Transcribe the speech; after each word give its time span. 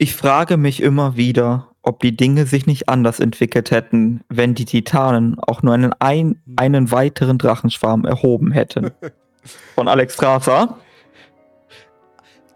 Ich 0.00 0.14
frage 0.14 0.56
mich 0.56 0.80
immer 0.80 1.16
wieder, 1.16 1.72
ob 1.82 1.98
die 1.98 2.16
Dinge 2.16 2.46
sich 2.46 2.66
nicht 2.66 2.88
anders 2.88 3.18
entwickelt 3.18 3.72
hätten, 3.72 4.22
wenn 4.28 4.54
die 4.54 4.64
Titanen 4.64 5.40
auch 5.40 5.62
nur 5.62 5.74
einen, 5.74 5.92
ein, 5.98 6.40
einen 6.54 6.92
weiteren 6.92 7.36
Drachenschwarm 7.36 8.04
erhoben 8.04 8.52
hätten. 8.52 8.92
Von 9.74 9.88
Alex 9.88 10.14
Strasser. 10.14 10.78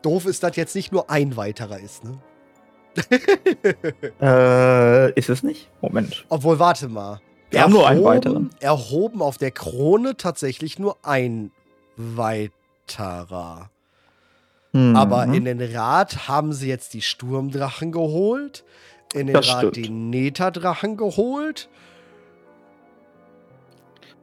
Doof 0.03 0.27
ist, 0.27 0.45
dass 0.45 0.55
jetzt 0.55 0.77
nicht 0.77 0.93
nur 0.93 1.11
ein 1.11 1.37
weiterer 1.37 1.81
ist, 1.81 2.05
ne? 2.05 2.21
äh, 4.21 5.13
ist 5.19 5.29
es 5.29 5.43
nicht? 5.43 5.69
Moment. 5.81 6.25
Obwohl, 6.29 6.61
warte 6.61 6.89
mal. 6.89 7.21
Wir 7.51 7.63
haben 7.63 7.73
nur 7.73 7.89
einen 7.89 8.05
weiteren. 8.05 8.51
Erhoben 8.61 9.21
auf 9.21 9.39
der 9.39 9.51
Krone 9.51 10.17
tatsächlich 10.17 10.79
nur 10.79 10.97
ein 11.03 11.51
weiterer. 11.97 13.71
Mhm. 14.73 14.97
Aber 14.97 15.25
in 15.25 15.45
den 15.45 15.61
Rat 15.61 16.29
haben 16.29 16.53
sie 16.53 16.69
jetzt 16.69 16.95
die 16.95 17.03
Sturmdrachen 17.03 17.93
geholt, 17.93 18.65
in 19.15 19.27
den 19.27 19.35
das 19.35 19.49
Rat 19.49 19.59
stimmt. 19.59 19.77
die 19.77 19.91
Neta-Drachen 19.91 20.97
geholt. 20.97 21.69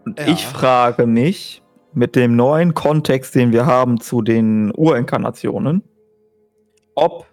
Und 0.05 0.19
ja. 0.19 0.27
ich 0.27 0.45
frage 0.45 1.05
mich, 1.05 1.61
mit 1.93 2.15
dem 2.15 2.35
neuen 2.35 2.73
Kontext, 2.73 3.35
den 3.35 3.51
wir 3.51 3.65
haben 3.65 3.99
zu 3.99 4.21
den 4.21 4.71
Urinkarnationen, 4.71 5.83
ob 6.95 7.25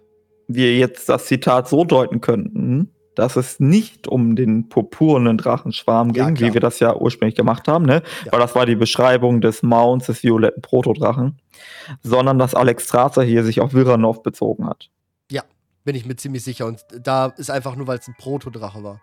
wir 0.48 0.76
jetzt 0.76 1.08
das 1.08 1.26
Zitat 1.26 1.68
so 1.68 1.84
deuten 1.84 2.20
könnten, 2.20 2.90
dass 3.16 3.36
es 3.36 3.58
nicht 3.58 4.06
um 4.06 4.36
den 4.36 4.68
purpurnen 4.68 5.38
Drachenschwarm 5.38 6.12
ging, 6.12 6.36
ja, 6.36 6.40
wie 6.40 6.54
wir 6.54 6.60
das 6.60 6.78
ja 6.78 6.94
ursprünglich 6.94 7.34
gemacht 7.34 7.66
haben, 7.66 7.84
ne? 7.84 8.02
Ja. 8.24 8.32
Weil 8.32 8.40
das 8.40 8.54
war 8.54 8.66
die 8.66 8.76
Beschreibung 8.76 9.40
des 9.40 9.62
Mounts 9.62 10.06
des 10.06 10.22
violetten 10.22 10.62
Protodrachen, 10.62 11.38
sondern 12.02 12.38
dass 12.38 12.54
Alex 12.54 12.84
Strasser 12.84 13.22
hier 13.22 13.42
sich 13.42 13.60
auf 13.60 13.74
Viranov 13.74 14.22
bezogen 14.22 14.68
hat. 14.68 14.90
Ja, 15.30 15.42
bin 15.84 15.96
ich 15.96 16.06
mir 16.06 16.16
ziemlich 16.16 16.44
sicher. 16.44 16.66
Und 16.66 16.84
da 17.00 17.26
ist 17.36 17.50
einfach 17.50 17.74
nur, 17.74 17.86
weil 17.86 17.98
es 17.98 18.06
ein 18.06 18.14
Protodrache 18.18 18.84
war. 18.84 19.00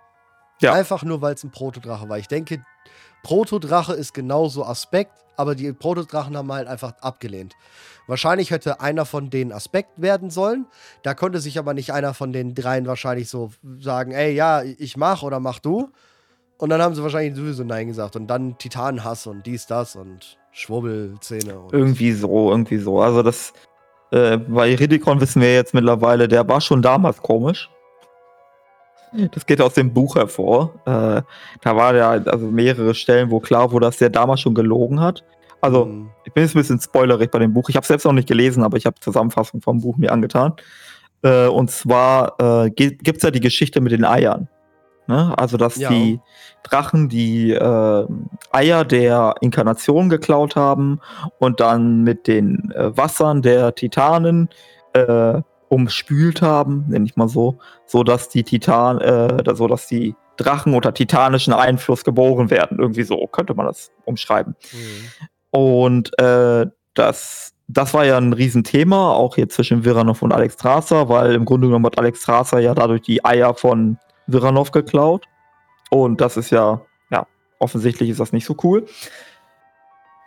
Ja. 0.62 0.74
Einfach 0.74 1.04
nur, 1.04 1.22
weil 1.22 1.34
es 1.34 1.44
ein 1.44 1.52
Protodrache 1.52 2.08
war. 2.08 2.20
Ich 2.20 2.28
denke, 2.28 2.62
Protodrache 3.24 3.94
ist 3.94 4.14
genauso 4.14 4.64
Aspekt, 4.64 5.12
aber 5.36 5.56
die 5.56 5.74
Protodrachen 5.74 6.38
haben 6.38 6.52
halt 6.52 6.68
einfach 6.68 6.94
abgelehnt. 7.02 7.56
Wahrscheinlich 8.08 8.52
hätte 8.52 8.82
einer 8.82 9.06
von 9.06 9.30
denen 9.30 9.52
Aspekt 9.52 9.92
werden 9.96 10.30
sollen. 10.30 10.66
Da 11.04 11.14
konnte 11.14 11.40
sich 11.40 11.58
aber 11.58 11.74
nicht 11.74 11.94
einer 11.94 12.14
von 12.14 12.34
den 12.34 12.54
dreien 12.54 12.86
wahrscheinlich 12.86 13.30
so 13.30 13.52
sagen, 13.80 14.12
ey, 14.12 14.34
ja, 14.34 14.62
ich 14.64 14.98
mach 14.98 15.24
oder 15.24 15.40
mach 15.40 15.60
du. 15.60 15.90
Und 16.58 16.70
dann 16.70 16.82
haben 16.82 16.96
sie 16.96 17.04
wahrscheinlich 17.04 17.36
sowieso 17.36 17.64
Nein 17.64 17.88
gesagt. 17.88 18.16
Und 18.16 18.28
dann 18.28 18.58
Titanenhass 18.58 19.28
und 19.28 19.46
dies, 19.46 19.68
das 19.68 19.96
und 19.96 20.38
Schwurbelzähne. 20.52 21.60
Und 21.60 21.74
irgendwie 21.74 22.12
so, 22.12 22.52
irgendwie 22.52 22.78
so. 22.78 23.02
Also 23.02 23.24
das, 23.24 23.54
äh, 24.12 24.38
bei 24.38 24.76
Ridicon 24.76 25.20
wissen 25.20 25.42
wir 25.42 25.54
jetzt 25.54 25.74
mittlerweile, 25.74 26.28
der 26.28 26.48
war 26.48 26.62
schon 26.62 26.82
damals 26.82 27.22
komisch. 27.22 27.70
Das 29.32 29.46
geht 29.46 29.62
aus 29.62 29.74
dem 29.74 29.94
Buch 29.94 30.16
hervor. 30.16 30.74
Äh, 30.86 31.22
da 31.62 31.76
war 31.76 31.96
ja 31.96 32.12
also 32.12 32.48
mehrere 32.48 32.96
Stellen, 32.96 33.30
wo 33.30 33.40
klar 33.40 33.72
wurde, 33.72 33.86
dass 33.86 33.98
der 33.98 34.10
damals 34.10 34.42
schon 34.42 34.56
gelogen 34.56 35.00
hat. 35.00 35.24
Also, 35.64 35.86
mhm. 35.86 36.10
ich 36.26 36.34
bin 36.34 36.44
jetzt 36.44 36.56
ein 36.56 36.60
bisschen 36.60 36.82
spoilerig 36.82 37.32
bei 37.32 37.40
dem 37.40 37.54
Buch. 37.54 37.70
Ich 37.70 37.78
habe 37.78 37.84
es 37.84 37.88
selbst 37.88 38.04
noch 38.04 38.12
nicht 38.12 38.28
gelesen, 38.28 38.64
aber 38.64 38.76
ich 38.76 38.86
habe 38.86 39.00
Zusammenfassung 39.00 39.62
vom 39.62 39.80
Buch 39.80 39.96
mir 39.96 40.12
angetan. 40.12 40.56
Äh, 41.22 41.48
und 41.48 41.72
zwar 41.72 42.66
äh, 42.66 42.70
gibt 42.70 43.18
es 43.18 43.24
ja 43.24 43.32
die 43.32 43.40
Geschichte 43.40 43.80
mit 43.80 43.94
den 43.94 44.04
Eiern. 44.04 44.50
Ne? 45.08 45.34
Also, 45.38 45.56
dass 45.56 45.78
ja. 45.78 45.88
die 45.88 46.20
Drachen 46.64 47.08
die 47.08 47.52
äh, 47.52 48.08
Eier 48.52 48.84
der 48.84 49.36
Inkarnation 49.40 50.10
geklaut 50.10 50.58
haben 50.58 51.00
und 51.40 51.62
dann 51.62 52.04
mit 52.04 52.28
den 52.28 52.70
äh, 52.72 52.98
Wassern 52.98 53.42
der 53.42 53.74
Titanen 53.74 54.50
äh, 54.92 55.42
umspült 55.70 56.42
haben, 56.42 56.84
nenne 56.90 57.06
ich 57.06 57.16
mal 57.16 57.30
so, 57.30 57.58
so 57.86 58.04
dass 58.04 58.28
die 58.28 58.44
Titan, 58.44 59.00
äh, 59.00 59.56
so 59.56 59.68
dass 59.68 59.88
die 59.88 60.14
Drachen 60.36 60.74
unter 60.74 60.94
titanischen 60.94 61.54
Einfluss 61.54 62.04
geboren 62.04 62.50
werden. 62.50 62.80
Irgendwie 62.80 63.04
so 63.04 63.26
könnte 63.28 63.54
man 63.54 63.68
das 63.68 63.92
umschreiben. 64.04 64.58
Mhm. 64.74 65.28
Und 65.54 66.18
äh, 66.20 66.66
das, 66.96 67.54
das 67.68 67.94
war 67.94 68.06
ja 68.06 68.18
ein 68.18 68.34
Riesenthema, 68.34 69.14
auch 69.14 69.36
hier 69.36 69.50
zwischen 69.50 69.86
Viranov 69.86 70.22
und 70.22 70.34
Alex 70.34 70.56
Strasser, 70.56 71.10
weil 71.10 71.36
im 71.36 71.46
Grunde 71.46 71.68
genommen 71.68 71.86
hat 71.86 72.00
Alex 72.00 72.24
Strasser 72.24 72.60
ja 72.60 72.74
dadurch 72.74 73.02
die 73.02 73.24
Eier 73.24 73.54
von 73.54 73.98
Viranov 74.28 74.72
geklaut. 74.72 75.26
Und 75.90 76.22
das 76.22 76.38
ist 76.38 76.50
ja, 76.50 76.82
ja, 77.12 77.28
offensichtlich 77.60 78.10
ist 78.10 78.20
das 78.20 78.34
nicht 78.34 78.46
so 78.46 78.56
cool. 78.64 78.86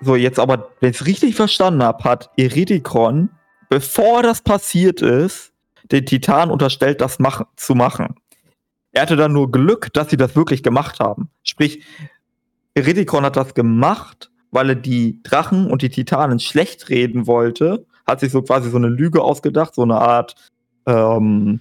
So, 0.01 0.15
jetzt 0.15 0.39
aber, 0.39 0.71
wenn 0.81 0.91
ich 0.91 1.01
es 1.01 1.07
richtig 1.07 1.35
verstanden 1.35 1.83
habe, 1.83 2.05
hat 2.05 2.31
Eridikon 2.37 3.31
bevor 3.69 4.23
das 4.23 4.41
passiert 4.41 5.03
ist, 5.03 5.53
den 5.91 6.07
Titan 6.07 6.51
unterstellt, 6.51 7.01
das 7.01 7.19
mach 7.19 7.43
zu 7.57 7.75
machen. 7.75 8.15
Er 8.93 9.03
hatte 9.03 9.17
dann 9.17 9.33
nur 9.33 9.51
Glück, 9.51 9.93
dass 9.93 10.11
sie 10.11 10.17
das 10.17 10.37
wirklich 10.37 10.63
gemacht 10.63 11.01
haben. 11.01 11.31
Sprich, 11.43 11.85
Eridikon 12.75 13.25
hat 13.25 13.37
das 13.37 13.55
gemacht, 13.55 14.31
weil 14.51 14.71
er 14.71 14.75
die 14.77 15.23
Drachen 15.23 15.71
und 15.71 15.83
die 15.83 15.91
Titanen 15.91 16.41
schlecht 16.41 16.89
reden 16.89 17.27
wollte, 17.27 17.87
hat 18.07 18.21
sich 18.21 18.33
so 18.33 18.43
quasi 18.43 18.71
so 18.71 18.77
eine 18.77 18.89
Lüge 18.89 19.23
ausgedacht, 19.23 19.75
so 19.75 19.83
eine 19.83 19.97
Art 19.97 20.35
ähm, 20.87 21.61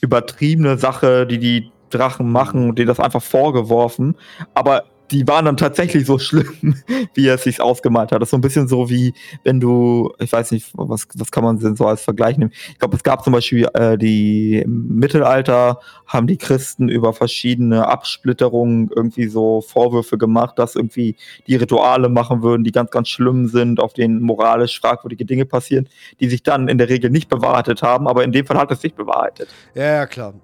übertriebene 0.00 0.76
Sache, 0.76 1.26
die 1.26 1.38
die 1.38 1.70
Drachen 1.90 2.30
machen 2.30 2.68
und 2.68 2.78
denen 2.78 2.88
das 2.88 3.00
einfach 3.00 3.22
vorgeworfen. 3.22 4.16
Aber 4.54 4.84
die 5.10 5.26
waren 5.28 5.44
dann 5.44 5.56
tatsächlich 5.56 6.06
so 6.06 6.18
schlimm, 6.18 6.82
wie 7.14 7.28
er 7.28 7.34
es 7.34 7.44
sich 7.44 7.60
ausgemalt 7.60 8.12
hat. 8.12 8.20
Das 8.20 8.26
ist 8.26 8.30
so 8.30 8.38
ein 8.38 8.42
bisschen 8.42 8.68
so 8.68 8.88
wie, 8.88 9.14
wenn 9.42 9.60
du, 9.60 10.12
ich 10.18 10.32
weiß 10.32 10.50
nicht, 10.52 10.70
was, 10.74 11.06
was 11.14 11.30
kann 11.30 11.44
man 11.44 11.58
denn 11.58 11.76
so 11.76 11.86
als 11.86 12.02
Vergleich 12.02 12.38
nehmen? 12.38 12.52
Ich 12.70 12.78
glaube, 12.78 12.96
es 12.96 13.02
gab 13.02 13.22
zum 13.22 13.32
Beispiel 13.32 13.68
äh, 13.74 13.98
die 13.98 14.62
im 14.64 14.96
Mittelalter 14.96 15.78
haben 16.06 16.26
die 16.26 16.36
Christen 16.36 16.88
über 16.88 17.12
verschiedene 17.12 17.86
Absplitterungen 17.86 18.90
irgendwie 18.94 19.26
so 19.26 19.60
Vorwürfe 19.60 20.18
gemacht, 20.18 20.58
dass 20.58 20.74
irgendwie 20.74 21.16
die 21.46 21.56
Rituale 21.56 22.08
machen 22.08 22.42
würden, 22.42 22.64
die 22.64 22.72
ganz, 22.72 22.90
ganz 22.90 23.08
schlimm 23.08 23.46
sind, 23.48 23.80
auf 23.80 23.92
denen 23.92 24.22
moralisch 24.22 24.80
fragwürdige 24.80 25.24
Dinge 25.24 25.44
passieren, 25.44 25.88
die 26.20 26.28
sich 26.28 26.42
dann 26.42 26.68
in 26.68 26.78
der 26.78 26.88
Regel 26.88 27.10
nicht 27.10 27.28
bewahrheitet 27.28 27.82
haben, 27.82 28.08
aber 28.08 28.24
in 28.24 28.32
dem 28.32 28.46
Fall 28.46 28.58
hat 28.58 28.70
es 28.70 28.80
sich 28.80 28.94
bewahrheitet. 28.94 29.48
Ja, 29.74 29.84
ja 29.84 30.06
klar. 30.06 30.34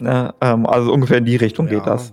Ja, 0.00 0.34
ähm, 0.40 0.66
also 0.66 0.92
ungefähr 0.92 1.18
in 1.18 1.24
die 1.24 1.36
Richtung 1.36 1.66
ja. 1.66 1.74
geht 1.74 1.86
das. 1.86 2.12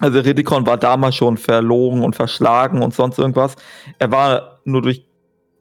Also 0.00 0.20
Ridikon 0.20 0.66
war 0.66 0.76
damals 0.76 1.14
schon 1.14 1.36
verlogen 1.36 2.02
und 2.02 2.16
verschlagen 2.16 2.82
und 2.82 2.94
sonst 2.94 3.18
irgendwas. 3.18 3.56
Er 3.98 4.10
war 4.10 4.58
nur 4.64 4.82
durch 4.82 5.06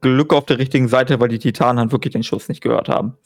Glück 0.01 0.33
auf 0.33 0.45
der 0.45 0.59
richtigen 0.59 0.87
Seite, 0.87 1.19
weil 1.19 1.29
die 1.29 1.39
Titanen 1.39 1.79
halt 1.79 1.91
wirklich 1.91 2.13
den 2.13 2.23
Schuss 2.23 2.49
nicht 2.49 2.61
gehört 2.61 2.89
haben. 2.89 3.17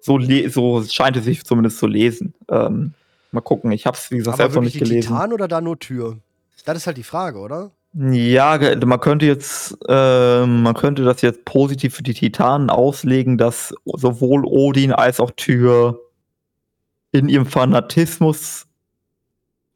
So, 0.00 0.18
so 0.48 0.82
scheint 0.84 1.16
es 1.16 1.24
sich 1.24 1.44
zumindest 1.44 1.78
zu 1.78 1.86
lesen. 1.86 2.34
Ähm, 2.48 2.94
mal 3.32 3.40
gucken, 3.40 3.70
ich 3.72 3.86
habe 3.86 3.96
es 3.96 4.10
wie 4.10 4.18
gesagt 4.18 4.38
selbst 4.38 4.54
noch 4.54 4.62
nicht 4.62 4.74
die 4.74 4.80
gelesen. 4.80 5.08
Titan 5.08 5.32
oder 5.32 5.48
da 5.48 5.60
nur 5.60 5.78
Tür? 5.78 6.18
Das 6.64 6.76
ist 6.76 6.86
halt 6.86 6.96
die 6.96 7.02
Frage, 7.02 7.38
oder? 7.38 7.70
Ja, 7.92 8.58
man 8.84 9.00
könnte 9.00 9.26
jetzt, 9.26 9.76
äh, 9.88 10.46
man 10.46 10.74
könnte 10.74 11.04
das 11.04 11.22
jetzt 11.22 11.44
positiv 11.44 11.94
für 11.94 12.02
die 12.02 12.14
Titanen 12.14 12.70
auslegen, 12.70 13.36
dass 13.36 13.74
sowohl 13.84 14.44
Odin 14.44 14.92
als 14.92 15.18
auch 15.18 15.32
Tür 15.32 16.00
in 17.10 17.28
ihrem 17.28 17.46
Fanatismus 17.46 18.66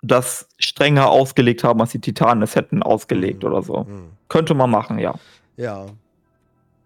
das 0.07 0.49
strenger 0.59 1.09
ausgelegt 1.09 1.65
haben, 1.65 1.81
als 1.81 1.93
die 1.93 2.01
Titanen 2.01 2.43
es 2.43 2.55
hätten 2.55 2.83
ausgelegt 2.83 3.43
mhm. 3.43 3.49
oder 3.49 3.63
so. 3.63 3.85
Mhm. 3.85 4.11
Könnte 4.29 4.55
man 4.55 4.71
machen, 4.71 4.99
ja. 4.99 5.15
Ja. 5.57 5.87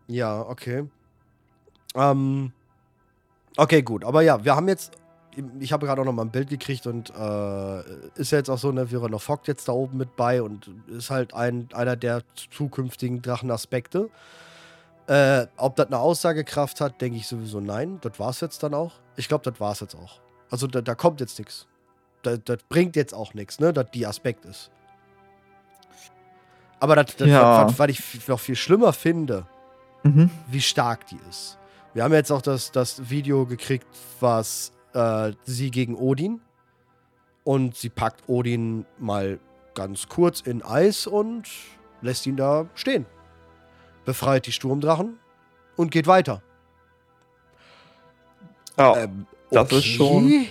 Ja, 0.06 0.41
okay. 0.41 0.84
Ähm, 1.95 2.53
okay, 3.57 3.83
gut. 3.83 4.05
Aber 4.05 4.23
ja, 4.23 4.45
wir 4.45 4.57
haben 4.57 4.69
jetzt, 4.69 4.93
ich 5.61 5.73
habe 5.73 5.87
gerade 5.87 6.01
auch 6.01 6.05
noch 6.05 6.12
mal 6.12 6.23
ein 6.23 6.31
Bild 6.31 6.49
gekriegt 6.49 6.87
und 6.87 7.11
äh, 7.11 7.81
ist 8.15 8.33
ja 8.33 8.39
jetzt 8.39 8.49
auch 8.49 8.59
so, 8.59 8.73
ne, 8.73 8.91
wäre 8.91 9.11
noch 9.11 9.21
Fock 9.21 9.47
jetzt 9.49 9.69
da 9.69 9.73
oben 9.73 9.99
mit 9.99 10.17
bei 10.17 10.43
und 10.43 10.71
ist 10.89 11.11
halt 11.11 11.34
ein, 11.34 11.69
einer 11.75 11.97
der 11.97 12.23
zukünftigen 12.51 13.21
Drachenaspekte. 13.21 14.09
Äh, 15.07 15.47
ob 15.57 15.77
das 15.77 15.87
eine 15.87 15.99
Aussagekraft 15.99 16.81
hat, 16.81 17.01
denke 17.01 17.19
ich 17.19 17.27
sowieso 17.27 17.61
nein. 17.61 17.99
Das 18.03 18.19
war 18.19 18.31
es 18.31 18.41
jetzt 18.41 18.62
dann 18.62 18.75
auch. 18.75 18.93
Ich 19.17 19.28
glaube, 19.28 19.51
das 19.51 19.61
war 19.61 19.73
es 19.73 19.81
jetzt 19.81 19.95
auch. 19.95 20.21
Also 20.51 20.66
da, 20.66 20.81
da 20.81 20.95
kommt 20.95 21.21
jetzt 21.21 21.39
nichts 21.39 21.67
das, 22.22 22.41
das 22.44 22.59
bringt 22.68 22.97
jetzt 22.97 23.15
auch 23.15 23.34
nichts, 23.34 23.60
ne, 23.60 23.72
dass 23.72 23.91
die 23.91 24.06
Aspekt 24.06 24.44
ist. 24.44 24.70
Aber 26.80 26.97
das, 26.97 27.16
das 27.16 27.28
ja. 27.28 27.66
was, 27.66 27.78
was, 27.78 27.88
ich 27.88 28.28
noch 28.28 28.41
viel 28.41 28.56
schlimmer 28.56 28.92
finde, 28.92 29.47
mhm. 30.03 30.30
wie 30.48 30.60
stark 30.60 31.06
die 31.06 31.18
ist. 31.28 31.59
Wir 31.94 32.04
haben 32.04 32.15
jetzt 32.15 32.30
auch 32.30 32.42
das, 32.42 32.70
das 32.70 33.10
Video 33.10 33.47
gekriegt, 33.47 33.86
was 34.20 34.72
äh, 34.92 35.32
sie 35.44 35.70
gegen 35.70 35.97
Odin. 35.97 36.41
Und 37.44 37.76
sie 37.76 37.88
packt 37.88 38.28
Odin 38.28 38.84
mal 38.98 39.41
ganz 39.74 40.09
kurz 40.09 40.41
in 40.42 40.62
Eis 40.62 41.06
und 41.06 41.48
lässt 42.03 42.26
ihn 42.26 42.36
da 42.36 42.66
stehen. 42.74 43.06
Befreit 44.04 44.47
die 44.47 44.53
Sturmdrachen 44.53 45.18
und 45.76 45.91
geht 45.91 46.06
weiter. 46.06 46.42
Ja, 48.78 48.97
ähm, 48.98 49.26
okay. 49.50 49.65
das 49.65 49.72
ist 49.72 49.86
schon. 49.86 50.47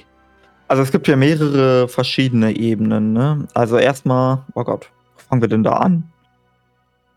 Also 0.68 0.84
es 0.84 0.92
gibt 0.92 1.08
ja 1.08 1.16
mehrere 1.16 1.88
verschiedene 1.88 2.56
Ebenen. 2.56 3.14
Ne? 3.14 3.48
Also 3.54 3.78
erstmal, 3.78 4.44
oh 4.54 4.64
Gott, 4.64 4.90
fangen 5.16 5.42
wir 5.42 5.50
denn 5.50 5.64
da 5.64 5.74
an? 5.74 6.12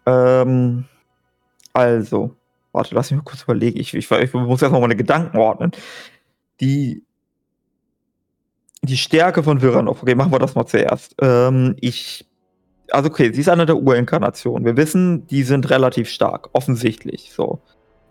Ähm, 0.07 0.85
also, 1.73 2.35
warte, 2.73 2.95
lass 2.95 3.11
mich 3.11 3.19
mal 3.19 3.25
kurz 3.25 3.43
überlegen. 3.43 3.79
Ich, 3.79 3.95
ich, 3.95 4.11
ich 4.11 4.35
muss 4.35 4.63
erstmal 4.63 4.81
meine 4.81 4.97
Gedanken 4.97 5.37
ordnen. 5.37 5.73
die, 6.61 7.03
die 8.83 8.97
Stärke 8.97 9.43
von 9.43 9.61
Viranov. 9.63 10.03
Okay, 10.03 10.15
machen 10.15 10.33
wir 10.33 10.39
das 10.39 10.55
mal 10.55 10.67
zuerst. 10.67 11.15
Ähm, 11.21 11.77
ich, 11.81 12.27
also 12.91 13.11
okay, 13.11 13.33
sie 13.33 13.41
ist 13.41 13.49
eine 13.49 13.67
der 13.67 13.77
Urinkarnationen. 13.77 14.65
Wir 14.65 14.77
wissen, 14.77 15.27
die 15.27 15.43
sind 15.43 15.71
relativ 15.71 16.09
stark, 16.09 16.51
offensichtlich. 16.53 17.33
So. 17.35 17.61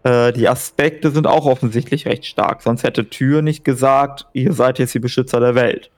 Äh, 0.04 0.34
die 0.34 0.48
Aspekte 0.48 1.12
sind 1.12 1.28
auch 1.28 1.46
offensichtlich 1.46 2.06
recht 2.06 2.25
stark. 2.25 2.62
Sonst 2.62 2.84
hätte 2.84 3.10
Tür 3.10 3.42
nicht 3.42 3.63
gesagt, 3.63 4.28
ihr 4.34 4.54
seid 4.54 4.80
jetzt 4.80 4.94
die 4.94 5.00
Beschützer 5.00 5.40
der 5.40 5.56
Welt. 5.56 5.92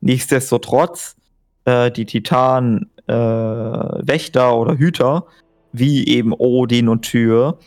Nichtsdestotrotz, 0.00 1.16
äh, 1.64 1.90
die 1.90 2.06
Titan 2.06 2.90
äh, 3.06 3.14
Wächter 3.14 4.56
oder 4.56 4.78
Hüter, 4.78 5.26
wie 5.72 6.06
eben 6.06 6.32
Odin 6.32 6.88
und 6.88 7.02
Tür, 7.02 7.58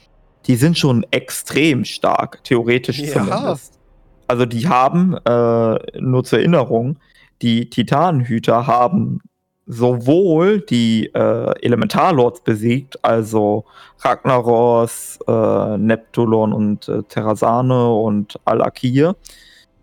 die 0.48 0.56
sind 0.56 0.78
schon 0.78 1.06
extrem 1.12 1.86
stark, 1.86 2.44
theoretisch 2.44 3.00
ja. 3.00 3.14
zumindest. 3.14 3.80
Also 4.28 4.46
die 4.46 4.68
haben, 4.68 5.18
äh, 5.26 6.00
nur 6.00 6.24
zur 6.24 6.40
Erinnerung, 6.40 6.98
die 7.42 7.70
Titanenhüter 7.70 8.68
haben 8.68 9.22
sowohl 9.70 10.62
die 10.62 11.06
äh, 11.14 11.54
Elementarlords 11.62 12.42
besiegt, 12.42 13.06
also 13.06 13.66
Ragnaros, 14.00 15.20
äh, 15.28 15.78
Neptulon 15.78 16.54
und 16.54 16.90
äh, 16.90 17.04
Terrasane 17.04 17.94
und 17.94 18.40
Al-Akir, 18.46 19.16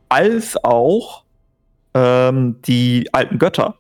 als 0.08 0.62
auch 0.64 1.22
ähm, 1.94 2.60
die 2.62 3.08
alten 3.12 3.38
Götter. 3.38 3.76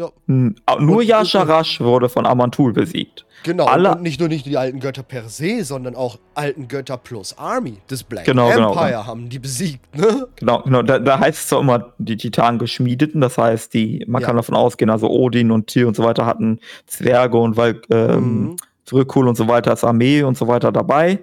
Ja. 0.00 0.78
Nur 0.78 1.02
Yasharash 1.02 1.80
wurde 1.80 2.08
von 2.08 2.26
Amantul 2.26 2.72
besiegt. 2.72 3.26
Genau, 3.42 3.64
Alle, 3.64 3.92
und 3.92 4.02
nicht 4.02 4.20
nur 4.20 4.28
nicht 4.28 4.44
die 4.44 4.56
alten 4.56 4.80
Götter 4.80 5.02
per 5.02 5.28
se, 5.28 5.64
sondern 5.64 5.94
auch 5.94 6.18
alten 6.34 6.68
Götter 6.68 6.98
plus 6.98 7.36
Army 7.38 7.78
des 7.90 8.02
Black 8.02 8.26
genau, 8.26 8.50
genau 8.50 8.72
Empire 8.72 8.88
genau. 8.88 9.06
haben 9.06 9.28
die 9.30 9.38
besiegt, 9.38 9.96
ne? 9.96 10.28
Genau, 10.36 10.62
genau. 10.62 10.82
Da, 10.82 10.98
da 10.98 11.18
heißt 11.18 11.38
es 11.38 11.48
zwar 11.48 11.60
immer 11.60 11.92
die 11.98 12.16
Titanen 12.16 12.58
geschmiedeten, 12.58 13.20
das 13.20 13.38
heißt, 13.38 13.72
die, 13.72 14.04
man 14.06 14.20
ja. 14.20 14.26
kann 14.26 14.36
davon 14.36 14.54
ausgehen, 14.54 14.90
also 14.90 15.08
Odin 15.08 15.50
und 15.50 15.68
Tyr 15.68 15.88
und 15.88 15.96
so 15.96 16.04
weiter 16.04 16.26
hatten 16.26 16.60
Zwerge 16.86 17.38
und 17.38 17.56
weil 17.56 17.80
ähm, 17.90 18.20
mhm. 18.20 18.56
Zurückhol 18.84 19.28
und 19.28 19.36
so 19.36 19.48
weiter 19.48 19.70
als 19.70 19.84
Armee 19.84 20.22
und 20.22 20.36
so 20.36 20.46
weiter 20.46 20.72
dabei 20.72 21.20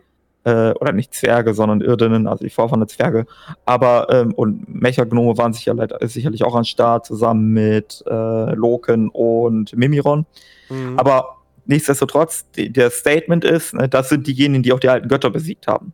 äh, 0.48 0.72
oder 0.80 0.94
nicht 0.94 1.14
Zwerge, 1.14 1.54
sondern 1.54 1.82
Irdinnen, 1.82 2.26
also 2.26 2.46
die 2.46 2.50
Vorfahren 2.50 2.80
der 2.80 2.88
Zwerge. 2.88 3.26
Aber, 3.66 4.08
ähm, 4.10 4.34
und 4.34 4.74
Mechagnome 4.74 5.38
waren 5.38 5.52
sicherlich, 5.52 5.92
sicherlich 6.04 6.44
auch 6.44 6.56
an 6.56 6.64
Start, 6.64 7.06
zusammen 7.06 7.52
mit 7.52 8.02
äh, 8.08 8.54
Loken 8.56 9.10
und 9.10 9.76
Mimiron. 9.76 10.26
Mhm. 10.70 10.98
Aber 10.98 11.36
nichtsdestotrotz, 11.66 12.50
die, 12.52 12.72
der 12.72 12.92
Statement 12.92 13.44
ist, 13.44 13.74
ne, 13.74 13.90
das 13.90 14.08
sind 14.08 14.26
diejenigen, 14.26 14.64
die 14.64 14.72
auch 14.72 14.80
die 14.80 14.88
alten 14.88 15.10
Götter 15.10 15.30
besiegt 15.30 15.68
haben. 15.68 15.92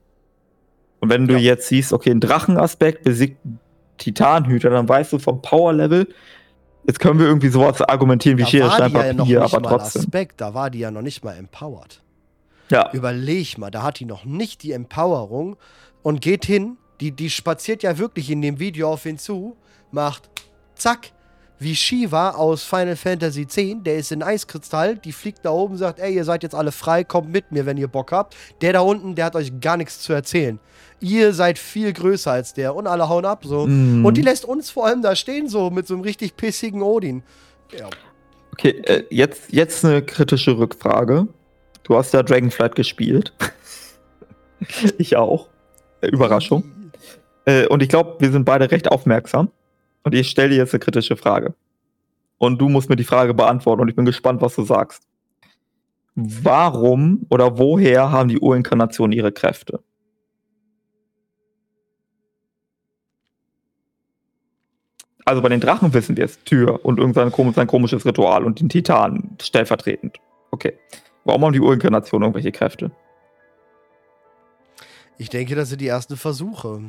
Und 1.00 1.10
wenn 1.10 1.28
du 1.28 1.34
ja. 1.34 1.40
jetzt 1.40 1.68
siehst, 1.68 1.92
okay, 1.92 2.12
ein 2.12 2.20
Drachenaspekt 2.20 3.04
besiegt 3.04 3.38
Titanhüter, 3.98 4.70
dann 4.70 4.88
weißt 4.88 5.14
du 5.14 5.20
vom 5.20 5.42
Power-Level, 5.42 6.08
jetzt 6.86 7.00
können 7.00 7.18
wir 7.18 7.26
irgendwie 7.26 7.50
sowas 7.50 7.82
argumentieren 7.82 8.38
wie 8.38 8.46
Schere, 8.46 8.70
Stein, 8.70 8.94
Papier, 8.94 9.26
ja 9.26 9.42
aber 9.42 9.64
trotzdem. 9.64 10.04
Aspekt, 10.04 10.42
da 10.42 10.54
war 10.54 10.70
die 10.70 10.80
ja 10.80 10.92
noch 10.92 11.02
nicht 11.02 11.24
mal 11.24 11.36
empowered. 11.36 12.04
Ja. 12.70 12.92
Überleg 12.94 13.58
mal, 13.58 13.72
da 13.72 13.84
hat 13.84 14.00
die 14.00 14.06
noch 14.06 14.26
nicht 14.26 14.64
die 14.64 14.72
Empowerung 14.72 15.58
und 16.02 16.22
geht 16.22 16.46
hin, 16.46 16.78
die, 17.02 17.12
die 17.12 17.30
spaziert 17.30 17.84
ja 17.84 17.98
wirklich 17.98 18.30
in 18.30 18.42
dem 18.42 18.60
Video 18.60 18.92
auf 18.92 19.06
ihn 19.06 19.18
zu, 19.18 19.58
macht 19.92 20.30
zack, 20.76 21.12
wie 21.60 21.76
Shiva 21.76 22.32
aus 22.32 22.64
Final 22.64 22.96
Fantasy 22.96 23.42
X, 23.42 23.56
der 23.84 23.98
ist 23.98 24.12
in 24.12 24.22
Eiskristall, 24.22 24.98
die 24.98 25.12
fliegt 25.12 25.46
da 25.46 25.52
oben, 25.52 25.78
sagt, 25.78 26.00
ey, 26.00 26.14
ihr 26.14 26.26
seid 26.26 26.44
jetzt 26.44 26.56
alle 26.56 26.72
frei, 26.72 27.04
kommt 27.04 27.32
mit 27.32 27.52
mir, 27.52 27.66
wenn 27.66 27.78
ihr 27.78 27.88
Bock 27.88 28.12
habt. 28.12 28.36
Der 28.62 28.74
da 28.74 28.82
unten, 28.82 29.16
der 29.16 29.26
hat 29.26 29.36
euch 29.36 29.60
gar 29.62 29.78
nichts 29.78 30.00
zu 30.02 30.14
erzählen. 30.14 30.60
Ihr 31.00 31.34
seid 31.34 31.58
viel 31.58 31.94
größer 31.94 32.32
als 32.32 32.54
der 32.54 32.76
und 32.76 32.88
alle 32.88 33.08
hauen 33.08 33.26
ab 33.26 33.44
so. 33.46 33.68
Mm. 33.68 34.06
Und 34.06 34.18
die 34.18 34.22
lässt 34.22 34.46
uns 34.46 34.70
vor 34.70 34.86
allem 34.88 35.02
da 35.02 35.16
stehen, 35.16 35.48
so 35.48 35.70
mit 35.70 35.88
so 35.88 35.94
einem 35.94 36.04
richtig 36.04 36.36
pissigen 36.36 36.82
Odin. 36.82 37.24
Ja. 37.78 37.90
Okay, 38.52 38.82
äh, 38.86 39.04
jetzt, 39.10 39.52
jetzt 39.52 39.84
eine 39.86 40.02
kritische 40.02 40.58
Rückfrage. 40.58 41.28
Du 41.84 41.96
hast 41.96 42.14
ja 42.14 42.24
Dragonflight 42.24 42.76
gespielt. 42.76 43.34
ich 44.98 45.16
auch. 45.18 45.50
Überraschung. 46.02 46.92
Äh, 47.46 47.68
und 47.68 47.84
ich 47.84 47.90
glaube, 47.90 48.16
wir 48.20 48.32
sind 48.32 48.46
beide 48.46 48.72
recht 48.72 48.92
aufmerksam. 48.92 49.50
Und 50.04 50.16
ich 50.16 50.30
stelle 50.30 50.50
dir 50.50 50.58
jetzt 50.58 50.74
eine 50.74 50.80
kritische 50.80 51.16
Frage. 51.16 51.54
Und 52.38 52.60
du 52.60 52.68
musst 52.68 52.90
mir 52.90 52.96
die 52.96 53.04
Frage 53.04 53.34
beantworten 53.34 53.82
und 53.82 53.88
ich 53.88 53.96
bin 53.96 54.06
gespannt, 54.06 54.42
was 54.42 54.56
du 54.56 54.64
sagst. 54.64 55.04
Warum 56.16 57.26
oder 57.30 57.58
woher 57.58 58.12
haben 58.12 58.30
die 58.30 58.40
Urinkarnationen 58.40 59.18
ihre 59.18 59.32
Kräfte? 59.32 59.80
Also 65.26 65.42
bei 65.42 65.50
den 65.50 65.62
Drachen 65.62 65.94
wissen 65.94 66.18
wir 66.18 66.26
es, 66.26 66.44
Tür 66.44 66.84
und 66.84 67.00
irgendein 67.00 67.32
komisches 67.68 68.06
Ritual 68.06 68.44
und 68.44 68.60
den 68.60 68.68
Titan 68.68 69.38
stellvertretend. 69.42 70.18
Okay. 70.52 70.78
Warum 71.26 71.46
haben 71.46 71.54
die 71.54 71.60
Urinkarnation 71.60 72.22
irgendwelche 72.22 72.52
Kräfte? 72.52 72.92
Ich 75.18 75.30
denke, 75.30 75.56
das 75.56 75.70
sind 75.70 75.82
die 75.82 75.88
ersten 75.88 76.18
Versuche. 76.18 76.82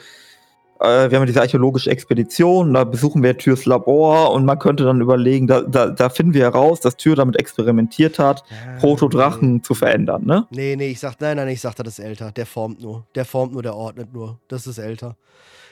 äh, 0.80 1.10
wir 1.10 1.20
haben 1.20 1.26
diese 1.26 1.42
archäologische 1.42 1.90
Expedition, 1.90 2.74
da 2.74 2.84
besuchen 2.84 3.24
wir 3.24 3.38
Türs 3.38 3.66
Labor 3.66 4.32
und 4.32 4.46
man 4.46 4.60
könnte 4.60 4.84
dann 4.84 5.00
überlegen, 5.02 5.48
da, 5.48 5.62
da, 5.62 5.88
da 5.88 6.10
finden 6.10 6.34
wir 6.34 6.44
heraus, 6.44 6.80
dass 6.82 6.98
Tür 6.98 7.16
damit 7.16 7.40
experimentiert 7.40 8.20
hat, 8.20 8.44
ja, 8.50 8.80
Protodrachen 8.80 9.56
nee. 9.56 9.62
zu 9.62 9.76
verändern, 9.76 10.26
ne? 10.26 10.48
Nee, 10.50 10.76
nee, 10.76 10.90
ich 10.90 11.00
sag, 11.00 11.20
nein, 11.22 11.38
nein, 11.38 11.48
ich 11.48 11.62
sag, 11.62 11.76
das 11.76 11.88
ist 11.88 12.00
älter. 12.00 12.32
Der 12.32 12.46
formt 12.46 12.82
nur. 12.82 13.06
Der 13.16 13.26
formt 13.26 13.54
nur, 13.54 13.64
der 13.64 13.76
ordnet 13.76 14.14
nur. 14.14 14.40
Das 14.48 14.68
ist 14.68 14.78
älter. 14.78 15.16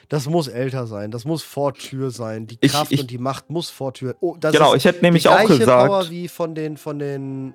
Das 0.08 0.28
muss 0.28 0.48
älter 0.48 0.86
sein. 0.86 1.10
Das 1.10 1.24
muss 1.24 1.42
vor 1.42 1.74
Tür 1.74 2.10
sein. 2.10 2.46
Die 2.46 2.56
Kraft 2.56 2.92
ich, 2.92 2.98
ich, 2.98 3.00
und 3.02 3.10
die 3.10 3.18
Macht 3.18 3.50
muss 3.50 3.70
vor 3.70 3.94
Tür. 3.94 4.14
Oh, 4.20 4.36
genau, 4.38 4.74
ich 4.74 4.84
hätte 4.84 5.02
nämlich 5.02 5.28
auch 5.28 5.46
gesagt. 5.46 5.88
Power 5.88 6.10
wie 6.10 6.28
von 6.28 6.54
den, 6.54 6.76
von 6.76 6.98
den 6.98 7.54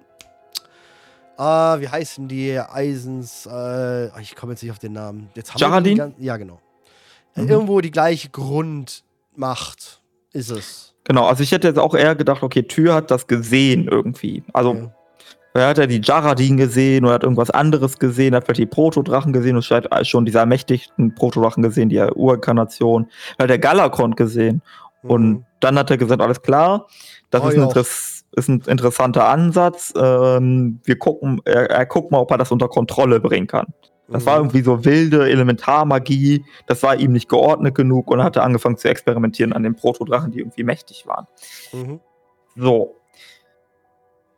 Ah, 1.39 1.79
wie 1.79 1.87
heißen 1.87 2.27
die 2.27 2.59
Eisens? 2.59 3.45
Äh, 3.45 4.07
ich 4.21 4.35
komme 4.35 4.53
jetzt 4.53 4.63
nicht 4.63 4.71
auf 4.71 4.79
den 4.79 4.93
Namen. 4.93 5.29
Jetzt 5.35 5.53
haben 5.53 5.59
Jaradin? 5.59 5.97
Wir 5.97 6.13
ja, 6.17 6.37
genau 6.37 6.59
mhm. 7.45 7.49
irgendwo 7.49 7.81
die 7.81 7.91
gleiche 7.91 8.29
Grundmacht 8.29 10.01
ist 10.33 10.51
es. 10.51 10.93
Genau, 11.03 11.25
also 11.25 11.41
ich 11.41 11.51
hätte 11.51 11.67
jetzt 11.67 11.79
auch 11.79 11.95
eher 11.95 12.15
gedacht, 12.15 12.43
okay, 12.43 12.63
Tür 12.63 12.93
hat 12.93 13.11
das 13.11 13.27
gesehen 13.27 13.87
irgendwie. 13.87 14.43
Also, 14.51 14.71
okay. 14.71 14.89
er 15.53 15.67
hat 15.69 15.77
ja 15.77 15.87
die 15.87 16.01
Jaradin 16.03 16.57
gesehen 16.57 17.05
oder 17.05 17.13
hat 17.13 17.23
irgendwas 17.23 17.49
anderes 17.49 17.97
gesehen, 17.97 18.35
hat 18.35 18.43
vielleicht 18.43 18.59
die 18.59 18.65
Protodrachen 18.65 19.31
gesehen 19.31 19.55
und 19.55 19.63
vielleicht 19.63 19.87
schon 20.07 20.25
diese 20.25 20.39
ermächtigten 20.39 21.15
Protodrachen 21.15 21.63
gesehen, 21.63 21.87
die 21.87 21.99
Urinkarnation, 21.99 23.07
er 23.37 23.43
hat 23.43 23.49
der 23.49 23.59
Galakon 23.59 24.15
gesehen. 24.15 24.61
Mhm. 25.03 25.09
Und 25.09 25.45
dann 25.61 25.79
hat 25.79 25.89
er 25.89 25.97
gesagt, 25.97 26.21
alles 26.21 26.41
klar, 26.41 26.87
das 27.29 27.41
oh, 27.41 27.47
ist, 27.47 27.57
ein 27.57 27.85
ist, 28.33 28.49
ein 28.49 28.61
interessanter 28.67 29.27
Ansatz. 29.29 29.93
Ähm, 29.95 30.81
wir 30.83 30.99
gucken, 30.99 31.41
er, 31.45 31.69
er 31.69 31.85
guckt 31.85 32.11
mal, 32.11 32.19
ob 32.19 32.31
er 32.31 32.37
das 32.37 32.51
unter 32.51 32.67
Kontrolle 32.67 33.21
bringen 33.21 33.47
kann. 33.47 33.67
Das 34.09 34.25
war 34.25 34.37
irgendwie 34.37 34.61
so 34.61 34.85
wilde 34.85 35.29
Elementarmagie. 35.29 36.45
Das 36.65 36.81
war 36.83 36.95
ihm 36.95 37.11
nicht 37.11 37.27
geordnet 37.27 37.75
genug 37.75 38.09
und 38.09 38.19
er 38.19 38.25
hatte 38.25 38.41
angefangen 38.41 38.77
zu 38.77 38.87
experimentieren 38.87 39.53
an 39.53 39.63
den 39.63 39.75
Protodrachen, 39.75 40.31
die 40.31 40.39
irgendwie 40.39 40.63
mächtig 40.63 41.05
waren. 41.05 41.27
Mhm. 41.73 41.99
So. 42.55 42.95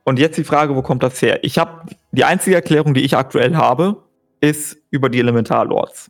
Und 0.03 0.17
jetzt 0.17 0.37
die 0.37 0.43
Frage, 0.43 0.75
wo 0.75 0.81
kommt 0.81 1.03
das 1.03 1.21
her? 1.21 1.43
Ich 1.43 1.59
habe 1.59 1.83
die 2.11 2.23
einzige 2.23 2.55
Erklärung, 2.55 2.95
die 2.95 3.01
ich 3.01 3.15
aktuell 3.15 3.55
habe, 3.55 4.03
ist 4.41 4.77
über 4.89 5.09
die 5.09 5.19
Elementarlords. 5.19 6.09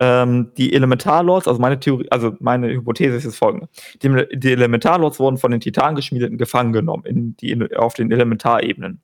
Ähm, 0.00 0.52
die 0.56 0.72
Elementarlords, 0.72 1.46
also 1.46 1.60
meine 1.60 1.78
Theorie, 1.78 2.08
also 2.10 2.34
meine 2.40 2.68
Hypothese 2.68 3.16
ist 3.16 3.26
das 3.26 3.36
folgende: 3.36 3.68
Die, 4.02 4.08
die 4.36 4.52
Elementarlords 4.52 5.20
wurden 5.20 5.36
von 5.36 5.50
den 5.50 5.60
Titangeschmiedeten 5.60 6.38
gefangen 6.38 6.72
genommen 6.72 7.04
in 7.04 7.36
die, 7.36 7.76
auf 7.76 7.94
den 7.94 8.10
Elementarebenen. 8.10 9.00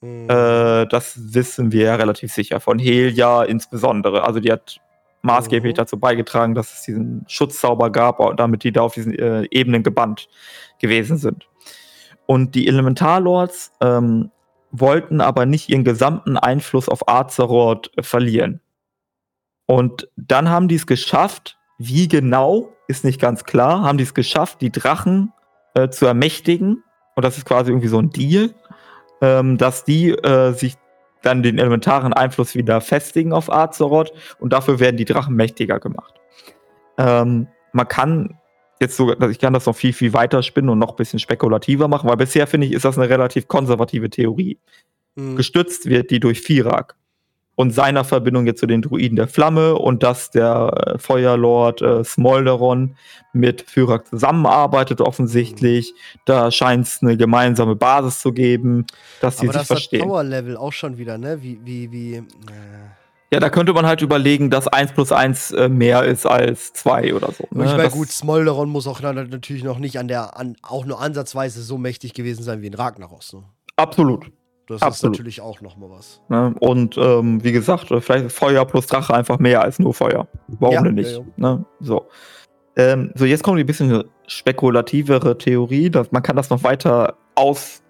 Mhm. 0.00 0.28
Äh, 0.30 0.86
das 0.86 1.34
wissen 1.34 1.72
wir 1.72 1.84
ja 1.84 1.94
relativ 1.96 2.32
sicher. 2.32 2.60
Von 2.60 2.78
Helia 2.78 3.42
insbesondere. 3.42 4.24
Also 4.24 4.40
die 4.40 4.52
hat 4.52 4.80
maßgeblich 5.22 5.74
mhm. 5.74 5.76
dazu 5.76 5.98
beigetragen, 5.98 6.54
dass 6.54 6.72
es 6.72 6.82
diesen 6.82 7.24
Schutzzauber 7.28 7.90
gab, 7.90 8.36
damit 8.36 8.64
die 8.64 8.72
da 8.72 8.82
auf 8.82 8.94
diesen 8.94 9.14
äh, 9.18 9.46
Ebenen 9.50 9.82
gebannt 9.82 10.28
gewesen 10.78 11.18
sind. 11.18 11.48
Und 12.26 12.54
die 12.54 12.68
Elementarlords 12.68 13.72
ähm, 13.80 14.30
wollten 14.70 15.20
aber 15.20 15.46
nicht 15.46 15.68
ihren 15.68 15.84
gesamten 15.84 16.36
Einfluss 16.36 16.88
auf 16.88 17.08
Azeroth 17.08 17.90
verlieren. 18.00 18.60
Und 19.66 20.08
dann 20.16 20.48
haben 20.48 20.68
die 20.68 20.76
es 20.76 20.86
geschafft, 20.86 21.58
wie 21.78 22.08
genau, 22.08 22.72
ist 22.88 23.04
nicht 23.04 23.20
ganz 23.20 23.44
klar, 23.44 23.82
haben 23.82 23.98
die 23.98 24.04
es 24.04 24.14
geschafft, 24.14 24.60
die 24.60 24.70
Drachen 24.70 25.32
äh, 25.74 25.88
zu 25.88 26.06
ermächtigen. 26.06 26.82
Und 27.14 27.24
das 27.24 27.36
ist 27.36 27.44
quasi 27.44 27.70
irgendwie 27.70 27.88
so 27.88 27.98
ein 27.98 28.10
Deal 28.10 28.54
ähm, 29.20 29.58
dass 29.58 29.84
die 29.84 30.10
äh, 30.10 30.52
sich 30.52 30.76
dann 31.22 31.42
den 31.42 31.58
elementaren 31.58 32.12
Einfluss 32.12 32.54
wieder 32.54 32.80
festigen 32.80 33.32
auf 33.32 33.52
Azeroth 33.52 34.12
und 34.38 34.52
dafür 34.52 34.80
werden 34.80 34.96
die 34.96 35.04
Drachen 35.04 35.34
mächtiger 35.34 35.78
gemacht. 35.78 36.14
Ähm, 36.98 37.48
man 37.72 37.88
kann 37.88 38.38
jetzt 38.80 38.96
so, 38.96 39.12
ich 39.12 39.38
kann 39.38 39.52
das 39.52 39.66
noch 39.66 39.76
viel, 39.76 39.92
viel 39.92 40.12
weiter 40.12 40.42
spinnen 40.42 40.70
und 40.70 40.78
noch 40.78 40.90
ein 40.90 40.96
bisschen 40.96 41.18
spekulativer 41.18 41.88
machen, 41.88 42.08
weil 42.08 42.16
bisher 42.16 42.46
finde 42.46 42.66
ich, 42.66 42.72
ist 42.72 42.84
das 42.84 42.98
eine 42.98 43.10
relativ 43.10 43.48
konservative 43.48 44.08
Theorie. 44.08 44.58
Mhm. 45.14 45.36
Gestützt 45.36 45.86
wird 45.86 46.10
die 46.10 46.20
durch 46.20 46.40
Firak 46.40 46.96
und 47.60 47.72
seiner 47.72 48.04
Verbindung 48.04 48.46
jetzt 48.46 48.60
zu 48.60 48.66
den 48.66 48.80
Druiden 48.80 49.16
der 49.16 49.28
Flamme 49.28 49.74
und 49.74 50.02
dass 50.02 50.30
der 50.30 50.94
äh, 50.94 50.98
Feuerlord 50.98 51.82
äh, 51.82 52.02
Smolderon 52.02 52.96
mit 53.34 53.60
Firak 53.60 54.06
zusammenarbeitet 54.06 55.02
offensichtlich. 55.02 55.92
Da 56.24 56.50
scheint 56.50 56.86
es 56.86 57.02
eine 57.02 57.18
gemeinsame 57.18 57.76
Basis 57.76 58.20
zu 58.20 58.32
geben, 58.32 58.86
dass 59.20 59.36
sie 59.36 59.46
sich 59.46 59.54
das 59.54 59.66
verstehen. 59.66 60.00
Aber 60.00 60.22
das 60.22 60.30
Power-Level 60.30 60.56
auch 60.56 60.72
schon 60.72 60.96
wieder, 60.96 61.18
ne? 61.18 61.42
Wie, 61.42 61.60
wie, 61.62 61.92
wie. 61.92 62.14
Äh 62.14 62.22
ja, 63.30 63.40
da 63.40 63.50
könnte 63.50 63.74
man 63.74 63.84
halt 63.84 64.00
überlegen, 64.00 64.48
dass 64.48 64.66
1 64.66 64.92
plus 64.92 65.12
1 65.12 65.50
äh, 65.50 65.68
mehr 65.68 66.04
ist 66.04 66.24
als 66.24 66.72
2 66.72 67.12
oder 67.12 67.30
so. 67.30 67.44
Ne? 67.50 67.66
Ich 67.66 67.76
meine, 67.76 67.90
gut, 67.90 68.08
Smolderon 68.08 68.70
muss 68.70 68.86
auch 68.86 69.02
natürlich 69.02 69.64
noch 69.64 69.78
nicht 69.78 69.98
an 69.98 70.08
der, 70.08 70.38
an, 70.38 70.56
auch 70.62 70.86
nur 70.86 70.98
ansatzweise 70.98 71.62
so 71.62 71.76
mächtig 71.76 72.14
gewesen 72.14 72.42
sein 72.42 72.62
wie 72.62 72.68
in 72.68 72.74
Ragnaros. 72.74 73.34
Ne? 73.34 73.42
Absolut. 73.76 74.30
Das 74.70 74.82
Absolut. 74.82 75.16
ist 75.16 75.18
natürlich 75.18 75.40
auch 75.40 75.60
nochmal 75.60 75.90
was. 75.90 76.20
Ne? 76.28 76.54
Und 76.60 76.96
ähm, 76.96 77.42
wie 77.42 77.52
gesagt, 77.52 77.88
vielleicht 78.00 78.32
Feuer 78.32 78.64
plus 78.64 78.86
Drache 78.86 79.12
einfach 79.14 79.38
mehr 79.38 79.62
als 79.62 79.78
nur 79.78 79.94
Feuer. 79.94 80.28
Warum 80.46 80.74
ja, 80.74 80.82
denn 80.82 80.94
nicht? 80.94 81.12
Ja, 81.12 81.18
ja. 81.18 81.24
Ne? 81.36 81.64
So. 81.80 82.06
Ähm, 82.76 83.12
so, 83.14 83.24
jetzt 83.24 83.42
kommt 83.42 83.58
ein 83.58 83.66
bisschen 83.66 84.04
spekulativere 84.26 85.36
Theorie. 85.36 85.90
Dass 85.90 86.12
man 86.12 86.22
kann 86.22 86.36
das 86.36 86.50
noch 86.50 86.62
weiter 86.62 87.16
aus 87.34 87.82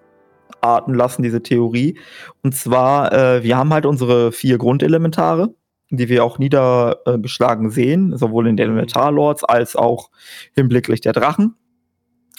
ausarten 0.61 0.95
lassen, 0.95 1.23
diese 1.23 1.43
Theorie. 1.43 1.99
Und 2.43 2.55
zwar, 2.55 3.13
äh, 3.13 3.43
wir 3.43 3.57
haben 3.57 3.73
halt 3.73 3.87
unsere 3.87 4.33
vier 4.33 4.59
Grundelementare, 4.59 5.55
die 5.91 6.09
wir 6.09 6.25
auch 6.25 6.39
niedergeschlagen 6.39 7.71
sehen, 7.71 8.17
sowohl 8.17 8.47
in 8.47 8.57
den. 8.57 8.71
Elementarlords 8.71 9.45
als 9.45 9.77
auch 9.77 10.11
hinblicklich 10.55 11.01
der 11.01 11.13
Drachen. 11.13 11.57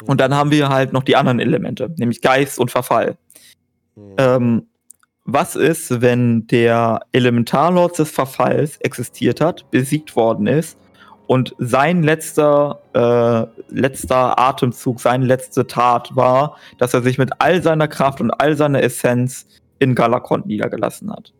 Und 0.05 0.19
dann 0.19 0.33
haben 0.33 0.51
wir 0.51 0.69
halt 0.69 0.93
noch 0.93 1.03
die 1.03 1.15
anderen 1.15 1.39
Elemente, 1.39 1.93
nämlich 1.97 2.21
Geist 2.21 2.59
und 2.59 2.71
Verfall. 2.71 3.17
Ähm, 4.17 4.67
was 5.25 5.55
ist, 5.55 6.01
wenn 6.01 6.47
der 6.47 7.01
Elementarlord 7.11 7.97
des 7.99 8.11
Verfalls 8.11 8.77
existiert 8.77 9.39
hat, 9.39 9.69
besiegt 9.71 10.15
worden 10.15 10.47
ist 10.47 10.77
und 11.27 11.55
sein 11.59 12.03
letzter, 12.03 12.81
äh, 12.93 13.73
letzter 13.73 14.37
Atemzug, 14.39 14.99
seine 14.99 15.25
letzte 15.25 15.67
Tat 15.67 16.15
war, 16.15 16.57
dass 16.79 16.93
er 16.93 17.01
sich 17.01 17.17
mit 17.17 17.29
all 17.39 17.61
seiner 17.61 17.87
Kraft 17.87 18.19
und 18.19 18.31
all 18.31 18.57
seiner 18.57 18.83
Essenz 18.83 19.47
in 19.79 19.95
Galakont 19.95 20.45
niedergelassen 20.45 21.11
hat. 21.11 21.33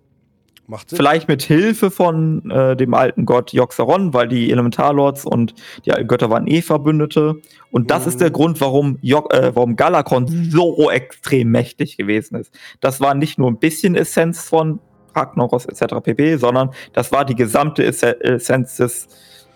Vielleicht 0.87 1.27
mit 1.27 1.41
Hilfe 1.41 1.91
von 1.91 2.49
äh, 2.49 2.75
dem 2.75 2.93
alten 2.93 3.25
Gott 3.25 3.53
Joxeron, 3.53 4.13
weil 4.13 4.27
die 4.27 4.51
Elementarlords 4.51 5.25
und 5.25 5.53
die 5.85 5.91
alten 5.91 6.07
Götter 6.07 6.29
waren 6.29 6.47
eh 6.47 6.61
Verbündete. 6.61 7.41
Und 7.71 7.91
das 7.91 8.03
mhm. 8.03 8.09
ist 8.09 8.21
der 8.21 8.31
Grund, 8.31 8.61
warum, 8.61 8.97
jo 9.01 9.27
äh, 9.29 9.51
warum 9.53 9.75
Galakon 9.75 10.27
so 10.27 10.89
extrem 10.89 11.49
mächtig 11.49 11.97
gewesen 11.97 12.35
ist. 12.35 12.53
Das 12.79 13.01
war 13.01 13.13
nicht 13.13 13.37
nur 13.37 13.49
ein 13.49 13.59
bisschen 13.59 13.95
Essenz 13.95 14.47
von 14.47 14.79
Ragnaros 15.15 15.65
etc. 15.65 15.95
pp., 16.01 16.37
sondern 16.37 16.71
das 16.93 17.11
war 17.11 17.25
die 17.25 17.35
gesamte 17.35 17.83
Essenz 17.83 18.77
des 18.77 19.07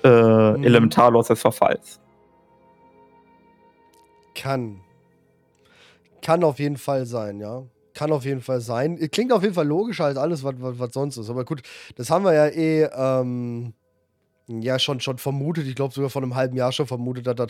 äh, 0.04 0.10
mhm. 0.10 0.64
Elementarlos 0.64 1.28
des 1.28 1.42
Verfalls. 1.42 2.00
Kann. 4.34 4.82
Kann 6.22 6.44
auf 6.44 6.60
jeden 6.60 6.78
Fall 6.78 7.06
sein, 7.06 7.40
ja. 7.40 7.64
Kann 7.96 8.12
auf 8.12 8.26
jeden 8.26 8.42
Fall 8.42 8.62
sein. 8.62 9.00
Klingt 9.10 9.34
auf 9.34 9.42
jeden 9.42 9.56
Fall 9.56 9.66
logischer 9.66 10.06
als 10.06 10.18
alles, 10.18 10.44
was, 10.44 10.54
was, 10.60 10.78
was 10.78 10.94
sonst 10.94 11.18
ist. 11.18 11.30
Aber 11.30 11.46
gut, 11.46 11.64
das 11.96 12.12
haben 12.12 12.26
wir 12.26 12.34
ja 12.34 12.48
eh 12.48 12.84
ähm, 12.84 13.74
ja 14.48 14.78
schon, 14.78 15.00
schon 15.00 15.18
vermutet. 15.18 15.66
Ich 15.66 15.76
glaube 15.76 15.94
sogar 15.94 16.10
vor 16.10 16.22
einem 16.22 16.36
halben 16.36 16.56
Jahr 16.56 16.72
schon 16.72 16.88
vermutet, 16.88 17.26
dass, 17.26 17.48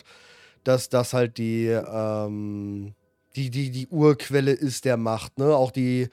dass 0.64 0.90
das 0.90 1.14
halt 1.14 1.38
die, 1.38 1.66
ähm, 1.66 2.94
die, 3.36 3.50
die, 3.50 3.72
die 3.72 3.88
Urquelle 3.88 4.52
ist 4.52 4.86
der 4.86 4.98
Macht. 4.98 5.38
Ne? 5.40 5.56
Auch 5.56 5.72
die, 5.72 6.10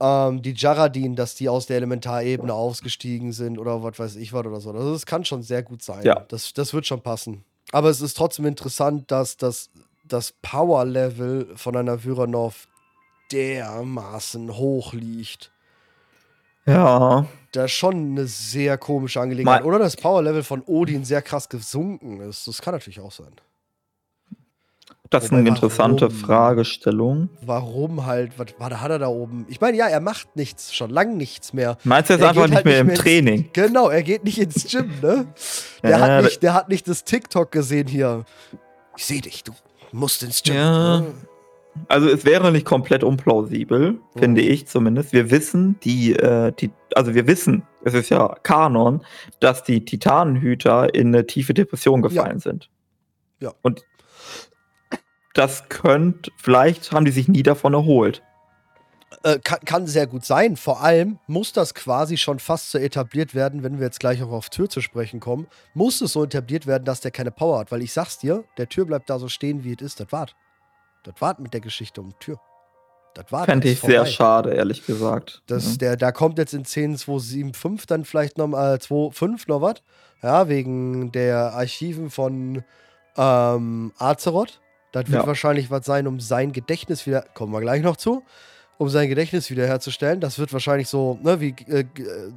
ähm, 0.00 0.42
die 0.42 0.54
Jaradin, 0.56 1.16
dass 1.16 1.34
die 1.34 1.48
aus 1.48 1.66
der 1.66 1.76
Elementarebene 1.78 2.52
ausgestiegen 2.52 3.32
sind 3.32 3.58
oder 3.58 3.82
was 3.82 3.98
weiß 3.98 4.16
ich 4.16 4.32
was 4.32 4.46
oder 4.46 4.60
so. 4.60 4.70
Also 4.70 4.92
das 4.92 5.06
kann 5.06 5.24
schon 5.24 5.42
sehr 5.42 5.62
gut 5.62 5.82
sein. 5.82 6.04
Ja. 6.04 6.24
Das, 6.28 6.52
das 6.52 6.72
wird 6.72 6.86
schon 6.86 7.02
passen. 7.02 7.44
Aber 7.72 7.90
es 7.90 8.00
ist 8.00 8.16
trotzdem 8.16 8.46
interessant, 8.46 9.10
dass 9.10 9.36
das, 9.36 9.70
das 10.04 10.32
Power-Level 10.42 11.56
von 11.56 11.76
einer 11.76 12.04
Vyranov 12.04 12.68
dermaßen 13.32 14.56
hoch 14.56 14.92
liegt. 14.92 15.50
Ja. 16.66 17.26
Das 17.52 17.66
ist 17.66 17.72
schon 17.72 17.94
eine 18.12 18.26
sehr 18.26 18.76
komische 18.76 19.20
Angelegenheit. 19.20 19.62
Mal 19.62 19.66
oder 19.66 19.78
das 19.78 19.96
Power-Level 19.96 20.42
von 20.42 20.62
Odin 20.62 21.04
sehr 21.04 21.22
krass 21.22 21.48
gesunken 21.48 22.20
ist. 22.20 22.46
Das 22.48 22.60
kann 22.60 22.74
natürlich 22.74 23.00
auch 23.00 23.12
sein. 23.12 23.32
Das 25.10 25.24
ist 25.24 25.32
eine 25.32 25.48
interessante 25.48 26.06
warum, 26.06 26.16
Fragestellung. 26.16 27.28
Warum 27.40 28.06
halt, 28.06 28.36
was, 28.38 28.48
was 28.58 28.80
hat 28.80 28.90
er 28.90 28.98
da 28.98 29.06
oben? 29.06 29.46
Ich 29.48 29.60
meine, 29.60 29.76
ja, 29.76 29.86
er 29.86 30.00
macht 30.00 30.34
nichts, 30.34 30.74
schon 30.74 30.90
lange 30.90 31.14
nichts 31.14 31.52
mehr. 31.52 31.78
Meinst 31.84 32.10
du 32.10 32.14
jetzt 32.14 32.22
er 32.22 32.30
einfach 32.30 32.46
nicht 32.46 32.56
halt 32.56 32.64
mehr 32.64 32.74
nicht 32.74 32.80
im 32.80 32.86
mehr 32.88 32.96
Training? 32.96 33.44
Ins, 33.44 33.52
genau, 33.52 33.88
er 33.88 34.02
geht 34.02 34.24
nicht 34.24 34.38
ins 34.38 34.68
Gym, 34.68 34.90
ne? 35.00 35.28
Der, 35.84 35.90
ja, 35.90 36.00
hat 36.00 36.24
nicht, 36.24 36.42
der 36.42 36.54
hat 36.54 36.68
nicht 36.68 36.88
das 36.88 37.04
TikTok 37.04 37.52
gesehen 37.52 37.86
hier. 37.86 38.24
Ich 38.96 39.04
sehe 39.04 39.20
dich, 39.20 39.44
du 39.44 39.52
musst 39.92 40.24
ins 40.24 40.42
Gym. 40.42 40.56
Ja. 40.56 41.04
Also 41.88 42.08
es 42.08 42.24
wäre 42.24 42.52
nicht 42.52 42.66
komplett 42.66 43.04
unplausibel, 43.04 43.92
mhm. 43.92 44.00
finde 44.18 44.40
ich 44.40 44.66
zumindest. 44.66 45.12
Wir 45.12 45.30
wissen, 45.30 45.78
die, 45.80 46.14
äh, 46.14 46.52
die, 46.52 46.70
also 46.94 47.14
wir 47.14 47.26
wissen, 47.26 47.62
es 47.84 47.94
ist 47.94 48.10
ja 48.10 48.34
Kanon, 48.42 49.04
dass 49.40 49.62
die 49.62 49.84
Titanenhüter 49.84 50.94
in 50.94 51.08
eine 51.08 51.26
tiefe 51.26 51.54
Depression 51.54 52.02
gefallen 52.02 52.38
ja. 52.38 52.40
sind. 52.40 52.70
Ja. 53.40 53.52
Und 53.62 53.84
das 55.34 55.68
könnte, 55.68 56.30
vielleicht 56.36 56.92
haben 56.92 57.04
die 57.04 57.10
sich 57.10 57.28
nie 57.28 57.42
davon 57.42 57.74
erholt. 57.74 58.22
Äh, 59.22 59.38
kann, 59.38 59.60
kann, 59.64 59.86
sehr 59.86 60.06
gut 60.06 60.24
sein. 60.24 60.56
Vor 60.56 60.82
allem 60.82 61.18
muss 61.26 61.52
das 61.52 61.74
quasi 61.74 62.16
schon 62.16 62.38
fast 62.38 62.70
so 62.70 62.78
etabliert 62.78 63.34
werden, 63.34 63.62
wenn 63.62 63.78
wir 63.78 63.86
jetzt 63.86 64.00
gleich 64.00 64.22
auch 64.22 64.30
auf 64.30 64.50
Tür 64.50 64.68
zu 64.68 64.80
sprechen 64.80 65.20
kommen, 65.20 65.46
muss 65.74 66.00
es 66.00 66.12
so 66.12 66.24
etabliert 66.24 66.66
werden, 66.66 66.84
dass 66.84 67.00
der 67.00 67.10
keine 67.10 67.30
Power 67.30 67.58
hat. 67.60 67.70
Weil 67.70 67.82
ich 67.82 67.92
sag's 67.92 68.18
dir, 68.18 68.44
der 68.56 68.68
Tür 68.68 68.84
bleibt 68.84 69.10
da 69.10 69.18
so 69.18 69.28
stehen, 69.28 69.62
wie 69.62 69.74
es 69.74 69.82
ist. 69.82 70.00
Das 70.00 70.10
wart. 70.10 70.34
Das 71.06 71.14
wart 71.20 71.38
mit 71.38 71.54
der 71.54 71.60
Geschichte 71.60 72.00
um 72.00 72.10
die 72.10 72.18
Tür. 72.18 72.40
Das 73.14 73.32
war 73.32 73.46
Fände 73.46 73.68
ich 73.68 73.78
vorbei. 73.78 73.94
sehr 73.94 74.06
schade, 74.06 74.52
ehrlich 74.52 74.84
gesagt. 74.84 75.42
Das, 75.46 75.72
ja. 75.72 75.76
der, 75.76 75.96
da 75.96 76.12
kommt 76.12 76.38
jetzt 76.38 76.52
in 76.52 76.64
10, 76.64 76.98
2, 76.98 77.18
7, 77.18 77.54
5 77.54 77.86
dann 77.86 78.04
vielleicht 78.04 78.36
noch 78.36 78.48
mal, 78.48 78.74
äh, 78.74 78.78
2, 78.78 79.12
5 79.12 79.46
noch 79.46 79.62
was. 79.62 79.76
Ja, 80.22 80.48
wegen 80.48 81.12
der 81.12 81.54
Archiven 81.54 82.10
von 82.10 82.62
ähm, 83.16 83.92
Azeroth. 83.98 84.60
Das 84.92 85.10
wird 85.10 85.22
ja. 85.22 85.26
wahrscheinlich 85.26 85.70
was 85.70 85.86
sein, 85.86 86.06
um 86.06 86.20
sein 86.20 86.52
Gedächtnis 86.52 87.06
wieder, 87.06 87.22
kommen 87.34 87.52
wir 87.52 87.60
gleich 87.60 87.82
noch 87.82 87.96
zu, 87.96 88.22
um 88.78 88.88
sein 88.88 89.08
Gedächtnis 89.08 89.50
wiederherzustellen. 89.50 90.20
Das 90.20 90.38
wird 90.38 90.52
wahrscheinlich 90.52 90.88
so, 90.88 91.18
ne, 91.22 91.40
wie 91.40 91.54
äh, 91.68 91.80
äh, 91.80 91.86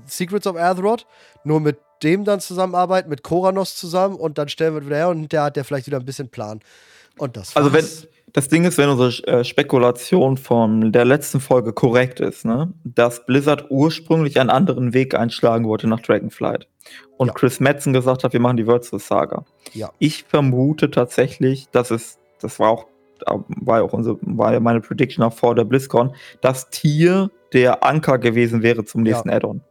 Secrets 0.05 0.47
of 0.47 0.55
Azeroth, 0.55 1.05
nur 1.43 1.59
mit 1.59 1.77
dem 2.03 2.23
dann 2.23 2.39
zusammenarbeiten, 2.39 3.09
mit 3.09 3.23
Koranos 3.23 3.75
zusammen 3.75 4.15
und 4.15 4.37
dann 4.37 4.47
stellen 4.47 4.75
wir 4.75 4.85
wieder 4.85 4.95
her 4.95 5.09
und 5.09 5.31
der 5.31 5.43
hat 5.43 5.57
ja 5.57 5.63
vielleicht 5.63 5.87
wieder 5.87 5.97
ein 5.97 6.05
bisschen 6.05 6.29
Plan. 6.29 6.61
Und 7.19 7.37
das 7.37 7.55
Also 7.55 7.73
wenn 7.73 7.85
das 8.33 8.47
Ding 8.47 8.65
ist, 8.65 8.77
wenn 8.77 8.89
unsere 8.89 9.09
äh, 9.27 9.43
Spekulation 9.43 10.37
von 10.37 10.91
der 10.91 11.05
letzten 11.05 11.39
Folge 11.39 11.73
korrekt 11.73 12.19
ist, 12.19 12.45
ne, 12.45 12.73
dass 12.83 13.25
Blizzard 13.25 13.65
ursprünglich 13.69 14.39
einen 14.39 14.49
anderen 14.49 14.93
Weg 14.93 15.15
einschlagen 15.15 15.67
wollte 15.67 15.87
nach 15.87 15.99
Dragonflight 15.99 16.67
und 17.17 17.27
ja. 17.27 17.33
Chris 17.33 17.59
Metzen 17.59 17.93
gesagt 17.93 18.23
hat, 18.23 18.33
wir 18.33 18.39
machen 18.39 18.57
die 18.57 18.67
Virtual 18.67 18.99
Saga. 18.99 19.45
Ja. 19.73 19.91
Ich 19.99 20.25
vermute 20.25 20.91
tatsächlich, 20.91 21.69
dass 21.71 21.91
es 21.91 22.19
das 22.39 22.59
war 22.59 22.69
auch, 22.69 22.87
war 23.25 23.83
auch 23.83 23.93
unsere, 23.93 24.17
war 24.21 24.53
ja 24.53 24.59
meine 24.59 24.81
Prediction 24.81 25.23
auch 25.23 25.33
vor 25.33 25.55
der 25.55 25.65
BlizzCon, 25.65 26.15
dass 26.41 26.69
Tier 26.69 27.29
der 27.53 27.83
Anker 27.83 28.17
gewesen 28.17 28.63
wäre 28.63 28.85
zum 28.85 29.03
nächsten 29.03 29.29
ja. 29.29 29.35
Add-on. 29.35 29.61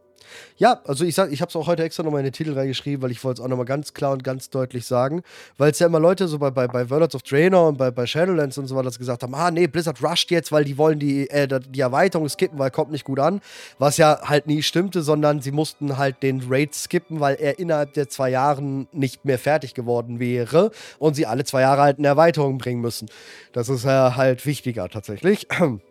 Ja, 0.57 0.81
also 0.85 1.05
ich 1.05 1.15
sag, 1.15 1.31
ich 1.31 1.41
habe 1.41 1.49
es 1.49 1.55
auch 1.55 1.67
heute 1.67 1.83
extra 1.83 2.03
nochmal 2.03 2.19
in 2.19 2.25
den 2.25 2.33
Titel 2.33 2.53
reingeschrieben, 2.53 3.01
weil 3.01 3.11
ich 3.11 3.23
wollte 3.23 3.41
es 3.41 3.45
auch 3.45 3.49
nochmal 3.49 3.65
ganz 3.65 3.93
klar 3.93 4.11
und 4.11 4.23
ganz 4.23 4.49
deutlich 4.49 4.85
sagen, 4.85 5.23
weil 5.57 5.71
es 5.71 5.79
ja 5.79 5.87
immer 5.87 5.99
Leute 5.99 6.27
so 6.27 6.39
bei, 6.39 6.51
bei, 6.51 6.67
bei 6.67 6.89
Worlds 6.89 7.15
of 7.15 7.23
Draenor 7.23 7.69
und 7.69 7.77
bei, 7.77 7.91
bei 7.91 8.05
Shadowlands 8.05 8.57
und 8.57 8.67
so 8.67 8.75
weiter 8.75 8.89
gesagt 8.89 9.23
haben, 9.23 9.33
ah 9.35 9.51
nee, 9.51 9.67
Blizzard 9.67 10.03
rusht 10.03 10.31
jetzt, 10.31 10.51
weil 10.51 10.63
die 10.63 10.77
wollen 10.77 10.99
die, 10.99 11.29
äh, 11.29 11.47
die 11.69 11.79
Erweiterung 11.79 12.27
skippen, 12.27 12.59
weil 12.59 12.71
kommt 12.71 12.91
nicht 12.91 13.05
gut 13.05 13.19
an, 13.19 13.41
was 13.77 13.97
ja 13.97 14.19
halt 14.23 14.47
nie 14.47 14.61
stimmte, 14.61 15.01
sondern 15.01 15.41
sie 15.41 15.51
mussten 15.51 15.97
halt 15.97 16.21
den 16.23 16.43
Raid 16.49 16.73
skippen, 16.75 17.19
weil 17.19 17.35
er 17.35 17.59
innerhalb 17.59 17.93
der 17.93 18.09
zwei 18.09 18.29
Jahren 18.29 18.87
nicht 18.91 19.25
mehr 19.25 19.39
fertig 19.39 19.73
geworden 19.73 20.19
wäre 20.19 20.71
und 20.97 21.15
sie 21.15 21.25
alle 21.25 21.43
zwei 21.43 21.61
Jahre 21.61 21.81
halt 21.81 21.99
eine 21.99 22.07
Erweiterung 22.07 22.57
bringen 22.57 22.81
müssen. 22.81 23.09
Das 23.53 23.69
ist 23.69 23.85
ja 23.85 24.15
halt 24.15 24.45
wichtiger 24.45 24.89
tatsächlich. 24.89 25.47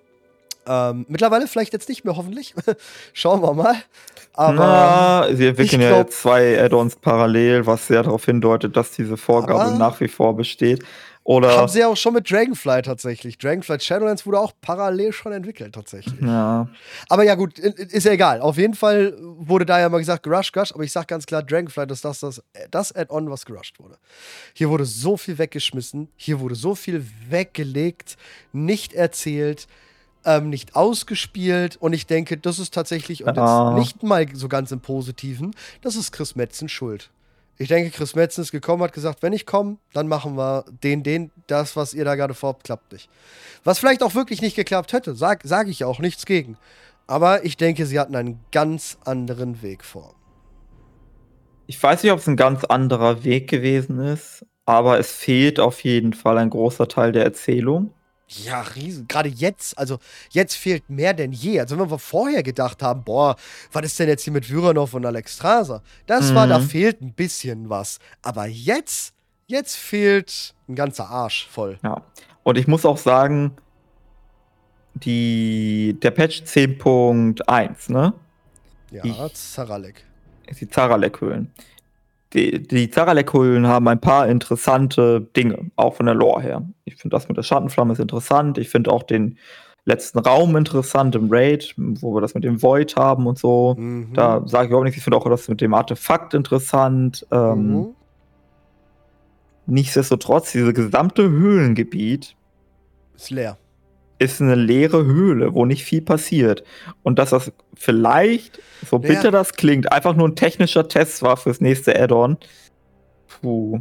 Ähm, 0.69 1.07
mittlerweile 1.09 1.47
vielleicht 1.47 1.73
jetzt 1.73 1.89
nicht 1.89 2.05
mehr, 2.05 2.17
hoffentlich. 2.17 2.55
Schauen 3.13 3.41
wir 3.43 3.55
mal. 3.55 3.77
Aber 4.35 4.55
Na, 4.55 5.35
sie 5.35 5.49
entwickeln 5.49 5.83
ja 5.83 5.97
jetzt 5.99 6.21
zwei 6.21 6.63
Add-ons 6.63 6.97
parallel, 6.97 7.67
was 7.67 7.89
sehr 7.89 8.05
darauf 8.05 8.25
hindeutet, 8.25 8.77
dass 8.77 8.93
diese 8.93 9.17
Vorgabe 9.17 9.77
nach 9.77 9.99
wie 10.01 10.09
vor 10.09 10.37
besteht. 10.37 10.85
Oder 11.29 11.59
haben 11.59 11.69
sie 11.69 11.81
ja 11.81 11.89
auch 11.89 11.97
schon 11.97 12.15
mit 12.15 12.31
Dragonfly 12.31 12.81
tatsächlich. 12.81 13.37
Dragonfly 13.37 13.79
Shadowlands 13.81 14.25
wurde 14.25 14.41
auch 14.41 14.53
parallel 14.63 15.13
schon 15.13 15.33
entwickelt 15.33 15.75
tatsächlich. 15.75 16.19
ja, 16.23 16.69
Aber 17.11 17.23
ja 17.23 17.35
gut, 17.35 17.59
ist 17.59 18.07
ja 18.07 18.13
egal. 18.13 18.41
Auf 18.41 18.57
jeden 18.57 18.73
Fall 18.73 19.15
wurde 19.21 19.67
da 19.67 19.79
ja 19.79 19.91
mal 19.91 19.99
gesagt, 19.99 20.23
gerusht, 20.23 20.55
gerusht. 20.55 20.73
Aber 20.73 20.85
ich 20.85 20.93
sag 20.93 21.07
ganz 21.07 21.27
klar, 21.27 21.43
Dragonfly, 21.43 21.87
das 21.87 21.99
ist 21.99 22.05
das, 22.07 22.21
das, 22.21 22.43
das 22.71 22.97
Add-on, 22.97 23.31
was 23.31 23.45
gerusht 23.45 23.79
wurde. 23.79 23.99
Hier 24.55 24.71
wurde 24.71 24.87
so 24.87 25.19
viel 25.19 25.37
weggeschmissen. 25.37 26.09
Hier 26.17 26.41
wurde 26.41 26.55
so 26.55 26.75
viel 26.75 27.05
weggelegt, 27.29 28.17
nicht 28.53 28.95
erzählt, 28.95 29.67
ähm, 30.25 30.51
nicht 30.51 30.77
ausgespielt. 30.77 31.77
Und 31.77 31.93
ich 31.93 32.07
denke, 32.07 32.37
das 32.37 32.59
ist 32.59 32.75
tatsächlich, 32.75 33.25
und 33.25 33.37
jetzt 33.37 33.75
nicht 33.75 34.03
mal 34.03 34.27
so 34.35 34.49
ganz 34.49 34.73
im 34.73 34.81
Positiven, 34.81 35.55
das 35.83 35.97
ist 35.97 36.13
Chris 36.13 36.37
Metzen 36.37 36.69
schuld. 36.69 37.11
Ich 37.61 37.69
denke, 37.69 37.91
Chris 37.91 38.15
Metzen 38.15 38.43
ist 38.43 38.53
gekommen, 38.53 38.83
hat 38.85 38.93
gesagt, 38.93 39.23
wenn 39.23 39.33
ich 39.33 39.45
komme, 39.45 39.79
dann 39.93 40.07
machen 40.07 40.37
wir 40.37 40.65
den, 40.83 41.03
den, 41.03 41.33
das, 41.49 41.75
was 41.75 41.93
ihr 41.93 42.05
da 42.05 42.15
gerade 42.15 42.35
vorhabt, 42.35 42.63
klappt 42.65 42.93
nicht. 42.93 43.11
Was 43.65 43.81
vielleicht 43.81 44.03
auch 44.03 44.15
wirklich 44.15 44.41
nicht 44.41 44.55
geklappt 44.55 44.93
hätte, 44.93 45.17
sag, 45.17 45.41
sage 45.45 45.71
ich 45.71 45.81
ja 45.81 45.89
auch 45.89 45.99
nichts 45.99 46.25
gegen. 46.25 46.57
Aber 47.09 47.45
ich 47.45 47.57
denke, 47.57 47.87
sie 47.87 47.99
hatten 47.99 48.15
einen 48.15 48.39
ganz 48.53 48.99
anderen 49.05 49.61
Weg 49.63 49.85
vor. 49.85 50.15
ich 51.69 51.83
weiß 51.83 52.03
nicht, 52.03 52.13
ob 52.13 52.19
es 52.19 52.27
ein 52.27 52.37
ganz 52.37 52.65
anderer 52.65 53.25
Weg 53.25 53.49
gewesen 53.49 54.01
ist, 54.01 54.45
aber 54.65 54.99
es 54.99 55.13
fehlt 55.13 55.61
auf 55.61 55.85
jeden 55.85 56.15
Fall 56.15 56.39
ein 56.39 56.51
großer 56.51 56.89
Teil 56.89 57.13
der 57.13 57.25
Erzählung. 57.25 57.93
Ja, 58.29 58.61
riesen. 58.61 59.09
Gerade 59.09 59.29
jetzt, 59.31 59.79
also 59.79 59.99
jetzt 60.31 60.55
fehlt 60.55 60.91
mehr 60.91 61.15
denn 61.15 61.33
je. 61.33 61.61
Also 61.61 61.79
wenn 61.79 61.91
wir 61.91 61.99
vorher 61.99 62.43
gedacht 62.43 62.83
haben, 62.83 63.03
boah, 63.03 63.37
was 63.73 63.85
ist 63.87 63.99
denn 63.99 64.09
jetzt 64.09 64.23
hier 64.25 64.33
mit 64.35 64.49
Vyranov 64.51 64.93
und 64.95 65.07
Alexstrasza? 65.07 65.83
Das 66.07 66.35
war, 66.35 66.47
da 66.47 66.59
Mhm. 66.59 66.69
fehlt 66.69 67.01
ein 67.01 67.13
bisschen 67.15 67.71
was. 67.71 67.99
Aber 68.21 68.47
jetzt, 68.47 69.15
jetzt 69.47 69.77
fehlt 69.77 70.55
ein 70.69 70.75
ganzer 70.75 71.09
Arsch 71.09 71.49
voll. 71.49 71.79
Ja. 71.83 72.03
Und 72.43 72.59
ich 72.59 72.67
muss 72.67 72.85
auch 72.85 72.99
sagen, 72.99 73.57
die, 74.95 75.97
der 76.03 76.11
Patch 76.11 76.43
10.1, 76.43 77.91
ne? 77.93 78.13
Ja, 78.91 79.29
Zaralek. 79.33 80.05
ist 80.47 80.61
die 80.61 80.69
Zaralek-Höhlen. 80.69 81.53
Die, 82.35 82.63
die 82.63 82.91
Zaralek-Höhlen 82.91 83.67
haben 83.67 83.89
ein 83.89 84.01
paar 84.01 84.29
interessante 84.29 85.23
Dinge, 85.37 85.71
auch 85.77 85.95
von 85.95 86.07
der 86.07 86.15
Lore 86.15 86.43
her. 86.43 86.63
Ich 86.85 86.97
finde 86.97 87.17
das 87.17 87.29
mit 87.29 87.37
der 87.37 87.43
Schattenflamme 87.43 87.95
ist 87.95 88.01
interessant. 88.01 88.59
Ich 88.59 88.69
finde 88.69 88.93
auch 88.93 89.03
den 89.03 89.39
letzten 89.87 90.19
Raum 90.19 90.55
interessant 90.57 91.15
im 91.15 91.29
Raid, 91.31 91.75
wo 91.77 92.15
wir 92.15 92.21
das 92.21 92.35
mit 92.35 92.45
dem 92.45 92.63
Void 92.63 92.97
haben 92.97 93.27
und 93.27 93.39
so. 93.39 93.75
Mhm. 93.79 94.13
Da 94.13 94.43
sage 94.47 94.65
ich 94.65 94.69
überhaupt 94.69 94.85
nichts. 94.85 94.99
Ich 94.99 95.05
finde 95.05 95.17
auch 95.17 95.29
das 95.29 95.49
mit 95.49 95.63
dem 95.63 95.73
Artefakt 95.73 96.35
interessant. 96.35 97.27
Ähm, 97.31 97.73
Mhm. 97.73 97.95
Nichtsdestotrotz, 99.71 100.53
dieses 100.53 100.73
gesamte 100.73 101.29
Höhlengebiet 101.29 102.35
Ist 103.15 103.31
leer. 103.31 103.59
Ist 104.19 104.41
eine 104.41 104.55
leere 104.55 105.05
Höhle, 105.05 105.55
wo 105.55 105.65
nicht 105.65 105.85
viel 105.85 106.03
passiert. 106.03 106.65
Und 107.03 107.19
dass 107.19 107.31
das 107.31 107.53
vielleicht, 107.75 108.61
so 108.89 108.99
bitter 108.99 109.31
das 109.31 109.55
klingt, 109.55 109.93
einfach 109.93 110.15
nur 110.15 110.29
ein 110.29 110.37
technischer 110.37 110.89
Test 110.89 111.23
war 111.23 111.37
fürs 111.37 111.61
nächste 111.61 111.99
Add-on. 111.99 112.37
Puh. 113.41 113.81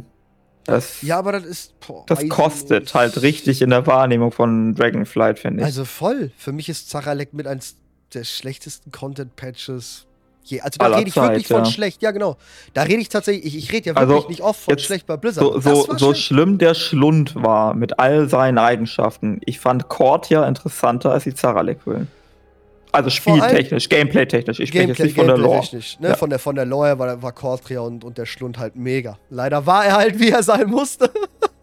Das, 0.64 1.00
Ja, 1.00 1.18
aber 1.18 1.32
das 1.32 1.44
ist. 1.44 1.80
Boah, 1.80 2.04
das 2.06 2.28
kostet 2.28 2.92
halt 2.92 3.22
richtig 3.22 3.62
in 3.62 3.70
der 3.70 3.86
Wahrnehmung 3.86 4.32
von 4.32 4.74
Dragonflight, 4.74 5.38
finde 5.38 5.60
ich. 5.60 5.64
Also 5.64 5.86
voll. 5.86 6.30
Für 6.36 6.52
mich 6.52 6.68
ist 6.68 6.90
Zaralek 6.90 7.32
mit 7.32 7.46
eins 7.46 7.76
der 8.12 8.24
schlechtesten 8.24 8.92
Content-Patches 8.92 10.07
je. 10.50 10.60
Also 10.60 10.78
da 10.78 10.86
rede 10.86 11.08
ich 11.08 11.16
wirklich 11.16 11.46
Zeit, 11.46 11.56
von 11.56 11.64
ja. 11.64 11.70
schlecht. 11.70 12.02
Ja, 12.02 12.10
genau. 12.10 12.36
Da 12.74 12.82
rede 12.82 13.00
ich 13.00 13.08
tatsächlich, 13.08 13.46
ich, 13.46 13.56
ich 13.56 13.72
rede 13.72 13.90
ja 13.90 13.96
Also, 13.96 14.14
wirklich 14.14 14.38
nicht 14.38 14.42
oft 14.42 14.60
von 14.60 14.78
schlecht 14.78 15.06
bei 15.06 15.16
Blizzard. 15.16 15.44
so, 15.44 15.60
so, 15.60 15.96
so 15.96 16.14
schlimm 16.14 16.58
der 16.58 16.74
Schlund 16.74 17.34
war 17.34 17.74
mit 17.74 17.98
all 17.98 18.28
seinen 18.28 18.58
Eigenschaften. 18.58 19.40
Ich 19.44 19.60
fand 19.60 19.88
Cortia 19.88 20.46
interessanter 20.46 21.12
als 21.12 21.24
die 21.24 21.34
Zaralek-Höhlen. 21.34 22.08
Also 22.90 23.10
spieltechnisch, 23.10 23.88
gameplay-technisch. 23.88 24.60
Ich 24.60 24.70
spreche 24.70 24.88
jetzt 24.88 25.00
nicht 25.00 25.14
von 25.16 25.26
der 25.26 25.36
Lore. 25.36 25.62
Ne? 26.00 26.08
Ja. 26.08 26.16
Von 26.16 26.30
der, 26.30 26.38
von 26.38 26.54
der 26.54 26.64
Lore 26.64 26.98
war, 26.98 27.22
war 27.22 27.32
Cortria 27.32 27.80
und, 27.80 28.02
und 28.02 28.16
der 28.16 28.26
Schlund 28.26 28.58
halt 28.58 28.76
mega. 28.76 29.18
Leider 29.30 29.66
war 29.66 29.84
er 29.84 29.96
halt, 29.96 30.18
wie 30.20 30.30
er 30.30 30.42
sein 30.42 30.68
musste. 30.68 31.10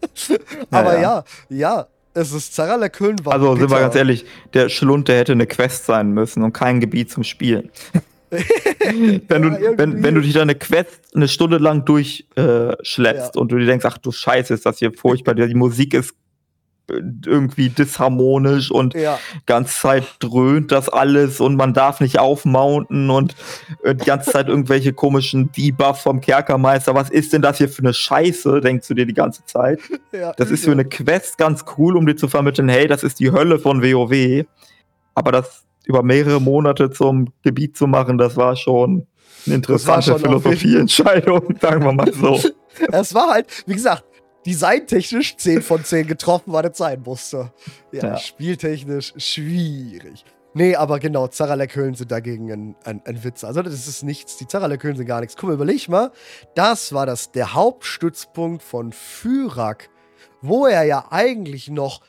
Aber 0.70 0.94
ja. 0.94 1.24
ja, 1.48 1.56
ja, 1.58 1.86
es 2.14 2.32
ist 2.32 2.54
Zaralek 2.54 2.98
war 3.24 3.34
Also 3.34 3.52
sind 3.52 3.60
wir 3.60 3.66
bitter. 3.66 3.80
ganz 3.80 3.94
ehrlich, 3.94 4.24
der 4.54 4.68
Schlund, 4.68 5.08
der 5.08 5.18
hätte 5.18 5.32
eine 5.32 5.46
Quest 5.46 5.84
sein 5.84 6.12
müssen 6.12 6.42
und 6.42 6.52
kein 6.52 6.80
Gebiet 6.80 7.10
zum 7.10 7.24
Spielen. 7.24 7.70
Wenn, 8.30 9.42
du, 9.42 9.48
Ja, 9.50 9.78
wenn, 9.78 10.02
wenn 10.02 10.14
du 10.14 10.20
dich 10.20 10.32
da 10.32 10.42
eine 10.42 10.54
Quest 10.54 11.00
eine 11.14 11.28
Stunde 11.28 11.58
lang 11.58 11.84
durchschleppst 11.84 12.36
äh, 12.36 13.14
Ja. 13.16 13.30
und 13.34 13.52
du 13.52 13.58
dir 13.58 13.66
denkst, 13.66 13.84
ach 13.86 13.98
du 13.98 14.12
Scheiße, 14.12 14.54
ist 14.54 14.66
das 14.66 14.78
hier 14.78 14.92
furchtbar, 14.92 15.34
die 15.34 15.54
Musik 15.54 15.94
ist 15.94 16.14
irgendwie 16.88 17.68
disharmonisch 17.68 18.70
und 18.70 18.94
Ja, 18.94 19.18
ganze 19.44 19.74
Zeit 19.74 20.04
dröhnt 20.20 20.70
das 20.70 20.88
alles 20.88 21.40
und 21.40 21.56
man 21.56 21.74
darf 21.74 22.00
nicht 22.00 22.20
aufmounten 22.20 23.10
und 23.10 23.34
äh, 23.82 23.94
die 23.94 24.04
ganze 24.04 24.30
Zeit 24.30 24.48
irgendwelche 24.48 24.92
komischen 24.92 25.50
Debuffs 25.50 26.02
vom 26.02 26.20
Kerkermeister. 26.20 26.94
Was 26.94 27.10
ist 27.10 27.32
denn 27.32 27.42
das 27.42 27.58
hier 27.58 27.68
für 27.68 27.82
eine 27.82 27.92
Scheiße, 27.92 28.60
denkst 28.60 28.86
du 28.86 28.94
dir 28.94 29.06
die 29.06 29.14
ganze 29.14 29.44
Zeit? 29.46 29.80
ja. 30.12 30.32
Das 30.36 30.50
ist 30.50 30.64
für 30.64 30.72
eine 30.72 30.84
Quest 30.84 31.38
ganz 31.38 31.64
cool, 31.76 31.96
um 31.96 32.06
dir 32.06 32.16
zu 32.16 32.28
vermitteln, 32.28 32.68
hey, 32.68 32.86
das 32.86 33.02
ist 33.02 33.18
die 33.18 33.32
Hölle 33.32 33.58
von 33.58 33.82
WoW. 33.82 34.44
Aber 35.14 35.32
das 35.32 35.64
über 35.86 36.02
mehrere 36.02 36.40
Monate 36.40 36.90
zum 36.90 37.32
Gebiet 37.42 37.76
zu 37.76 37.86
machen, 37.86 38.18
das 38.18 38.36
war 38.36 38.54
schon 38.56 39.06
eine 39.46 39.54
interessante 39.54 40.10
schon 40.10 40.18
Philosophieentscheidung, 40.18 41.56
sagen 41.60 41.82
wir 41.84 41.92
mal 41.92 42.12
so. 42.12 42.38
Es 42.92 43.14
war 43.14 43.30
halt, 43.30 43.46
wie 43.66 43.72
gesagt, 43.74 44.04
designtechnisch 44.44 45.36
10 45.38 45.62
von 45.62 45.82
10 45.82 46.06
getroffen, 46.06 46.52
weil 46.52 46.62
das 46.64 46.76
sein 46.76 47.00
musste. 47.02 47.52
Ja, 47.90 48.08
Ja. 48.08 48.16
spieltechnisch 48.18 49.14
schwierig. 49.16 50.24
Nee, 50.52 50.74
aber 50.76 50.98
genau, 50.98 51.26
Zaralek-Höhlen 51.26 51.94
sind 51.94 52.10
dagegen 52.10 52.50
ein, 52.52 52.76
ein, 52.84 53.02
ein 53.04 53.24
Witz. 53.24 53.44
Also, 53.44 53.62
das 53.62 53.74
ist 53.88 54.02
nichts. 54.02 54.36
Die 54.38 54.46
Zaralek-Höhlen 54.46 54.96
sind 54.96 55.06
gar 55.06 55.20
nichts. 55.20 55.36
Guck 55.36 55.48
mal, 55.48 55.54
überleg 55.54 55.88
mal. 55.88 56.12
Das 56.54 56.92
war 56.92 57.04
das, 57.06 57.30
der 57.32 57.52
Hauptstützpunkt 57.54 58.62
von 58.62 58.92
Fyrak, 58.92 59.90
wo 60.40 60.66
er 60.66 60.84
ja 60.84 61.06
eigentlich 61.10 61.68
noch. 61.70 62.00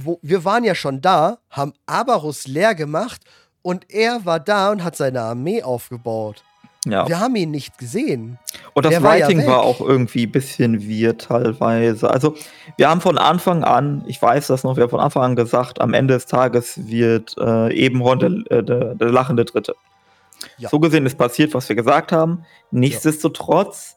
Wo, 0.00 0.18
wir 0.22 0.44
waren 0.44 0.64
ja 0.64 0.74
schon 0.74 1.00
da, 1.00 1.38
haben 1.50 1.72
Abarus 1.86 2.46
leer 2.46 2.74
gemacht 2.74 3.22
und 3.62 3.90
er 3.90 4.24
war 4.24 4.38
da 4.38 4.70
und 4.70 4.84
hat 4.84 4.96
seine 4.96 5.22
Armee 5.22 5.62
aufgebaut. 5.62 6.44
Ja. 6.86 7.08
Wir 7.08 7.18
haben 7.18 7.34
ihn 7.36 7.50
nicht 7.50 7.76
gesehen. 7.78 8.38
Und 8.74 8.86
das 8.86 8.90
der 8.90 9.02
war 9.02 9.16
ja 9.16 9.26
Writing 9.26 9.46
war 9.46 9.62
auch 9.62 9.80
irgendwie 9.80 10.26
ein 10.26 10.32
bisschen 10.32 10.88
weird 10.88 11.22
teilweise. 11.22 12.08
Also, 12.10 12.36
wir 12.76 12.88
haben 12.88 13.00
von 13.00 13.18
Anfang 13.18 13.64
an, 13.64 14.04
ich 14.06 14.22
weiß 14.22 14.46
das 14.46 14.64
noch, 14.64 14.76
wir 14.76 14.84
haben 14.84 14.90
von 14.90 15.00
Anfang 15.00 15.22
an 15.22 15.36
gesagt, 15.36 15.80
am 15.80 15.92
Ende 15.92 16.14
des 16.14 16.26
Tages 16.26 16.86
wird 16.88 17.36
äh, 17.38 17.74
Ebenhorn 17.74 18.18
der, 18.20 18.58
äh, 18.58 18.62
der, 18.62 18.94
der 18.94 19.10
lachende 19.10 19.44
Dritte. 19.44 19.74
Ja. 20.56 20.68
So 20.68 20.78
gesehen 20.78 21.04
ist 21.04 21.18
passiert, 21.18 21.52
was 21.52 21.68
wir 21.68 21.76
gesagt 21.76 22.12
haben. 22.12 22.44
Nichtsdestotrotz, 22.70 23.96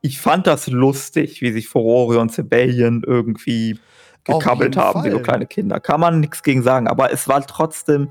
ich 0.00 0.20
fand 0.20 0.46
das 0.46 0.68
lustig, 0.68 1.42
wie 1.42 1.50
sich 1.50 1.68
Furore 1.68 2.20
und 2.20 2.32
Sebellion 2.32 3.02
irgendwie 3.04 3.78
gekabbelt 4.26 4.76
haben, 4.76 5.04
wie 5.04 5.10
so 5.10 5.16
Fall. 5.16 5.24
kleine 5.24 5.46
Kinder. 5.46 5.80
Kann 5.80 6.00
man 6.00 6.20
nichts 6.20 6.42
gegen 6.42 6.62
sagen, 6.62 6.88
aber 6.88 7.12
es 7.12 7.28
war 7.28 7.44
trotzdem 7.46 8.10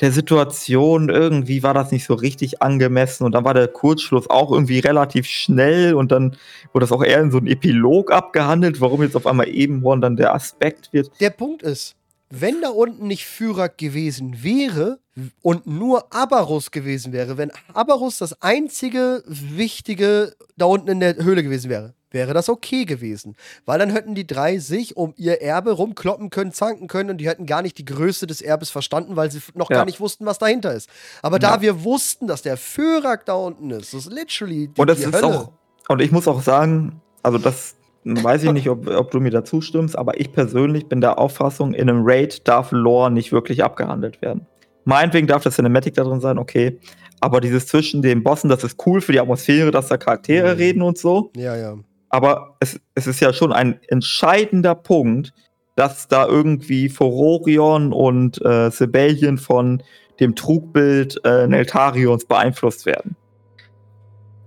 der 0.00 0.12
Situation, 0.12 1.08
irgendwie 1.08 1.62
war 1.62 1.74
das 1.74 1.90
nicht 1.90 2.04
so 2.04 2.14
richtig 2.14 2.62
angemessen 2.62 3.24
und 3.24 3.32
dann 3.32 3.44
war 3.44 3.54
der 3.54 3.66
Kurzschluss 3.66 4.30
auch 4.30 4.52
irgendwie 4.52 4.78
relativ 4.78 5.26
schnell 5.26 5.94
und 5.94 6.12
dann 6.12 6.36
wurde 6.72 6.84
das 6.84 6.92
auch 6.92 7.02
eher 7.02 7.20
in 7.20 7.32
so 7.32 7.38
einem 7.38 7.48
Epilog 7.48 8.12
abgehandelt, 8.12 8.80
warum 8.80 9.02
jetzt 9.02 9.16
auf 9.16 9.26
einmal 9.26 9.48
Ebenhorn 9.48 10.00
dann 10.00 10.16
der 10.16 10.34
Aspekt 10.34 10.92
wird. 10.92 11.10
Der 11.20 11.30
Punkt 11.30 11.62
ist, 11.62 11.96
wenn 12.30 12.60
da 12.60 12.68
unten 12.68 13.08
nicht 13.08 13.26
Fyrak 13.26 13.78
gewesen 13.78 14.42
wäre 14.42 15.00
und 15.42 15.66
nur 15.66 16.14
Abarus 16.14 16.70
gewesen 16.70 17.12
wäre, 17.12 17.36
wenn 17.36 17.50
Abarus 17.72 18.18
das 18.18 18.40
einzige 18.40 19.24
Wichtige 19.26 20.34
da 20.56 20.66
unten 20.66 20.88
in 20.88 21.00
der 21.00 21.16
Höhle 21.16 21.42
gewesen 21.42 21.70
wäre, 21.70 21.94
wäre 22.10 22.34
das 22.34 22.48
okay 22.48 22.84
gewesen. 22.84 23.36
Weil 23.66 23.78
dann 23.78 23.90
hätten 23.90 24.14
die 24.14 24.26
drei 24.26 24.58
sich 24.58 24.96
um 24.96 25.12
ihr 25.16 25.40
Erbe 25.42 25.72
rumkloppen 25.72 26.30
können, 26.30 26.52
zanken 26.52 26.88
können 26.88 27.10
und 27.10 27.18
die 27.18 27.28
hätten 27.28 27.46
gar 27.46 27.62
nicht 27.62 27.78
die 27.78 27.84
Größe 27.84 28.26
des 28.26 28.40
Erbes 28.40 28.70
verstanden, 28.70 29.16
weil 29.16 29.30
sie 29.30 29.40
noch 29.54 29.70
Ja. 29.70 29.76
gar 29.78 29.84
nicht 29.84 30.00
wussten, 30.00 30.26
was 30.26 30.38
dahinter 30.38 30.72
ist. 30.74 30.88
Aber 31.22 31.38
da 31.38 31.56
Ja. 31.56 31.60
wir 31.62 31.84
wussten, 31.84 32.26
dass 32.26 32.42
der 32.42 32.56
Fyrak 32.56 33.26
da 33.26 33.34
unten 33.34 33.70
ist, 33.70 33.92
das 33.94 34.06
ist 34.06 34.12
literally 34.12 34.68
die, 34.68 34.80
Und 34.80 34.88
das 34.88 34.98
die 34.98 35.04
ist 35.04 35.12
Hölle. 35.14 35.26
auch, 35.26 35.52
und 35.88 36.00
ich 36.00 36.10
muss 36.12 36.26
auch 36.28 36.42
sagen, 36.42 37.00
also 37.22 37.38
das 37.38 37.74
weiß 38.04 38.44
ich 38.44 38.52
nicht, 38.52 38.68
ob, 38.70 38.86
ob 38.88 39.10
du 39.10 39.20
mir 39.20 39.30
dazu 39.30 39.60
stimmst, 39.60 39.98
aber 39.98 40.18
ich 40.18 40.32
persönlich 40.32 40.86
bin 40.86 41.00
der 41.00 41.18
Auffassung, 41.18 41.74
in 41.74 41.90
einem 41.90 42.02
Raid 42.04 42.46
darf 42.48 42.72
Lore 42.72 43.10
nicht 43.10 43.32
wirklich 43.32 43.62
abgehandelt 43.62 44.22
werden. 44.22 44.46
Meinetwegen 44.84 45.26
darf 45.26 45.42
das 45.42 45.56
Cinematic 45.56 45.92
da 45.94 46.04
drin 46.04 46.20
sein, 46.20 46.38
okay. 46.38 46.78
Aber 47.20 47.40
dieses 47.42 47.66
zwischen 47.66 48.00
den 48.00 48.22
Bossen, 48.22 48.48
das 48.48 48.64
ist 48.64 48.78
cool 48.86 49.00
für 49.02 49.12
die 49.12 49.20
Atmosphäre, 49.20 49.70
dass 49.70 49.88
da 49.88 49.98
Charaktere 49.98 50.52
Mhm. 50.54 50.58
reden 50.58 50.82
und 50.82 50.96
so. 50.96 51.30
ja, 51.36 51.56
ja. 51.56 51.76
Aber 52.10 52.56
es, 52.60 52.80
es 52.94 53.06
ist 53.06 53.20
ja 53.20 53.32
schon 53.32 53.52
ein 53.52 53.80
entscheidender 53.88 54.74
Punkt, 54.74 55.32
dass 55.76 56.08
da 56.08 56.26
irgendwie 56.26 56.88
Fororion 56.88 57.92
und 57.92 58.44
äh, 58.44 58.70
Sibelian 58.70 59.38
von 59.38 59.82
dem 60.20 60.34
Trugbild 60.34 61.20
äh, 61.24 61.46
Neltarions 61.46 62.24
beeinflusst 62.24 62.86
werden. 62.86 63.16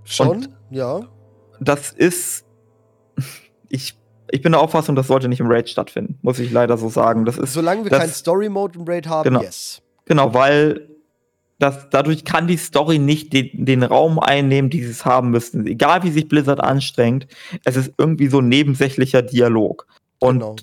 Schon, 0.03 0.27
und 0.27 0.49
ja. 0.69 1.01
Das 1.59 1.91
ist. 1.91 2.45
Ich, 3.73 3.97
ich 4.29 4.41
bin 4.41 4.51
der 4.51 4.59
Auffassung, 4.59 4.97
das 4.97 5.07
sollte 5.07 5.29
nicht 5.29 5.39
im 5.39 5.49
Raid 5.49 5.69
stattfinden, 5.69 6.19
muss 6.23 6.39
ich 6.39 6.51
leider 6.51 6.77
so 6.77 6.89
sagen. 6.89 7.23
Das 7.23 7.37
ist, 7.37 7.53
Solange 7.53 7.85
wir 7.85 7.89
das, 7.89 7.99
keinen 8.01 8.11
Story-Mode 8.11 8.79
im 8.79 8.85
Raid 8.85 9.07
haben, 9.07 9.23
genau, 9.23 9.41
yes. 9.41 9.81
Genau, 10.03 10.33
weil 10.33 10.89
das, 11.61 11.89
dadurch 11.89 12.25
kann 12.25 12.47
die 12.47 12.57
Story 12.57 12.97
nicht 12.97 13.33
den, 13.33 13.65
den 13.65 13.83
Raum 13.83 14.19
einnehmen, 14.19 14.71
die 14.71 14.83
sie 14.83 14.89
es 14.89 15.05
haben 15.05 15.29
müssten. 15.29 15.67
Egal 15.67 16.03
wie 16.03 16.11
sich 16.11 16.27
Blizzard 16.27 16.59
anstrengt, 16.59 17.27
es 17.65 17.75
ist 17.75 17.93
irgendwie 17.97 18.27
so 18.27 18.39
ein 18.39 18.49
nebensächlicher 18.49 19.21
Dialog. 19.21 19.85
Und 20.19 20.39
genau. 20.39 20.55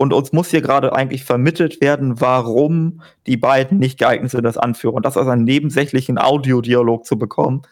Und 0.00 0.12
uns 0.12 0.32
muss 0.32 0.50
hier 0.50 0.62
gerade 0.62 0.94
eigentlich 0.94 1.24
vermittelt 1.24 1.80
werden, 1.80 2.20
warum 2.20 3.02
die 3.26 3.36
beiden 3.36 3.78
nicht 3.78 3.98
geeignet 3.98 4.30
sind, 4.30 4.44
das 4.44 4.56
Anführer. 4.56 4.94
Und 4.94 5.04
das 5.04 5.16
als 5.16 5.26
einen 5.26 5.42
nebensächlichen 5.42 6.18
Audiodialog 6.18 7.04
zu 7.04 7.18
bekommen, 7.18 7.62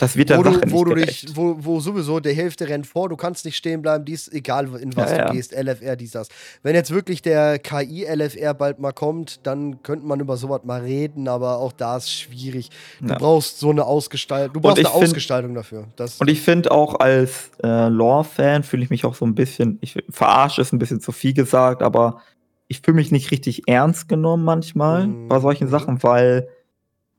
das 0.00 0.16
wird 0.16 0.30
der 0.30 0.38
wo 0.38 0.44
Sache 0.44 0.60
du, 0.60 0.70
wo 0.72 0.84
nicht 0.84 1.24
du 1.24 1.28
dich, 1.28 1.36
wo, 1.36 1.56
wo 1.58 1.78
sowieso 1.78 2.20
der 2.20 2.32
Hälfte 2.32 2.66
rennt 2.66 2.86
vor, 2.86 3.10
du 3.10 3.16
kannst 3.16 3.44
nicht 3.44 3.56
stehen 3.56 3.82
bleiben, 3.82 4.06
dies, 4.06 4.28
egal 4.32 4.74
in 4.80 4.96
was 4.96 5.10
ja, 5.10 5.18
du 5.18 5.24
ja. 5.24 5.32
gehst, 5.32 5.52
LFR, 5.52 5.94
dies, 5.94 6.12
das. 6.12 6.28
Wenn 6.62 6.74
jetzt 6.74 6.90
wirklich 6.90 7.20
der 7.20 7.58
KI-LFR 7.58 8.54
bald 8.54 8.78
mal 8.78 8.92
kommt, 8.92 9.40
dann 9.46 9.82
könnte 9.82 10.06
man 10.06 10.18
über 10.18 10.38
sowas 10.38 10.62
mal 10.64 10.80
reden, 10.80 11.28
aber 11.28 11.58
auch 11.58 11.72
da 11.72 11.98
ist 11.98 12.10
schwierig. 12.10 12.70
Du 13.00 13.08
ja. 13.08 13.18
brauchst 13.18 13.60
so 13.60 13.68
eine 13.68 13.84
Ausgestaltung, 13.84 14.54
du 14.54 14.60
brauchst 14.60 14.78
eine 14.78 14.88
find, 14.88 15.04
Ausgestaltung 15.04 15.54
dafür. 15.54 15.86
Das 15.96 16.16
und 16.16 16.30
ich 16.30 16.40
finde 16.40 16.70
auch 16.70 16.98
als 16.98 17.50
äh, 17.62 17.88
Lore-Fan 17.88 18.62
fühle 18.62 18.82
ich 18.82 18.90
mich 18.90 19.04
auch 19.04 19.14
so 19.14 19.26
ein 19.26 19.34
bisschen, 19.34 19.76
ich 19.82 20.02
verarsche 20.08 20.62
ist 20.62 20.72
ein 20.72 20.78
bisschen 20.78 21.00
zu 21.00 21.12
viel 21.12 21.34
gesagt, 21.34 21.82
aber 21.82 22.22
ich 22.68 22.80
fühle 22.80 22.94
mich 22.94 23.12
nicht 23.12 23.32
richtig 23.32 23.64
ernst 23.66 24.08
genommen 24.08 24.44
manchmal 24.44 25.08
mhm. 25.08 25.28
bei 25.28 25.40
solchen 25.40 25.68
Sachen, 25.68 26.02
weil 26.02 26.48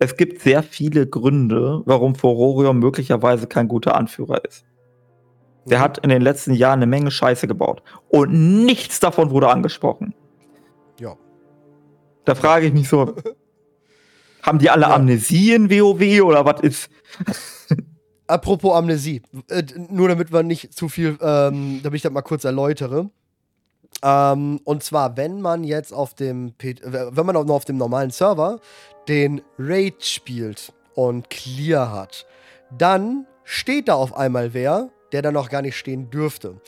es 0.01 0.17
gibt 0.17 0.41
sehr 0.41 0.63
viele 0.63 1.05
Gründe, 1.05 1.83
warum 1.85 2.15
Furorion 2.15 2.79
möglicherweise 2.79 3.45
kein 3.45 3.67
guter 3.67 3.95
Anführer 3.95 4.43
ist. 4.43 4.65
Der 5.67 5.77
mhm. 5.77 5.83
hat 5.83 5.97
in 5.99 6.09
den 6.09 6.23
letzten 6.23 6.55
Jahren 6.55 6.79
eine 6.79 6.87
Menge 6.87 7.11
Scheiße 7.11 7.47
gebaut. 7.47 7.83
Und 8.09 8.65
nichts 8.65 8.99
davon 8.99 9.29
wurde 9.29 9.49
angesprochen. 9.49 10.15
Ja. 10.99 11.15
Da 12.25 12.33
frage 12.33 12.65
ich 12.65 12.73
mich 12.73 12.89
so, 12.89 13.15
haben 14.41 14.57
die 14.57 14.71
alle 14.71 14.87
ja. 14.87 14.95
Amnesie 14.95 15.53
in 15.53 15.69
WoW 15.69 16.23
oder 16.23 16.45
was 16.45 16.61
ist? 16.61 16.89
Apropos 18.25 18.75
Amnesie, 18.75 19.21
äh, 19.49 19.61
nur 19.87 20.07
damit 20.07 20.33
wir 20.33 20.41
nicht 20.41 20.73
zu 20.73 20.89
viel, 20.89 21.15
ähm, 21.21 21.81
damit 21.83 21.97
ich 21.97 22.01
das 22.01 22.11
mal 22.11 22.23
kurz 22.23 22.43
erläutere. 22.43 23.11
Ähm, 24.03 24.59
und 24.63 24.83
zwar, 24.83 25.15
wenn 25.17 25.41
man 25.41 25.63
jetzt 25.63 25.93
auf 25.93 26.15
dem, 26.15 26.53
P 26.57 26.75
wenn 26.81 27.25
man 27.25 27.35
auch 27.35 27.45
noch 27.45 27.55
auf 27.55 27.65
dem 27.65 27.77
normalen 27.77 28.09
Server 28.09 28.59
den 29.07 29.41
Raid 29.57 30.03
spielt 30.03 30.73
und 30.95 31.29
Clear 31.29 31.91
hat, 31.91 32.25
dann 32.77 33.25
steht 33.43 33.87
da 33.87 33.95
auf 33.95 34.15
einmal 34.15 34.53
wer, 34.53 34.89
der 35.11 35.21
da 35.21 35.31
noch 35.31 35.49
gar 35.49 35.61
nicht 35.61 35.77
stehen 35.77 36.09
dürfte. 36.09 36.61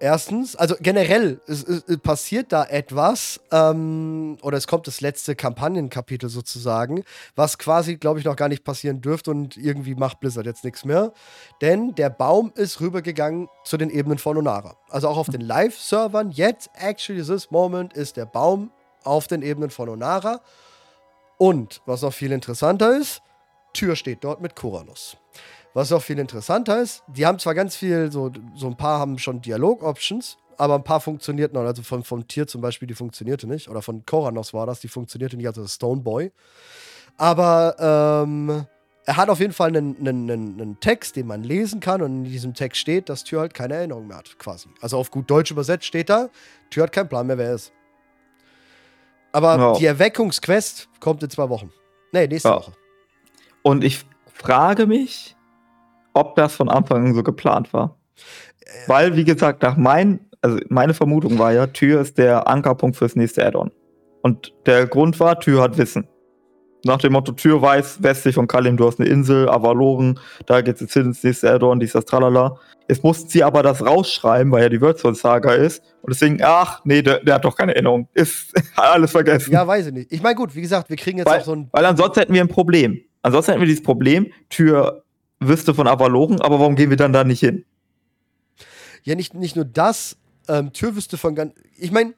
Erstens, 0.00 0.56
also 0.56 0.74
generell 0.80 1.40
es, 1.46 1.62
es, 1.62 1.98
passiert 1.98 2.52
da 2.52 2.64
etwas, 2.64 3.40
ähm, 3.52 4.36
oder 4.42 4.58
es 4.58 4.66
kommt 4.66 4.86
das 4.86 5.00
letzte 5.00 5.36
Kampagnenkapitel 5.36 6.28
sozusagen, 6.28 7.04
was 7.36 7.58
quasi, 7.58 7.96
glaube 7.96 8.18
ich, 8.18 8.24
noch 8.24 8.36
gar 8.36 8.48
nicht 8.48 8.64
passieren 8.64 9.00
dürfte 9.00 9.30
und 9.30 9.56
irgendwie 9.56 9.94
macht 9.94 10.20
Blizzard 10.20 10.46
jetzt 10.46 10.64
nichts 10.64 10.84
mehr. 10.84 11.12
Denn 11.62 11.94
der 11.94 12.10
Baum 12.10 12.52
ist 12.56 12.80
rübergegangen 12.80 13.48
zu 13.64 13.76
den 13.76 13.88
Ebenen 13.88 14.18
von 14.18 14.36
Onara. 14.36 14.76
Also 14.90 15.08
auch 15.08 15.16
auf 15.16 15.28
den 15.28 15.40
Live-Servern, 15.40 16.32
jetzt, 16.32 16.70
actually, 16.74 17.22
this 17.22 17.50
moment, 17.50 17.94
ist 17.94 18.16
der 18.16 18.26
Baum 18.26 18.72
auf 19.04 19.28
den 19.28 19.42
Ebenen 19.42 19.70
von 19.70 19.88
Onara. 19.88 20.40
Und, 21.38 21.82
was 21.86 22.02
noch 22.02 22.12
viel 22.12 22.32
interessanter 22.32 22.96
ist, 22.96 23.22
Tür 23.72 23.96
steht 23.96 24.22
dort 24.22 24.40
mit 24.40 24.54
Koranus. 24.54 25.16
Was 25.74 25.90
auch 25.90 26.02
viel 26.02 26.20
interessanter 26.20 26.80
ist, 26.80 27.02
die 27.08 27.26
haben 27.26 27.38
zwar 27.38 27.54
ganz 27.54 27.74
viel, 27.74 28.10
so, 28.12 28.30
so 28.54 28.68
ein 28.68 28.76
paar 28.76 29.00
haben 29.00 29.18
schon 29.18 29.40
Dialog-Options, 29.40 30.38
aber 30.56 30.76
ein 30.76 30.84
paar 30.84 31.00
funktionierten 31.00 31.58
noch. 31.58 31.66
Also 31.66 31.82
von, 31.82 32.04
von 32.04 32.26
Tier 32.28 32.46
zum 32.46 32.60
Beispiel, 32.60 32.86
die 32.86 32.94
funktionierte 32.94 33.48
nicht. 33.48 33.68
Oder 33.68 33.82
von 33.82 34.06
Koranos 34.06 34.54
war 34.54 34.66
das, 34.66 34.80
die 34.80 34.88
funktionierte 34.88 35.36
nicht, 35.36 35.48
also 35.48 35.66
Stoneboy. 35.66 36.30
Aber 37.16 38.24
ähm, 38.24 38.66
er 39.06 39.16
hat 39.16 39.28
auf 39.28 39.40
jeden 39.40 39.52
Fall 39.52 39.68
einen, 39.68 39.96
einen, 39.98 40.30
einen, 40.30 40.80
Text, 40.80 41.16
den 41.16 41.26
man 41.26 41.42
lesen 41.42 41.80
kann. 41.80 42.02
Und 42.02 42.24
in 42.24 42.30
diesem 42.30 42.54
Text 42.54 42.80
steht, 42.80 43.08
dass 43.08 43.24
Tür 43.24 43.40
halt 43.40 43.54
keine 43.54 43.74
Erinnerung 43.74 44.06
mehr 44.06 44.18
hat, 44.18 44.38
quasi. 44.38 44.68
Also 44.80 44.98
auf 44.98 45.10
gut 45.10 45.28
Deutsch 45.28 45.50
übersetzt 45.50 45.86
steht 45.86 46.08
da, 46.08 46.30
Tür 46.70 46.84
hat 46.84 46.92
keinen 46.92 47.08
Plan 47.08 47.26
mehr, 47.26 47.38
wer 47.38 47.48
er 47.48 47.54
ist. 47.54 47.72
Aber 49.34 49.58
ja. 49.58 49.72
die 49.74 49.86
Erweckungsquest 49.86 50.88
kommt 51.00 51.22
in 51.24 51.28
zwei 51.28 51.48
Wochen. 51.48 51.72
Nee, 52.12 52.28
nächste 52.28 52.50
ja. 52.50 52.56
Woche. 52.56 52.72
Und 53.62 53.82
ich 53.82 54.04
frage 54.32 54.86
mich, 54.86 55.34
ob 56.12 56.36
das 56.36 56.54
von 56.54 56.68
Anfang 56.68 57.04
an 57.04 57.14
so 57.14 57.24
geplant 57.24 57.72
war. 57.72 57.98
Äh. 58.60 58.88
Weil, 58.88 59.16
wie 59.16 59.24
gesagt, 59.24 59.62
nach 59.62 59.76
mein, 59.76 60.20
also 60.40 60.58
meine 60.68 60.94
Vermutung 60.94 61.36
war 61.36 61.52
ja, 61.52 61.66
Tür 61.66 62.00
ist 62.00 62.16
der 62.16 62.46
Ankerpunkt 62.46 62.96
fürs 62.96 63.16
nächste 63.16 63.44
Add-on. 63.44 63.72
Und 64.22 64.54
der 64.66 64.86
Grund 64.86 65.18
war, 65.18 65.40
Tür 65.40 65.62
hat 65.62 65.78
Wissen. 65.78 66.06
Nach 66.84 66.98
dem 66.98 67.14
Motto, 67.14 67.32
Tür 67.32 67.62
weiß, 67.62 68.02
westlich 68.02 68.34
von 68.34 68.46
Kalim, 68.46 68.76
du 68.76 68.86
hast 68.86 69.00
eine 69.00 69.08
Insel, 69.08 69.48
Avaloren, 69.48 70.20
da 70.46 70.60
geht's 70.60 70.80
jetzt 70.80 70.92
hin 70.92 71.06
ins 71.06 71.24
nächste 71.24 71.50
Add-on, 71.50 71.80
dies, 71.80 71.92
das, 71.92 72.04
tralala. 72.04 72.58
Jetzt 72.88 73.02
mussten 73.02 73.30
sie 73.30 73.42
aber 73.42 73.62
das 73.62 73.84
rausschreiben, 73.84 74.52
weil 74.52 74.64
ja 74.64 74.68
die 74.68 74.80
Würzholz-Saga 74.80 75.54
ist. 75.54 75.82
Und 76.02 76.12
deswegen, 76.12 76.40
ach, 76.42 76.82
nee, 76.84 77.00
der, 77.00 77.20
der, 77.20 77.36
hat 77.36 77.44
doch 77.44 77.56
keine 77.56 77.74
Erinnerung. 77.74 78.08
Ist 78.12 78.52
alles 78.76 79.12
vergessen. 79.12 79.52
Ja, 79.52 79.66
weiß 79.66 79.86
ich 79.86 79.92
nicht. 79.94 80.12
Ich 80.12 80.22
meine, 80.22 80.34
gut, 80.34 80.54
wie 80.54 80.60
gesagt, 80.60 80.90
wir 80.90 80.96
kriegen 80.96 81.16
jetzt 81.16 81.26
weil, 81.26 81.40
auch 81.40 81.44
so 81.44 81.52
ein. 81.52 81.68
Weil 81.72 81.86
ansonsten 81.86 82.20
hätten 82.20 82.34
wir 82.34 82.42
ein 82.42 82.48
Problem. 82.48 83.00
Ansonsten 83.22 83.52
hätten 83.52 83.62
wir 83.62 83.68
dieses 83.68 83.82
Problem, 83.82 84.30
Tür 84.50 85.04
wüsste 85.40 85.72
von 85.72 85.86
Avaloren, 85.86 86.42
aber 86.42 86.60
warum 86.60 86.76
gehen 86.76 86.90
wir 86.90 86.98
dann 86.98 87.14
da 87.14 87.24
nicht 87.24 87.40
hin? 87.40 87.64
Ja, 89.02 89.14
nicht, 89.14 89.32
nicht 89.32 89.56
nur 89.56 89.64
das, 89.64 90.18
ähm, 90.48 90.72
Tür 90.74 90.94
wüsste 90.96 91.16
von 91.16 91.34
ganz. 91.34 91.54
Ich 91.78 91.90
meine, 91.90 92.14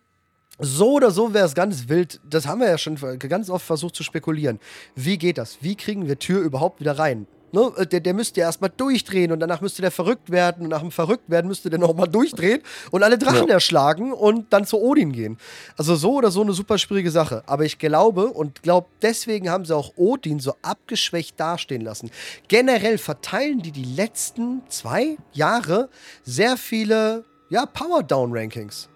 so 0.58 0.92
oder 0.92 1.10
so 1.10 1.34
wäre 1.34 1.46
es 1.46 1.54
ganz 1.54 1.88
wild. 1.88 2.20
Das 2.28 2.46
haben 2.46 2.60
wir 2.60 2.68
ja 2.68 2.78
schon 2.78 2.96
ganz 3.18 3.50
oft 3.50 3.64
versucht 3.64 3.94
zu 3.94 4.02
spekulieren. 4.02 4.58
Wie 4.94 5.18
geht 5.18 5.38
das? 5.38 5.58
Wie 5.60 5.76
kriegen 5.76 6.08
wir 6.08 6.18
Tür 6.18 6.40
überhaupt 6.40 6.80
wieder 6.80 6.98
rein? 6.98 7.26
Ne? 7.52 7.72
Äh, 7.76 7.86
der, 7.86 8.00
der 8.00 8.14
müsste 8.14 8.40
ja 8.40 8.46
erstmal 8.46 8.70
durchdrehen 8.76 9.32
und 9.32 9.40
danach 9.40 9.60
müsste 9.60 9.82
der 9.82 9.90
verrückt 9.90 10.30
werden 10.30 10.64
und 10.64 10.70
nach 10.70 10.80
dem 10.80 10.90
Verrücktwerden 10.90 11.48
müsste 11.48 11.70
der 11.70 11.78
nochmal 11.78 12.08
durchdrehen 12.08 12.60
und 12.90 13.02
alle 13.02 13.18
Drachen 13.18 13.48
ja. 13.48 13.54
erschlagen 13.54 14.12
und 14.12 14.52
dann 14.52 14.64
zu 14.66 14.80
Odin 14.80 15.12
gehen. 15.12 15.38
Also 15.76 15.94
so 15.94 16.14
oder 16.14 16.30
so 16.30 16.42
eine 16.42 16.52
super 16.52 16.78
schwierige 16.78 17.10
Sache. 17.10 17.42
Aber 17.46 17.64
ich 17.64 17.78
glaube 17.78 18.28
und 18.28 18.62
glaube, 18.62 18.88
deswegen 19.02 19.48
haben 19.48 19.64
sie 19.64 19.76
auch 19.76 19.92
Odin 19.96 20.40
so 20.40 20.54
abgeschwächt 20.62 21.38
dastehen 21.38 21.82
lassen. 21.82 22.10
Generell 22.48 22.98
verteilen 22.98 23.62
die 23.62 23.72
die 23.72 23.84
letzten 23.84 24.62
zwei 24.68 25.16
Jahre 25.32 25.88
sehr 26.24 26.56
viele 26.56 27.24
ja, 27.48 27.64
Power-Down-Rankings. 27.64 28.88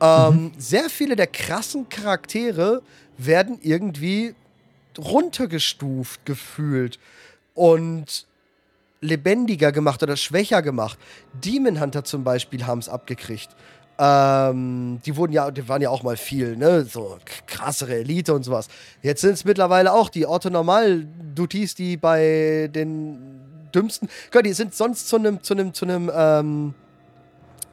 Ähm, 0.00 0.34
mhm. 0.34 0.52
Sehr 0.58 0.88
viele 0.90 1.16
der 1.16 1.26
krassen 1.26 1.88
Charaktere 1.88 2.82
werden 3.16 3.58
irgendwie 3.62 4.34
runtergestuft 4.98 6.24
gefühlt 6.24 6.98
und 7.54 8.26
lebendiger 9.00 9.72
gemacht 9.72 10.02
oder 10.02 10.16
schwächer 10.16 10.62
gemacht. 10.62 10.98
Demon 11.32 11.80
Hunter 11.80 12.04
zum 12.04 12.24
Beispiel 12.24 12.66
haben 12.66 12.80
es 12.80 12.88
abgekriegt. 12.88 13.50
Ähm, 14.00 15.00
die 15.04 15.16
wurden 15.16 15.32
ja, 15.32 15.50
die 15.50 15.68
waren 15.68 15.82
ja 15.82 15.90
auch 15.90 16.04
mal 16.04 16.16
viel, 16.16 16.56
ne? 16.56 16.84
So 16.84 17.18
krassere 17.46 17.96
Elite 17.96 18.32
und 18.32 18.44
sowas. 18.44 18.68
Jetzt 19.02 19.22
sind 19.22 19.32
es 19.32 19.44
mittlerweile 19.44 19.92
auch 19.92 20.08
die 20.08 20.24
Orthonormal-Duties, 20.24 21.74
die 21.74 21.96
bei 21.96 22.70
den 22.72 23.18
dümmsten. 23.74 24.08
Gott, 24.30 24.46
die 24.46 24.52
sind 24.52 24.74
sonst 24.74 25.08
zu 25.08 25.16
einem, 25.16 25.42
zu 25.42 25.54
einem, 25.54 25.74
zu 25.74 25.84
einem, 25.84 26.10
ähm, 26.14 26.74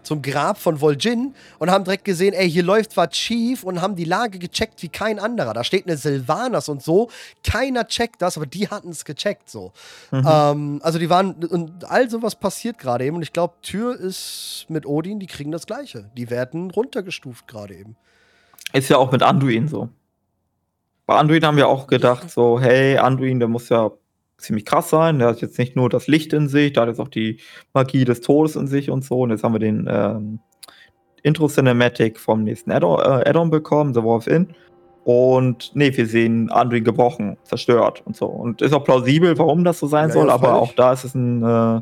zum 0.05 0.21
Grab 0.21 0.57
von 0.57 0.79
Vol'jin 0.79 1.33
und 1.59 1.71
haben 1.71 1.83
direkt 1.83 2.05
gesehen, 2.05 2.33
ey, 2.33 2.49
hier 2.49 2.63
läuft 2.63 2.95
was 2.97 3.15
schief 3.15 3.63
und 3.63 3.81
haben 3.81 3.95
die 3.95 4.05
Lage 4.05 4.39
gecheckt 4.39 4.81
wie 4.83 4.89
kein 4.89 5.19
anderer. 5.19 5.53
Da 5.53 5.63
steht 5.63 5.87
eine 5.87 5.97
Silvanas 5.97 6.69
und 6.69 6.83
so. 6.83 7.09
Keiner 7.43 7.87
checkt 7.87 8.21
das, 8.21 8.37
aber 8.37 8.45
die 8.45 8.67
hatten 8.69 8.89
es 8.89 9.05
gecheckt 9.05 9.49
so. 9.49 9.71
Mhm. 10.11 10.27
Ähm, 10.27 10.79
also 10.83 10.99
die 10.99 11.09
waren, 11.09 11.33
und 11.43 11.89
all 11.89 12.09
sowas 12.09 12.35
passiert 12.35 12.77
gerade 12.77 13.05
eben. 13.05 13.17
Und 13.17 13.23
ich 13.23 13.33
glaube, 13.33 13.55
Tür 13.61 13.99
ist 13.99 14.65
mit 14.69 14.85
Odin, 14.85 15.19
die 15.19 15.27
kriegen 15.27 15.51
das 15.51 15.65
Gleiche. 15.65 16.09
Die 16.15 16.29
werden 16.29 16.71
runtergestuft 16.71 17.47
gerade 17.47 17.75
eben. 17.75 17.95
Ist 18.73 18.89
ja 18.89 18.97
auch 18.97 19.11
mit 19.11 19.23
Anduin 19.23 19.67
so. 19.67 19.89
Bei 21.05 21.15
Anduin 21.17 21.45
haben 21.45 21.57
wir 21.57 21.67
auch 21.67 21.87
gedacht, 21.87 22.31
so, 22.31 22.59
hey, 22.59 22.97
Anduin, 22.97 23.39
der 23.39 23.47
muss 23.47 23.69
ja 23.69 23.91
ziemlich 24.37 24.65
krass 24.65 24.89
sein. 24.89 25.19
Der 25.19 25.29
hat 25.29 25.41
jetzt 25.41 25.57
nicht 25.57 25.75
nur 25.75 25.89
das 25.89 26.07
Licht 26.07 26.33
in 26.33 26.47
sich, 26.47 26.73
der 26.73 26.83
hat 26.83 26.89
jetzt 26.89 26.99
auch 26.99 27.07
die 27.07 27.39
Magie 27.73 28.05
des 28.05 28.21
Todes 28.21 28.55
in 28.55 28.67
sich 28.67 28.89
und 28.89 29.03
so. 29.03 29.21
Und 29.21 29.31
jetzt 29.31 29.43
haben 29.43 29.53
wir 29.53 29.59
den 29.59 29.87
ähm, 29.89 30.39
Intro-Cinematic 31.23 32.19
vom 32.19 32.43
nächsten 32.43 32.71
Add-on 32.71 32.99
äh, 32.99 33.29
Add 33.29 33.49
bekommen, 33.49 33.93
The 33.93 34.03
War 34.03 34.17
of 34.17 34.27
In. 34.27 34.53
Und 35.03 35.71
nee, 35.75 35.95
wir 35.95 36.07
sehen 36.07 36.49
Anduin 36.49 36.83
gebrochen, 36.83 37.37
zerstört 37.43 38.01
und 38.05 38.15
so. 38.15 38.25
Und 38.25 38.61
ist 38.61 38.73
auch 38.73 38.83
plausibel, 38.83 39.37
warum 39.37 39.63
das 39.63 39.79
so 39.79 39.87
sein 39.87 40.09
ja, 40.09 40.13
soll, 40.13 40.29
aber 40.31 40.55
auch 40.55 40.73
da 40.73 40.93
ist 40.93 41.03
es 41.03 41.13
ein, 41.13 41.43
äh, 41.43 41.81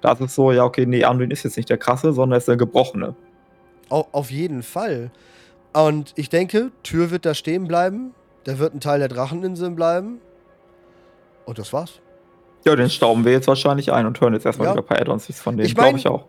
da 0.00 0.12
ist 0.12 0.20
es 0.20 0.34
so, 0.34 0.52
ja, 0.52 0.64
okay, 0.64 0.86
nee, 0.86 1.02
Anduin 1.02 1.32
ist 1.32 1.42
jetzt 1.42 1.56
nicht 1.56 1.70
der 1.70 1.78
krasse, 1.78 2.12
sondern 2.12 2.38
ist 2.38 2.46
der 2.46 2.56
Gebrochene. 2.56 3.16
Au 3.88 4.06
auf 4.12 4.30
jeden 4.30 4.62
Fall. 4.62 5.10
Und 5.72 6.12
ich 6.16 6.28
denke, 6.28 6.70
Tür 6.82 7.10
wird 7.10 7.26
da 7.26 7.34
stehen 7.34 7.66
bleiben. 7.66 8.14
Der 8.46 8.58
wird 8.58 8.74
ein 8.74 8.80
Teil 8.80 8.98
der 8.98 9.08
Dracheninseln 9.08 9.74
bleiben. 9.74 10.20
Und 11.44 11.58
das 11.58 11.72
war's. 11.72 12.00
Ja, 12.64 12.76
den 12.76 12.90
stauben 12.90 13.24
wir 13.24 13.32
jetzt 13.32 13.48
wahrscheinlich 13.48 13.92
ein 13.92 14.06
und 14.06 14.20
hören 14.20 14.34
jetzt 14.34 14.46
erstmal 14.46 14.68
Ja. 14.68 14.72
wieder 14.74 14.82
ein 14.82 14.86
paar 14.86 15.00
Add-ons 15.00 15.26
von 15.40 15.56
denen, 15.56 15.66
Ich 15.66 15.76
mein, 15.76 15.86
glaube 15.86 15.98
ich 15.98 16.08
auch. 16.08 16.26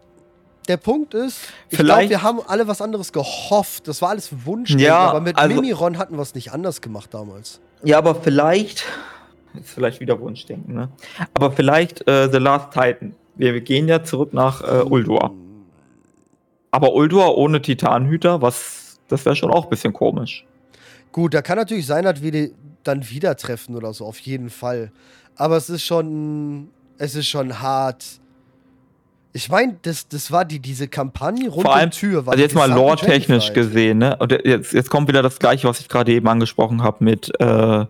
Der 0.67 0.78
Punkt 0.78 1.13
ist, 1.13 1.41
ich 1.69 1.78
glaube, 1.78 2.10
wir 2.10 2.23
haben 2.23 2.39
alle 2.47 2.67
was 2.67 2.82
anderes 2.82 3.12
gehofft. 3.12 3.88
Das 3.88 4.02
war 4.02 4.10
alles 4.10 4.30
Wunsch. 4.45 4.71
Ja, 4.76 4.97
aber 4.97 5.19
mit 5.19 5.38
also- 5.38 5.54
Mimiron 5.56 5.97
hatten 5.97 6.15
wir 6.15 6.21
es 6.21 6.34
nicht 6.36 6.52
anders 6.54 6.80
gemacht 6.82 7.13
damals. 7.13 7.60
Ja, 7.84 7.97
aber 7.97 8.15
vielleicht, 8.15 8.86
ist 9.60 9.69
vielleicht 9.69 9.99
wieder 9.99 10.19
Wunschdenken, 10.21 10.73
ne? 10.73 10.89
Aber 11.34 11.52
vielleicht 11.52 12.08
äh, 12.08 12.30
The 12.32 12.38
Last 12.38 12.71
Titan. 12.71 13.13
Wir, 13.36 13.54
wir 13.54 13.62
gehen 13.62 13.88
ja 13.89 14.04
zurück 14.04 14.34
nach 14.34 14.62
äh, 14.63 14.84
Uldur. 14.84 15.34
Aber 16.71 16.93
Uldur 16.93 17.38
ohne 17.38 17.62
Titanhüter, 17.62 18.41
was, 18.41 18.99
das 19.10 19.26
wäre 19.26 19.36
schon 19.36 19.52
auch 19.52 19.65
ein 19.65 19.69
bisschen 19.69 19.93
komisch. 19.93 20.45
Gut, 21.12 21.34
da 21.34 21.41
kann 21.41 21.58
natürlich 21.58 21.86
sein, 21.86 22.06
dass 22.06 22.21
wir 22.21 22.32
die 22.32 22.54
dann 22.84 23.10
wieder 23.10 23.36
treffen 23.36 23.76
oder 23.76 23.93
so, 23.93 24.06
auf 24.06 24.19
jeden 24.19 24.50
Fall. 24.50 24.91
Aber 25.36 25.58
es 25.58 25.69
ist 25.69 25.84
schon, 25.84 26.69
es 26.98 27.15
ist 27.15 27.28
schon 27.28 27.60
hart. 27.62 28.06
Ich 29.34 29.50
meine, 29.50 29.78
das, 29.82 30.08
das 30.08 30.32
war 30.32 30.46
die, 30.46 30.60
diese 30.60 30.88
Kampagne 30.88 31.50
rund 31.50 31.63
Vor 31.63 31.76
allem, 31.76 31.86
um 31.86 31.91
Tür. 31.91 32.26
War 32.26 32.34
Also 32.34 32.43
jetzt 32.43 32.56
mal 32.56 32.72
lore-technisch 32.72 33.54
gesehen, 33.54 33.98
ne? 33.98 34.15
Und 34.17 34.32
jetzt, 34.32 34.74
jetzt 34.74 34.89
kommt 34.91 35.08
wieder 35.08 35.24
das 35.24 35.39
gleiche, 35.39 35.67
was 35.67 35.80
ich 35.80 35.89
gerade 35.89 36.12
eben 36.12 36.28
angesprochen 36.28 36.84
habe 36.84 37.04
mit, 37.04 37.32
äh, 37.39 37.46
äh, 37.46 37.86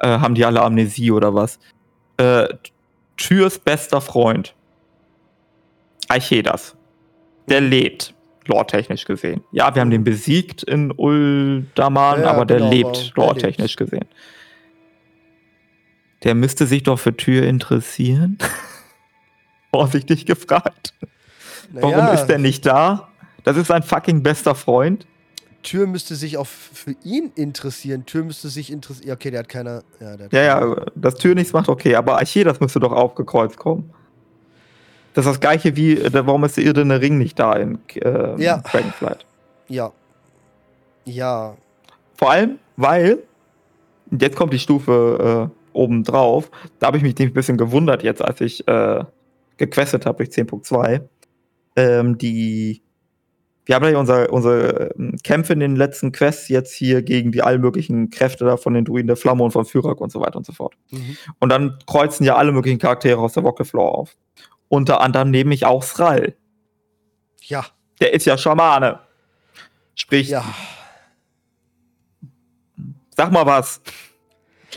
haben 0.00 0.34
die 0.34 0.44
alle 0.44 0.62
Amnesie 0.62 1.10
oder 1.10 1.34
was? 1.34 1.58
Äh, 2.16 2.48
Türs 3.16 3.58
bester 3.58 4.00
Freund. 4.00 4.54
Archedas. 6.08 6.74
Der 7.48 7.60
lebt, 7.60 8.14
lore-technisch 8.48 9.04
gesehen. 9.04 9.42
Ja, 9.52 9.74
wir 9.74 9.80
haben 9.82 9.90
den 9.90 10.04
besiegt 10.04 10.62
in 10.62 10.90
Uldaman, 10.92 12.18
Ja, 12.20 12.24
ja, 12.26 12.30
aber 12.30 12.44
der 12.46 12.58
genau, 12.58 12.70
lebt, 12.70 13.12
lore-technisch 13.16 13.76
gesehen. 13.76 14.06
Der 16.24 16.34
müsste 16.34 16.66
sich 16.66 16.82
doch 16.82 16.98
für 16.98 17.16
Tür 17.16 17.44
interessieren. 17.44 18.38
Vorsichtig 19.72 20.26
gefragt. 20.26 20.94
Warum 21.72 21.92
Naja, 21.92 22.14
ist 22.14 22.26
der 22.26 22.38
nicht 22.38 22.66
da? 22.66 23.08
Das 23.44 23.56
ist 23.56 23.68
sein 23.68 23.82
fucking 23.82 24.22
bester 24.22 24.54
Freund. 24.54 25.06
Tür 25.62 25.86
müsste 25.86 26.14
sich 26.16 26.36
auch 26.38 26.46
für 26.46 26.94
ihn 27.04 27.30
interessieren. 27.34 28.06
Tür 28.06 28.24
müsste 28.24 28.48
sich 28.48 28.72
interessieren. 28.72 29.12
Okay, 29.12 29.30
der 29.30 29.40
hat 29.40 29.48
keine. 29.48 29.82
Ja, 30.00 30.16
der 30.16 30.26
hat 30.26 30.32
Ja, 30.32 30.58
keine- 30.60 30.76
ja, 30.76 30.86
das 30.94 31.14
Tür 31.16 31.34
nichts 31.34 31.52
macht, 31.52 31.68
okay, 31.68 31.94
aber 31.94 32.16
Archedas 32.16 32.60
müsste 32.60 32.80
doch 32.80 32.92
aufgekreuzt 32.92 33.58
kommen. 33.58 33.90
Das 35.14 35.26
ist 35.26 35.32
das 35.32 35.40
gleiche 35.40 35.76
wie, 35.76 35.98
äh, 35.98 36.10
warum 36.12 36.44
ist 36.44 36.56
der 36.56 36.64
irdene 36.64 37.00
Ring 37.00 37.18
nicht 37.18 37.38
da 37.38 37.54
in 37.54 37.78
äh, 37.94 38.40
Ja. 38.42 38.58
Dragonflight? 38.58 39.26
Ja. 39.68 39.92
Ja. 41.04 41.56
Vor 42.14 42.30
allem, 42.30 42.58
weil, 42.76 43.18
jetzt 44.10 44.36
kommt 44.36 44.52
die 44.52 44.58
Stufe 44.58 45.50
äh, 45.50 45.76
oben 45.76 46.04
drauf, 46.04 46.50
da 46.78 46.88
habe 46.88 46.96
ich 46.96 47.02
mich 47.02 47.16
nämlich 47.16 47.32
ein 47.32 47.34
bisschen 47.34 47.56
gewundert 47.56 48.02
jetzt, 48.02 48.22
als 48.22 48.40
ich 48.40 48.66
äh, 48.68 49.04
gequestet 49.56 50.06
habe 50.06 50.24
durch 50.24 50.30
10.2. 50.30 51.02
Ähm, 51.76 52.18
die, 52.18 52.82
wir 53.66 53.74
haben 53.74 53.84
ja 53.84 53.98
unsere, 53.98 54.28
unsere 54.28 54.94
ähm, 54.98 55.16
Kämpfe 55.22 55.52
in 55.52 55.60
den 55.60 55.76
letzten 55.76 56.10
Quests 56.10 56.48
jetzt 56.48 56.72
hier 56.74 57.02
gegen 57.02 57.30
die 57.32 57.42
all 57.42 57.58
möglichen 57.58 58.10
Kräfte 58.10 58.44
da 58.44 58.56
von 58.56 58.74
den 58.74 58.84
Druiden 58.84 59.06
der 59.06 59.16
Flamme 59.16 59.44
und 59.44 59.52
von 59.52 59.64
Fyrak 59.64 60.00
und 60.00 60.10
so 60.10 60.20
weiter 60.20 60.36
und 60.36 60.46
so 60.46 60.52
fort. 60.52 60.74
Mhm. 60.90 61.16
Und 61.38 61.50
dann 61.50 61.78
kreuzen 61.86 62.24
ja 62.24 62.36
alle 62.36 62.52
möglichen 62.52 62.78
Charaktere 62.78 63.20
aus 63.20 63.34
der 63.34 63.44
Wockelfloor 63.44 63.96
auf. 63.96 64.16
Unter 64.68 65.00
anderem 65.00 65.30
nehme 65.30 65.54
ich 65.54 65.64
auch 65.64 65.82
Sral. 65.82 66.34
Ja. 67.42 67.64
Der 68.00 68.12
ist 68.12 68.26
ja 68.26 68.36
Schamane. 68.38 69.00
Sprich, 69.94 70.28
Ja. 70.28 70.44
sag 73.16 73.32
mal 73.32 73.46
was. 73.46 73.80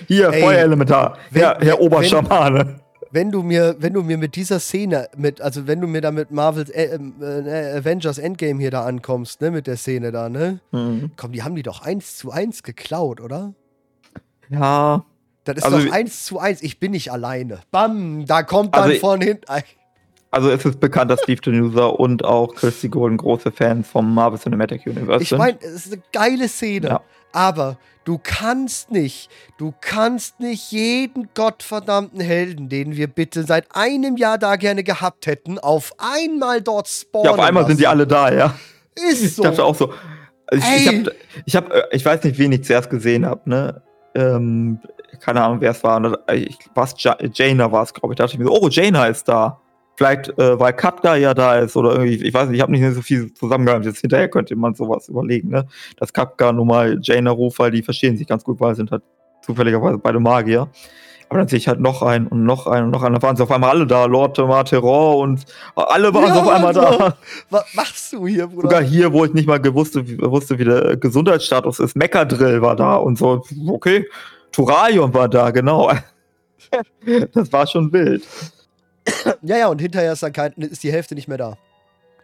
Hier, 0.07 0.29
Ey, 0.29 0.41
Feuerelementar. 0.41 1.17
wenn- 1.31 1.41
Herr, 1.41 1.57
wenn- 1.59 1.67
Herr 1.67 1.79
Oberschamane. 1.81 2.79
Wenn 3.13 3.29
du 3.29 3.43
mir, 3.43 3.75
wenn 3.79 3.93
du 3.93 4.03
mir 4.03 4.17
mit 4.17 4.37
dieser 4.37 4.61
Szene, 4.61 5.09
mit, 5.17 5.41
also 5.41 5.67
wenn 5.67 5.81
du 5.81 5.87
mir 5.87 5.99
da 5.99 6.11
mit 6.11 6.31
Marvel's 6.31 6.69
äh, 6.69 6.95
äh, 6.95 7.77
Avengers 7.77 8.17
Endgame 8.17 8.61
hier 8.61 8.71
da 8.71 8.85
ankommst, 8.85 9.41
ne, 9.41 9.51
mit 9.51 9.67
der 9.67 9.75
Szene 9.75 10.13
da, 10.13 10.29
ne? 10.29 10.61
Mhm. 10.71 11.11
Komm, 11.17 11.33
die 11.33 11.43
haben 11.43 11.55
die 11.55 11.63
doch 11.63 11.81
eins 11.81 12.15
zu 12.17 12.31
eins 12.31 12.63
geklaut, 12.63 13.19
oder? 13.19 13.53
Ja, 14.49 15.03
Das 15.43 15.57
ist 15.57 15.63
Also- 15.63 15.79
doch 15.87 15.91
eins 15.91 16.23
zu 16.25 16.37
eins. 16.39 16.61
Ich 16.61 16.79
bin 16.79 16.91
nicht 16.91 17.11
alleine. 17.11 17.61
Bam, 17.71 18.25
da 18.27 18.43
kommt 18.43 18.75
dann 18.75 18.83
Also- 18.83 18.99
von 18.99 19.19
hinten. 19.21 19.43
Also 20.31 20.49
es 20.49 20.63
ist 20.65 20.79
bekannt, 20.79 21.11
dass 21.11 21.21
Steve 21.23 21.41
Denusa 21.41 21.85
und 21.87 22.23
auch 22.23 22.55
Christy 22.55 22.87
Golden 22.87 23.17
große 23.17 23.51
Fans 23.51 23.87
vom 23.87 24.13
Marvel 24.13 24.39
Cinematic 24.39 24.85
Universe 24.87 25.23
Ich 25.23 25.29
sind. 25.29 25.37
meine, 25.39 25.57
es 25.61 25.85
ist 25.87 25.93
eine 25.93 26.01
geile 26.13 26.47
Szene. 26.47 26.87
Ja. 26.87 27.01
Aber 27.33 27.77
du 28.05 28.17
kannst 28.21 28.91
nicht, 28.91 29.29
du 29.57 29.73
kannst 29.81 30.39
nicht 30.39 30.71
jeden 30.71 31.29
gottverdammten 31.33 32.19
Helden, 32.21 32.69
den 32.69 32.95
wir 32.95 33.07
bitte 33.07 33.43
seit 33.43 33.67
einem 33.75 34.15
Jahr 34.17 34.37
da 34.37 34.55
gerne 34.55 34.83
gehabt 34.83 35.27
hätten, 35.27 35.59
auf 35.59 35.91
einmal 35.97 36.61
dort 36.61 36.87
spawnen. 36.87 37.25
ja, 37.25 37.31
auf 37.33 37.39
einmal 37.39 37.65
sind 37.67 37.77
die 37.79 37.83
lassen. 37.83 37.93
alle 37.97 38.07
da, 38.07 38.33
ja. 38.33 38.55
Ist 38.95 39.35
so. 39.35 39.43
Ich 39.43 39.49
dachte 39.49 39.63
auch 39.65 39.75
so. 39.75 39.93
Also 40.47 40.65
ich, 40.67 40.75
ich 40.81 40.87
Ey. 40.87 40.97
habe, 40.97 41.15
ich, 41.45 41.55
hab, 41.55 41.71
äh, 41.73 41.83
ich 41.91 42.03
weiß 42.05 42.23
nicht, 42.23 42.37
wen 42.37 42.51
ich 42.53 42.63
zuerst 42.63 42.89
gesehen 42.89 43.25
habe, 43.25 43.49
ne? 43.49 43.81
Ähm, 44.15 44.79
keine 45.21 45.41
Ahnung, 45.41 45.61
wer 45.61 45.71
es 45.71 45.81
war. 45.83 46.19
Ich, 46.33 46.57
was, 46.73 46.93
Ja- 47.03 47.17
Jaina 47.33 47.71
war 47.71 47.83
es, 47.83 47.93
glaube 47.93 48.13
ich. 48.13 48.17
Da 48.17 48.23
dachte 48.25 48.35
ich 48.35 48.39
mir 48.39 48.45
so, 48.47 48.59
oh, 48.61 48.67
Jaina 48.69 49.05
ist 49.07 49.27
da. 49.27 49.61
Vielleicht, 49.95 50.29
äh, 50.39 50.59
weil 50.59 50.73
Katka 50.73 51.15
ja 51.15 51.33
da 51.33 51.59
ist 51.59 51.75
oder 51.75 51.91
irgendwie, 51.91 52.25
ich 52.25 52.33
weiß 52.33 52.47
nicht, 52.47 52.57
ich 52.57 52.61
habe 52.61 52.71
nicht 52.71 52.95
so 52.95 53.01
viel 53.01 53.33
zusammengehalten. 53.33 53.87
Jetzt 53.87 54.01
hinterher 54.01 54.29
könnte 54.29 54.55
man 54.55 54.73
sowas 54.73 55.09
überlegen, 55.09 55.49
ne? 55.49 55.67
Dass 55.97 56.13
Katka 56.13 56.51
nun 56.51 56.67
mal 56.67 56.97
Jaina 57.01 57.31
ruft, 57.31 57.59
weil 57.59 57.71
die 57.71 57.83
verstehen 57.83 58.17
sich 58.17 58.27
ganz 58.27 58.43
gut, 58.43 58.59
weil 58.59 58.75
sind 58.75 58.91
halt 58.91 59.03
zufälligerweise 59.41 59.97
beide 59.97 60.19
Magier. 60.19 60.69
Aber 61.31 61.39
dann 61.39 61.47
sehe 61.47 61.57
ich 61.57 61.69
halt 61.69 61.79
noch 61.79 62.01
einen 62.01 62.27
und 62.27 62.43
noch 62.43 62.67
einen 62.67 62.87
und 62.87 62.91
noch 62.91 63.03
einen. 63.03 63.15
Da 63.15 63.21
waren 63.21 63.37
sie 63.37 63.43
auf 63.43 63.51
einmal 63.51 63.69
alle 63.69 63.87
da. 63.87 64.03
Lord 64.03 64.35
Terror 64.35 65.17
und 65.17 65.45
alle 65.75 66.13
waren 66.13 66.27
Ja, 66.27 66.41
auf 66.41 66.47
einmal 66.49 66.73
Mann, 66.73 66.83
da. 66.99 67.17
Was 67.49 67.73
machst 67.73 68.11
du 68.11 68.27
hier, 68.27 68.47
Bruder? 68.47 68.63
Sogar 68.63 68.81
hier, 68.81 69.13
wo 69.13 69.23
ich 69.23 69.33
nicht 69.33 69.47
mal 69.47 69.57
gewusst, 69.57 69.95
wusste, 69.95 70.59
wie 70.59 70.65
der 70.65 70.97
Gesundheitsstatus 70.97 71.79
ist. 71.79 71.95
Meckadrill 71.95 72.61
war 72.61 72.75
da 72.75 72.95
und 72.95 73.17
so. 73.17 73.45
Okay. 73.65 74.05
Turalion 74.51 75.13
war 75.13 75.29
da, 75.29 75.51
genau. 75.51 75.91
Das 77.33 77.51
war 77.51 77.65
schon 77.65 77.91
wild. 77.91 78.23
Ja, 79.41 79.57
ja, 79.57 79.67
und 79.67 79.79
hinterher 79.81 80.13
ist, 80.13 80.23
dann 80.23 80.33
kein, 80.33 80.53
ist 80.53 80.83
die 80.83 80.91
Hälfte 80.91 81.15
nicht 81.15 81.27
mehr 81.27 81.37
da. 81.37 81.57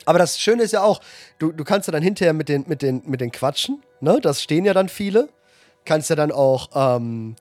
Aber 0.06 0.20
das 0.20 0.40
Schöne 0.40 0.64
ist 0.64 0.72
ja 0.72 0.84
auch, 0.84 1.02
du, 1.40 1.52
du 1.52 1.64
kannst 1.64 1.88
ja 1.88 1.92
dann 1.92 2.04
hinterher 2.04 2.34
mit 2.34 2.50
den, 2.50 2.66
mit, 2.68 2.82
den, 2.82 3.02
mit 3.06 3.20
den 3.20 3.32
Quatschen, 3.32 3.82
ne? 4.00 4.20
Das 4.22 4.42
stehen 4.42 4.66
ja 4.66 4.74
dann 4.74 4.90
viele. 4.90 5.30
Kannst 5.86 6.10
ja 6.10 6.16
dann 6.16 6.32
auch 6.32 6.70
ähm, 6.76 7.36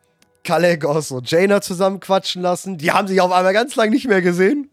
Kalegos 0.44 1.10
und 1.10 1.30
Jaina 1.30 1.60
zusammen 1.60 2.00
quatschen 2.00 2.42
lassen. 2.42 2.78
Die 2.78 2.92
haben 2.92 3.08
sich 3.08 3.20
auf 3.20 3.32
einmal 3.32 3.52
ganz 3.52 3.76
lang 3.76 3.90
nicht 3.90 4.08
mehr 4.08 4.22
gesehen. 4.22 4.70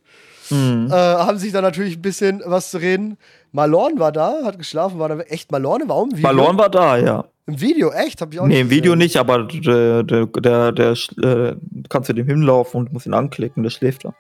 Hm. 0.50 0.88
Äh, 0.92 0.94
haben 0.94 1.38
sich 1.38 1.52
dann 1.52 1.64
natürlich 1.64 1.98
ein 1.98 2.02
bisschen 2.02 2.42
was 2.46 2.72
zu 2.72 2.78
reden. 2.78 3.18
Malorn 3.52 4.00
war 4.00 4.12
da, 4.12 4.44
hat 4.44 4.58
geschlafen, 4.58 5.00
war 5.00 5.10
da 5.10 5.20
echt 5.22 5.52
Malorn? 5.52 5.84
Warum? 5.88 6.12
Video? 6.12 6.24
Malorn 6.24 6.58
war 6.58 6.70
da, 6.70 6.98
ja. 6.98 7.26
Im 7.46 7.60
Video, 7.60 7.92
echt? 7.92 8.22
Hab 8.22 8.34
ich 8.34 8.40
auch 8.40 8.48
Nee, 8.48 8.62
im 8.62 8.70
Video 8.70 8.96
nicht, 8.96 9.18
aber 9.18 9.44
der, 9.44 10.04
der, 10.04 10.26
der, 10.28 10.72
der 10.72 10.92
äh, 11.22 11.56
kannst 11.90 12.10
du 12.10 12.14
dem 12.14 12.28
hinlaufen 12.28 12.80
und 12.80 12.94
musst 12.94 13.06
ihn 13.06 13.14
anklicken, 13.14 13.64
der 13.64 13.70
schläft 13.70 14.06
da. 14.06 14.14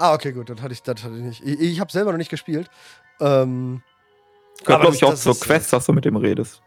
Ah, 0.00 0.14
okay, 0.14 0.32
gut, 0.32 0.48
das 0.48 0.60
hatte 0.62 0.72
ich, 0.72 0.82
das 0.82 1.02
hatte 1.04 1.14
ich 1.16 1.22
nicht. 1.22 1.42
Ich, 1.44 1.60
ich 1.60 1.80
habe 1.80 1.92
selber 1.92 2.10
noch 2.12 2.18
nicht 2.18 2.30
gespielt. 2.30 2.70
Ähm, 3.20 3.82
Gehört, 4.64 4.80
glaube 4.82 4.94
ich, 4.94 5.00
das- 5.00 5.06
auch 5.08 5.12
das 5.12 5.22
zur 5.22 5.38
Quest, 5.38 5.72
dass 5.72 5.84
du 5.86 5.92
mit 5.92 6.04
dem 6.04 6.16
redest. 6.16 6.62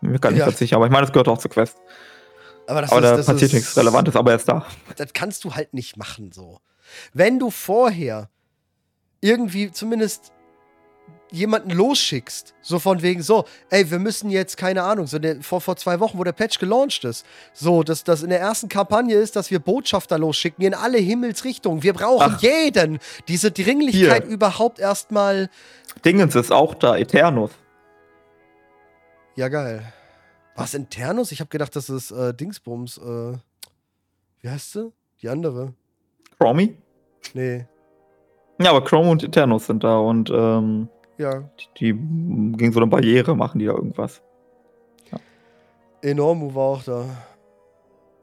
Bin 0.00 0.12
mir 0.12 0.18
gar 0.18 0.30
nicht 0.30 0.38
Ja. 0.40 0.46
ganz 0.46 0.58
sicher, 0.58 0.76
aber 0.76 0.86
ich 0.86 0.92
meine, 0.92 1.04
es 1.06 1.12
gehört 1.12 1.28
auch 1.28 1.38
zur 1.38 1.50
Quest. 1.50 1.76
aber 2.66 2.80
das 2.82 2.92
Aber 2.92 3.00
ist, 3.00 3.10
da 3.10 3.16
das 3.18 3.26
passiert 3.26 3.50
ist, 3.50 3.52
nichts 3.52 3.76
Relevantes, 3.76 4.16
aber 4.16 4.30
er 4.30 4.36
ist 4.36 4.48
da. 4.48 4.64
Das 4.96 5.12
kannst 5.12 5.44
du 5.44 5.54
halt 5.54 5.74
nicht 5.74 5.96
machen 5.98 6.32
so. 6.32 6.60
Wenn 7.12 7.38
du 7.38 7.50
vorher 7.50 8.30
irgendwie 9.20 9.70
zumindest 9.70 10.32
jemanden 11.30 11.70
losschickst, 11.70 12.54
so 12.60 12.78
von 12.78 13.02
wegen 13.02 13.22
so, 13.22 13.44
ey, 13.70 13.90
wir 13.90 13.98
müssen 13.98 14.30
jetzt, 14.30 14.56
keine 14.56 14.82
Ahnung, 14.82 15.06
so 15.06 15.18
der, 15.18 15.42
vor, 15.42 15.60
vor 15.60 15.76
zwei 15.76 16.00
Wochen, 16.00 16.18
wo 16.18 16.24
der 16.24 16.32
Patch 16.32 16.58
gelauncht 16.58 17.04
ist, 17.04 17.24
so, 17.52 17.82
dass 17.82 18.04
das 18.04 18.22
in 18.22 18.30
der 18.30 18.40
ersten 18.40 18.68
Kampagne 18.68 19.14
ist, 19.14 19.36
dass 19.36 19.50
wir 19.50 19.58
Botschafter 19.58 20.18
losschicken 20.18 20.64
in 20.64 20.74
alle 20.74 20.98
Himmelsrichtungen. 20.98 21.82
Wir 21.82 21.92
brauchen 21.92 22.34
Ach. 22.36 22.42
jeden. 22.42 22.98
Diese 23.28 23.50
Dringlichkeit 23.50 24.24
Hier. 24.24 24.32
überhaupt 24.32 24.78
erstmal. 24.78 25.48
Dingens 26.04 26.34
ist 26.34 26.52
auch 26.52 26.74
da, 26.74 26.96
Eternus. 26.96 27.50
Ja, 29.36 29.48
geil. 29.48 29.92
Was, 30.56 30.74
Internus? 30.74 31.32
Ich 31.32 31.40
habe 31.40 31.48
gedacht, 31.48 31.74
das 31.74 31.88
ist 31.88 32.10
äh, 32.10 32.34
Dingsbums. 32.34 32.98
Äh, 32.98 33.38
wie 34.40 34.48
heißt 34.48 34.72
sie? 34.72 34.92
Die 35.22 35.28
andere. 35.28 35.74
Chromie? 36.38 36.76
Nee. 37.34 37.66
Ja, 38.60 38.70
aber 38.70 38.84
Chrome 38.84 39.10
und 39.10 39.22
Eternus 39.22 39.66
sind 39.66 39.84
da 39.84 39.98
und 39.98 40.28
ähm, 40.30 40.88
Ja, 41.20 41.40
die, 41.78 41.92
die 41.92 42.56
gegen 42.56 42.72
so 42.72 42.80
eine 42.80 42.86
Barriere 42.86 43.36
machen 43.36 43.58
die 43.58 43.66
da 43.66 43.72
irgendwas. 43.72 44.22
Enormu 46.02 46.54
war 46.54 46.62
auch 46.62 46.82
da. 46.82 47.04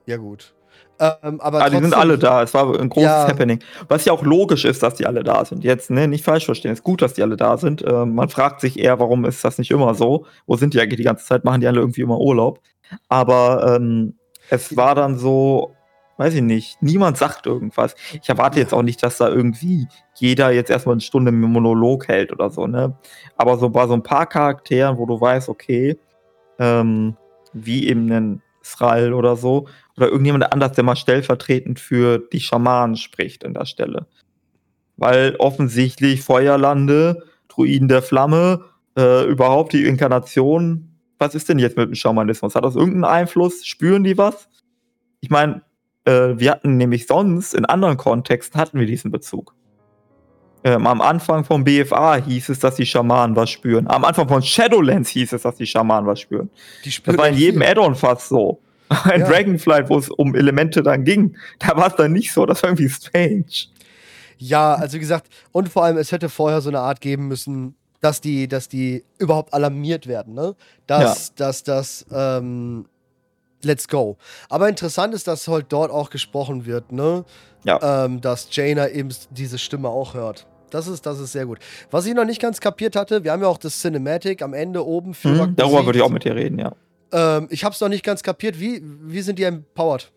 Ja, 0.07 0.17
gut. 0.17 0.55
Ähm, 0.99 1.39
aber 1.39 1.61
Ah, 1.61 1.69
die 1.69 1.77
sind 1.77 1.93
alle 1.93 2.17
da. 2.17 2.41
Es 2.41 2.55
war 2.55 2.79
ein 2.79 2.89
großes 2.89 3.05
Ja. 3.05 3.27
Happening. 3.27 3.59
Was 3.87 4.05
ja 4.05 4.13
auch 4.13 4.23
logisch 4.23 4.65
ist, 4.65 4.81
dass 4.81 4.95
die 4.95 5.05
alle 5.05 5.23
da 5.23 5.45
sind. 5.45 5.63
Jetzt, 5.63 5.91
ne, 5.91 6.07
nicht 6.07 6.25
falsch 6.25 6.45
verstehen. 6.45 6.71
Es 6.71 6.79
ist 6.79 6.83
gut, 6.83 7.03
dass 7.03 7.13
die 7.13 7.21
alle 7.21 7.37
da 7.37 7.57
sind. 7.57 7.83
Ähm, 7.87 8.15
man 8.15 8.29
fragt 8.29 8.61
sich 8.61 8.79
eher, 8.79 8.99
warum 8.99 9.25
ist 9.25 9.43
das 9.45 9.59
nicht 9.59 9.69
immer 9.69 9.93
so? 9.93 10.25
Wo 10.47 10.55
sind 10.55 10.73
die 10.73 10.79
eigentlich 10.81 10.97
die 10.97 11.03
ganze 11.03 11.25
Zeit? 11.25 11.45
Machen 11.45 11.61
die 11.61 11.67
alle 11.67 11.81
irgendwie 11.81 12.01
immer 12.01 12.19
Urlaub? 12.19 12.61
Aber 13.09 13.75
ähm, 13.75 14.15
es 14.49 14.75
war 14.75 14.95
dann 14.95 15.19
so, 15.19 15.75
weiß 16.17 16.33
ich 16.33 16.41
nicht, 16.41 16.81
niemand 16.81 17.17
sagt 17.17 17.45
irgendwas. 17.45 17.95
Ich 18.21 18.27
erwarte 18.27 18.59
jetzt 18.59 18.73
auch 18.73 18.81
nicht, 18.81 19.01
dass 19.03 19.17
da 19.17 19.29
irgendwie 19.29 19.87
jeder 20.15 20.51
jetzt 20.51 20.69
erstmal 20.69 20.93
eine 20.93 21.01
Stunde 21.01 21.31
Monolog 21.31 22.07
hält 22.07 22.31
oder 22.31 22.49
so, 22.49 22.67
ne? 22.67 22.97
Aber 23.37 23.57
so 23.57 23.69
bei 23.69 23.87
so 23.87 23.93
ein 23.93 24.03
paar 24.03 24.25
Charakteren, 24.25 24.97
wo 24.97 25.05
du 25.05 25.19
weißt, 25.19 25.47
okay, 25.47 25.97
ähm, 26.59 27.15
wie 27.53 27.87
eben 27.87 28.11
ein 28.11 28.41
Sral 28.63 29.13
oder 29.13 29.35
so, 29.35 29.67
oder 29.95 30.07
irgendjemand 30.07 30.51
anders, 30.51 30.73
der 30.73 30.83
mal 30.83 30.95
stellvertretend 30.95 31.79
für 31.79 32.19
die 32.19 32.39
Schamanen 32.39 32.95
spricht 32.97 33.45
an 33.45 33.53
der 33.53 33.65
Stelle. 33.65 34.07
Weil 34.97 35.35
offensichtlich 35.37 36.21
Feuerlande, 36.21 37.23
Druiden 37.47 37.87
der 37.87 38.01
Flamme, 38.01 38.65
äh, 38.97 39.25
überhaupt 39.25 39.73
die 39.73 39.85
Inkarnation, 39.85 40.97
was 41.19 41.35
ist 41.35 41.49
denn 41.49 41.59
jetzt 41.59 41.77
mit 41.77 41.87
dem 41.87 41.95
Schamanismus? 41.95 42.55
Hat 42.55 42.65
das 42.65 42.75
irgendeinen 42.75 43.05
Einfluss? 43.05 43.65
Spüren 43.65 44.03
die 44.03 44.17
was? 44.17 44.49
Ich 45.19 45.29
meine, 45.29 45.61
äh, 46.07 46.39
wir 46.39 46.51
hatten 46.51 46.77
nämlich 46.77 47.05
sonst, 47.07 47.53
in 47.53 47.65
anderen 47.65 47.97
Kontexten 47.97 48.59
hatten 48.59 48.79
wir 48.79 48.85
diesen 48.87 49.11
Bezug. 49.11 49.53
Ähm, 50.63 50.87
am 50.87 51.01
Anfang 51.01 51.45
vom 51.45 51.63
BFA 51.63 52.15
hieß 52.15 52.49
es, 52.49 52.59
dass 52.59 52.75
die 52.75 52.85
Schamanen 52.85 53.35
was 53.35 53.49
spüren. 53.49 53.87
Am 53.87 54.03
Anfang 54.03 54.27
von 54.27 54.41
Shadowlands 54.41 55.09
hieß 55.09 55.33
es, 55.33 55.43
dass 55.43 55.55
die 55.55 55.67
Schamanen 55.67 56.07
was 56.07 56.19
spüren. 56.21 56.49
Die 56.83 56.89
Das 56.89 56.93
spüren 56.95 57.17
war 57.17 57.27
in 57.29 57.35
jedem. 57.35 57.61
Add-on 57.61 57.95
fast 57.95 58.29
so. 58.29 58.59
In 59.13 59.19
Ja. 59.21 59.27
Dragonflight, 59.27 59.89
wo 59.89 59.97
es 59.97 60.09
um 60.09 60.33
Elemente 60.33 60.81
dann 60.81 61.03
ging, 61.03 61.35
da 61.59 61.75
war 61.75 61.87
es 61.87 61.95
dann 61.95 62.13
nicht 62.13 62.31
so. 62.31 62.45
Das 62.45 62.63
war 62.63 62.69
irgendwie 62.69 62.87
strange. 62.89 63.45
Ja, 64.37 64.75
also 64.75 64.95
wie 64.95 64.99
gesagt, 65.01 65.27
und 65.51 65.67
vor 65.67 65.83
allem, 65.83 65.97
es 65.97 66.11
hätte 66.13 66.29
vorher 66.29 66.61
so 66.61 66.69
eine 66.69 66.79
Art 66.79 67.01
geben 67.01 67.27
müssen, 67.27 67.75
dass 67.99 68.21
die, 68.21 68.47
dass 68.47 68.69
die 68.69 69.03
überhaupt 69.17 69.53
alarmiert 69.53 70.07
werden, 70.07 70.33
ne? 70.35 70.55
Dass, 70.85 71.35
dass 71.35 71.63
das, 71.63 72.05
ähm, 72.13 72.85
let's 73.63 73.87
go. 73.87 74.17
Aber 74.49 74.69
interessant 74.69 75.13
ist, 75.13 75.27
dass 75.27 75.47
halt 75.47 75.67
dort 75.69 75.91
auch 75.91 76.09
gesprochen 76.09 76.65
wird, 76.65 76.91
ne? 76.91 77.25
Ja. 77.63 78.05
Ähm, 78.05 78.21
dass 78.21 78.47
Jaina 78.55 78.89
eben 78.89 79.09
diese 79.31 79.57
Stimme 79.57 79.89
auch 79.89 80.13
hört. 80.13 80.47
Das 80.69 80.87
ist, 80.87 81.05
das 81.05 81.19
ist 81.19 81.31
sehr 81.31 81.45
gut. 81.45 81.59
Was 81.91 82.05
ich 82.05 82.13
noch 82.13 82.25
nicht 82.25 82.41
ganz 82.41 82.59
kapiert 82.59 82.95
hatte, 82.95 83.23
wir 83.23 83.31
haben 83.31 83.41
ja 83.41 83.47
auch 83.47 83.57
das 83.57 83.79
Cinematic 83.81 84.41
am 84.41 84.53
Ende 84.53 84.85
oben 84.85 85.13
für 85.13 85.29
Hm, 85.45 85.55
darüber 85.55 85.85
würde 85.85 85.99
ich 85.99 86.03
auch 86.03 86.09
mit 86.09 86.23
dir 86.25 86.35
reden, 86.35 86.59
ja. 86.59 86.73
Ähm, 87.11 87.47
ich 87.49 87.63
hab's 87.63 87.79
noch 87.79 87.87
nicht 87.89 88.03
ganz 88.03 88.21
kapiert. 88.21 88.59
Wie, 88.59 88.81
wie 88.83 89.21
sind 89.21 89.39
die 89.39 89.43
empowered? 89.43 90.11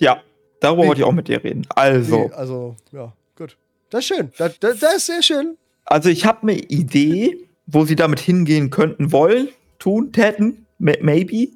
Ja, 0.00 0.22
darüber 0.60 0.82
Wie- 0.84 0.88
wollte 0.88 1.00
ich 1.02 1.06
auch 1.06 1.12
mit 1.12 1.28
dir 1.28 1.42
reden. 1.42 1.66
Also, 1.74 2.28
Wie, 2.30 2.32
also, 2.32 2.76
ja, 2.92 3.12
gut. 3.36 3.56
Das 3.90 4.00
ist 4.00 4.06
schön. 4.06 4.32
Das, 4.38 4.58
das, 4.60 4.78
das 4.80 4.96
ist 4.96 5.06
sehr 5.06 5.22
schön. 5.22 5.56
also 5.84 6.08
ich 6.08 6.24
habe 6.26 6.42
eine 6.42 6.54
Idee, 6.58 7.48
wo 7.66 7.84
sie 7.84 7.96
damit 7.96 8.20
hingehen 8.20 8.70
könnten, 8.70 9.12
wollen, 9.12 9.48
tun, 9.78 10.12
täten, 10.12 10.66
ma- 10.78 10.92
maybe. 11.00 11.48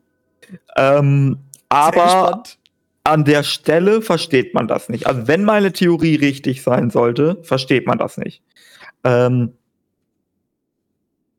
Ähm, 0.76 1.38
aber 1.68 2.42
an 3.04 3.24
der 3.24 3.42
Stelle 3.42 4.02
versteht 4.02 4.54
man 4.54 4.68
das 4.68 4.88
nicht. 4.88 5.06
Also 5.06 5.26
wenn 5.26 5.44
meine 5.44 5.72
Theorie 5.72 6.16
richtig 6.16 6.62
sein 6.62 6.90
sollte, 6.90 7.38
versteht 7.42 7.86
man 7.86 7.98
das 7.98 8.16
nicht. 8.16 8.42
Ähm, 9.04 9.54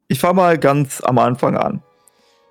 ich 0.08 0.19
fange 0.19 0.36
mal 0.36 0.58
ganz 0.58 1.02
am 1.02 1.17
Anfang 1.17 1.58
an. 1.58 1.82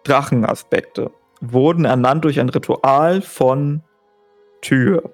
Drachenaspekte 0.05 1.11
wurden 1.41 1.85
ernannt 1.85 2.25
durch 2.25 2.41
ein 2.41 2.49
Ritual 2.49 3.21
von 3.21 3.83
Tür. 4.63 5.13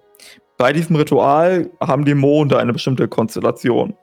Bei 0.56 0.72
diesem 0.72 0.96
Ritual 0.96 1.70
haben 1.80 2.04
die 2.04 2.14
Monde 2.14 2.58
eine 2.58 2.72
bestimmte 2.72 3.08
Konstellation. 3.08 3.96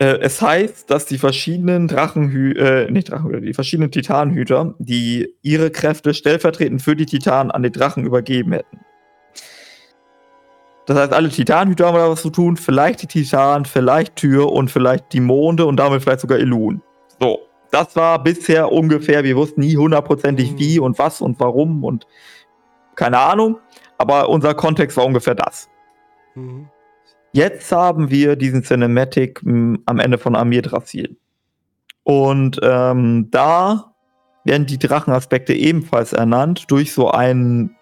Äh, 0.00 0.18
es 0.20 0.40
heißt, 0.40 0.90
dass 0.90 1.04
die 1.04 1.18
verschiedenen 1.18 1.86
Drachenhü 1.86 2.52
äh, 2.52 2.90
nicht 2.90 3.10
Drachenhüter, 3.10 3.40
die 3.42 3.52
verschiedenen 3.52 3.90
Titanhüter, 3.90 4.74
die 4.78 5.34
ihre 5.42 5.70
Kräfte 5.70 6.14
stellvertretend 6.14 6.80
für 6.80 6.96
die 6.96 7.04
Titanen 7.04 7.50
an 7.50 7.62
die 7.62 7.70
Drachen 7.70 8.04
übergeben 8.04 8.52
hätten. 8.52 8.80
Das 10.86 10.98
heißt, 10.98 11.12
alle 11.12 11.28
Titanhüter 11.28 11.86
haben 11.86 11.96
da 11.96 12.10
was 12.10 12.22
zu 12.22 12.30
tun, 12.30 12.56
vielleicht 12.56 13.02
die 13.02 13.06
Titanen, 13.06 13.66
vielleicht 13.66 14.16
Tür 14.16 14.50
und 14.50 14.70
vielleicht 14.70 15.12
die 15.12 15.20
Monde 15.20 15.66
und 15.66 15.76
damit 15.76 16.02
vielleicht 16.02 16.20
sogar 16.20 16.38
Elun. 16.38 16.82
So, 17.20 17.40
das 17.70 17.94
war 17.94 18.22
bisher 18.22 18.72
ungefähr, 18.72 19.22
wir 19.22 19.36
wussten 19.36 19.60
nie 19.60 19.76
hundertprozentig 19.76 20.52
Mhm. 20.52 20.58
wie 20.58 20.78
und 20.80 20.98
was 20.98 21.20
und 21.20 21.38
warum 21.38 21.84
und 21.84 22.06
keine 22.96 23.18
Ahnung, 23.18 23.58
aber 23.98 24.30
unser 24.30 24.54
Kontext 24.54 24.96
war 24.96 25.04
ungefähr 25.04 25.34
das. 25.34 25.68
Mhm. 26.34 26.68
Jetzt 27.32 27.70
haben 27.72 28.10
wir 28.10 28.36
diesen 28.36 28.62
Cinematic 28.62 29.40
m, 29.44 29.82
am 29.86 29.98
Ende 30.00 30.18
von 30.18 30.34
Amir 30.34 30.62
Drasil. 30.62 31.16
Und 32.02 32.58
ähm, 32.62 33.28
da 33.30 33.92
werden 34.44 34.66
die 34.66 34.78
Drachenaspekte 34.78 35.52
ebenfalls 35.54 36.12
ernannt 36.12 36.70
durch 36.70 36.92
so 36.92 37.10
einen 37.10 37.76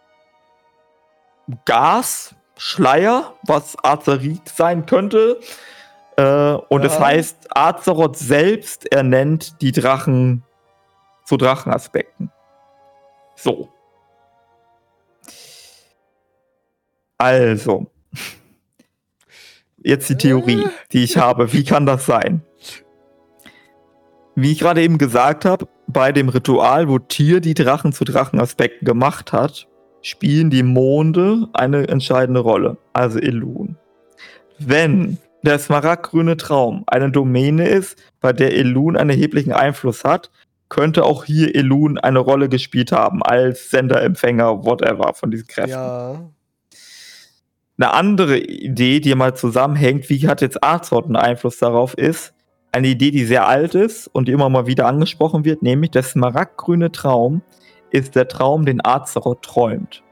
Gasschleier, 1.64 3.34
was 3.46 3.76
Azerit 3.82 4.48
sein 4.48 4.84
könnte. 4.84 5.40
Äh, 6.16 6.52
und 6.68 6.84
es 6.84 6.94
Ja. 6.94 7.06
heißt, 7.06 7.56
Azeroth 7.56 8.16
selbst 8.16 8.90
ernennt 8.92 9.62
die 9.62 9.72
Drachen 9.72 10.42
zu 11.24 11.36
Drachenaspekten. 11.36 12.30
So. 13.36 13.68
Also. 17.18 17.90
Jetzt 19.82 20.08
die 20.08 20.16
Theorie, 20.16 20.64
die 20.92 21.04
ich 21.04 21.16
habe. 21.16 21.52
Wie 21.52 21.64
kann 21.64 21.86
das 21.86 22.06
sein? 22.06 22.42
Wie 24.34 24.52
ich 24.52 24.60
gerade 24.60 24.82
eben 24.82 24.98
gesagt 24.98 25.44
habe, 25.44 25.68
bei 25.86 26.12
dem 26.12 26.28
Ritual, 26.28 26.88
wo 26.88 26.98
Tyr 26.98 27.40
die 27.40 27.54
Drachen 27.54 27.92
zu 27.92 28.04
Drachenaspekten 28.04 28.86
gemacht 28.86 29.32
hat, 29.32 29.66
spielen 30.02 30.50
die 30.50 30.62
Monde 30.62 31.48
eine 31.54 31.88
entscheidende 31.88 32.40
Rolle, 32.40 32.76
also 32.92 33.18
Elun. 33.18 33.76
Wenn 34.58 35.18
der 35.42 35.58
smaragdgrüne 35.58 36.36
Traum 36.36 36.84
eine 36.86 37.10
Domäne 37.10 37.68
ist, 37.68 37.98
bei 38.20 38.32
der 38.32 38.54
Elun 38.54 38.96
einen 38.96 39.10
erheblichen 39.10 39.52
Einfluss 39.52 40.04
hat, 40.04 40.30
könnte 40.68 41.04
auch 41.04 41.24
hier 41.24 41.54
Elun 41.54 41.98
eine 41.98 42.18
Rolle 42.18 42.48
gespielt 42.48 42.92
haben 42.92 43.22
als 43.22 43.70
Sender, 43.70 44.02
Empfänger, 44.02 44.64
whatever 44.64 45.14
von 45.14 45.30
diesen 45.30 45.46
Kräften. 45.46 45.70
Ja. 45.70 46.30
Eine 47.78 47.92
andere 47.92 48.38
Idee, 48.38 48.98
die 49.00 49.14
mal 49.14 49.36
zusammenhängt, 49.36 50.10
wie 50.10 50.26
hat 50.26 50.40
jetzt 50.40 50.64
Azeroth 50.64 51.04
einen 51.06 51.16
Einfluss 51.16 51.58
darauf, 51.58 51.94
ist 51.94 52.34
eine 52.72 52.88
Idee, 52.88 53.12
die 53.12 53.24
sehr 53.24 53.46
alt 53.46 53.74
ist 53.74 54.08
und 54.08 54.26
die 54.26 54.32
immer 54.32 54.48
mal 54.48 54.66
wieder 54.66 54.86
angesprochen 54.86 55.44
wird, 55.44 55.62
nämlich 55.62 55.92
der 55.92 56.02
smaragdgrüne 56.02 56.90
Traum 56.90 57.42
ist 57.90 58.16
der 58.16 58.28
Traum, 58.28 58.66
den 58.66 58.84
Azeroth 58.84 59.42
träumt. 59.42 60.02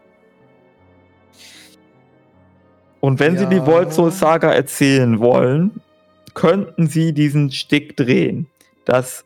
Und 3.01 3.21
wenn 3.21 3.37
sie 3.37 3.47
die 3.47 3.57
Ja. 3.57 3.67
Voltsoul-Saga 3.67 4.53
erzählen 4.53 5.19
wollen, 5.21 5.81
könnten 6.35 6.87
sie 6.87 7.13
diesen 7.13 7.51
Stick 7.51 7.97
drehen, 7.97 8.49
dass 8.85 9.25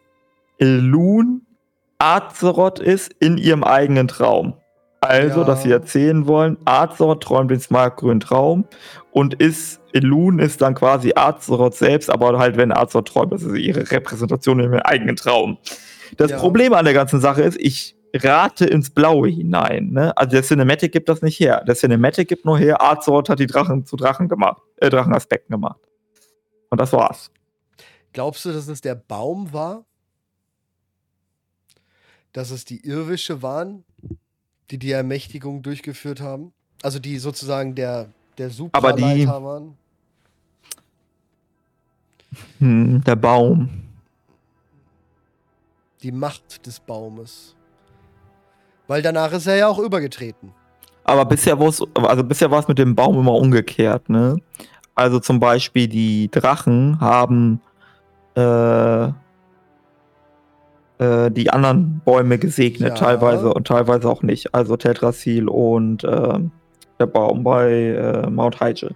Elun 0.58 1.42
Azeroth 1.98 2.78
ist 2.78 3.12
in 3.20 3.36
ihrem 3.36 3.64
eigenen 3.64 4.08
Traum. 4.08 4.54
Also, 5.00 5.40
Ja. 5.40 5.44
dass 5.46 5.62
sie 5.62 5.70
erzählen 5.70 6.26
wollen, 6.26 6.58
Azeroth 6.66 7.22
träumt 7.22 7.50
den 7.50 7.60
smaragdgrünen 7.60 8.20
Traum 8.20 8.66
und 9.12 9.34
ist, 9.34 9.80
Elun 9.94 10.38
ist 10.38 10.60
dann 10.60 10.74
quasi 10.74 11.12
Azeroth 11.16 11.74
selbst, 11.74 12.10
aber 12.10 12.38
halt, 12.38 12.56
wenn 12.58 12.70
Azeroth 12.70 13.08
träumt, 13.08 13.32
das 13.32 13.42
ist 13.42 13.56
ihre 13.56 13.90
Repräsentation 13.90 14.60
in 14.60 14.66
ihrem 14.72 14.82
eigenen 14.82 15.16
Traum. 15.16 15.56
Das 16.18 16.30
Ja. 16.32 16.38
Problem 16.38 16.74
an 16.74 16.84
der 16.84 16.92
ganzen 16.94 17.20
Sache 17.20 17.40
ist, 17.42 17.56
ich 17.58 17.96
rate 18.12 18.66
ins 18.66 18.90
Blaue 18.90 19.28
hinein. 19.28 19.90
Ne? 19.92 20.14
Also 20.18 20.32
der 20.32 20.42
Cinematic 20.42 20.92
gibt 20.92 21.08
das 21.08 21.22
nicht 21.22 21.38
her. 21.40 21.64
Der 21.66 21.76
Cinematic 21.76 22.28
gibt 22.28 22.44
nur 22.44 22.58
her, 22.58 22.82
Azeroth 22.82 23.28
hat 23.30 23.38
die 23.38 23.46
Drachen 23.46 23.86
zu 23.86 23.96
Drachen 23.96 24.28
gemacht, 24.28 24.60
äh, 24.76 24.90
Drachenaspekten 24.90 25.52
gemacht. 25.54 25.80
Und 26.68 26.80
das 26.80 26.92
war's. 26.92 27.30
Glaubst 28.12 28.44
du, 28.44 28.52
dass 28.52 28.68
es 28.68 28.80
der 28.80 28.96
Baum 28.96 29.52
war? 29.52 29.84
Dass 32.32 32.50
es 32.50 32.64
die 32.64 32.84
Irrwische 32.86 33.42
waren, 33.42 33.84
die 34.70 34.78
die 34.78 34.92
Ermächtigung 34.92 35.62
durchgeführt 35.62 36.20
haben? 36.20 36.52
Also 36.82 36.98
die 36.98 37.18
sozusagen 37.18 37.74
der, 37.74 38.08
der 38.38 38.50
Supraleiter 38.50 39.42
waren? 39.42 39.76
Hm, 42.58 43.02
der 43.04 43.16
Baum. 43.16 43.68
Die 46.02 46.12
Macht 46.12 46.64
des 46.66 46.80
Baumes. 46.80 47.54
Weil 48.86 49.02
danach 49.02 49.32
ist 49.32 49.46
er 49.46 49.56
ja 49.56 49.68
auch 49.68 49.78
übergetreten. 49.78 50.52
Aber 51.04 51.24
bisher 51.24 51.58
war 51.58 51.68
es, 51.68 51.82
also 51.94 52.24
bisher 52.24 52.50
war 52.50 52.60
es 52.60 52.68
mit 52.68 52.78
dem 52.78 52.94
Baum 52.94 53.18
immer 53.18 53.34
umgekehrt, 53.34 54.08
ne? 54.08 54.36
Also 54.94 55.18
zum 55.18 55.40
Beispiel 55.40 55.88
die 55.88 56.30
Drachen 56.30 57.00
haben 57.00 57.60
äh, 58.34 59.08
äh, 61.00 61.30
die 61.30 61.50
anderen 61.50 62.00
Bäume 62.04 62.38
gesegnet, 62.38 62.90
Ja. 62.90 62.94
teilweise 62.94 63.52
und 63.52 63.66
teilweise 63.66 64.08
auch 64.08 64.22
nicht. 64.22 64.54
Also 64.54 64.76
Teldrassil 64.76 65.48
und 65.48 66.04
ähm, 66.04 66.52
der 66.98 67.06
Baum 67.06 67.42
bei 67.42 67.70
äh, 67.70 68.30
Mount 68.30 68.60
Hyjal. 68.60 68.94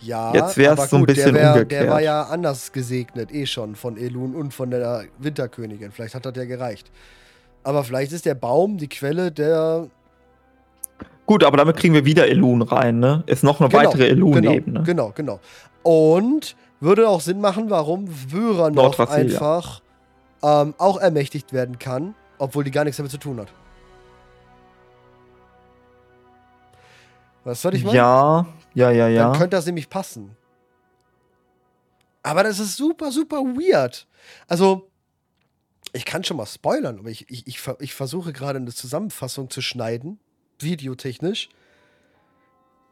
Ja, 0.00 0.32
Jetzt 0.32 0.56
wär's 0.56 0.78
aber 0.78 0.86
so 0.88 0.96
ein 0.96 1.06
bisschen 1.06 1.34
der, 1.34 1.42
wär, 1.42 1.52
umgekehrt. 1.54 1.82
der 1.84 1.90
war 1.90 2.00
ja 2.00 2.22
anders 2.24 2.70
gesegnet, 2.72 3.32
eh 3.32 3.46
schon 3.46 3.74
von 3.74 3.96
Elun 3.96 4.34
und 4.36 4.54
von 4.54 4.70
der 4.70 5.04
Winterkönigin. 5.18 5.90
Vielleicht 5.90 6.14
hat 6.14 6.24
das 6.24 6.36
ja 6.36 6.44
gereicht. 6.44 6.90
Aber 7.64 7.82
vielleicht 7.82 8.12
ist 8.12 8.24
der 8.24 8.34
Baum 8.34 8.78
die 8.78 8.88
Quelle 8.88 9.32
der. 9.32 9.88
Gut, 11.26 11.42
aber 11.44 11.56
damit 11.56 11.76
kriegen 11.76 11.94
wir 11.94 12.04
wieder 12.04 12.28
Elun 12.28 12.62
rein, 12.62 13.00
ne? 13.00 13.22
Ist 13.26 13.42
noch 13.44 13.60
eine 13.60 13.68
Genau, 13.68 13.82
weitere 13.84 14.08
Elun-Ebene. 14.08 14.82
Genau, 14.84 15.12
genau, 15.12 15.12
genau. 15.14 15.40
Und 15.82 16.54
würde 16.80 17.08
auch 17.08 17.20
Sinn 17.20 17.40
machen, 17.40 17.68
warum 17.68 18.06
Vyra 18.08 18.70
noch 18.70 18.98
einfach 18.98 19.82
ähm, 20.42 20.74
auch 20.78 20.98
ermächtigt 20.98 21.52
werden 21.52 21.78
kann, 21.78 22.14
obwohl 22.38 22.64
die 22.64 22.70
gar 22.70 22.84
nichts 22.84 22.96
damit 22.96 23.10
zu 23.10 23.18
tun 23.18 23.40
hat. 23.40 23.52
Was 27.44 27.62
soll 27.62 27.74
ich 27.74 27.84
meinen? 27.84 27.96
Ja, 27.96 28.46
ja, 28.74 28.90
ja, 28.90 29.08
ja. 29.08 29.22
Dann 29.24 29.38
könnte 29.38 29.56
das 29.56 29.66
nämlich 29.66 29.88
passen. 29.88 30.36
Aber 32.22 32.42
das 32.42 32.58
ist 32.58 32.76
super, 32.76 33.10
super 33.10 33.38
weird. 33.38 34.06
Also, 34.48 34.90
ich 35.92 36.04
kann 36.04 36.24
schon 36.24 36.36
mal 36.36 36.46
spoilern, 36.46 36.98
aber 36.98 37.08
ich, 37.08 37.28
ich, 37.30 37.46
ich, 37.46 37.60
ich 37.78 37.94
versuche 37.94 38.32
gerade 38.32 38.58
eine 38.58 38.72
Zusammenfassung 38.72 39.48
zu 39.48 39.62
schneiden, 39.62 40.20
videotechnisch. 40.58 41.48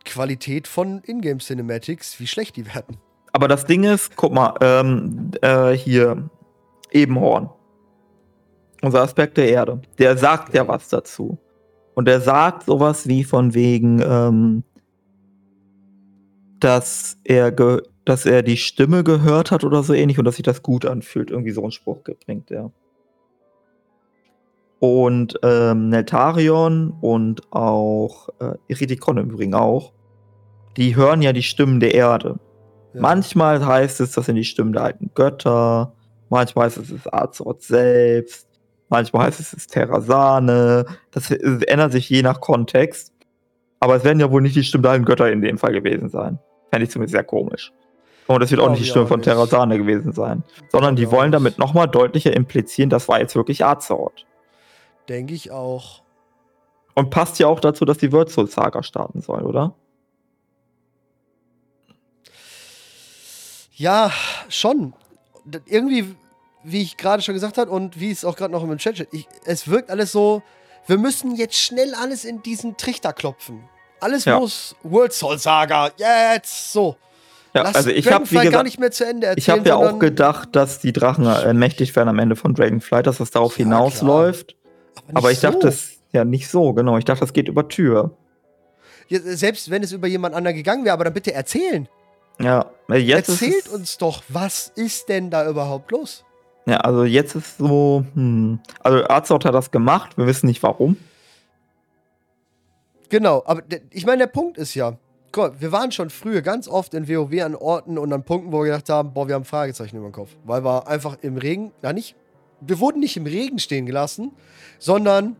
Qualität 0.07 0.69
von 0.69 1.03
Ingame 1.05 1.41
Cinematics, 1.41 2.19
wie 2.21 2.27
schlecht 2.27 2.57
die 2.57 2.67
werden. 2.75 2.97
Aber 3.33 3.49
das 3.49 3.67
Ding 3.67 3.85
ist, 3.85 4.17
guck 4.17 4.33
mal, 4.33 4.55
ähm, 4.63 5.33
äh, 5.43 5.73
hier, 5.73 6.31
Ebenhorn. 6.91 7.51
Unser 8.82 9.03
Aspekt 9.03 9.37
der 9.37 9.49
Erde. 9.49 9.80
Der 9.99 10.16
sagt 10.16 10.55
ja 10.55 10.66
was 10.68 10.89
dazu. 10.89 11.39
Und 11.95 12.07
der 12.07 12.20
sagt 12.20 12.64
sowas 12.64 13.09
wie 13.09 13.24
von 13.24 13.55
wegen, 13.55 14.03
ähm, 14.03 14.64
dass 16.61 17.18
er, 17.24 17.51
dass 18.05 18.26
er 18.26 18.43
die 18.43 18.57
Stimme 18.57 19.03
gehört 19.03 19.51
hat 19.51 19.64
oder 19.64 19.82
so 19.82 19.95
ähnlich 19.95 20.18
und 20.18 20.24
dass 20.24 20.37
sich 20.37 20.45
das 20.45 20.62
gut 20.62 20.84
anfühlt. 20.84 21.30
Irgendwie 21.30 21.53
so 21.53 21.62
einen 21.62 21.72
Spruch 21.72 22.01
bringt 22.24 22.51
er. 22.51 22.70
Und 24.78 25.39
ähm, 25.43 25.89
Neltarion 25.89 26.95
und 27.01 27.51
auch 27.51 28.28
äh, 28.41 28.57
Iridikon 28.68 29.16
im 29.16 29.30
Übrigen 29.30 29.55
auch, 29.55 29.93
die 30.76 30.97
hören 30.97 31.22
ja 31.22 31.32
die 31.32 31.43
Stimmen 31.43 31.80
der 31.80 31.95
Erde. 31.95 32.39
Ja. 32.93 33.01
Manchmal 33.01 33.64
heißt 33.64 34.01
es, 34.01 34.12
das 34.12 34.26
sind 34.26 34.37
die 34.37 34.45
Stimmen 34.45 34.74
der 34.74 34.82
alten 34.82 35.11
Götter. 35.14 35.95
Manchmal 36.29 36.66
heißt 36.66 36.79
es, 36.79 36.85
es 36.85 36.91
ist 36.93 37.12
Azeroth 37.12 37.62
selbst. 37.62 38.49
Manchmal 38.89 39.27
heißt 39.27 39.41
es, 39.41 39.49
es 39.49 39.59
ist 39.61 39.72
Terrasane. 39.72 40.87
Das 41.11 41.31
ändert 41.31 41.93
sich 41.93 42.09
je 42.09 42.22
nach 42.22 42.41
Kontext. 42.41 43.12
Aber 43.81 43.97
es 43.97 44.05
werden 44.05 44.20
ja 44.20 44.31
wohl 44.31 44.43
nicht 44.43 44.57
die 44.57 44.64
Stimmen 44.64 44.83
der 44.83 44.93
alten 44.93 45.05
Götter 45.05 45.31
in 45.31 45.43
dem 45.43 45.59
Fall 45.59 45.72
gewesen 45.72 46.09
sein. 46.09 46.39
Fände 46.70 46.85
ich 46.85 46.91
zumindest 46.91 47.12
sehr 47.12 47.24
komisch. 47.24 47.72
Und 48.27 48.43
es 48.43 48.51
wird 48.51 48.61
auch 48.61 48.70
nicht 48.70 48.83
die 48.83 48.89
Stimme 48.89 49.07
von. 49.07 49.22
Terrasane 49.22 49.79
gewesen 49.79 50.12
sein. 50.12 50.43
Sondern 50.70 50.97
die 50.97 51.11
wollen 51.11 51.31
damit 51.31 51.59
nochmal 51.59 51.87
deutlicher 51.87 52.35
implizieren, 52.35 52.91
das 52.91 53.09
war 53.09 53.20
jetzt 53.20 53.37
wirklich 53.37 53.64
Azeroth. 53.64 54.27
Denke 55.09 55.35
ich 55.35 55.53
auch. 55.53 56.03
Und 56.95 57.11
passt 57.11 57.39
ja 57.39 57.47
auch 57.47 57.61
dazu, 57.61 57.85
dass 57.85 57.99
die 57.99 58.11
Würzul 58.11 58.49
Saga 58.49 58.83
starten 58.83 59.20
soll, 59.20 59.43
oder? 59.43 59.74
Ja, 63.72 64.11
schon. 64.49 64.95
Irgendwie, 65.67 66.15
wie 66.65 66.83
ich 66.83 66.97
gerade 66.97 67.23
schon 67.23 67.35
gesagt 67.35 67.59
habe 67.59 67.71
und 67.71 68.01
wie 68.01 68.11
es 68.11 68.25
auch 68.25 68.37
gerade 68.37 68.53
noch 68.53 68.63
im 68.65 68.77
Chat 68.79 68.97
steht, 68.97 69.09
ich, 69.13 69.29
es 69.45 69.69
wirkt 69.69 69.91
alles 69.91 70.13
so, 70.13 70.43
wir 70.87 70.99
müssen 70.99 71.37
jetzt 71.37 71.57
schnell 71.57 71.95
alles 71.95 72.25
in 72.25 72.43
diesen 72.43 72.77
Trichter 72.77 73.13
klopfen. 73.13 73.63
Alles 74.01 74.25
Ja. 74.25 74.39
muss 74.39 74.77
World 74.83 75.13
Soul 75.13 75.39
Saga, 75.39 75.91
jetzt 75.99 76.73
so. 76.73 76.97
Ja, 77.55 77.63
Lass 77.63 77.75
also 77.75 77.91
ich 77.91 78.11
habe 78.13 78.51
gar 78.51 78.63
nicht 78.63 78.79
mehr 78.79 78.91
zu 78.91 79.05
Ende 79.07 79.29
erzählen. 79.29 79.39
ich 79.39 79.49
habe 79.51 79.69
ja 79.69 79.77
auch 79.77 79.99
gedacht, 79.99 80.51
dass 80.55 80.79
die 80.81 80.93
Drachen 80.93 81.25
ermächtigt 81.25 81.97
werden 81.97 82.09
am 82.11 82.19
Ende 82.19 82.37
von 82.37 82.55
Dragonflight, 82.55 83.07
dass 83.07 83.17
das 83.19 83.31
darauf 83.31 83.53
Ja, 83.59 83.65
hinausläuft. 83.65 84.55
nicht 85.07 85.17
Aber 85.17 85.31
ich 85.33 85.41
dachte, 85.41 85.59
so. 85.63 85.67
das 85.69 85.91
ja 86.13 86.25
nicht 86.25 86.49
so, 86.49 86.75
genau. 86.75 86.99
Ich 86.99 87.05
dachte, 87.07 87.21
das 87.21 87.33
geht 87.33 87.49
über 87.49 87.67
Tür. 87.69 88.15
Ja, 89.09 89.21
selbst 89.23 89.71
wenn 89.71 89.83
es 89.83 89.93
über 89.93 90.07
jemand 90.07 90.35
anderen 90.35 90.57
gegangen 90.57 90.85
wäre, 90.85 90.93
aber 90.93 91.05
dann 91.05 91.15
bitte 91.15 91.33
erzählen. 91.33 91.89
Ja, 92.39 92.70
weil 92.87 93.01
jetzt 93.01 93.28
Erzählt 93.28 93.68
uns 93.68 93.99
doch, 93.99 94.22
was 94.28 94.72
ist 94.74 95.09
denn 95.09 95.30
da 95.30 95.49
überhaupt 95.49 95.91
los? 95.91 96.24
Ja, 96.66 96.78
also 96.78 97.05
jetzt 97.05 97.34
ist 97.34 97.59
so, 97.59 98.05
hm, 98.14 98.59
also 98.80 99.05
Azeroth 99.09 99.45
hat 99.45 99.55
das 99.55 99.70
gemacht, 99.70 100.18
wir 100.18 100.26
wissen 100.26 100.47
nicht 100.47 100.62
warum. 100.62 100.97
Genau, 103.09 103.43
aber 103.47 103.62
ich 103.91 104.05
meine, 104.05 104.18
der 104.18 104.26
Punkt 104.26 104.59
ist 104.59 104.74
ja, 104.74 104.99
mal, 105.37 105.61
wir 105.61 105.72
waren 105.72 105.93
schon 105.93 106.11
früher 106.11 106.43
ganz 106.43 106.68
oft 106.68 106.95
in 106.95 107.09
WoW 107.09 107.43
an 107.43 107.55
Orten 107.55 107.99
und 107.99 108.12
an 108.12 108.24
Punkten, 108.24 108.53
wo 108.53 108.59
wir 108.59 108.66
gedacht 108.66 108.89
haben, 108.89 109.12
boah, 109.12 109.28
wir 109.28 109.34
haben 109.34 109.45
Fragezeichen 109.45 109.97
über 109.97 110.09
dem 110.09 110.12
Kopf. 110.12 110.30
Weil 110.45 110.64
wir 110.64 110.89
einfach 110.89 111.18
im 111.22 111.37
Regen, 111.37 111.72
na 111.82 111.93
nicht, 111.93 112.16
wir 112.61 112.80
wurden 112.80 113.01
nicht 113.01 113.16
im 113.16 113.26
Regen 113.26 113.59
stehen 113.59 113.87
gelassen, 113.87 114.32
sondern 114.78 115.37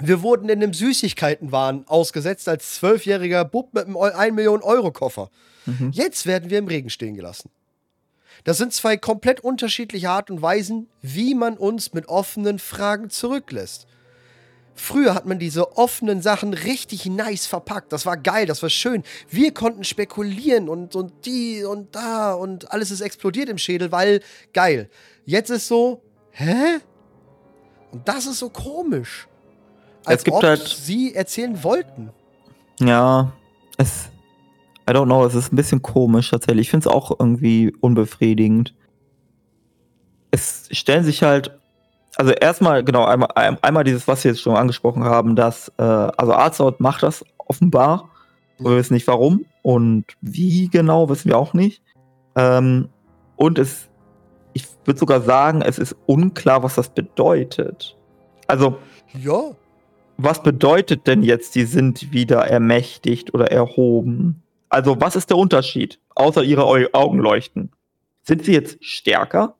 wir 0.00 0.22
wurden 0.22 0.48
in 0.48 0.62
einem 0.62 0.72
Süßigkeitenwahn 0.72 1.84
ausgesetzt 1.88 2.48
als 2.48 2.76
zwölfjähriger 2.76 3.44
Bub 3.44 3.74
mit 3.74 3.86
einem 3.86 3.96
1 3.96 4.34
Million 4.34 4.62
Euro 4.62 4.92
Koffer. 4.92 5.30
Mhm. 5.68 5.90
Jetzt 5.92 6.26
werden 6.26 6.50
wir 6.50 6.58
im 6.58 6.66
Regen 6.68 6.90
stehen 6.90 7.14
gelassen. 7.14 7.50
Das 8.44 8.56
sind 8.58 8.72
zwei 8.72 8.96
komplett 8.96 9.40
unterschiedliche 9.40 10.10
Art 10.10 10.30
und 10.30 10.40
Weisen, 10.42 10.88
wie 11.02 11.34
man 11.34 11.56
uns 11.56 11.92
mit 11.92 12.08
offenen 12.08 12.58
Fragen 12.58 13.10
zurücklässt. 13.10 13.86
Früher 14.74 15.12
hat 15.14 15.26
man 15.26 15.40
diese 15.40 15.76
offenen 15.76 16.22
Sachen 16.22 16.54
richtig 16.54 17.04
nice 17.06 17.46
verpackt. 17.46 17.92
Das 17.92 18.06
war 18.06 18.16
geil, 18.16 18.46
das 18.46 18.62
war 18.62 18.70
schön. 18.70 19.02
Wir 19.28 19.52
konnten 19.52 19.82
spekulieren 19.82 20.68
und, 20.68 20.94
und 20.94 21.26
die 21.26 21.64
und 21.64 21.96
da 21.96 22.32
und 22.32 22.70
alles 22.70 22.92
ist 22.92 23.00
explodiert 23.00 23.48
im 23.48 23.58
Schädel, 23.58 23.90
weil 23.90 24.20
geil. 24.52 24.88
Jetzt 25.24 25.50
ist 25.50 25.66
so, 25.66 26.02
hä? 26.30 26.78
Und 27.90 28.06
das 28.06 28.26
ist 28.26 28.38
so 28.38 28.50
komisch. 28.50 29.26
Als 30.04 30.20
Es 30.20 30.24
gibt 30.24 30.36
ob 30.36 30.42
halt- 30.44 30.68
sie 30.68 31.12
erzählen 31.12 31.60
wollten. 31.64 32.10
Ja, 32.78 33.32
es, 33.78 34.10
I 34.88 34.92
don't 34.92 35.06
know, 35.06 35.24
es 35.26 35.34
ist 35.34 35.52
ein 35.52 35.56
bisschen 35.56 35.82
komisch 35.82 36.30
tatsächlich. 36.30 36.66
Ich 36.66 36.70
finde 36.70 36.88
es 36.88 36.94
auch 36.94 37.10
irgendwie 37.18 37.74
unbefriedigend. 37.80 38.74
Es 40.30 40.68
stellen 40.72 41.04
sich 41.04 41.22
halt, 41.22 41.58
also 42.16 42.32
erstmal, 42.32 42.84
genau, 42.84 43.04
einmal, 43.04 43.28
ein- 43.34 43.62
einmal 43.62 43.84
dieses, 43.84 44.08
was 44.08 44.24
wir 44.24 44.30
jetzt 44.32 44.40
schon 44.40 44.56
angesprochen 44.56 45.04
haben, 45.04 45.36
dass, 45.36 45.68
äh, 45.78 45.82
also 45.82 46.32
Azeroth 46.32 46.80
macht 46.80 47.02
das 47.02 47.24
offenbar. 47.38 48.08
Wir 48.58 48.72
wissen 48.76 48.94
nicht 48.94 49.06
warum 49.06 49.44
und 49.62 50.04
wie 50.20 50.68
genau, 50.68 51.08
wissen 51.08 51.28
wir 51.28 51.38
auch 51.38 51.54
nicht. 51.54 51.82
Ähm, 52.34 52.88
und 53.36 53.58
es, 53.58 53.88
ich 54.52 54.66
würde 54.84 54.98
sogar 54.98 55.20
sagen, 55.20 55.62
es 55.62 55.78
ist 55.78 55.94
unklar, 56.06 56.62
was 56.62 56.74
das 56.74 56.88
bedeutet. 56.88 57.96
Also, 58.46 58.78
Ja, 59.22 59.40
was 60.16 60.42
bedeutet 60.42 61.06
denn 61.06 61.22
jetzt, 61.22 61.54
die 61.54 61.64
sind 61.64 62.12
wieder 62.12 62.40
ermächtigt 62.46 63.32
oder 63.34 63.52
erhoben? 63.52 64.42
Also, 64.68 65.00
was 65.00 65.16
ist 65.16 65.30
der 65.30 65.36
Unterschied? 65.36 65.98
Außer 66.14 66.42
ihre 66.42 66.64
Au 66.64 66.76
Augen 66.92 67.18
leuchten. 67.18 67.72
Sind 68.22 68.44
sie 68.44 68.52
jetzt 68.52 68.84
stärker? 68.84 69.54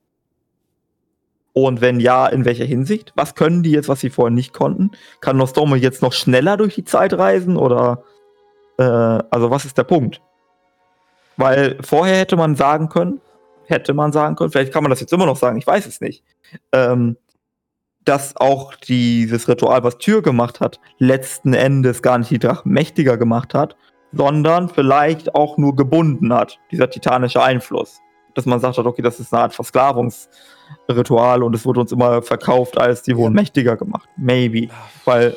Und 1.52 1.80
wenn 1.80 1.98
ja, 1.98 2.26
in 2.26 2.44
welcher 2.44 2.64
Hinsicht? 2.64 3.12
Was 3.16 3.34
können 3.34 3.62
die 3.62 3.70
jetzt, 3.70 3.88
was 3.88 4.00
sie 4.00 4.10
vorher 4.10 4.34
nicht 4.34 4.52
konnten? 4.52 4.90
Kann 5.20 5.36
Nostromo 5.36 5.74
jetzt 5.74 6.02
noch 6.02 6.12
schneller 6.12 6.56
durch 6.56 6.74
die 6.74 6.84
Zeit 6.84 7.14
reisen? 7.14 7.56
Oder, 7.56 8.04
äh, 8.78 8.82
also, 8.82 9.50
was 9.50 9.64
ist 9.64 9.78
der 9.78 9.84
Punkt? 9.84 10.20
Weil 11.36 11.78
vorher 11.80 12.16
hätte 12.16 12.36
man 12.36 12.56
sagen 12.56 12.88
können, 12.88 13.20
hätte 13.64 13.94
man 13.94 14.12
sagen 14.12 14.36
können, 14.36 14.50
vielleicht 14.50 14.72
kann 14.72 14.82
man 14.82 14.90
das 14.90 15.00
jetzt 15.00 15.12
immer 15.12 15.26
noch 15.26 15.36
sagen, 15.36 15.58
ich 15.58 15.66
weiß 15.66 15.86
es 15.86 16.00
nicht, 16.00 16.24
ähm, 16.72 17.16
dass 18.04 18.36
auch 18.36 18.74
dieses 18.74 19.48
Ritual, 19.48 19.84
was 19.84 19.98
Tür 19.98 20.22
gemacht 20.22 20.60
hat, 20.60 20.80
letzten 20.98 21.52
Endes 21.52 22.02
gar 22.02 22.18
nicht 22.18 22.30
die 22.30 22.38
Drachen 22.38 22.72
mächtiger 22.72 23.16
gemacht 23.18 23.54
hat, 23.54 23.76
sondern 24.12 24.68
vielleicht 24.68 25.34
auch 25.34 25.58
nur 25.58 25.76
gebunden 25.76 26.32
hat, 26.32 26.58
dieser 26.70 26.88
titanische 26.90 27.42
Einfluss. 27.42 28.00
Dass 28.34 28.46
man 28.46 28.60
sagt 28.60 28.78
hat, 28.78 28.86
okay, 28.86 29.02
das 29.02 29.20
ist 29.20 29.32
eine 29.32 29.42
Art 29.42 29.54
Versklavungsritual 29.54 31.42
und 31.42 31.54
es 31.54 31.64
wurde 31.64 31.80
uns 31.80 31.92
immer 31.92 32.22
verkauft 32.22 32.78
als 32.78 33.02
die 33.02 33.16
wurden 33.16 33.34
mächtiger 33.34 33.76
gemacht. 33.76 34.08
Maybe. 34.16 34.68
Weil 35.04 35.36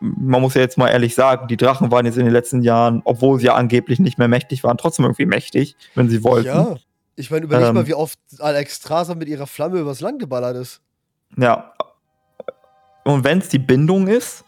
man 0.00 0.40
muss 0.40 0.54
ja 0.54 0.60
jetzt 0.60 0.78
mal 0.78 0.88
ehrlich 0.88 1.14
sagen, 1.14 1.48
die 1.48 1.56
Drachen 1.56 1.90
waren 1.90 2.06
jetzt 2.06 2.16
in 2.18 2.24
den 2.24 2.32
letzten 2.32 2.62
Jahren, 2.62 3.02
obwohl 3.04 3.38
sie 3.38 3.46
ja 3.46 3.54
angeblich 3.54 3.98
nicht 3.98 4.18
mehr 4.18 4.28
mächtig 4.28 4.62
waren, 4.64 4.78
trotzdem 4.78 5.04
irgendwie 5.04 5.26
mächtig, 5.26 5.76
wenn 5.94 6.08
sie 6.08 6.22
wollten. 6.24 6.48
ja. 6.48 6.76
Ich 7.16 7.30
meine, 7.30 7.44
überleg 7.44 7.68
Ähm. 7.68 7.74
mal, 7.74 7.86
wie 7.86 7.94
oft 7.94 8.18
Alex 8.38 8.76
Strasser 8.76 9.14
mit 9.14 9.28
ihrer 9.28 9.46
Flamme 9.46 9.78
übers 9.78 10.00
Land 10.00 10.20
geballert 10.20 10.56
ist. 10.56 10.80
Ja. 11.36 11.74
Und 13.04 13.24
wenn 13.24 13.38
es 13.38 13.48
die 13.48 13.58
Bindung 13.58 14.06
ist, 14.06 14.44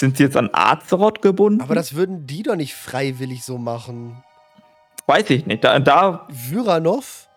sind 0.00 0.16
sie 0.16 0.24
jetzt 0.24 0.36
an 0.36 0.50
Azeroth 0.52 1.22
gebunden? 1.22 1.60
Aber 1.60 1.74
das 1.74 1.94
würden 1.94 2.26
die 2.26 2.42
doch 2.42 2.56
nicht 2.56 2.74
freiwillig 2.74 3.44
so 3.44 3.58
machen. 3.58 4.22
weiß 5.06 5.30
ich 5.30 5.46
nicht. 5.46 5.64
Da, 5.64 5.78
da 5.78 6.26
Vyranov? 6.30 7.28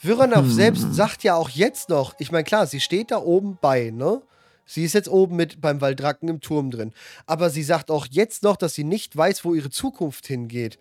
Viranov 0.00 0.44
Hm. 0.44 0.50
selbst 0.50 0.94
sagt 0.94 1.22
ja 1.24 1.34
auch 1.34 1.48
jetzt 1.48 1.88
noch, 1.88 2.14
ich 2.18 2.30
meine, 2.30 2.44
klar, 2.44 2.66
sie 2.66 2.80
steht 2.80 3.10
da 3.10 3.18
oben 3.18 3.58
bei, 3.60 3.90
ne? 3.90 4.22
Sie 4.66 4.84
ist 4.84 4.94
jetzt 4.94 5.08
oben 5.08 5.36
mit 5.36 5.60
beim 5.60 5.80
Waldracken 5.82 6.28
im 6.28 6.40
Turm 6.40 6.70
drin. 6.70 6.92
Aber 7.26 7.50
sie 7.50 7.62
sagt 7.62 7.90
auch 7.90 8.06
jetzt 8.10 8.42
noch, 8.42 8.56
dass 8.56 8.74
sie 8.74 8.84
nicht 8.84 9.14
weiß, 9.14 9.44
wo 9.44 9.54
ihre 9.54 9.68
Zukunft 9.70 10.26
hingeht. 10.26 10.78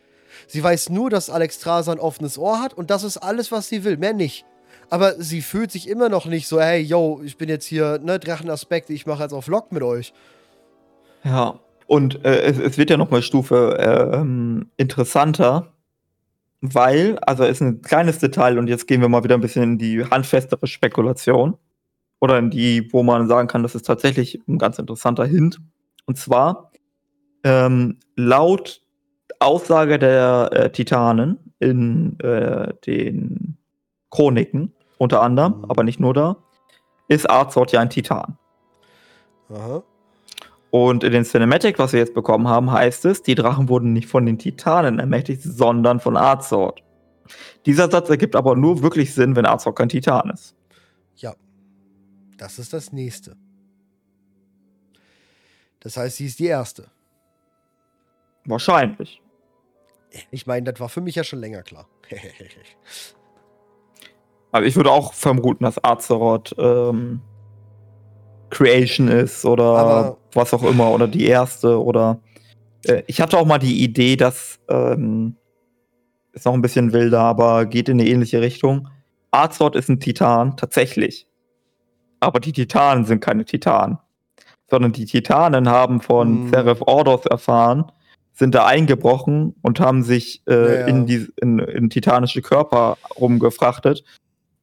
Sie 0.48 0.64
weiß 0.64 0.90
nur, 0.90 1.10
dass 1.10 1.30
Alex 1.30 1.56
Strasser 1.58 1.92
ein 1.92 2.00
offenes 2.00 2.38
Ohr 2.38 2.60
hat 2.62 2.74
und 2.74 2.90
das 2.90 3.04
ist 3.04 3.18
alles, 3.18 3.52
was 3.52 3.68
sie 3.68 3.84
will, 3.84 3.98
mehr 3.98 4.14
nicht. 4.14 4.46
Aber 4.94 5.16
sie 5.18 5.42
fühlt 5.42 5.72
sich 5.72 5.90
immer 5.90 6.08
noch 6.08 6.28
nicht 6.28 6.48
so, 6.48 6.62
hey, 6.62 6.80
yo, 6.80 7.20
ich 7.26 7.36
bin 7.36 7.50
jetzt 7.50 7.66
hier, 7.66 7.98
ne, 8.04 8.20
Drachenaspekte, 8.20 8.94
ich 8.94 9.08
mache 9.08 9.24
jetzt 9.24 9.34
auf 9.34 9.48
Lock 9.48 9.72
mit 9.72 9.82
euch. 9.82 10.14
Ja. 11.24 11.60
Und 11.88 12.24
äh, 12.24 12.42
es, 12.44 12.60
es 12.60 12.78
wird 12.78 12.92
ja 12.92 12.98
nochmal 12.98 13.24
Stufe 13.24 13.76
ähm, 13.80 14.70
interessanter, 14.78 15.74
weil, 16.62 17.18
also 17.24 17.44
ist 17.44 17.60
ein 17.60 17.82
kleines 17.82 18.20
Detail 18.20 18.60
und 18.60 18.68
jetzt 18.68 18.86
gehen 18.86 19.02
wir 19.02 19.10
mal 19.10 19.24
wieder 19.24 19.34
ein 19.34 19.42
bisschen 19.42 19.64
in 19.64 19.78
die 19.80 20.06
handfestere 20.06 20.68
Spekulation. 20.68 21.58
Oder 22.22 22.38
in 22.38 22.52
die, 22.52 22.94
wo 22.94 23.02
man 23.02 23.28
sagen 23.28 23.48
kann, 23.48 23.64
das 23.64 23.74
ist 23.74 23.88
tatsächlich 23.88 24.44
ein 24.48 24.60
ganz 24.60 24.78
interessanter 24.78 25.26
Hint. 25.26 25.60
Und 26.06 26.20
zwar, 26.20 26.72
ähm, 27.44 27.98
laut 28.16 28.84
Aussage 29.40 29.98
der 29.98 30.52
äh, 30.54 30.72
Titanen 30.72 31.40
in 31.58 32.20
äh, 32.20 32.76
den 32.86 33.58
Chroniken, 34.12 34.72
unter 34.98 35.22
anderem, 35.22 35.60
Mhm. 35.60 35.66
aber 35.66 35.84
nicht 35.84 36.00
nur 36.00 36.14
da, 36.14 36.38
ist 37.08 37.30
Arzort 37.30 37.72
ja 37.72 37.82
ein 37.82 37.90
Titan. 37.90 38.38
Aha. 39.50 39.84
Und 40.72 41.04
in 41.04 41.12
den 41.12 41.24
Cinematic, 41.24 41.78
was 41.78 41.94
wir 41.94 42.00
jetzt 42.00 42.16
bekommen 42.16 42.48
haben, 42.48 42.72
heißt 42.72 43.06
es, 43.06 43.22
die 43.22 43.36
Drachen 43.36 43.70
wurden 43.70 43.94
nicht 43.94 44.08
von 44.08 44.26
den 44.26 44.40
Titanen 44.40 44.98
ermächtigt, 45.00 45.44
sondern 45.44 46.00
von 46.00 46.18
Azort. 46.18 46.82
Dieser 47.66 47.92
Satz 47.92 48.10
ergibt 48.10 48.36
aber 48.36 48.56
nur 48.56 48.82
wirklich 48.82 49.14
Sinn, 49.14 49.36
wenn 49.36 49.46
Azort 49.46 49.78
kein 49.78 49.90
Titan 49.90 50.32
ist. 50.32 50.56
Ja. 51.16 51.36
Das 52.38 52.58
ist 52.58 52.74
das 52.74 52.92
nächste. 52.92 53.36
Das 55.80 55.96
heißt, 55.98 56.18
sie 56.18 56.26
ist 56.26 56.40
die 56.40 56.48
erste. 56.48 56.90
Wahrscheinlich. 58.46 59.22
Ich 60.32 60.48
meine, 60.48 60.72
das 60.72 60.80
war 60.80 60.90
für 60.90 61.02
mich 61.02 61.16
ja 61.16 61.24
schon 61.24 61.40
länger 61.40 61.62
klar. 61.64 61.88
Also 64.54 64.68
ich 64.68 64.76
würde 64.76 64.92
auch 64.92 65.14
vermuten, 65.14 65.64
dass 65.66 65.84
Azeroth 65.84 66.56
ähm, 66.60 67.20
Creation 68.50 69.08
ist 69.08 69.46
oder 69.46 69.64
Aber- 69.64 70.18
was 70.34 70.54
auch 70.54 70.64
immer 70.64 70.92
oder 70.92 71.08
die 71.08 71.26
erste 71.26 71.84
oder 71.84 72.20
äh, 72.86 73.02
ich 73.08 73.20
hatte 73.20 73.38
auch 73.38 73.46
mal 73.46 73.58
die 73.58 73.84
Idee, 73.84 74.16
dass 74.16 74.60
ähm, 74.70 75.36
ist 76.34 76.46
noch 76.46 76.54
ein 76.54 76.62
bisschen 76.62 76.94
wilder, 76.94 77.20
aber 77.22 77.66
geht 77.66 77.90
in 77.90 78.00
eine 78.00 78.10
ähnliche 78.10 78.42
Richtung. 78.42 78.88
Azeroth 79.32 79.76
ist 79.76 79.90
ein 79.90 80.00
Titan, 80.00 80.56
tatsächlich. 80.58 81.28
Aber 82.20 82.40
die 82.40 82.54
Titanen 82.54 83.06
sind 83.06 83.20
keine 83.20 83.46
Titanen. 83.46 84.00
Sondern 84.70 84.92
die 84.94 85.06
Titanen 85.06 85.68
haben 85.70 86.02
von 86.02 86.44
Hm. 86.46 86.50
Seraph 86.50 86.82
Ordos 86.82 87.26
erfahren, 87.28 87.92
sind 88.34 88.56
da 88.56 88.66
eingebrochen 88.66 89.56
und 89.62 89.80
haben 89.80 90.02
sich 90.04 90.42
äh, 90.48 90.54
Ja, 90.54 90.80
ja. 90.82 90.86
in, 90.88 91.06
die, 91.06 91.28
in, 91.42 91.60
in 91.60 91.90
titanische 91.92 92.42
Körper 92.42 92.98
rumgefrachtet. 93.20 94.04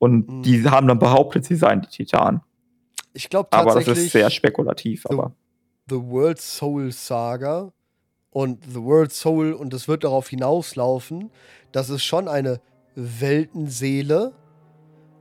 Und 0.00 0.26
Hm. 0.28 0.42
die 0.42 0.68
haben 0.68 0.88
dann 0.88 0.98
behauptet, 0.98 1.44
sie 1.44 1.56
seien 1.56 1.82
die 1.82 1.88
Titanen. 1.88 2.40
Ich 3.12 3.28
glaube 3.28 3.52
Aber 3.52 3.74
das 3.74 3.86
ist 3.86 4.12
sehr 4.12 4.30
spekulativ. 4.30 5.02
So. 5.02 5.10
Aber 5.10 5.32
The 5.88 5.96
World 5.96 6.40
Soul 6.40 6.90
Saga 6.90 7.70
und 8.30 8.64
The 8.64 8.82
World 8.82 9.12
Soul, 9.12 9.52
und 9.52 9.74
es 9.74 9.88
wird 9.88 10.04
darauf 10.04 10.28
hinauslaufen, 10.30 11.30
dass 11.72 11.90
es 11.90 12.02
schon 12.02 12.28
eine 12.28 12.60
Weltenseele, 12.94 14.32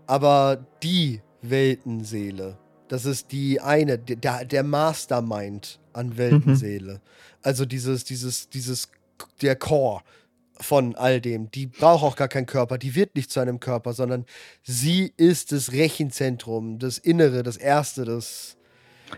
aber 0.08 0.66
die 0.82 1.22
Weltenseele. 1.42 2.58
Das 2.88 3.06
ist 3.06 3.32
die 3.32 3.60
eine, 3.60 4.00
der, 4.00 4.46
der 4.46 4.64
Mastermind 4.64 5.80
an 5.94 6.18
Weltenseele. 6.18 7.02
Also 7.42 7.66
dieses, 7.66 8.06
dieses, 8.06 8.50
dieses, 8.50 8.90
der 9.42 9.56
Core 9.56 10.02
von 10.62 10.96
all 10.96 11.22
dem. 11.22 11.52
Die 11.52 11.68
braucht 11.68 12.04
auch 12.04 12.16
gar 12.16 12.28
keinen 12.28 12.46
Körper, 12.46 12.78
die 12.78 12.96
wird 12.96 13.16
nicht 13.16 13.32
zu 13.32 13.40
einem 13.40 13.60
Körper, 13.60 13.94
sondern 13.94 14.26
sie 14.64 15.14
ist 15.18 15.52
das 15.52 15.72
Rechenzentrum, 15.72 16.80
das 16.80 16.98
Innere, 16.98 17.44
das 17.44 17.58
Erste, 17.58 18.06
das 18.06 18.58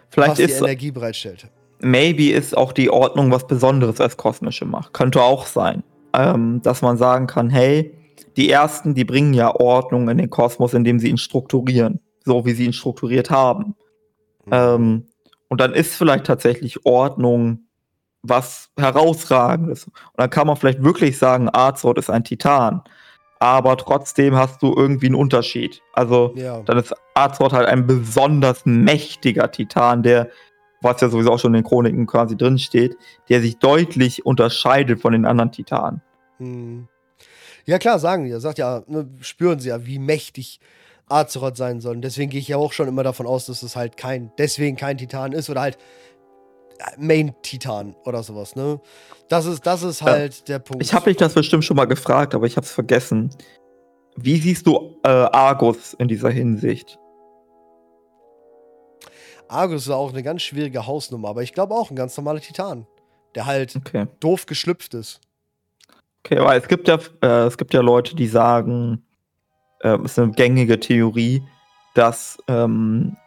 vielleicht 0.10 0.32
was 0.32 0.38
die 0.38 0.44
ist 0.44 0.62
Energie 0.62 0.92
bereitstellt. 0.92 1.48
maybe 1.80 2.32
ist 2.32 2.56
auch 2.56 2.74
die 2.74 2.90
Ordnung 2.90 3.32
was 3.32 3.48
Besonderes 3.48 4.00
als 4.00 4.18
kosmische 4.18 4.66
Macht. 4.66 4.94
Könnte 4.94 5.22
auch 5.22 5.46
sein. 5.46 5.84
Ähm, 6.14 6.62
dass 6.62 6.82
man 6.82 6.98
sagen 6.98 7.26
kann, 7.26 7.50
hey, 7.50 7.94
die 8.36 8.50
ersten, 8.50 8.94
die 8.94 9.06
bringen 9.06 9.34
ja 9.34 9.56
Ordnung 9.56 10.10
in 10.10 10.18
den 10.18 10.30
Kosmos, 10.30 10.74
indem 10.74 11.00
sie 11.00 11.10
ihn 11.10 11.18
strukturieren. 11.18 12.02
So 12.26 12.46
wie 12.46 12.52
sie 12.52 12.66
ihn 12.66 12.74
strukturiert 12.74 13.30
haben. 13.30 13.76
Mhm. 14.46 14.52
Ähm, 14.52 15.06
und 15.48 15.60
dann 15.62 15.74
ist 15.74 15.96
vielleicht 15.96 16.26
tatsächlich 16.26 16.86
Ordnung 16.86 17.66
was 18.24 18.70
herausragendes. 18.78 19.86
Und 19.86 19.94
dann 20.18 20.30
kann 20.30 20.48
man 20.48 20.56
vielleicht 20.56 20.84
wirklich 20.84 21.18
sagen, 21.18 21.50
Azeroth 21.52 21.98
ist 21.98 22.10
ein 22.10 22.24
Titan. 22.24 22.82
Aber 23.40 23.76
trotzdem 23.78 24.36
hast 24.36 24.62
du 24.62 24.74
irgendwie 24.76 25.08
einen 25.08 25.16
Unterschied. 25.16 25.82
Also 25.94 26.34
Ja. 26.36 26.62
dann 26.62 26.78
ist 26.78 26.94
Azeroth 27.16 27.54
halt 27.54 27.68
ein 27.68 27.88
besonders 27.88 28.66
mächtiger 28.66 29.50
Titan, 29.52 30.04
der, 30.04 30.30
was 30.82 31.02
ja 31.02 31.10
sowieso 31.10 31.32
auch 31.32 31.40
schon 31.40 31.56
in 31.56 31.62
den 31.64 31.68
Chroniken 31.68 32.06
quasi 32.06 32.38
drin 32.38 32.60
steht, 32.60 32.96
der 33.30 33.42
sich 33.42 33.58
deutlich 33.58 34.26
unterscheidet 34.26 35.02
von 35.02 35.14
den 35.14 35.26
anderen 35.26 35.52
Titanen. 35.52 36.02
Hm. 36.38 36.88
Ja, 37.66 37.80
klar, 37.80 38.00
sagen 38.00 38.26
die. 38.26 38.32
Er 38.32 38.40
sagt 38.40 38.58
ja, 38.60 38.84
ne, 38.88 39.08
spüren 39.22 39.60
sie 39.60 39.70
ja, 39.70 39.86
wie 39.86 40.00
mächtig 40.00 40.60
Azeroth 41.08 41.58
sein 41.58 41.82
soll. 41.82 41.96
Und 41.96 42.02
deswegen 42.02 42.30
gehe 42.32 42.40
ich 42.40 42.48
ja 42.48 42.58
auch 42.58 42.74
schon 42.74 42.88
immer 42.88 43.04
davon 43.04 43.26
aus, 43.26 43.46
dass 43.48 43.64
es 43.64 43.76
halt 43.76 43.98
kein, 43.98 44.32
deswegen 44.38 44.78
kein 44.78 44.98
Titan 44.98 45.32
ist 45.34 45.50
oder 45.50 45.62
halt 45.62 45.78
Main-Titan 46.98 47.96
oder 48.06 48.24
sowas, 48.24 48.56
ne? 48.56 48.80
Das 49.30 49.46
ist, 49.46 49.66
das 49.66 49.84
ist 49.84 50.02
Ja. 50.02 50.08
halt 50.08 50.48
der 50.48 50.60
Punkt. 50.60 50.84
Ich 50.84 50.94
habe 50.94 51.10
mich 51.10 51.18
das 51.18 51.34
bestimmt 51.34 51.64
schon 51.64 51.78
mal 51.78 51.86
gefragt, 51.86 52.36
aber 52.36 52.46
ich 52.46 52.58
habe 52.58 52.66
es 52.66 52.72
vergessen. 52.72 53.30
Wie 54.18 54.38
siehst 54.38 54.68
du 54.68 54.98
äh, 55.04 55.10
Argus 55.10 55.94
in 55.94 56.08
dieser 56.08 56.30
Hinsicht? 56.30 56.98
Argus 59.48 59.84
ist 59.84 59.90
auch 59.90 60.10
eine 60.12 60.24
ganz 60.24 60.42
schwierige 60.42 60.86
Hausnummer, 60.88 61.30
aber 61.30 61.44
ich 61.44 61.54
glaube 61.54 61.74
auch 61.74 61.90
ein 61.90 61.96
ganz 61.96 62.16
normaler 62.18 62.40
Titan, 62.40 62.88
der 63.36 63.46
halt 63.46 63.76
Okay. 63.76 64.08
doof 64.20 64.46
geschlüpft 64.46 64.94
ist. 64.94 65.20
Okay, 66.24 66.40
weil 66.40 66.60
es 66.60 66.68
gibt 66.68 66.88
ja, 66.88 67.00
äh, 67.22 67.48
es 67.48 67.58
gibt 67.58 67.74
ja 67.74 67.82
Leute, 67.82 68.16
die 68.16 68.28
sagen, 68.28 69.04
äh, 69.82 69.96
es 69.98 70.12
ist 70.12 70.20
eine 70.20 70.32
gängige 70.32 70.80
Theorie, 70.80 71.42
dass 71.96 72.38
ähm, 72.48 73.18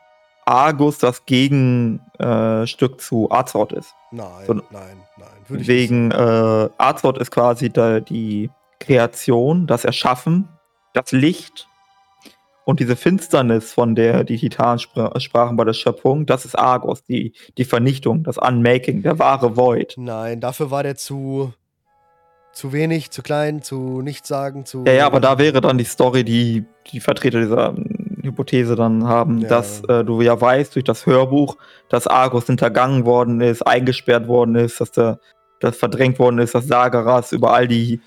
Argus 0.46 0.98
das 0.98 1.24
Gegenstück 1.26 2.68
Stück 2.68 3.00
zu 3.00 3.30
Azeroth 3.30 3.72
ist. 3.72 3.94
Nein, 4.10 4.28
So- 4.46 4.54
nein, 4.54 4.62
nein. 5.16 5.28
Wegen 5.48 6.10
äh, 6.10 6.68
Azeroth 6.78 7.18
ist 7.18 7.30
quasi 7.30 7.70
da 7.70 8.00
die 8.00 8.50
Kreation, 8.80 9.66
das 9.66 9.84
Erschaffen, 9.84 10.48
das 10.92 11.12
Licht 11.12 11.68
und 12.64 12.80
diese 12.80 12.96
Finsternis, 12.96 13.72
von 13.72 13.94
der 13.94 14.24
die 14.24 14.38
Titanen 14.38 14.78
spra 14.78 15.18
sprachen 15.20 15.56
bei 15.56 15.64
der 15.64 15.72
Schöpfung, 15.72 16.24
das 16.26 16.44
ist 16.44 16.58
Argus, 16.58 17.02
die, 17.04 17.32
die 17.58 17.64
Vernichtung, 17.64 18.24
das 18.24 18.38
Unmaking, 18.38 19.02
der 19.02 19.18
wahre 19.18 19.56
Void. 19.56 19.94
Nein, 19.96 20.40
dafür 20.40 20.70
war 20.70 20.82
der 20.82 20.96
zu, 20.96 21.52
zu 22.52 22.72
wenig, 22.72 23.10
zu 23.10 23.22
klein, 23.22 23.62
zu 23.62 24.00
nichtssagend, 24.02 24.66
zu. 24.68 24.84
Ja, 24.86 24.92
ja, 24.92 25.06
aber 25.06 25.20
da 25.20 25.38
wäre 25.38 25.60
dann 25.60 25.78
die 25.78 25.84
Story, 25.84 26.24
die 26.24 26.64
die 26.92 27.00
Vertreter 27.00 27.40
dieser 27.40 27.74
Hypothese 28.24 28.74
dann 28.76 29.06
haben, 29.06 29.38
Ja. 29.40 29.48
dass 29.48 29.82
äh, 29.84 30.04
du 30.04 30.20
ja 30.20 30.40
weißt 30.40 30.74
durch 30.74 30.84
das 30.84 31.06
Hörbuch, 31.06 31.56
dass 31.88 32.06
Argus 32.06 32.46
hintergangen 32.46 33.04
worden 33.04 33.40
ist, 33.40 33.62
eingesperrt 33.62 34.26
worden 34.28 34.54
ist, 34.56 34.80
dass 34.80 34.90
der 34.92 35.18
das 35.60 35.76
verdrängt 35.76 36.18
worden 36.18 36.38
ist, 36.40 36.54
dass 36.54 36.66
Sagaras 36.66 37.32
über 37.32 37.52
all 37.54 37.68
die 37.68 38.00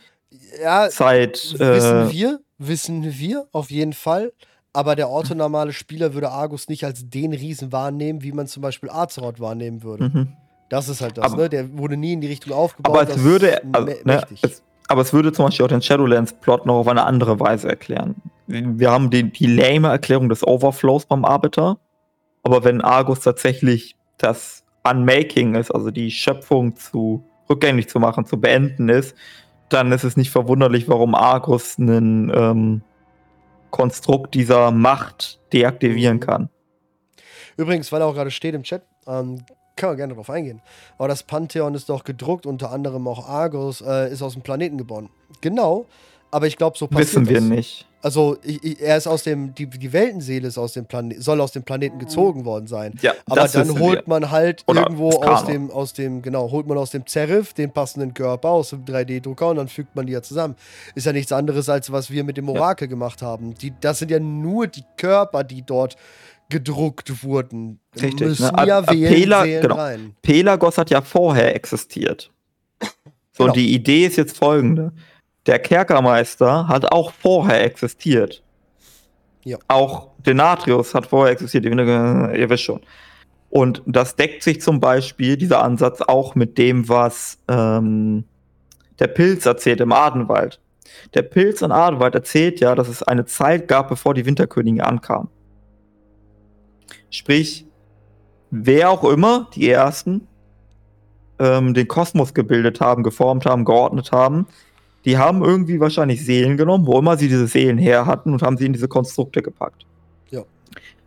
Ja, 0.64 0.90
Zeit 0.90 1.56
wissen 1.58 2.08
äh, 2.10 2.12
wir, 2.12 2.40
wissen 2.58 3.04
wir 3.18 3.48
auf 3.52 3.72
jeden 3.72 3.94
Fall. 3.94 4.34
Aber 4.74 4.96
der 4.96 5.10
orthonormale 5.10 5.74
Spieler 5.74 6.14
würde 6.14 6.30
Argus 6.30 6.68
nicht 6.68 6.84
als 6.84 7.10
den 7.10 7.34
Riesen 7.34 7.72
wahrnehmen, 7.72 8.22
wie 8.22 8.32
man 8.32 8.46
zum 8.46 8.62
Beispiel 8.62 8.90
Azeroth 8.92 9.40
wahrnehmen 9.40 9.82
würde. 9.82 10.04
mhm. 10.14 10.34
Das 10.70 10.90
ist 10.90 11.02
halt 11.02 11.18
das, 11.18 11.32
Aber- 11.32 11.44
ne? 11.44 11.50
Der 11.50 11.78
wurde 11.78 11.96
nie 11.98 12.14
in 12.14 12.22
die 12.22 12.28
Richtung 12.28 12.52
aufgebaut. 12.54 12.96
Aber 12.96 13.10
es 13.10 13.24
würde, 13.24 13.62
also, 13.72 13.88
ne, 14.04 14.22
es, 14.44 14.62
aber 14.88 15.02
es 15.02 15.14
würde 15.14 15.32
zum 15.32 15.46
Beispiel 15.46 15.66
auch 15.66 15.70
den 15.70 15.82
Shadowlands-Plot 15.82 16.66
noch 16.66 16.76
auf 16.76 16.88
eine 16.88 17.04
andere 17.04 17.40
Weise 17.40 17.68
erklären. 17.68 18.16
Wir 18.48 18.92
haben 18.92 19.10
die, 19.10 19.32
die 19.32 19.48
lame 19.48 19.90
Erklärung 19.90 20.30
des 20.30 20.46
Overflows 20.46 21.06
beim 21.06 21.26
Arbiter, 21.26 21.78
aber 22.44 22.64
wenn 22.64 22.82
Argus 22.82 23.20
tatsächlich 23.20 23.96
das 24.18 24.64
Unmaking 24.90 25.56
ist, 25.56 25.72
also 25.72 25.92
die 25.92 26.12
Schöpfung 26.12 26.76
zu 26.78 27.24
rückgängig 27.50 27.90
zu 27.90 28.00
machen, 28.00 28.26
zu 28.26 28.40
beenden 28.40 28.90
ist, 28.90 29.16
dann 29.70 29.92
ist 29.92 30.06
es 30.06 30.16
nicht 30.16 30.32
verwunderlich, 30.32 30.88
warum 30.88 31.14
Argus 31.14 31.78
einen 31.78 32.32
ähm, 32.34 32.82
Konstrukt 33.70 34.34
dieser 34.34 34.72
Macht 34.72 35.40
deaktivieren 35.52 36.22
kann. 36.22 36.50
Übrigens, 37.58 37.92
weil 37.92 38.02
er 38.02 38.08
auch 38.08 38.14
gerade 38.14 38.32
steht 38.32 38.56
im 38.56 38.64
Chat, 38.64 38.84
ähm, 39.08 39.44
können 39.78 39.94
wir 39.94 39.98
gerne 39.98 40.16
drauf 40.16 40.30
eingehen. 40.30 40.62
Aber 40.98 41.08
das 41.08 41.24
Pantheon 41.24 41.74
ist 41.76 41.90
doch 41.90 42.04
gedruckt, 42.04 42.46
unter 42.46 42.72
anderem 42.72 43.08
auch 43.08 43.28
Argus 43.28 43.82
äh, 43.82 44.12
ist 44.12 44.22
aus 44.22 44.34
dem 44.34 44.42
Planeten 44.42 44.78
geboren. 44.78 45.10
Genau, 45.42 45.86
aber 46.32 46.48
ich 46.48 46.58
glaube, 46.58 46.78
so 46.78 46.88
passiert 46.88 47.08
Wissen 47.08 47.30
wir 47.30 47.36
das. 47.40 47.44
nicht. 47.50 47.88
Also 48.02 48.38
ich, 48.44 48.64
ich, 48.64 48.82
er 48.82 48.96
ist 48.96 49.08
aus 49.08 49.24
dem, 49.24 49.56
die, 49.56 49.66
die 49.66 49.92
Weltenseele 49.92 50.48
ist 50.48 50.58
aus 50.58 50.74
dem 50.74 50.86
Planet, 50.86 51.22
soll 51.22 51.42
aus 51.42 51.52
dem 51.52 51.64
Planeten 51.64 51.98
gezogen 51.98 52.46
worden 52.46 52.68
sein. 52.68 52.94
Ja, 53.02 53.14
Aber 53.26 53.42
das 53.42 53.54
dann 53.54 53.80
holt 53.80 54.02
wir. 54.02 54.04
man 54.08 54.30
halt 54.30 54.64
Oder 54.68 54.84
irgendwo 54.84 55.10
aus 55.10 55.46
dem, 55.46 55.72
aus 55.72 55.94
dem, 55.94 56.22
genau, 56.22 56.52
holt 56.52 56.68
man 56.68 56.78
aus 56.78 56.92
dem 56.92 57.08
Zerriff 57.08 57.54
den 57.54 57.72
passenden 57.72 58.14
Körper 58.14 58.50
aus 58.50 58.70
dem 58.70 58.86
3D-Drucker 58.86 59.50
und 59.50 59.56
dann 59.56 59.68
fügt 59.68 59.96
man 59.96 60.06
die 60.06 60.14
ja 60.14 60.22
zusammen. 60.22 60.56
Ist 60.94 61.06
ja 61.06 61.12
nichts 61.12 61.32
anderes, 61.32 61.70
als 61.70 61.92
was 61.92 62.12
wir 62.12 62.24
mit 62.24 62.38
dem 62.38 62.50
Orakel 62.50 62.88
gemacht 62.88 63.22
haben. 63.24 63.56
Die, 63.56 63.74
das 63.82 64.00
sind 64.00 64.12
ja 64.12 64.20
nur 64.20 64.68
die 64.68 64.84
Körper, 64.96 65.44
die 65.44 65.64
dort 65.64 65.98
gedruckt 66.50 67.24
wurden. 67.24 67.80
Richtig, 67.96 68.28
Müssen 68.28 68.56
ne? 68.56 68.68
ja 68.68 68.88
wählen, 68.90 69.14
Apela- 69.14 69.44
Seelen 69.44 69.62
genau. 69.62 69.76
rein. 69.76 70.16
Pelagos 70.22 70.78
hat 70.78 70.90
ja 70.90 71.02
vorher 71.02 71.56
existiert. 71.56 72.32
So, 72.82 73.44
Genau. 73.44 73.50
und 73.50 73.56
die 73.58 73.74
Idee 73.74 74.06
ist 74.06 74.18
jetzt 74.18 74.38
folgende. 74.38 74.94
Der 75.46 75.60
Kerkermeister 75.60 76.68
hat 76.68 76.92
auch 76.92 77.12
vorher 77.12 77.64
existiert. 77.64 78.44
Ja. 79.44 79.58
Auch 79.68 80.10
Denatrius 80.26 80.94
hat 80.94 81.06
vorher 81.06 81.32
existiert, 81.34 81.64
ihr, 81.66 82.50
wisst 82.50 82.64
schon. 82.64 82.82
Und 83.50 83.82
das 83.86 84.16
deckt 84.16 84.44
sich 84.44 84.60
zum 84.62 84.80
Beispiel, 84.82 85.38
dieser 85.38 85.64
Ansatz, 85.64 86.02
auch 86.02 86.36
mit 86.36 86.58
dem, 86.58 86.90
was 86.90 87.38
ähm, 87.48 88.26
der 89.00 89.08
Pilz 89.08 89.46
erzählt 89.46 89.80
im 89.80 89.94
Adenwald. 89.94 90.60
Der 91.14 91.22
Pilz 91.22 91.62
in 91.62 91.72
Adenwald 91.72 92.16
erzählt 92.16 92.60
ja, 92.60 92.76
dass 92.76 92.90
es 92.90 93.04
eine 93.04 93.26
Zeit 93.26 93.68
gab, 93.68 93.88
bevor 93.88 94.14
die 94.14 94.26
Winterkönige 94.26 94.86
ankamen. 94.86 95.30
Sprich, 97.10 97.66
wer 98.52 98.90
auch 98.90 99.04
immer, 99.04 99.50
die 99.56 99.70
ersten, 99.70 100.28
ähm, 101.40 101.74
den 101.74 101.88
Kosmos 101.88 102.34
gebildet 102.34 102.82
haben, 102.82 103.04
geformt 103.04 103.46
haben, 103.46 103.66
geordnet 103.66 104.12
haben, 104.12 104.48
die 105.06 105.18
haben 105.18 105.44
irgendwie 105.44 105.80
wahrscheinlich 105.80 106.26
Seelen 106.26 106.58
genommen, 106.58 106.86
wo 106.86 107.00
immer 107.00 107.16
sie 107.18 107.30
diese 107.30 107.48
Seelen 107.48 107.78
her 107.78 108.06
hatten 108.06 108.34
und 108.34 108.42
haben 108.42 108.58
sie 108.58 108.66
in 108.66 108.74
diese 108.74 108.88
Konstrukte 108.88 109.42
gepackt. 109.42 109.86
Ja. 110.32 110.44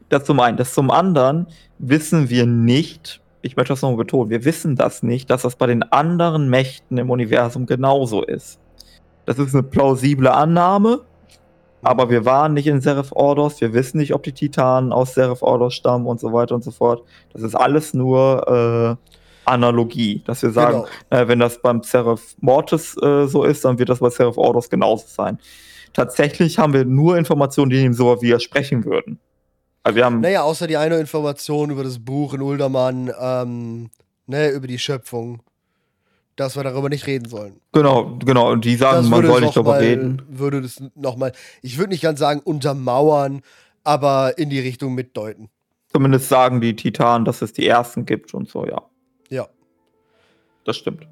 Das 0.09 0.24
zum 0.24 0.40
einen. 0.40 0.57
Das 0.57 0.72
zum 0.72 0.90
anderen 0.90 1.46
wissen 1.78 2.30
wir 2.30 2.46
nicht, 2.46 3.20
ich 3.42 3.57
möchte 3.57 3.72
das 3.72 3.82
nochmal 3.82 3.98
betonen, 3.98 4.30
wir 4.30 4.44
wissen 4.44 4.76
das 4.76 5.03
nicht, 5.03 5.28
dass 5.28 5.42
das 5.42 5.57
bei 5.57 5.66
den 5.66 5.82
anderen 5.82 6.48
Mächten 6.48 6.96
im 6.98 7.11
Universum 7.11 7.66
genauso 7.66 8.22
ist. 8.22 8.59
Das 9.26 9.38
ist 9.38 9.55
eine 9.55 9.62
plausible 9.62 10.32
Annahme, 10.32 11.03
aber 11.83 12.11
wir 12.11 12.24
waren 12.24 12.55
nicht 12.55 12.66
in 12.66 12.81
Seraph 12.81 13.12
Ordos, 13.12 13.61
wir 13.61 13.72
wissen 13.72 13.99
nicht, 13.99 14.14
ob 14.14 14.22
die 14.22 14.33
Titanen 14.33 14.93
aus 14.93 15.14
Seraph 15.14 15.43
Ordos 15.43 15.74
stammen 15.74 16.07
und 16.07 16.20
so 16.20 16.33
weiter 16.33 16.55
und 16.55 16.64
so 16.64 16.70
fort. 16.70 17.03
Das 17.33 17.43
ist 17.43 17.55
alles 17.55 17.95
nur 17.95 18.99
äh, 18.99 19.11
Analogie, 19.49 20.22
dass 20.26 20.43
wir 20.43 20.51
sagen, 20.51 20.85
Genau. 21.11 21.22
äh, 21.22 21.28
wenn 21.28 21.39
das 21.39 21.61
beim 21.61 21.83
Seraph 21.83 22.37
Mortis 22.41 22.97
äh, 23.03 23.26
so 23.26 23.45
ist, 23.45 23.64
dann 23.64 23.78
wird 23.78 23.89
das 23.89 23.99
bei 24.01 24.11
Seraph 24.11 24.37
Ordos 24.39 24.68
genauso 24.70 25.07
sein. 25.09 25.39
Tatsächlich 25.93 26.59
haben 26.59 26.72
wir 26.72 26.85
nur 26.85 27.16
Informationen, 27.16 27.70
die 27.70 27.83
dem 27.83 27.93
so 27.95 28.20
widersprechen 28.22 28.85
würden. 28.85 29.18
Also 29.83 29.97
wir 29.97 30.05
haben, 30.05 30.20
Naja, 30.20 30.43
außer 30.43 30.66
die 30.66 30.76
eine 30.76 30.99
Information 30.99 31.70
über 31.70 31.83
das 31.83 31.99
Buch 31.99 32.35
in 32.35 32.43
Uldermann, 32.43 33.11
ähm, 33.18 33.91
ne, 34.26 34.51
über 34.51 34.66
die 34.66 34.78
Schöpfung, 34.78 35.41
dass 36.37 36.57
wir 36.57 36.64
darüber 36.64 36.89
nicht 36.89 37.07
reden 37.07 37.28
sollen. 37.28 37.61
genau, 37.72 38.18
genau, 38.24 38.51
und 38.51 38.64
die 38.64 38.76
sagen, 38.76 39.09
man 39.09 39.26
soll 39.26 39.37
es 39.39 39.45
nicht 39.47 39.57
darüber 39.57 39.72
mal, 39.72 39.81
reden. 39.81 40.22
Würde 40.28 40.62
das 40.62 40.83
nochmal, 40.95 41.33
ich 41.62 41.78
würde 41.78 41.91
nicht 41.91 42.03
ganz 42.03 42.18
sagen 42.18 42.41
untermauern, 42.41 43.43
aber 43.85 44.39
in 44.39 44.51
die 44.51 44.61
Richtung 44.61 44.95
mitdeuten. 44.95 45.49
Zumindest 45.93 46.28
sagen 46.28 46.61
die 46.61 46.76
Titanen, 46.76 47.24
dass 47.24 47.43
es 47.43 47.53
die 47.53 47.66
ersten 47.66 48.07
gibt 48.07 48.33
und 48.33 48.49
so, 48.49 48.64
ja. 48.66 48.83
Ja. 49.28 49.49
Das 50.64 50.76
stimmt. 50.76 51.07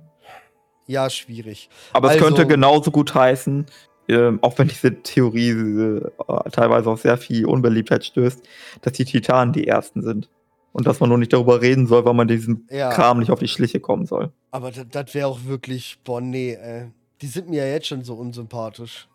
Ja, 0.87 1.11
schwierig. 1.11 1.69
Aber 1.93 2.09
es 2.09 2.14
Also- 2.14 2.25
könnte 2.25 2.47
genauso 2.47 2.91
gut 2.91 3.14
heißen, 3.14 3.66
ähm, 4.09 4.39
auch 4.41 4.57
wenn 4.59 4.69
diese 4.69 5.03
Theorie 5.03 5.51
äh, 5.51 6.51
teilweise 6.51 6.89
auf 6.89 7.03
sehr 7.03 7.19
viel 7.19 7.45
Unbeliebtheit 7.45 8.05
stößt, 8.07 8.43
dass 8.81 8.93
die 8.95 9.05
Titanen 9.05 9.53
die 9.53 9.66
ersten 9.66 10.03
sind. 10.03 10.31
Und 10.73 10.87
dass 10.87 11.01
man 11.01 11.09
nur 11.09 11.19
nicht 11.19 11.33
darüber 11.33 11.61
reden 11.61 11.87
soll, 11.87 12.05
weil 12.05 12.14
man 12.14 12.29
diesem 12.29 12.66
Ja. 12.71 12.91
Kram 12.91 13.19
nicht 13.19 13.31
auf 13.31 13.41
die 13.41 13.49
Schliche 13.49 13.81
kommen 13.81 14.07
soll. 14.07 14.33
Aber 14.51 14.71
das 14.71 15.14
wäre 15.14 15.27
auch 15.27 15.45
wirklich, 15.45 15.99
boah, 16.05 16.21
nee, 16.21 16.55
ey. 16.55 16.91
Die 17.21 17.27
sind 17.27 17.49
mir 17.49 17.66
ja 17.66 17.73
jetzt 17.73 17.89
schon 17.89 18.05
so 18.05 18.14
unsympathisch. 18.14 19.09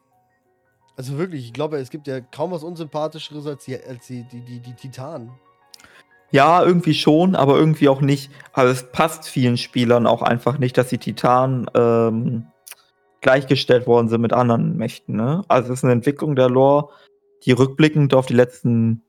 Also 0.97 1.18
wirklich, 1.18 1.45
ich 1.45 1.54
glaube, 1.54 1.78
es 1.78 1.89
gibt 1.89 2.08
ja 2.08 2.20
kaum 2.20 2.51
was 2.51 2.64
Unsympathischeres 2.64 3.47
als 3.47 3.66
die, 3.66 3.78
als 3.82 4.08
die, 4.08 4.24
die, 4.32 4.41
die, 4.41 4.60
die 4.60 4.74
Titanen. 4.74 5.32
Ja, 6.32 6.64
irgendwie 6.64 6.95
schon, 6.95 7.36
aber 7.36 7.58
irgendwie 7.58 7.89
auch 7.89 8.01
nicht. 8.01 8.32
Also 8.54 8.72
es 8.72 8.91
passt 8.91 9.28
vielen 9.28 9.56
Spielern 9.58 10.08
auch 10.08 10.22
einfach 10.22 10.58
nicht, 10.58 10.78
dass 10.78 10.89
die 10.89 10.97
Titanen 10.97 11.68
ähm, 11.76 12.47
gleichgestellt 13.22 13.88
worden 13.88 14.10
sind 14.10 14.22
mit 14.22 14.34
anderen 14.34 14.76
Mächten. 14.76 15.16
Ne? 15.16 15.43
Also 15.47 15.72
es 15.72 15.80
ist 15.80 15.84
eine 15.84 15.93
Entwicklung 15.93 16.36
der 16.36 16.49
Lore, 16.49 16.89
die 17.45 17.51
rückblickend 17.51 18.14
auf 18.14 18.26
die 18.26 18.34
letzten, 18.34 19.04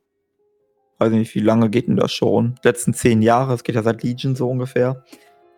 weiß 0.99 1.13
nicht, 1.13 1.35
wie 1.35 1.41
lange 1.41 1.71
geht 1.71 1.89
denn 1.89 1.97
das 1.97 2.13
schon? 2.13 2.55
Letzten 2.63 2.95
zehn 2.95 3.23
Jahre, 3.23 3.55
es 3.55 3.65
geht 3.65 3.75
ja 3.75 3.83
seit 3.83 4.03
Legion 4.03 4.37
so 4.37 4.49
ungefähr. 4.49 5.05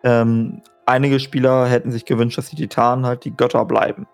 Ähm, 0.03 0.61
einige 0.85 1.19
Spieler 1.19 1.67
hätten 1.67 1.91
sich 1.91 2.05
gewünscht, 2.05 2.37
dass 2.37 2.49
die 2.49 2.55
Titanen 2.55 3.05
halt 3.05 3.25
die 3.25 3.35
Götter 3.35 3.65
bleiben. 3.65 4.07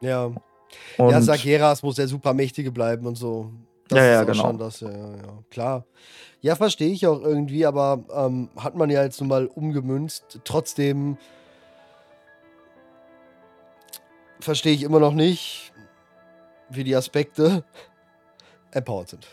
Ja. 0.00 0.30
Und 0.96 1.10
ja, 1.10 1.20
Sageras 1.20 1.82
muss 1.82 1.96
der 1.96 2.08
Supermächtige 2.08 2.72
bleiben 2.72 3.06
und 3.06 3.16
so. 3.16 3.52
Das 3.88 3.98
Ja, 3.98 4.04
ja, 4.04 4.24
genau. 4.24 4.42
Schon 4.42 4.58
das, 4.58 4.80
ja, 4.80 4.90
ja, 4.90 5.10
ja, 5.16 5.38
klar. 5.50 5.84
Ja, 6.40 6.56
verstehe 6.56 6.90
ich 6.90 7.06
auch 7.06 7.22
irgendwie, 7.22 7.66
aber 7.66 8.04
ähm, 8.14 8.50
hat 8.56 8.74
man 8.74 8.90
ja 8.90 9.02
jetzt 9.02 9.20
nun 9.20 9.28
mal 9.28 9.46
umgemünzt. 9.46 10.40
Trotzdem 10.44 11.16
verstehe 14.40 14.74
ich 14.74 14.82
immer 14.82 15.00
noch 15.00 15.14
nicht, 15.14 15.72
wie 16.70 16.84
die 16.84 16.96
Aspekte 16.96 17.64
empowered 18.72 19.10
sind. 19.10 19.26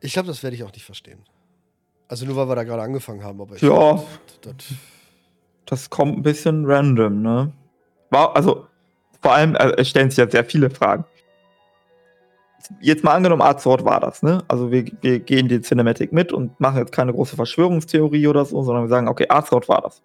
Ich 0.00 0.12
glaube, 0.12 0.28
das 0.28 0.42
werde 0.42 0.56
ich 0.56 0.64
auch 0.64 0.72
nicht 0.72 0.84
verstehen. 0.84 1.24
Also 2.08 2.24
nur 2.26 2.36
weil 2.36 2.48
wir 2.48 2.54
da 2.54 2.64
gerade 2.64 2.82
angefangen 2.82 3.24
haben, 3.24 3.40
aber 3.40 3.56
ich 3.56 3.62
Ja. 3.62 4.02
das, 4.42 4.54
das 5.64 5.90
kommt 5.90 6.18
ein 6.18 6.22
bisschen 6.22 6.64
random, 6.64 7.22
ne? 7.22 7.52
War, 8.10 8.36
also, 8.36 8.66
vor 9.20 9.32
allem 9.32 9.56
äh, 9.56 9.72
es 9.78 9.88
stellen 9.88 10.10
sich 10.10 10.18
ja 10.18 10.30
sehr 10.30 10.44
viele 10.44 10.70
Fragen. 10.70 11.04
Jetzt 12.80 13.04
mal 13.04 13.14
angenommen, 13.14 13.42
Azeroth 13.42 13.84
war 13.84 14.00
das, 14.00 14.22
ne? 14.22 14.44
Also 14.48 14.70
wir, 14.70 14.84
wir 15.00 15.20
gehen 15.20 15.48
die 15.48 15.60
Cinematic 15.60 16.12
mit 16.12 16.32
und 16.32 16.58
machen 16.60 16.78
jetzt 16.78 16.92
keine 16.92 17.12
große 17.12 17.36
Verschwörungstheorie 17.36 18.26
oder 18.26 18.44
so, 18.44 18.62
sondern 18.62 18.84
wir 18.84 18.88
sagen, 18.88 19.08
okay, 19.08 19.26
Azeroth 19.28 19.68
war 19.68 19.82
das. 19.82 20.02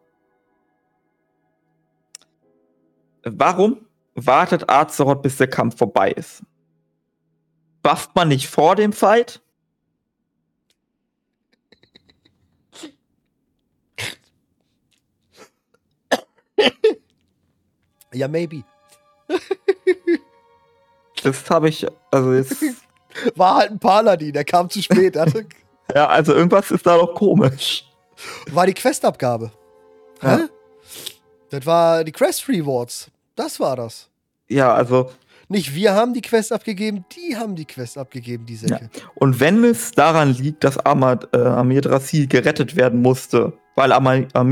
Warum 3.23 3.85
wartet 4.15 4.69
Azeroth, 4.69 5.21
bis 5.21 5.37
der 5.37 5.47
Kampf 5.47 5.77
vorbei 5.77 6.11
ist? 6.11 6.43
Bufft 7.83 8.15
man 8.15 8.27
nicht 8.27 8.47
vor 8.47 8.75
dem 8.75 8.93
Fight? 8.93 9.41
ja, 18.13 18.27
maybe. 18.27 18.63
Das 21.23 21.47
habe 21.51 21.69
ich, 21.69 21.85
also 22.09 22.33
jetzt, 22.33 22.57
War 23.35 23.57
halt 23.57 23.71
ein 23.71 23.79
Paladin, 23.79 24.33
der 24.33 24.45
kam 24.45 24.69
zu 24.69 24.81
spät. 24.81 25.17
Hatte, 25.17 25.45
ja, 25.93 26.07
also 26.07 26.33
irgendwas 26.33 26.71
ist 26.71 26.85
da 26.85 26.97
doch 26.97 27.13
komisch. 27.13 27.85
war 28.51 28.65
die 28.65 28.73
Questabgabe. 28.73 29.51
Ja. 30.21 30.37
Hä? 30.37 30.43
Das 31.49 31.65
war 31.65 32.03
die 32.03 32.11
Quest 32.11 32.47
Rewards. 32.47 33.11
Das 33.35 33.59
war 33.59 33.75
das. 33.75 34.09
Ja, 34.47 34.73
also 34.73 35.11
Nicht 35.49 35.73
wir 35.75 35.93
haben 35.93 36.13
die 36.13 36.21
Quest 36.21 36.51
abgegeben, 36.51 37.05
die 37.15 37.35
haben 37.35 37.55
die 37.55 37.65
Quest 37.65 37.97
abgegeben, 37.97 38.45
die 38.45 38.55
Säcke. 38.55 38.89
Und 39.15 39.39
wenn 39.39 39.63
es 39.63 39.91
daran 39.91 40.33
liegt, 40.33 40.63
dass 40.63 40.77
Amad, 40.77 41.27
äh, 41.33 41.39
Amir 41.39 41.81
Drassi 41.81 42.27
gerettet 42.27 42.75
werden 42.75 43.01
musste, 43.01 43.53
weil 43.75 43.91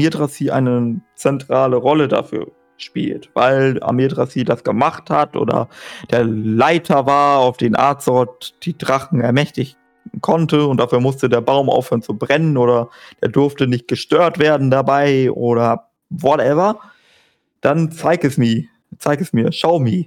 Drassi 0.09 0.49
eine 0.49 1.01
zentrale 1.15 1.77
Rolle 1.77 2.07
dafür 2.07 2.51
spielt, 2.77 3.29
weil 3.33 3.81
Amir 3.83 4.09
Drassi 4.09 4.43
das 4.43 4.63
gemacht 4.63 5.09
hat 5.09 5.35
oder 5.35 5.67
der 6.11 6.23
Leiter 6.23 7.05
war, 7.05 7.39
auf 7.39 7.57
den 7.57 7.77
Azeroth 7.77 8.55
die 8.63 8.77
Drachen 8.77 9.21
ermächtigen 9.21 9.75
konnte 10.21 10.65
und 10.65 10.77
dafür 10.77 10.99
musste 10.99 11.29
der 11.29 11.41
Baum 11.41 11.69
aufhören 11.69 12.01
zu 12.01 12.13
brennen 12.17 12.57
oder 12.57 12.89
der 13.21 13.29
durfte 13.29 13.67
nicht 13.67 13.87
gestört 13.87 14.39
werden 14.39 14.71
dabei 14.71 15.31
oder 15.31 15.89
whatever, 16.09 16.79
dann 17.61 17.91
zeig 17.91 18.23
es 18.23 18.37
mir, 18.37 18.65
zeig 18.97 19.21
es 19.21 19.33
mir, 19.33 19.51
schau 19.51 19.79
mir. 19.79 20.05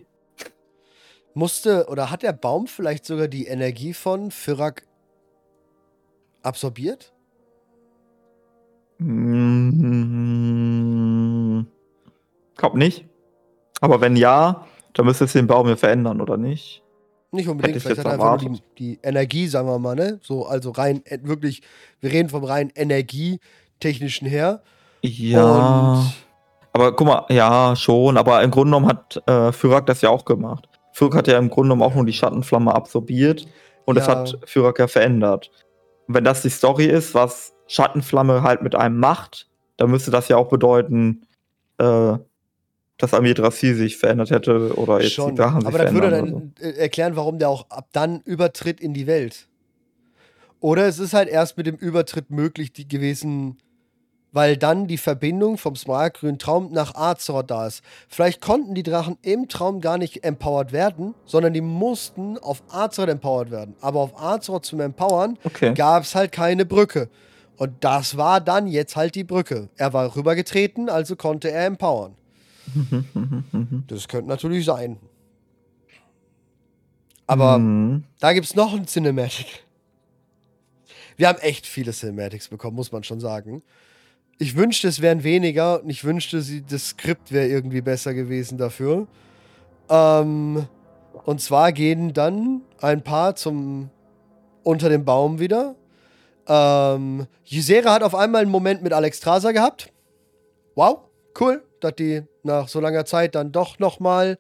Musste 1.35 1.87
oder 1.89 2.11
hat 2.11 2.23
der 2.23 2.33
Baum 2.33 2.67
vielleicht 2.67 3.07
sogar 3.07 3.29
die 3.29 3.47
Energie 3.47 3.95
von 3.95 4.31
Firak 4.31 4.87
absorbiert? 6.43 7.12
Mm, 10.33 11.67
Glaub 12.57 12.75
nicht. 12.75 13.07
Aber 13.81 14.01
wenn 14.01 14.17
ja, 14.17 14.67
dann 14.93 15.07
müsste 15.07 15.25
es 15.25 15.33
den 15.33 15.47
Baum 15.47 15.69
ja 15.69 15.77
verändern, 15.77 16.21
oder 16.21 16.37
nicht? 16.37 16.83
Nicht 17.33 17.49
unbedingt, 17.49 17.77
ich 17.77 17.83
vielleicht 17.83 18.01
hat 18.01 18.07
er 18.07 18.13
einfach 18.13 18.43
nur 18.43 18.53
die, 18.53 18.63
die 18.79 18.99
Energie, 19.03 19.47
sagen 19.47 19.67
wir 19.67 19.79
mal, 19.79 19.97
ne? 19.97 20.21
So, 20.23 20.45
also 20.47 20.71
rein 20.71 21.01
äh, 21.07 21.19
wirklich, 21.23 21.63
wir 22.01 22.13
reden 22.13 22.29
vom 22.29 22.45
rein 22.45 22.71
energietechnischen 22.75 24.29
her. 24.29 24.63
Ja. 25.01 25.95
Und 25.97 26.13
aber 26.75 26.95
guck 26.95 27.07
mal, 27.07 27.25
ja, 27.31 27.75
schon. 27.77 28.17
Aber 28.17 28.43
im 28.43 28.51
Grunde 28.51 28.71
genommen 28.77 28.89
hat 28.89 29.23
äh, 29.27 29.53
Fyrak 29.53 29.87
das 29.87 30.01
ja 30.03 30.11
auch 30.11 30.25
gemacht. 30.25 30.69
Fyrak 30.93 31.15
hat 31.15 31.27
ja 31.29 31.39
im 31.39 31.49
Grunde 31.51 31.71
genommen 31.71 31.83
auch 31.83 31.95
nur 31.95 32.05
die 32.05 32.13
Schattenflamme 32.13 32.75
absorbiert 32.75 33.47
und 33.87 33.97
das 33.97 34.07
Ja. 34.07 34.17
hat 34.17 34.39
Fyrak 34.45 34.79
ja 34.79 34.87
verändert. 34.87 35.51
Und 36.07 36.15
wenn 36.15 36.25
das 36.25 36.43
die 36.43 36.51
Story 36.51 36.87
ist, 36.87 37.15
was 37.15 37.55
Schattenflamme 37.73 38.43
halt 38.43 38.63
mit 38.63 38.75
einem 38.75 38.99
macht, 38.99 39.49
dann 39.77 39.91
müsste 39.91 40.11
das 40.11 40.29
ja 40.29 40.37
auch 40.37 40.49
bedeuten, 40.49 41.23
äh, 41.79 42.15
dass 42.99 43.15
Amir 43.15 43.35
Drassi 43.35 43.75
sich 43.75 43.97
verändert 43.97 44.31
hätte 44.31 44.75
oder 44.77 45.01
jetzt 45.01 45.15
Schon. 45.15 45.31
die 45.31 45.37
Sachen 45.37 45.63
sich 45.63 45.69
Aber 45.69 45.79
das 45.79 45.93
würde 45.93 46.11
dann 46.11 46.53
äh, 46.61 46.71
erklären, 46.73 47.17
warum 47.17 47.39
der 47.39 47.49
auch 47.49 47.69
ab 47.71 47.89
dann 47.93 48.21
übertritt 48.25 48.81
in 48.81 48.93
die 48.95 49.07
Welt. 49.07 49.49
Oder 50.61 50.87
es 50.87 50.99
ist 50.99 51.15
halt 51.15 51.29
erst 51.29 51.57
mit 51.57 51.67
dem 51.67 51.77
Übertritt 51.77 52.31
möglich 52.31 52.73
die 52.73 52.87
gewesen, 52.87 53.57
weil 54.31 54.57
dann 54.57 54.87
die 54.87 54.99
Verbindung 54.99 55.59
vom 55.59 55.75
smaragdgrünen 55.75 56.39
Traum 56.39 56.71
nach 56.73 56.95
Azeroth 56.95 57.51
da 57.51 57.67
ist. 57.67 57.83
Vielleicht 58.09 58.41
konnten 58.41 58.75
die 58.75 58.83
Drachen 58.83 59.17
im 59.23 59.49
Traum 59.49 59.81
gar 59.81 59.99
nicht 59.99 60.23
empowered 60.25 60.73
werden, 60.73 61.15
sondern 61.25 61.55
die 61.55 61.61
mussten 61.61 62.39
auf 62.39 62.63
Azeroth 62.71 63.09
empowered 63.09 63.51
werden. 63.51 63.75
Aber 63.81 64.01
auf 64.01 64.21
Azeroth 64.21 64.65
zum 64.65 64.81
Empowern 64.81 65.39
so. 65.43 65.49
Okay. 65.49 65.75
gab 65.75 66.05
es 66.05 66.15
halt 66.15 66.31
keine 66.31 66.65
Brücke. 66.65 67.09
Und 67.63 67.85
das 67.85 68.17
war 68.17 68.41
dann 68.41 68.67
jetzt 68.67 68.97
halt 68.97 69.15
die 69.15 69.23
Brücke. 69.23 69.69
Er 69.77 69.93
war 69.93 70.17
rübergetreten, 70.17 70.89
also 70.89 71.15
konnte 71.15 71.49
er 71.53 71.67
empowern. 71.67 72.17
Das 73.87 74.09
könnte 74.09 74.29
natürlich 74.29 74.65
sein. 74.65 74.97
Aber 77.29 77.59
Mhm. 77.59 78.03
da 78.19 78.33
gibt 78.33 78.47
es 78.47 78.57
noch 78.57 78.75
ein 78.75 78.87
Cinematic. 78.89 79.63
Wir 81.17 81.29
haben 81.29 81.39
echt 81.39 81.65
viele 81.69 81.93
Cinematics 81.93 82.49
bekommen, 82.49 82.75
muss 82.75 82.91
man 82.91 83.05
schon 83.05 83.21
sagen. 83.21 83.63
Ich 84.39 84.57
wünschte, 84.57 84.89
es 84.89 85.01
wären 85.01 85.23
weniger 85.23 85.85
und 85.85 85.89
ich 85.91 86.03
wünschte, 86.03 86.43
das 86.69 86.89
Skript 86.89 87.31
wäre 87.31 87.47
irgendwie 87.47 87.81
besser 87.81 88.13
gewesen 88.13 88.59
dafür. 88.59 89.07
Ähm, 89.89 90.67
und 91.27 91.41
zwar 91.41 91.71
gehen 91.71 92.13
dann 92.13 92.63
ein 92.81 93.05
paar 93.05 93.37
zum 93.37 93.89
unter 94.65 94.89
dem 94.89 95.05
Baum 95.05 95.39
wieder. 95.39 95.77
Ähm, 96.49 97.27
Ysera 97.51 97.93
hat 97.95 98.03
auf 98.03 98.15
einmal 98.15 98.43
einen 98.43 98.51
Moment 98.51 98.83
mit 98.83 98.93
Alex 98.93 99.19
Strasser 99.19 99.53
gehabt. 99.53 99.93
Wow, 100.75 101.01
cool, 101.41 101.63
dass 101.81 101.95
die 101.97 102.23
nach 102.43 102.69
so 102.69 102.81
langer 102.81 103.05
Zeit 103.05 103.35
dann 103.35 103.53
doch 103.53 103.79
noch 103.79 104.01
mal 104.01 104.39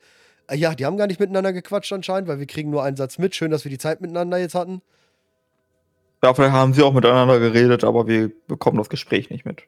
äh, 0.48 0.56
ja, 0.56 0.74
die 0.74 0.84
haben 0.86 0.96
gar 0.96 1.06
nicht 1.06 1.20
miteinander 1.20 1.52
gequatscht 1.52 1.92
anscheinend, 1.92 2.28
weil 2.28 2.38
wir 2.38 2.46
kriegen 2.46 2.70
nur 2.70 2.82
einen 2.82 2.96
Satz 2.96 3.18
mit. 3.18 3.34
Schön, 3.34 3.50
dass 3.50 3.64
wir 3.64 3.70
die 3.70 3.78
Zeit 3.78 4.00
miteinander 4.00 4.38
jetzt 4.38 4.54
hatten. 4.54 4.82
Ja, 6.22 6.34
vielleicht 6.34 6.52
haben 6.52 6.72
sie 6.72 6.82
auch 6.82 6.92
miteinander 6.92 7.38
geredet, 7.40 7.84
aber 7.84 8.06
wir 8.06 8.30
bekommen 8.46 8.78
das 8.78 8.88
Gespräch 8.88 9.30
nicht 9.30 9.44
mit. 9.44 9.62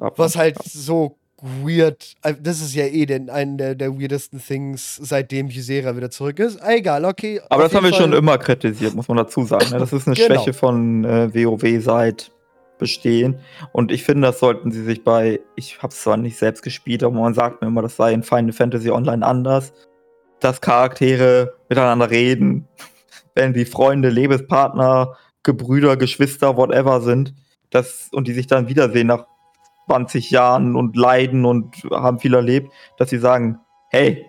Ab- 0.00 0.18
Was 0.18 0.36
halt 0.36 0.56
so 0.62 1.16
weird, 1.42 2.14
äh, 2.22 2.34
das 2.40 2.60
ist 2.60 2.74
ja 2.74 2.84
eh 2.84 3.04
den, 3.04 3.28
einen 3.28 3.58
der, 3.58 3.74
der 3.74 3.98
weirdesten 3.98 4.40
Things, 4.40 4.96
seitdem 4.96 5.48
Ysera 5.48 5.96
wieder 5.96 6.10
zurück 6.10 6.38
ist. 6.38 6.60
Egal, 6.64 7.04
okay. 7.04 7.40
Aber 7.50 7.64
das 7.64 7.74
haben 7.74 7.82
wir 7.84 7.90
jeden 7.90 8.00
schon 8.00 8.10
Fall- 8.10 8.18
immer 8.18 8.38
kritisiert, 8.38 8.94
muss 8.94 9.08
man 9.08 9.16
dazu 9.16 9.44
sagen. 9.44 9.70
Ne? 9.70 9.78
Das 9.78 9.92
ist 9.92 10.06
eine 10.06 10.14
Genau. 10.22 10.26
Schwäche 10.34 10.52
von 10.52 11.04
äh, 11.04 11.34
WoW 11.34 11.82
seit 11.82 12.30
Bestehen. 12.78 13.38
Und 13.72 13.92
ich 13.92 14.02
finde, 14.02 14.28
das 14.28 14.38
sollten 14.40 14.72
sie 14.72 14.82
sich 14.82 15.04
bei, 15.04 15.40
ich 15.56 15.82
habe 15.82 15.92
es 15.92 16.02
zwar 16.02 16.16
nicht 16.16 16.36
selbst 16.36 16.62
gespielt, 16.62 17.02
aber 17.04 17.14
man 17.14 17.34
sagt 17.34 17.60
mir 17.60 17.68
immer, 17.68 17.82
das 17.82 17.96
sei 17.96 18.12
in 18.12 18.22
Final 18.22 18.52
Fantasy 18.52 18.90
Online 18.90 19.24
anders, 19.24 19.72
dass 20.40 20.60
Charaktere 20.60 21.54
miteinander 21.68 22.10
reden, 22.10 22.66
wenn 23.34 23.52
die 23.52 23.64
Freunde, 23.66 24.08
Lebenspartner, 24.10 25.16
Gebrüder, 25.42 25.96
Geschwister, 25.96 26.56
whatever 26.56 27.00
sind, 27.00 27.34
das, 27.70 28.08
und 28.12 28.28
die 28.28 28.32
sich 28.32 28.46
dann 28.46 28.68
wiedersehen 28.68 29.06
nach 29.08 29.26
20 29.86 30.30
Jahren 30.30 30.76
und 30.76 30.96
leiden 30.96 31.44
und 31.44 31.76
haben 31.90 32.18
viel 32.18 32.34
erlebt, 32.34 32.72
dass 32.98 33.10
sie 33.10 33.18
sagen, 33.18 33.58
hey, 33.88 34.26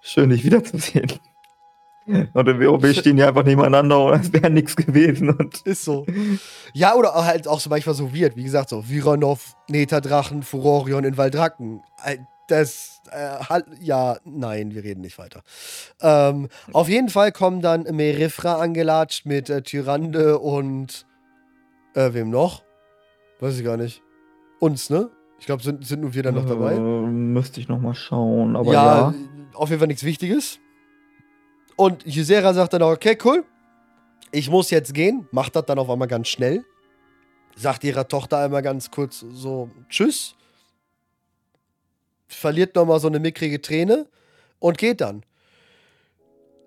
schön 0.00 0.30
dich 0.30 0.44
wiederzusehen. 0.44 1.12
Und 2.32 2.48
im 2.48 2.60
WoW 2.60 2.92
stehen 2.96 3.16
die 3.16 3.22
einfach 3.22 3.44
nebeneinander 3.44 4.04
und 4.06 4.20
es 4.20 4.32
wäre 4.32 4.50
nichts 4.50 4.74
gewesen. 4.74 5.30
Und 5.30 5.60
Ist 5.64 5.84
so. 5.84 6.06
Ja, 6.72 6.94
oder 6.94 7.14
halt 7.14 7.46
auch 7.46 7.60
so 7.60 7.70
manchmal 7.70 7.94
so 7.94 8.12
weird. 8.12 8.36
Wie 8.36 8.42
gesagt, 8.42 8.70
so 8.70 8.88
Viranov, 8.88 9.54
Netadrachen, 9.68 10.42
Furorion 10.42 11.04
in 11.04 11.16
Waldracken. 11.16 11.82
Äh, 12.04 12.18
Das, 12.48 13.00
äh, 13.12 13.44
halt, 13.48 13.66
ja, 13.80 14.18
nein, 14.24 14.74
wir 14.74 14.82
reden 14.82 15.02
nicht 15.02 15.18
weiter. 15.18 15.42
Ähm, 16.00 16.48
auf 16.72 16.88
jeden 16.88 17.08
Fall 17.08 17.30
kommen 17.30 17.60
dann 17.60 17.84
Merifra 17.84 18.56
angelatscht 18.56 19.24
mit 19.24 19.48
äh, 19.48 19.62
Tyrande 19.62 20.40
und 20.40 21.06
äh, 21.94 22.12
wem 22.12 22.30
noch? 22.30 22.64
Weiß 23.38 23.56
ich 23.56 23.64
gar 23.64 23.76
nicht. 23.76 24.02
Uns, 24.60 24.90
ne? 24.90 25.10
Ich 25.40 25.46
glaube, 25.46 25.62
sind, 25.62 25.84
sind 25.86 26.02
nur 26.02 26.14
wir 26.14 26.22
dann 26.22 26.34
noch 26.34 26.46
dabei. 26.46 26.74
Äh, 26.74 26.78
müsste 26.78 27.60
ich 27.60 27.68
noch 27.68 27.80
mal 27.80 27.94
schauen, 27.94 28.56
aber 28.56 28.72
ja, 28.72 29.10
ja. 29.10 29.14
auf 29.54 29.70
jeden 29.70 29.80
Fall 29.80 29.88
nichts 29.88 30.04
Wichtiges. 30.04 30.60
Und 31.76 32.06
Ysera 32.06 32.52
sagt 32.52 32.74
dann 32.74 32.82
auch, 32.82 32.92
okay, 32.92 33.16
cool, 33.24 33.42
ich 34.32 34.50
muss 34.50 34.70
jetzt 34.70 34.92
gehen. 34.92 35.26
Macht 35.32 35.56
das 35.56 35.64
dann 35.64 35.78
auf 35.78 35.88
einmal 35.88 36.08
ganz 36.08 36.28
schnell. 36.28 36.64
Sagt 37.56 37.84
ihrer 37.84 38.06
Tochter 38.06 38.38
einmal 38.38 38.62
ganz 38.62 38.90
kurz 38.90 39.24
so 39.32 39.70
Tschüss. 39.88 40.34
Verliert 42.28 42.76
nochmal 42.76 43.00
so 43.00 43.08
eine 43.08 43.18
mickrige 43.18 43.60
Träne 43.60 44.06
und 44.58 44.78
geht 44.78 45.00
dann. 45.00 45.24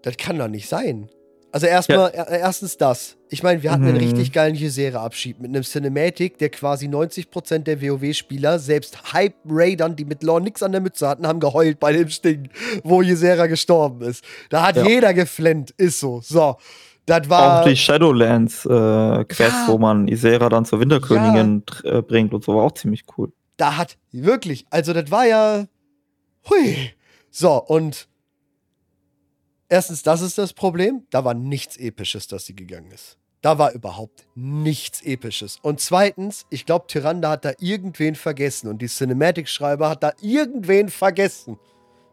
Das 0.02 0.18
kann 0.18 0.38
doch 0.38 0.50
nicht 0.50 0.68
sein. 0.68 1.10
Also 1.54 1.68
erstmal, 1.68 2.10
er- 2.12 2.28
erstens 2.30 2.78
das. 2.78 3.16
Ich 3.30 3.44
meine, 3.44 3.62
wir 3.62 3.72
hatten 3.72 3.84
einen 3.84 3.94
Mhm. 3.98 4.00
richtig 4.04 4.32
geilen 4.34 4.56
Ysera-Abschied 4.56 5.40
mit 5.40 5.50
einem 5.50 5.62
Cinematic, 5.64 6.40
der 6.40 6.50
quasi 6.50 6.88
90% 6.88 7.68
der 7.68 7.80
WoW-Spieler, 7.80 8.58
selbst 8.58 9.14
Hype-Raidern, 9.14 9.96
die 9.96 10.04
mit 10.06 10.24
Lore 10.24 10.42
nix 10.42 10.64
an 10.64 10.72
der 10.72 10.82
Mütze 10.82 11.08
hatten, 11.08 11.28
haben 11.28 11.40
geheult 11.40 11.80
bei 11.80 11.94
dem 11.94 12.10
Sting, 12.10 12.50
wo 12.84 13.04
Ysera 13.04 13.46
gestorben 13.46 14.02
ist. 14.02 14.24
Da 14.50 14.66
hat 14.66 14.78
Ja. 14.78 14.84
jeder 14.88 15.14
geflennt, 15.14 15.70
ist 15.78 16.00
so. 16.00 16.22
So, 16.24 16.56
das 17.06 17.30
war... 17.30 17.62
Auch 17.62 17.66
die 17.68 17.76
Shadowlands-Quest, 17.78 19.40
Ja. 19.40 19.66
wo 19.68 19.78
man 19.78 20.08
Isera 20.08 20.50
dann 20.50 20.66
zur 20.66 20.80
Winterkönigin 20.80 21.64
äh, 21.84 22.02
bringt 22.02 22.34
und 22.34 22.44
so, 22.44 22.56
war 22.56 22.64
auch 22.64 22.74
ziemlich 22.74 23.04
cool. 23.18 23.32
da 23.58 23.78
hat 23.78 23.98
wirklich, 24.12 24.66
also 24.72 24.92
das 24.94 25.12
war 25.12 25.28
ja, 25.28 25.66
hui. 26.50 26.76
So, 27.30 27.54
und 27.64 28.08
erstens, 29.74 30.04
das 30.04 30.22
ist 30.22 30.38
das 30.38 30.54
Problem, 30.54 31.04
da 31.10 31.26
war 31.26 31.34
nichts 31.34 31.78
Episches, 31.78 32.28
dass 32.28 32.46
sie 32.46 32.56
gegangen 32.56 32.92
ist. 32.92 33.18
Da 33.42 33.58
war 33.58 33.74
überhaupt 33.74 34.26
nichts 34.36 35.02
Episches. 35.02 35.58
Und 35.64 35.80
zweitens, 35.80 36.46
ich 36.50 36.66
glaube, 36.66 36.86
Tyrande 36.88 37.28
hat 37.28 37.44
da 37.44 37.52
irgendwen 37.60 38.16
vergessen 38.16 38.70
und 38.70 38.82
die 38.82 38.88
Cinematic-Schreiber 38.88 39.90
hat 39.90 40.04
da 40.04 40.14
irgendwen 40.22 40.90
vergessen. 40.90 41.58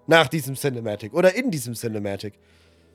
Nach 0.06 0.26
diesem 0.26 0.56
Cinematic 0.56 1.12
oder 1.12 1.34
in 1.36 1.50
diesem 1.50 1.74
Cinematic. 1.74 2.34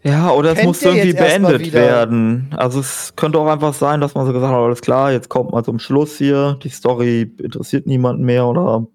Ja, 0.03 0.31
oder 0.31 0.51
es 0.51 0.63
muss 0.63 0.81
irgendwie 0.81 1.13
beendet 1.13 1.71
werden. 1.71 2.53
Also 2.57 2.79
es 2.79 3.15
könnte 3.15 3.39
auch 3.39 3.47
einfach 3.47 3.73
sein, 3.73 4.01
dass 4.01 4.15
man 4.15 4.25
so 4.25 4.33
gesagt 4.33 4.51
hat, 4.51 4.59
alles 4.59 4.81
klar, 4.81 5.11
jetzt 5.11 5.29
kommt 5.29 5.51
mal 5.51 5.63
zum 5.63 5.79
Schluss 5.79 6.17
hier, 6.17 6.59
die 6.61 6.69
Story 6.69 7.31
interessiert 7.41 7.87
niemanden 7.87 8.25
mehr 8.25 8.45
oder 8.47 8.85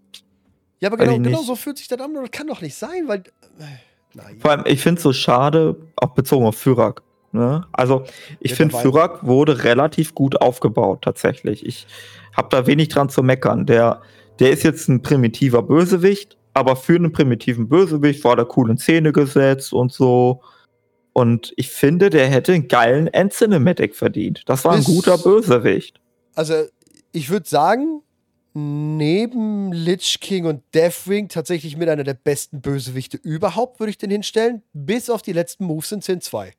Ja, 0.81 0.89
aber 0.89 0.99
genau, 0.99 1.17
genau 1.19 1.43
so 1.43 1.55
fühlt 1.55 1.79
sich 1.79 1.89
das 1.89 2.01
an 2.01 2.13
das 2.13 2.31
kann 2.31 2.49
doch 2.49 2.61
nicht 2.61 2.75
sein, 2.75 3.07
weil. 3.07 3.23
Nein. 4.15 4.39
Vor 4.41 4.51
allem, 4.51 4.65
ich 4.67 4.83
finde 4.83 4.99
es 4.99 5.03
so 5.03 5.13
schade, 5.13 5.77
auch 5.97 6.11
bezogen 6.11 6.47
auf 6.47 6.57
Fyrak. 6.57 7.03
Ne? 7.33 7.65
Also, 7.73 8.05
ich 8.41 8.53
Ja, 8.53 8.57
finde, 8.57 8.77
Fyrak 8.77 9.25
wurde 9.25 9.63
relativ 9.65 10.15
gut 10.15 10.41
aufgebaut, 10.41 11.03
tatsächlich. 11.03 11.65
Ich 11.65 11.87
habe 12.37 12.49
da 12.51 12.67
wenig 12.67 12.89
dran 12.89 13.09
zu 13.09 13.23
meckern. 13.23 13.67
Der, 13.67 14.03
der 14.41 14.51
ist 14.51 14.65
jetzt 14.65 14.89
ein 14.89 15.03
primitiver 15.03 15.63
Bösewicht, 15.63 16.37
aber 16.55 16.75
für 16.75 16.97
einen 16.97 17.13
primitiven 17.13 17.69
Bösewicht 17.69 18.25
war 18.25 18.35
der 18.35 18.49
cool 18.57 18.71
in 18.71 18.79
Szene 18.79 19.13
gesetzt 19.13 19.73
und 19.73 19.93
so. 19.93 20.41
Und 21.13 21.53
ich 21.57 21.71
finde, 21.71 22.11
der 22.11 22.27
hätte 22.29 22.53
einen 22.53 22.69
geilen 22.69 23.07
End-Cinematic 23.07 23.95
verdient. 23.95 24.43
Das 24.47 24.65
war 24.65 24.75
ein 24.75 24.85
guter 24.85 25.19
Bösewicht. 25.19 26.01
Also, 26.35 26.55
ich 27.13 27.31
würde 27.31 27.49
sagen, 27.49 28.03
neben 28.55 29.73
Lich 29.73 30.19
King 30.21 30.47
und 30.47 30.63
Deathwing 30.75 31.29
tatsächlich 31.29 31.77
mit 31.77 31.89
einer 31.89 32.05
der 32.05 32.15
besten 32.15 32.61
Bösewichte 32.61 33.17
überhaupt, 33.17 33.81
würde 33.81 33.91
ich 33.91 33.99
den 33.99 34.11
hinstellen. 34.11 34.63
Bis 34.73 35.09
auf 35.11 35.23
die 35.23 35.33
letzten 35.33 35.65
Moves 35.65 35.93
in 35.93 36.01
Sin 36.01 36.21
2. 36.21 36.53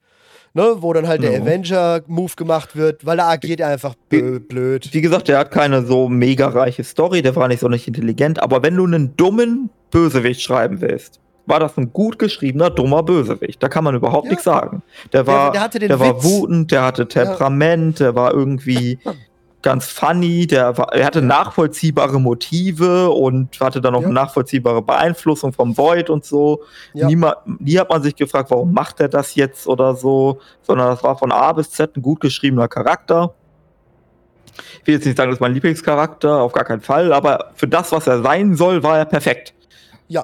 Ne, 0.54 0.76
wo 0.80 0.92
dann 0.92 1.08
halt 1.08 1.24
der 1.24 1.32
Ja. 1.32 1.40
Avenger-Move 1.42 2.34
gemacht 2.36 2.76
wird, 2.76 3.06
weil 3.06 3.20
er 3.20 3.30
agiert 3.30 3.62
einfach 3.62 3.96
blö- 4.12 4.40
blöd. 4.40 4.90
Wie 4.94 5.00
gesagt, 5.00 5.30
der 5.30 5.38
hat 5.40 5.52
keine 5.52 5.86
so 5.86 6.10
mega 6.10 6.48
reiche 6.50 6.84
Story, 6.84 7.22
der 7.22 7.34
war 7.38 7.48
nicht 7.48 7.62
so 7.62 7.70
nicht 7.70 7.88
intelligent, 7.88 8.42
aber 8.44 8.62
wenn 8.62 8.76
du 8.76 8.86
einen 8.86 9.16
dummen 9.16 9.70
Bösewicht 9.92 10.42
schreiben 10.42 10.82
willst, 10.82 11.22
war 11.46 11.62
das 11.62 11.78
ein 11.78 11.94
gut 11.94 12.20
geschriebener, 12.20 12.70
dummer 12.70 13.02
Bösewicht. 13.02 13.64
Da 13.64 13.70
kann 13.70 13.86
man 13.86 13.96
überhaupt 13.96 14.26
Ja. 14.26 14.32
nichts 14.32 14.44
sagen. 14.44 14.84
Der 15.14 15.26
war, 15.26 15.54
der 15.54 15.62
hatte 15.62 15.80
den 15.80 15.88
der 15.88 16.00
war 16.02 16.22
wutend, 16.22 16.72
der 16.72 16.84
hatte 16.84 17.08
Temperament, 17.08 18.02
der 18.02 18.14
war 18.16 18.34
irgendwie 18.34 19.00
ganz 19.62 19.86
funny, 19.86 20.48
der 20.48 20.78
war, 20.78 20.94
er 20.94 21.06
hatte 21.06 21.22
nachvollziehbare 21.22 22.20
Motive 22.20 23.10
und 23.12 23.60
hatte 23.60 23.82
dann 23.82 23.96
auch 23.96 24.02
Ja. 24.02 24.10
nachvollziehbare 24.10 24.82
Beeinflussung 24.82 25.54
vom 25.54 25.78
Void 25.78 26.10
und 26.10 26.26
so. 26.26 26.64
Ja. 26.94 27.08
Niemand, 27.08 27.36
nie 27.62 27.78
hat 27.78 27.90
man 27.90 28.02
sich 28.02 28.16
gefragt, 28.16 28.50
warum 28.52 28.74
macht 28.74 29.00
er 29.00 29.10
das 29.10 29.36
jetzt 29.36 29.68
oder 29.68 29.96
so, 29.96 30.40
sondern 30.64 30.88
das 30.88 31.04
war 31.04 31.18
von 31.18 31.32
A 31.32 31.54
bis 31.54 31.72
Z 31.72 31.96
ein 31.96 32.02
gut 32.02 32.20
geschriebener 32.22 32.68
Charakter. 32.68 33.34
Ich 34.82 34.88
will 34.88 34.96
jetzt 34.96 35.06
nicht 35.06 35.18
sagen, 35.18 35.30
das 35.30 35.38
ist 35.38 35.42
mein 35.42 35.54
Lieblingscharakter, 35.54 36.42
auf 36.42 36.52
gar 36.54 36.66
keinen 36.66 36.82
Fall, 36.82 37.14
aber 37.14 37.52
für 37.56 37.68
das, 37.68 37.92
was 37.92 38.08
er 38.08 38.22
sein 38.22 38.56
soll, 38.56 38.84
war 38.84 38.98
er 38.98 39.06
perfekt. 39.06 39.54
Ja. 40.08 40.24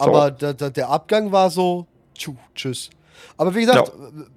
So. 0.00 0.06
Aber 0.06 0.30
da, 0.30 0.52
da, 0.52 0.68
der 0.70 0.88
Abgang 0.90 1.32
war 1.32 1.48
so, 1.50 1.86
tschu, 2.14 2.34
tschüss. 2.54 2.90
Aber 3.36 3.54
wie 3.54 3.60
gesagt, 3.60 3.92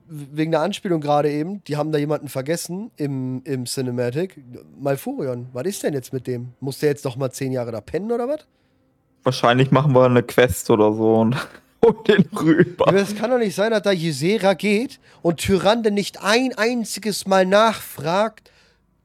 w- 0.08 0.26
wegen 0.34 0.52
der 0.52 0.62
Anspielung 0.62 1.02
gerade 1.02 1.32
eben, 1.32 1.64
die 1.66 1.78
haben 1.78 1.92
da 1.92 1.98
jemanden 1.98 2.28
vergessen 2.28 2.92
im, 2.98 3.42
im 3.46 3.66
Cinematic. 3.66 4.38
Malfurion, 4.80 5.48
was 5.54 5.66
ist 5.66 5.84
denn 5.84 5.94
jetzt 5.94 6.14
mit 6.14 6.28
dem? 6.28 6.50
Muss 6.60 6.80
der 6.80 6.90
jetzt 6.90 7.06
noch 7.06 7.16
mal 7.16 7.32
zehn 7.32 7.52
Jahre 7.52 7.72
da 7.72 7.82
pennen 7.82 8.12
oder 8.12 8.28
was? 8.28 8.46
Wahrscheinlich 9.24 9.72
machen 9.72 9.94
wir 9.94 10.04
eine 10.06 10.24
Quest 10.24 10.70
oder 10.70 10.94
so 10.94 11.16
und 11.16 11.36
um 11.82 11.96
den 12.08 12.28
rüber. 12.38 12.88
Aber 12.88 12.98
es 13.00 13.16
kann 13.16 13.30
doch 13.32 13.38
nicht 13.38 13.56
sein, 13.56 13.72
dass 13.72 13.84
da 13.84 13.92
Ysera 13.92 14.54
geht 14.54 15.00
und 15.22 15.38
Tyrande 15.38 15.92
nicht 15.92 16.22
ein 16.24 16.54
einziges 16.58 17.26
Mal 17.28 17.46
nachfragt. 17.46 18.50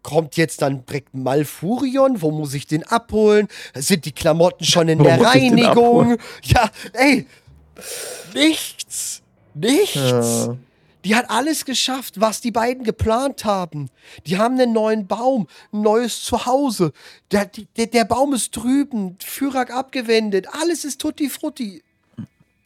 Kommt 0.02 0.36
jetzt 0.36 0.62
dann 0.62 0.86
direkt 0.86 1.14
Malfurion? 1.14 2.22
Wo 2.22 2.30
muss 2.30 2.54
ich 2.54 2.66
den 2.68 2.84
abholen? 2.84 3.48
Sind 3.74 4.04
die 4.04 4.12
Klamotten 4.12 4.64
schon 4.64 4.88
in 4.88 5.00
Wo 5.00 5.04
der 5.04 5.20
Reinigung? 5.20 6.16
Ja, 6.44 6.70
ey. 6.92 7.26
Nichts. 8.34 9.22
Nichts. 9.56 9.96
Äh, 9.96 10.56
Die 11.04 11.14
hat 11.14 11.30
alles 11.30 11.64
geschafft, 11.64 12.20
was 12.20 12.40
die 12.40 12.50
beiden 12.50 12.82
geplant 12.84 13.44
haben. 13.44 13.90
Die 14.26 14.38
haben 14.38 14.58
einen 14.58 14.72
neuen 14.72 15.06
Baum, 15.06 15.46
ein 15.72 15.82
neues 15.82 16.22
Zuhause. 16.22 16.92
Der, 17.30 17.48
der, 17.76 17.86
der 17.86 18.04
Baum 18.04 18.34
ist 18.34 18.50
drüben, 18.56 19.16
Führer 19.22 19.70
abgewendet, 19.70 20.48
alles 20.52 20.84
ist 20.84 21.00
tutti 21.00 21.28
frutti. 21.28 21.82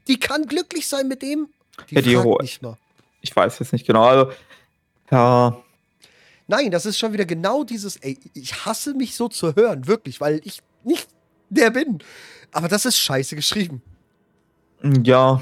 Die 0.08 0.18
kann 0.18 0.46
glücklich 0.46 0.88
sein 0.88 1.06
mit 1.08 1.22
dem. 1.22 1.48
Die, 1.90 1.94
Ja, 1.96 2.00
die 2.00 2.16
nicht 2.42 2.62
mal. 2.62 2.78
ich 3.20 3.34
weiß 3.36 3.58
jetzt 3.58 3.72
nicht 3.72 3.86
genau. 3.86 4.04
Also, 4.04 4.32
ja, 5.10 5.56
Nein, 6.46 6.72
das 6.72 6.84
ist 6.84 6.98
schon 6.98 7.12
wieder 7.12 7.26
genau 7.26 7.62
dieses, 7.62 7.94
ey, 7.98 8.18
ich 8.34 8.64
hasse 8.64 8.92
mich 8.94 9.14
so 9.14 9.28
zu 9.28 9.54
hören, 9.54 9.86
wirklich, 9.86 10.20
weil 10.20 10.40
ich 10.42 10.60
nicht 10.82 11.08
der 11.48 11.70
bin. 11.70 11.98
Aber 12.50 12.66
das 12.66 12.84
ist 12.86 12.98
scheiße 12.98 13.36
geschrieben. 13.36 13.82
ja. 15.04 15.40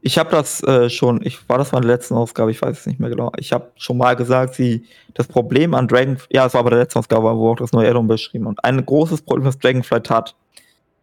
Ich 0.00 0.16
habe 0.16 0.30
das 0.30 0.62
äh, 0.62 0.88
schon, 0.88 1.20
ich 1.24 1.48
war 1.48 1.58
das 1.58 1.72
mal 1.72 1.78
in 1.78 1.88
der 1.88 1.96
letzten 1.96 2.14
Ausgabe, 2.14 2.50
ich 2.50 2.62
weiß 2.62 2.78
es 2.80 2.86
nicht 2.86 3.00
mehr 3.00 3.10
genau. 3.10 3.32
Ich 3.36 3.52
habe 3.52 3.72
schon 3.76 3.98
mal 3.98 4.14
gesagt, 4.14 4.54
sie 4.54 4.84
das 5.14 5.26
Problem 5.26 5.74
an 5.74 5.88
Dragon, 5.88 6.18
ja, 6.30 6.46
es 6.46 6.54
war 6.54 6.62
bei 6.62 6.70
der 6.70 6.78
letzten 6.78 7.00
Ausgabe, 7.00 7.36
wo 7.36 7.50
auch 7.50 7.56
das 7.56 7.72
neue 7.72 7.90
Addon 7.90 8.06
beschrieben 8.06 8.46
und 8.46 8.62
ein 8.64 8.84
großes 8.84 9.22
Problem, 9.22 9.46
was 9.46 9.58
Dragonflight 9.58 10.08
hat, 10.08 10.36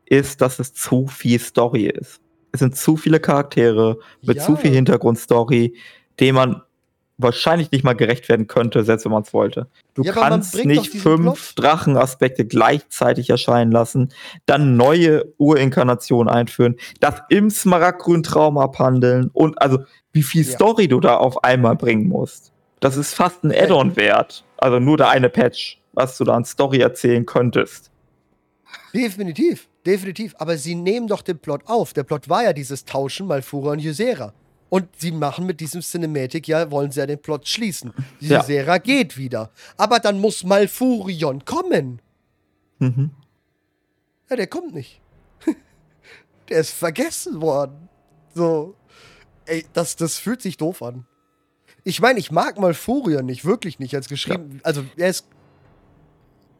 ist, 0.05 0.39
dass 0.41 0.59
es 0.59 0.73
zu 0.73 1.07
viel 1.07 1.39
Story 1.39 1.87
ist. 1.87 2.21
Es 2.51 2.59
sind 2.59 2.77
zu 2.77 2.95
viele 2.95 3.19
Charaktere 3.19 3.97
mit 4.21 4.37
Ja. 4.37 4.43
zu 4.43 4.55
viel 4.55 4.71
Hintergrundstory, 4.71 5.73
dem 6.21 6.35
man 6.35 6.61
wahrscheinlich 7.17 7.71
nicht 7.71 7.83
mal 7.83 7.93
gerecht 7.93 8.27
werden 8.29 8.47
könnte, 8.47 8.83
selbst 8.83 9.05
wenn 9.05 9.11
man 9.11 9.23
es 9.23 9.33
wollte. 9.33 9.67
Du 9.93 10.03
Ja, 10.03 10.11
kannst 10.11 10.55
nicht 10.65 10.91
fünf 10.93 11.53
Drachenaspekte 11.53 12.45
gleichzeitig 12.45 13.29
erscheinen 13.29 13.71
lassen, 13.71 14.11
dann 14.45 14.75
neue 14.75 15.23
Urinkarnationen 15.37 16.33
einführen, 16.33 16.75
das 16.99 17.21
im 17.29 17.49
smaragdgrünen 17.49 18.23
Traum 18.23 18.57
abhandeln 18.57 19.29
und 19.33 19.61
also 19.61 19.79
wie 20.11 20.23
viel 20.23 20.43
Ja. 20.45 20.51
Story 20.51 20.87
du 20.87 20.99
da 20.99 21.17
auf 21.17 21.43
einmal 21.43 21.75
bringen 21.75 22.07
musst. 22.07 22.51
Das 22.81 22.97
ist 22.97 23.13
fast 23.13 23.43
ein 23.43 23.51
Add-on 23.51 23.95
wert. 23.95 24.43
Also 24.57 24.79
nur 24.79 24.97
der 24.97 25.09
eine 25.09 25.29
Patch, 25.29 25.79
was 25.93 26.17
du 26.17 26.23
da 26.25 26.35
an 26.35 26.45
Story 26.45 26.79
erzählen 26.79 27.25
könntest. 27.25 27.91
Definitiv, 28.93 29.67
definitiv. 29.85 30.35
Aber 30.37 30.57
sie 30.57 30.75
nehmen 30.75 31.07
doch 31.07 31.21
den 31.21 31.37
Plot 31.39 31.61
auf. 31.65 31.93
Der 31.93 32.03
Plot 32.03 32.29
war 32.29 32.43
ja 32.43 32.53
dieses 32.53 32.85
Tauschen 32.85 33.27
Malfura 33.27 33.71
und 33.71 33.83
Ysera. 33.83 34.33
Und 34.69 34.89
sie 34.97 35.11
machen 35.11 35.45
mit 35.45 35.59
diesem 35.59 35.81
Cinematic, 35.81 36.47
ja, 36.47 36.69
wollen 36.71 36.91
sie 36.91 36.99
ja 36.99 37.05
den 37.05 37.21
Plot 37.21 37.47
schließen. 37.47 37.93
Ja. 38.19 38.41
Ysera 38.41 38.79
geht 38.79 39.17
wieder. 39.17 39.51
Aber 39.77 39.99
dann 39.99 40.19
muss 40.19 40.43
Malfurion 40.43 41.45
kommen. 41.45 42.01
Mhm. 42.79 43.11
Ja, 44.29 44.35
der 44.35 44.47
kommt 44.47 44.73
nicht. 44.73 45.01
der 46.49 46.59
ist 46.59 46.71
vergessen 46.71 47.41
worden. 47.41 47.89
So. 48.33 48.75
Ey, 49.45 49.65
das, 49.73 49.95
das 49.95 50.17
fühlt 50.17 50.41
sich 50.41 50.57
doof 50.57 50.81
an. 50.81 51.05
Ich 51.83 52.01
meine, 52.01 52.19
ich 52.19 52.31
mag 52.31 52.59
Malfurion 52.59 53.25
nicht, 53.25 53.45
wirklich 53.45 53.77
nicht, 53.77 53.93
als 53.95 54.09
geschrieben. 54.09 54.59
Also, 54.63 54.83
er 54.97 55.09
ist. 55.09 55.27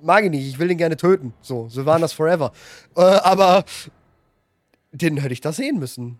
Mag 0.01 0.23
ich 0.23 0.29
nicht, 0.29 0.47
ich 0.47 0.59
will 0.59 0.69
ihn 0.69 0.77
gerne 0.77 0.97
töten. 0.97 1.33
So, 1.41 1.67
so 1.67 1.85
waren 1.87 2.01
das 2.01 2.13
forever. 2.13 2.51
Äh, 2.95 3.01
aber 3.01 3.65
den 4.91 5.17
hätte 5.17 5.33
ich 5.33 5.41
da 5.41 5.51
sehen 5.51 5.79
müssen. 5.79 6.19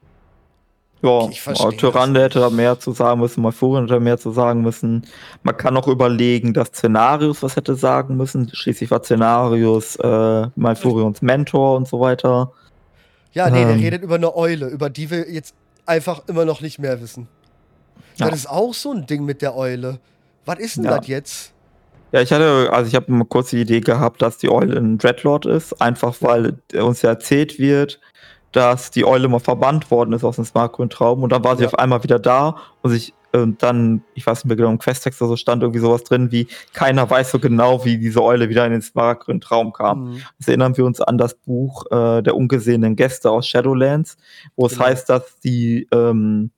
Ja, 1.06 1.30
Ich 1.30 1.42
Tyrande 1.78 2.22
hätte 2.24 2.40
da 2.40 2.50
mehr 2.50 2.80
zu 2.80 2.92
sagen 2.92 3.20
müssen, 3.20 3.42
Malfurion 3.42 3.84
hätte 3.84 3.94
da 3.96 4.00
mehr 4.00 4.18
zu 4.18 4.32
sagen 4.32 4.62
müssen. 4.62 5.06
Man 5.44 5.56
kann 5.56 5.78
auch 5.78 5.88
überlegen, 5.88 6.54
dass 6.54 6.70
Szenarius 6.70 7.44
was 7.44 7.56
hätte 7.56 7.76
sagen 7.76 8.18
müssen. 8.18 8.50
Schließlich 8.54 8.90
war 8.92 9.04
Szenarius 9.04 9.96
äh, 9.98 10.48
Malfurions 10.56 11.22
Mentor 11.22 11.78
und 11.78 11.88
so 11.88 12.00
weiter. 12.00 12.52
Ja, 13.34 13.50
nee, 13.50 13.64
der 13.66 13.74
Ähm. 13.74 13.80
redet 13.80 14.04
über 14.04 14.16
eine 14.16 14.36
Eule, 14.36 14.68
über 14.68 14.90
die 14.90 15.10
wir 15.12 15.30
jetzt 15.32 15.54
einfach 15.86 16.24
immer 16.28 16.46
noch 16.46 16.62
nicht 16.62 16.80
mehr 16.80 17.02
wissen. 17.02 17.28
Ja. 18.18 18.30
Das 18.30 18.40
ist 18.40 18.50
auch 18.50 18.74
so 18.74 18.92
ein 18.92 19.06
Ding 19.06 19.26
mit 19.26 19.42
der 19.42 19.56
Eule. 19.56 20.00
Was 20.46 20.60
ist 20.60 20.78
denn 20.78 20.86
Ja. 20.86 20.98
das 20.98 21.08
jetzt? 21.08 21.52
Ja, 22.12 22.22
ich 22.22 22.32
hatte, 22.32 22.70
also 22.72 22.88
ich 22.88 22.96
habe 22.96 23.12
eine 23.12 23.26
kurze 23.26 23.58
Idee 23.58 23.82
gehabt, 23.82 24.22
dass 24.22 24.38
die 24.38 24.50
Eule 24.50 24.78
ein 24.78 24.98
Dreadlord 24.98 25.48
ist, 25.48 25.82
einfach 25.82 26.16
weil 26.22 26.60
uns 26.74 27.02
ja 27.02 27.10
erzählt 27.10 27.60
wird, 27.60 28.00
dass 28.56 28.90
die 28.92 29.04
Eule 29.06 29.28
mal 29.28 29.40
verbannt 29.40 29.92
worden 29.92 30.14
ist 30.14 30.24
aus 30.24 30.38
dem 30.38 30.46
smartgrünen 30.46 30.90
Traum 30.90 31.24
und 31.24 31.32
dann 31.32 31.44
war 31.44 31.58
sie 31.58 31.64
Ja. 31.64 31.70
auf 31.70 31.78
einmal 31.80 32.04
wieder 32.04 32.20
da 32.20 32.56
und 32.82 32.92
sich 32.92 33.14
und 33.34 33.62
dann, 33.62 34.02
ich 34.14 34.26
weiß 34.26 34.38
nicht 34.38 34.46
mehr 34.46 34.56
genau, 34.56 34.70
im 34.70 34.80
Questtext 34.80 35.22
oder 35.22 35.28
so 35.32 35.36
stand 35.36 35.62
irgendwie 35.62 35.82
sowas 35.82 36.06
drin 36.06 36.32
wie, 36.32 36.48
keiner 36.72 37.10
weiß 37.10 37.32
so 37.32 37.40
genau, 37.40 37.84
wie 37.84 37.98
diese 37.98 38.24
Eule 38.24 38.48
wieder 38.48 38.66
in 38.66 38.72
den 38.72 38.82
smartgrünen 38.82 39.42
Traum 39.42 39.74
kam. 39.74 40.12
Mhm. 40.12 40.22
Jetzt 40.40 40.48
erinnern 40.48 40.78
wir 40.78 40.86
uns 40.86 41.02
an 41.02 41.18
das 41.18 41.34
Buch 41.34 41.86
äh, 41.92 42.22
der 42.22 42.34
ungesehenen 42.34 42.96
Gäste 42.96 43.30
aus 43.30 43.46
Shadowlands, 43.46 44.16
wo 44.56 44.68
es 44.68 44.76
Genau. 44.76 44.86
heißt, 44.86 45.10
dass 45.10 45.38
die 45.42 45.86
ähm, 45.92 46.52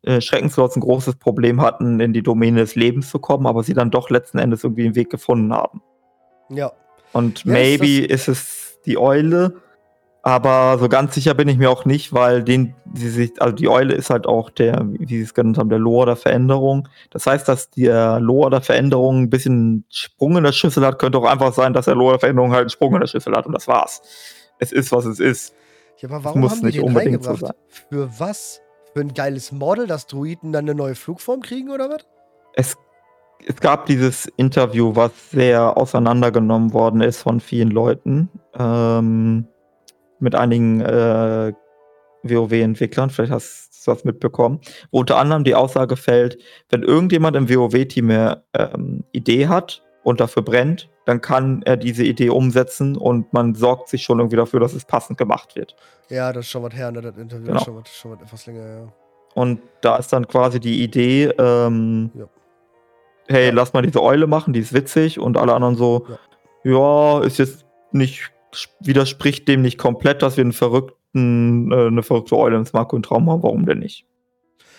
äh, 0.00 0.22
Schreckenslords 0.22 0.76
ein 0.76 0.80
großes 0.80 1.16
Problem 1.16 1.60
hatten, 1.60 2.00
in 2.00 2.14
die 2.14 2.22
Domäne 2.22 2.60
des 2.60 2.74
Lebens 2.74 3.10
zu 3.10 3.18
kommen, 3.18 3.46
aber 3.46 3.62
sie 3.62 3.74
dann 3.74 3.90
doch 3.90 4.08
letzten 4.08 4.38
Endes 4.38 4.64
irgendwie 4.64 4.86
einen 4.86 4.94
Weg 4.94 5.10
gefunden 5.10 5.52
haben. 5.52 5.82
Ja. 6.48 6.72
Und 7.12 7.44
Ja, 7.44 7.52
maybe 7.52 8.06
ist 8.06 8.28
es 8.28 8.78
die 8.86 8.96
Eule, 8.96 9.56
aber 10.22 10.78
so 10.78 10.88
ganz 10.88 11.14
sicher 11.14 11.34
bin 11.34 11.48
ich 11.48 11.58
mir 11.58 11.70
auch 11.70 11.84
nicht, 11.84 12.12
weil 12.12 12.42
den, 12.42 12.74
sie 12.92 13.08
sich, 13.08 13.40
also 13.40 13.54
die 13.54 13.68
Eule 13.68 13.94
ist 13.94 14.10
halt 14.10 14.26
auch 14.26 14.50
der, 14.50 14.84
wie 14.90 15.06
sie 15.06 15.22
es 15.22 15.32
genannt 15.32 15.58
haben, 15.58 15.70
der 15.70 15.78
Lore 15.78 16.06
der 16.06 16.16
Veränderung. 16.16 16.88
Das 17.10 17.26
heißt, 17.26 17.48
dass 17.48 17.70
der 17.70 18.18
Lore 18.20 18.50
der 18.50 18.60
Veränderung 18.60 19.22
ein 19.22 19.30
bisschen 19.30 19.84
Sprung 19.88 20.36
in 20.36 20.44
der 20.44 20.52
Schüssel 20.52 20.84
hat, 20.84 20.98
könnte 20.98 21.18
auch 21.18 21.24
einfach 21.24 21.52
sein, 21.52 21.72
dass 21.72 21.84
der 21.84 21.94
Lore 21.94 22.14
der 22.14 22.20
Veränderung 22.20 22.50
halt 22.50 22.62
einen 22.62 22.70
Sprung 22.70 22.94
in 22.94 23.00
der 23.00 23.06
Schüssel 23.06 23.34
hat 23.34 23.46
und 23.46 23.52
das 23.52 23.68
war's. 23.68 24.02
Es 24.58 24.72
ist, 24.72 24.90
was 24.90 25.04
es 25.04 25.20
ist. 25.20 25.54
Ja, 25.98 26.08
aber 26.08 26.24
warum 26.24 26.40
muss 26.40 26.52
haben 26.52 26.60
die 26.60 26.66
nicht 26.66 26.78
den 26.78 26.84
unbedingt 26.84 27.22
so 27.22 27.30
reingebracht? 27.30 27.56
Für 27.88 28.10
was? 28.18 28.60
Für 28.92 29.00
ein 29.00 29.14
geiles 29.14 29.52
Model, 29.52 29.86
dass 29.86 30.06
Druiden 30.06 30.52
dann 30.52 30.64
eine 30.64 30.74
neue 30.74 30.94
Flugform 30.94 31.42
kriegen 31.42 31.70
oder 31.70 31.88
was? 31.90 32.06
Es, 32.54 32.76
es 33.46 33.56
gab 33.60 33.86
dieses 33.86 34.26
Interview, 34.36 34.96
was 34.96 35.12
sehr 35.30 35.76
auseinandergenommen 35.76 36.72
worden 36.72 37.00
ist 37.00 37.22
von 37.22 37.40
vielen 37.40 37.70
Leuten. 37.70 38.28
Ähm, 38.58 39.46
mit 40.20 40.34
einigen 40.34 40.80
äh, 40.80 41.52
WoW-Entwicklern, 42.22 43.10
vielleicht 43.10 43.32
hast 43.32 43.86
du 43.86 43.92
das 43.92 44.04
mitbekommen, 44.04 44.60
wo 44.90 45.00
unter 45.00 45.16
anderem 45.18 45.44
die 45.44 45.54
Aussage 45.54 45.96
fällt, 45.96 46.38
wenn 46.68 46.82
irgendjemand 46.82 47.36
im 47.36 47.48
WoW-Team 47.48 48.10
eine 48.10 48.42
ähm, 48.54 49.04
Idee 49.12 49.48
hat 49.48 49.82
und 50.02 50.20
dafür 50.20 50.42
brennt, 50.42 50.90
dann 51.06 51.20
kann 51.20 51.62
er 51.64 51.76
diese 51.76 52.04
Idee 52.04 52.28
umsetzen 52.30 52.96
und 52.96 53.32
man 53.32 53.54
sorgt 53.54 53.88
sich 53.88 54.02
schon 54.02 54.18
irgendwie 54.18 54.36
dafür, 54.36 54.60
dass 54.60 54.74
es 54.74 54.84
passend 54.84 55.16
gemacht 55.18 55.56
wird. 55.56 55.74
Ja, 56.10 56.32
das 56.32 56.44
ist 56.46 56.50
schon 56.50 56.62
was 56.62 56.74
her, 56.74 56.90
ne? 56.90 57.00
Das 57.00 57.16
Interview 57.16 57.46
Genau. 57.46 57.58
ist 57.58 57.64
schon 57.64 57.76
was, 57.76 57.88
schon 57.94 58.10
was 58.12 58.20
etwas 58.22 58.46
länger, 58.46 58.66
ja. 58.66 58.92
Und 59.34 59.60
da 59.80 59.96
ist 59.96 60.12
dann 60.12 60.26
quasi 60.26 60.58
die 60.60 60.82
Idee, 60.82 61.26
ähm, 61.38 62.10
Ja. 62.14 62.24
hey, 63.28 63.46
Ja. 63.46 63.52
lass 63.54 63.72
mal 63.72 63.82
diese 63.82 64.02
Eule 64.02 64.26
machen, 64.26 64.52
die 64.52 64.60
ist 64.60 64.74
witzig 64.74 65.18
und 65.18 65.36
alle 65.38 65.54
anderen 65.54 65.76
so, 65.76 66.06
ja, 66.64 67.20
ist 67.22 67.38
jetzt 67.38 67.64
nicht, 67.92 68.30
widerspricht 68.80 69.48
dem 69.48 69.62
nicht 69.62 69.78
komplett, 69.78 70.22
dass 70.22 70.36
wir 70.36 70.42
einen 70.42 70.52
verrückten, 70.52 71.70
äh, 71.72 71.86
eine 71.86 72.02
verrückte 72.02 72.36
Eule 72.36 72.56
ins 72.56 72.72
Marco 72.72 72.96
und 72.96 73.04
Traum 73.04 73.30
haben, 73.30 73.42
warum 73.42 73.66
denn 73.66 73.78
nicht? 73.78 74.04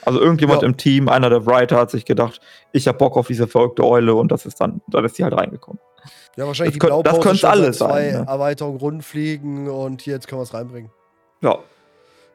Also 0.05 0.19
irgendjemand 0.21 0.61
Ja. 0.61 0.67
im 0.67 0.77
Team, 0.77 1.09
einer 1.09 1.29
der 1.29 1.45
Writer 1.45 1.77
hat 1.77 1.91
sich 1.91 2.05
gedacht, 2.05 2.39
ich 2.71 2.87
hab 2.87 2.97
Bock 2.99 3.17
auf 3.17 3.27
diese 3.27 3.47
verrückte 3.47 3.83
Eule 3.85 4.15
und 4.15 4.31
das 4.31 4.45
ist 4.45 4.59
dann, 4.61 4.81
dann 4.87 5.03
ist 5.05 5.17
die 5.17 5.23
halt 5.23 5.33
reingekommen. 5.33 5.79
Ja, 6.37 6.47
wahrscheinlich 6.47 6.77
Das 6.79 6.89
das 6.89 7.01
Blaupause 7.03 7.21
könnte 7.21 7.37
schon 7.39 7.49
seit 7.49 7.51
alles 7.51 7.77
sein, 7.77 7.89
zwei 7.89 8.11
ne? 8.19 8.25
Erweiterungen 8.27 8.79
rundfliegen 8.79 9.67
und 9.67 10.01
hier, 10.01 10.13
jetzt 10.13 10.27
können 10.27 10.39
wir 10.39 10.43
es 10.43 10.53
reinbringen. 10.53 10.89
Ja. 11.41 11.59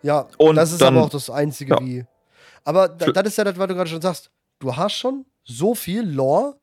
Ja, 0.03 0.27
Und 0.37 0.57
das 0.57 0.73
ist 0.73 0.83
dann- 0.83 0.95
aber 0.97 1.07
auch 1.07 1.11
das 1.11 1.31
Einzige, 1.31 1.75
ja. 1.75 1.81
wie. 1.81 2.05
Aber 2.65 2.89
das 2.89 3.09
ist 3.27 3.39
ja 3.39 3.45
das, 3.45 3.59
was 3.59 3.67
du 3.69 3.75
gerade 3.75 3.89
schon 3.91 4.03
sagst. 4.03 4.31
Du 4.59 4.77
hast 4.77 4.93
schon 4.95 5.25
so 5.45 5.75
viel 5.75 6.03
Lore 6.07 6.57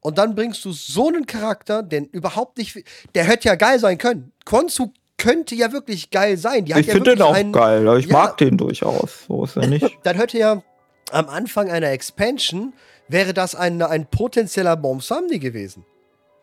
und 0.00 0.18
dann 0.18 0.34
bringst 0.34 0.64
du 0.64 0.72
so 0.72 1.08
einen 1.08 1.26
Charakter, 1.26 1.82
den 1.82 2.06
überhaupt 2.06 2.58
nicht. 2.58 2.82
Der 3.14 3.24
hätte 3.24 3.48
ja 3.48 3.54
geil 3.54 3.78
sein 3.78 3.98
können. 3.98 4.32
Konzu 4.44 4.92
könnte 5.18 5.54
ja 5.54 5.72
wirklich 5.72 6.10
geil 6.10 6.38
sein. 6.38 6.64
Die 6.64 6.72
ich 6.72 6.86
ja 6.86 6.92
finde 6.94 7.10
den 7.14 7.22
auch 7.22 7.34
einen, 7.34 7.52
geil, 7.52 7.86
ich 7.98 8.06
Ja. 8.06 8.12
mag 8.12 8.38
den 8.38 8.56
durchaus. 8.56 9.24
So 9.28 9.44
ist 9.44 9.56
er 9.56 9.66
nicht. 9.66 9.98
Dann 10.02 10.16
hätte 10.16 10.38
ja 10.38 10.62
am 11.10 11.28
Anfang 11.28 11.70
einer 11.70 11.90
Expansion 11.90 12.72
wäre 13.08 13.34
das 13.34 13.54
ein, 13.54 13.82
ein 13.82 14.06
potenzieller 14.06 14.76
Bomb 14.76 15.02
Samdi 15.02 15.38
gewesen. 15.40 15.84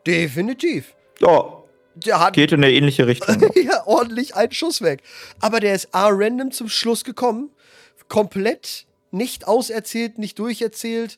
Definitiv. 0.06 0.96
ja, 1.20 1.64
Der 1.96 2.20
hat 2.20 2.34
geht 2.34 2.52
in 2.52 2.64
eine 2.64 2.72
ähnliche 2.74 3.08
Richtung. 3.08 3.42
ja, 3.56 3.86
ordentlich 3.86 4.36
einen 4.36 4.52
Schuss 4.52 4.82
weg. 4.82 5.02
Aber 5.40 5.60
der 5.60 5.74
ist 5.74 5.94
A 5.94 6.08
random 6.10 6.52
zum 6.52 6.70
Schluss 6.70 7.04
gekommen, 7.04 7.50
komplett 8.10 8.86
nicht 9.12 9.48
auserzählt, 9.48 10.18
nicht 10.18 10.38
durcherzählt. 10.40 11.18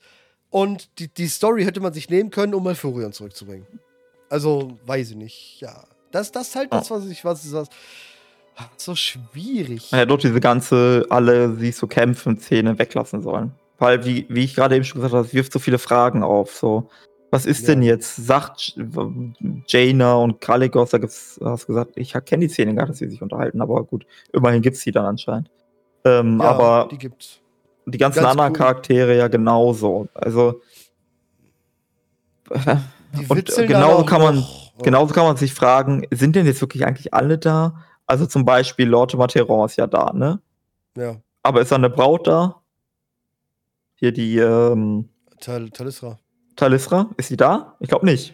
Und 0.49 0.99
die, 0.99 1.07
die 1.07 1.27
Story 1.27 1.63
hätte 1.63 1.79
man 1.79 1.93
sich 1.93 2.09
nehmen 2.09 2.31
können, 2.31 2.53
um 2.53 2.63
mal 2.63 2.75
Furion 2.75 3.13
zurückzubringen. 3.13 3.67
Also, 4.29 4.77
weiß 4.85 5.11
ich 5.11 5.15
nicht. 5.15 5.61
Ja. 5.61 5.83
Das, 6.11 6.31
das 6.31 6.49
ist 6.49 6.55
halt 6.55 6.73
das, 6.73 6.89
was 6.89 7.05
ich, 7.07 7.23
was, 7.23 7.51
was 7.53 7.69
so 8.77 8.95
schwierig. 8.95 9.91
Ja, 9.91 10.05
dort 10.05 10.23
diese 10.23 10.39
ganze, 10.39 11.05
alle 11.09 11.55
siehst 11.55 11.79
so 11.79 11.87
kämpfen, 11.87 12.39
Szene 12.39 12.77
weglassen 12.77 13.21
sollen. 13.21 13.51
Weil, 13.77 14.03
wie, 14.05 14.25
wie 14.29 14.43
ich 14.43 14.55
gerade 14.55 14.75
eben 14.75 14.83
schon 14.83 14.99
gesagt 14.99 15.13
habe, 15.13 15.25
es 15.25 15.33
wirft 15.33 15.53
so 15.53 15.59
viele 15.59 15.77
Fragen 15.77 16.23
auf. 16.23 16.55
So, 16.55 16.89
was 17.31 17.45
ist 17.45 17.61
ja. 17.61 17.73
denn 17.73 17.83
jetzt? 17.83 18.15
Sagt 18.15 18.75
Jaina 19.67 20.15
und 20.15 20.41
Kalikos, 20.41 20.89
da 20.89 20.97
gibt's, 20.97 21.39
hast 21.43 21.63
du 21.63 21.67
gesagt, 21.67 21.91
ich 21.95 22.13
kenne 22.25 22.47
die 22.47 22.53
Szene 22.53 22.73
gar 22.73 22.83
nicht, 22.83 22.91
dass 22.91 22.97
sie 22.97 23.09
sich 23.09 23.21
unterhalten, 23.21 23.61
aber 23.61 23.83
gut, 23.83 24.05
immerhin 24.33 24.61
gibt 24.61 24.77
es 24.77 24.83
die 24.83 24.91
dann 24.91 25.05
anscheinend. 25.05 25.49
Ähm, 26.05 26.39
ja, 26.39 26.49
aber 26.49 26.89
die 26.89 26.97
gibt's. 26.97 27.39
Die 27.91 27.97
ganzen 27.97 28.19
Ganz 28.19 28.31
anderen 28.31 28.51
cool. 28.51 28.57
Charaktere 28.57 29.17
ja 29.17 29.27
genauso. 29.27 30.07
Also. 30.13 30.61
und 33.29 33.45
genauso 33.55 34.05
kann 34.05 34.21
man, 34.21 34.35
noch. 34.35 34.77
genauso 34.81 35.13
kann 35.13 35.25
man 35.25 35.37
sich 35.37 35.53
fragen, 35.53 36.05
sind 36.11 36.35
denn 36.35 36.45
jetzt 36.45 36.61
wirklich 36.61 36.85
eigentlich 36.85 37.13
alle 37.13 37.37
da? 37.37 37.83
Also 38.05 38.25
zum 38.25 38.45
Beispiel 38.45 38.87
Lord 38.87 39.15
Materon 39.15 39.65
ist 39.65 39.77
ja 39.77 39.87
da, 39.87 40.11
ne? 40.13 40.41
Ja. 40.95 41.17
Aber 41.43 41.61
ist 41.61 41.71
da 41.71 41.75
eine 41.75 41.89
Braut 41.89 42.27
da? 42.27 42.61
Hier 43.95 44.11
die, 44.11 44.37
ähm. 44.37 45.09
Tal 45.39 45.69
Talisra. 45.69 46.17
Talisra? 46.55 47.09
Ist 47.17 47.29
sie 47.29 47.37
da? 47.37 47.75
Ich 47.79 47.89
glaube 47.89 48.05
nicht. 48.05 48.33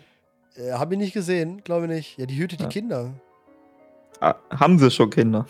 Äh, 0.56 0.72
hab 0.72 0.92
ich 0.92 0.98
nicht 0.98 1.14
gesehen, 1.14 1.64
glaube 1.64 1.88
nicht. 1.88 2.18
Ja, 2.18 2.26
die 2.26 2.38
hütet 2.38 2.60
ja. 2.60 2.68
die 2.68 2.74
Kinder. 2.74 3.14
Ah, 4.20 4.36
haben 4.50 4.80
sie 4.80 4.90
schon 4.90 5.10
Kinder? 5.10 5.46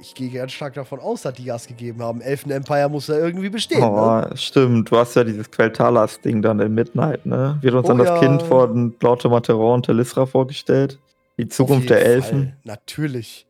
Ich 0.00 0.14
gehe 0.14 0.30
ganz 0.30 0.52
stark 0.52 0.74
davon 0.74 1.00
aus, 1.00 1.22
dass 1.22 1.34
die 1.34 1.44
Gas 1.44 1.66
gegeben 1.66 2.02
haben. 2.02 2.20
Elfen 2.20 2.50
Empire 2.50 2.88
muss 2.88 3.08
ja 3.08 3.16
irgendwie 3.16 3.48
bestehen. 3.48 3.82
Oh, 3.82 4.20
ne? 4.20 4.30
stimmt. 4.34 4.90
Du 4.90 4.96
hast 4.96 5.14
ja 5.16 5.24
dieses 5.24 5.50
Queltalas-Ding 5.50 6.42
dann 6.42 6.60
in 6.60 6.74
Midnight, 6.74 7.26
ne? 7.26 7.58
Wird 7.60 7.74
uns 7.74 7.86
oh, 7.86 7.88
dann 7.88 7.98
das 7.98 8.08
ja. 8.08 8.18
Kind 8.18 8.42
von 8.42 8.94
Lord 9.00 9.24
Materon 9.24 9.74
und 9.74 9.86
Telisra 9.86 10.26
vorgestellt? 10.26 10.98
Die 11.38 11.48
Zukunft 11.48 11.90
der 11.90 12.04
Elfen? 12.04 12.42
Fall. 12.42 12.56
Natürlich. 12.64 13.46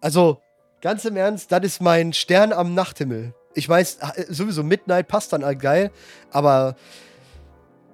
Also, 0.00 0.38
ganz 0.80 1.04
im 1.04 1.16
Ernst, 1.16 1.50
das 1.52 1.64
ist 1.64 1.80
mein 1.80 2.12
Stern 2.12 2.52
am 2.52 2.74
Nachthimmel. 2.74 3.32
Ich 3.54 3.68
weiß, 3.68 3.98
sowieso 4.28 4.62
Midnight 4.64 5.08
passt 5.08 5.32
dann 5.32 5.44
halt 5.44 5.60
geil, 5.60 5.90
aber 6.30 6.76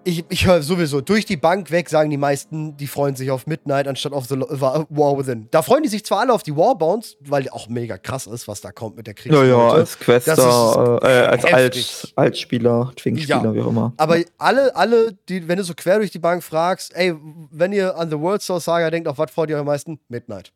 ich, 0.04 0.24
ich 0.28 0.46
höre 0.46 0.62
sowieso 0.62 1.00
durch 1.00 1.24
die 1.24 1.36
Bank 1.36 1.70
weg, 1.70 1.88
sagen 1.88 2.10
die 2.10 2.16
meisten, 2.16 2.76
die 2.76 2.86
freuen 2.86 3.16
sich 3.16 3.30
auf 3.30 3.46
Midnight 3.46 3.86
anstatt 3.86 4.12
auf 4.12 4.26
The 4.26 4.40
War 4.40 5.18
Within. 5.18 5.48
Da 5.50 5.62
freuen 5.62 5.82
die 5.82 5.88
sich 5.88 6.04
zwar 6.04 6.20
alle 6.20 6.32
auf 6.32 6.42
die 6.42 6.56
Warbounds, 6.56 7.16
weil 7.20 7.48
auch 7.50 7.68
mega 7.68 7.98
krass 7.98 8.26
ist, 8.26 8.48
was 8.48 8.60
da 8.60 8.72
kommt 8.72 8.96
mit 8.96 9.06
der 9.06 9.14
Kriegsleute. 9.14 9.48
Ja, 9.48 9.56
ja, 9.56 9.72
als 9.72 9.98
Quester, 9.98 11.00
äh, 11.02 11.26
als 11.26 11.44
Alt, 11.44 12.12
Altspieler, 12.16 12.92
Twink-Spieler, 12.96 13.44
ja. 13.44 13.54
wie 13.54 13.60
auch 13.60 13.68
immer. 13.68 13.92
Aber 13.96 14.18
alle, 14.38 14.74
alle, 14.74 15.16
die, 15.28 15.46
wenn 15.48 15.58
du 15.58 15.64
so 15.64 15.74
quer 15.74 15.98
durch 15.98 16.10
die 16.10 16.18
Bank 16.18 16.42
fragst, 16.42 16.94
ey, 16.94 17.14
wenn 17.50 17.72
ihr 17.72 17.96
an 17.96 18.10
The 18.10 18.18
World 18.18 18.42
Source 18.42 18.64
Saga 18.64 18.90
denkt, 18.90 19.08
auf 19.08 19.18
was 19.18 19.30
freut 19.30 19.50
ihr 19.50 19.58
am 19.58 19.66
meisten? 19.66 20.00
Midnight. 20.08 20.52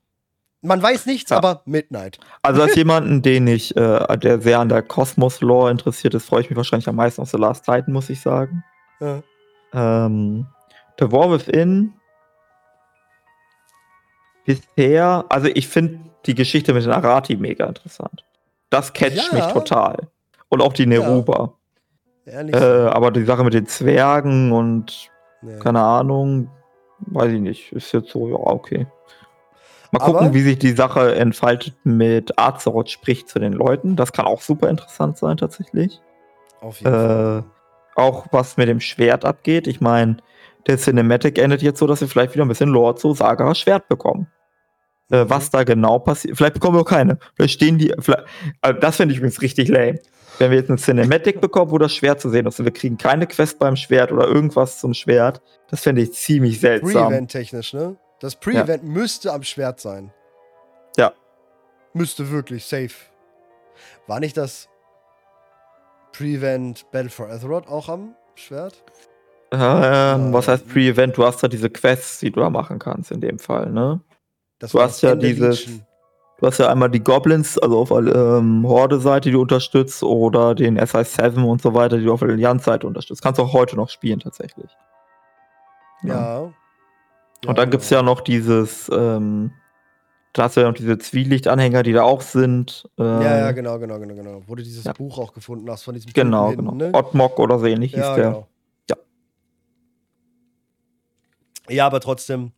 Man 0.62 0.82
weiß 0.82 1.04
nichts, 1.04 1.30
ja. 1.30 1.36
aber 1.36 1.60
Midnight. 1.66 2.18
Also 2.40 2.62
als 2.62 2.74
jemanden, 2.76 3.20
den 3.20 3.46
ich, 3.46 3.76
äh, 3.76 4.16
der 4.16 4.40
sehr 4.40 4.60
an 4.60 4.70
der 4.70 4.82
Kosmos-Lore 4.82 5.70
interessiert 5.70 6.14
ist, 6.14 6.24
freue 6.24 6.40
ich 6.40 6.48
mich 6.48 6.56
wahrscheinlich 6.56 6.88
am 6.88 6.96
meisten 6.96 7.20
auf 7.20 7.30
The 7.30 7.36
Last 7.36 7.66
Titan, 7.66 7.92
muss 7.92 8.08
ich 8.08 8.20
sagen. 8.22 8.64
Ja. 9.00 9.22
Ähm, 9.74 10.46
The 10.98 11.10
War 11.10 11.30
Within 11.30 11.94
bisher, 14.44 15.24
also 15.28 15.48
ich 15.52 15.68
finde 15.68 16.00
die 16.26 16.34
Geschichte 16.34 16.72
mit 16.72 16.84
den 16.84 16.92
Arati 16.92 17.36
mega 17.36 17.66
interessant. 17.66 18.24
Das 18.70 18.92
catcht 18.92 19.32
ja. 19.32 19.34
mich 19.34 19.46
total. 19.52 20.08
Und 20.48 20.62
auch 20.62 20.72
die 20.72 20.86
Neruba. 20.86 21.54
Ja. 22.24 22.40
Äh, 22.40 22.88
aber 22.88 23.10
die 23.10 23.24
Sache 23.24 23.44
mit 23.44 23.54
den 23.54 23.66
Zwergen 23.66 24.52
und 24.52 25.10
ja. 25.42 25.58
keine 25.58 25.82
Ahnung, 25.82 26.50
weiß 27.00 27.32
ich 27.32 27.40
nicht. 27.40 27.72
Ist 27.72 27.92
jetzt 27.92 28.10
so, 28.10 28.28
ja, 28.28 28.36
okay. 28.36 28.86
Mal 29.90 29.98
gucken, 30.00 30.26
aber 30.26 30.34
wie 30.34 30.42
sich 30.42 30.58
die 30.58 30.72
Sache 30.72 31.14
entfaltet 31.14 31.74
mit 31.84 32.38
Azeroth 32.38 32.90
spricht 32.90 33.28
zu 33.28 33.38
den 33.38 33.52
Leuten. 33.52 33.94
Das 33.94 34.12
kann 34.12 34.26
auch 34.26 34.40
super 34.40 34.68
interessant 34.68 35.18
sein, 35.18 35.36
tatsächlich. 35.36 36.00
Auf 36.60 36.80
jeden 36.80 36.94
äh, 36.94 36.96
Fall 36.96 37.44
auch 37.96 38.26
was 38.30 38.56
mit 38.56 38.68
dem 38.68 38.80
Schwert 38.80 39.24
abgeht. 39.24 39.66
Ich 39.66 39.80
meine, 39.80 40.18
der 40.66 40.78
Cinematic 40.78 41.38
endet 41.38 41.62
jetzt 41.62 41.78
so, 41.78 41.86
dass 41.86 42.00
wir 42.00 42.08
vielleicht 42.08 42.34
wieder 42.34 42.44
ein 42.44 42.48
bisschen 42.48 42.70
Lore 42.70 42.96
zu 42.96 43.14
Saga 43.14 43.54
Schwert 43.54 43.88
bekommen. 43.88 44.28
Äh, 45.10 45.24
mhm. 45.24 45.30
was 45.30 45.50
da 45.50 45.64
genau 45.64 45.98
passiert. 45.98 46.36
Vielleicht 46.36 46.54
bekommen 46.54 46.76
wir 46.76 46.80
auch 46.80 46.86
keine. 46.86 47.18
Vielleicht 47.34 47.54
stehen 47.54 47.78
die. 47.78 47.92
Vielleicht, 47.98 48.24
also 48.62 48.80
das 48.80 48.96
finde 48.96 49.12
ich 49.12 49.18
übrigens 49.18 49.42
richtig 49.42 49.68
lame. 49.68 49.98
Wenn 50.38 50.50
wir 50.50 50.58
jetzt 50.58 50.70
ein 50.70 50.78
Cinematic 50.78 51.40
bekommen, 51.40 51.70
wo 51.70 51.78
das 51.78 51.94
Schwert 51.94 52.20
zu 52.20 52.28
sehen 52.28 52.46
ist 52.46 52.58
und 52.58 52.64
wir 52.64 52.72
kriegen 52.72 52.96
keine 52.96 53.26
Quest 53.26 53.58
beim 53.58 53.76
Schwert 53.76 54.10
oder 54.10 54.26
irgendwas 54.26 54.80
zum 54.80 54.92
Schwert, 54.92 55.40
das 55.70 55.82
fände 55.82 56.02
ich 56.02 56.12
ziemlich 56.12 56.58
seltsam. 56.58 57.08
Pre-Event-technisch, 57.08 57.74
ne? 57.74 57.96
Das 58.18 58.34
Pre-Event 58.34 58.82
ja. 58.82 58.88
müsste 58.88 59.32
am 59.32 59.44
Schwert 59.44 59.78
sein. 59.78 60.12
Ja. 60.96 61.12
Müsste 61.92 62.30
wirklich, 62.30 62.64
safe. 62.64 62.94
War 64.08 64.18
nicht 64.18 64.36
das 64.36 64.68
Pre-Event 66.16 66.90
Battle 66.92 67.10
for 67.10 67.28
Azeroth 67.28 67.66
auch 67.68 67.88
am 67.88 68.14
Schwert? 68.36 68.84
Ähm, 69.50 70.32
was 70.32 70.48
heißt 70.48 70.68
Pre-Event? 70.68 71.16
Du 71.16 71.24
hast 71.24 71.42
ja 71.42 71.48
diese 71.48 71.70
Quests, 71.70 72.20
die 72.20 72.30
du 72.30 72.40
da 72.40 72.50
machen 72.50 72.78
kannst 72.78 73.10
in 73.10 73.20
dem 73.20 73.38
Fall, 73.38 73.70
ne? 73.70 74.00
Das 74.58 74.72
du 74.72 74.80
hast 74.80 75.02
ja 75.02 75.14
dieses. 75.14 75.66
Du 76.38 76.48
hast 76.48 76.58
ja 76.58 76.68
einmal 76.68 76.90
die 76.90 77.02
Goblins, 77.02 77.58
also 77.58 77.78
auf 77.78 77.90
ähm, 77.92 78.66
Horde-Seite, 78.66 79.28
die 79.28 79.32
du 79.32 79.42
unterstützt, 79.42 80.02
oder 80.02 80.54
den 80.54 80.78
SI7 80.78 81.42
und 81.44 81.62
so 81.62 81.74
weiter, 81.74 81.96
die 81.96 82.04
du 82.04 82.12
auf 82.12 82.20
der 82.20 82.30
Allianz-Seite 82.30 82.86
unterstützt. 82.86 83.22
Kannst 83.22 83.38
du 83.38 83.44
auch 83.44 83.52
heute 83.52 83.76
noch 83.76 83.88
spielen, 83.88 84.18
tatsächlich. 84.18 84.70
Ja. 86.02 86.14
ja. 86.14 86.52
Und 87.46 87.58
dann 87.58 87.70
gibt 87.70 87.84
es 87.84 87.90
ja 87.90 88.02
noch 88.02 88.20
dieses, 88.20 88.90
ähm, 88.92 89.52
da 90.34 90.42
hast 90.42 90.56
du 90.56 90.62
ja 90.62 90.66
noch 90.66 90.74
diese 90.74 90.98
Zwielichtanhänger, 90.98 91.84
die 91.84 91.92
da 91.92 92.02
auch 92.02 92.20
sind. 92.20 92.88
Ähm, 92.98 93.22
ja, 93.22 93.38
ja, 93.38 93.52
genau, 93.52 93.78
genau, 93.78 94.00
genau, 94.00 94.14
genau. 94.14 94.42
Wo 94.46 94.56
du 94.56 94.64
dieses 94.64 94.82
ja. 94.82 94.92
Buch 94.92 95.16
auch 95.18 95.32
gefunden 95.32 95.70
hast 95.70 95.84
von 95.84 95.94
diesem 95.94 96.12
Genau, 96.12 96.48
hinten, 96.48 96.64
genau. 96.64 96.74
Ne? 96.74 96.90
Ottmok 96.92 97.38
oder 97.38 97.56
so 97.60 97.66
ähnlich 97.66 97.92
ja, 97.92 97.98
hieß 97.98 98.16
der. 98.16 98.24
Genau. 98.24 98.48
Ja. 98.90 98.96
Ja, 101.70 101.86
aber 101.86 102.00
trotzdem, 102.00 102.50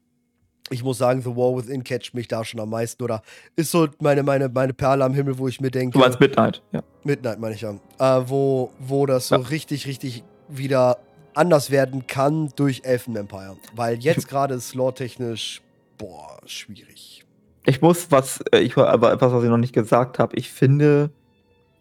ich 0.70 0.83
muss 0.83 0.97
sagen, 0.97 1.20
The 1.20 1.37
War 1.37 1.55
Within 1.55 1.85
catcht 1.85 2.14
mich 2.14 2.29
da 2.29 2.47
schon 2.47 2.61
am 2.61 2.70
meisten. 2.70 3.03
Oder 3.03 3.20
ist 3.57 3.70
so 3.70 3.89
meine, 4.01 4.22
meine, 4.22 4.49
meine 4.49 4.72
Perle 4.72 5.05
am 5.05 5.12
Himmel, 5.12 5.37
wo 5.37 5.47
ich 5.47 5.61
mir 5.61 5.70
denke. 5.70 5.99
Du 5.99 5.99
meinst 5.99 6.18
Midnight, 6.18 6.62
ja. 6.72 6.83
Midnight 7.05 7.39
meine 7.39 7.55
ich 7.57 7.61
ja. 7.61 7.72
Äh, 7.99 8.22
wo, 8.27 8.72
wo 8.79 9.05
das 9.05 9.29
so 9.29 9.37
richtig, 9.37 9.87
richtig 9.87 10.24
wieder 10.49 10.97
anders 11.35 11.70
werden 11.70 12.07
kann 12.07 12.49
durch 12.57 12.85
Elfen 12.85 13.16
Empire. 13.16 13.59
Weil 13.74 13.99
jetzt 13.99 14.29
gerade 14.31 14.55
ist 14.55 14.74
lore-technisch, 14.74 15.61
boah, 15.99 16.39
schwierig. 16.47 17.26
Ich 17.67 17.83
muss 17.83 18.11
was, 18.11 18.41
äh, 18.53 18.61
ich 18.61 18.77
aber 18.77 19.12
etwas, 19.12 19.33
was 19.33 19.43
ich 19.43 19.51
noch 19.51 19.59
nicht 19.59 19.75
gesagt 19.75 20.19
habe. 20.19 20.37
Ich 20.37 20.51
finde 20.51 21.11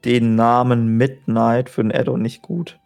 den 0.04 0.36
Namen 0.36 0.98
Midnight 0.98 1.70
für 1.70 1.82
ein 1.82 1.92
Addon 1.92 2.22
nicht 2.22 2.42
gut. 2.42 2.80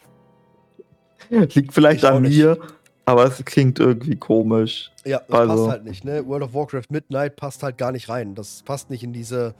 Liegt 1.29 1.73
vielleicht 1.73 2.05
an 2.05 2.23
mir, 2.23 2.57
aber 3.05 3.25
es 3.25 3.43
klingt 3.45 3.79
irgendwie 3.79 4.15
komisch. 4.15 4.91
Ja, 5.05 5.21
das 5.27 5.39
also. 5.39 5.55
passt 5.55 5.69
halt 5.69 5.83
nicht, 5.85 6.05
ne? 6.05 6.25
World 6.27 6.43
of 6.43 6.53
Warcraft 6.53 6.89
Midnight 6.89 7.35
passt 7.35 7.63
halt 7.63 7.77
gar 7.77 7.91
nicht 7.91 8.09
rein. 8.09 8.35
Das 8.35 8.63
passt 8.63 8.89
nicht 8.89 9.03
in 9.03 9.13
diese. 9.13 9.55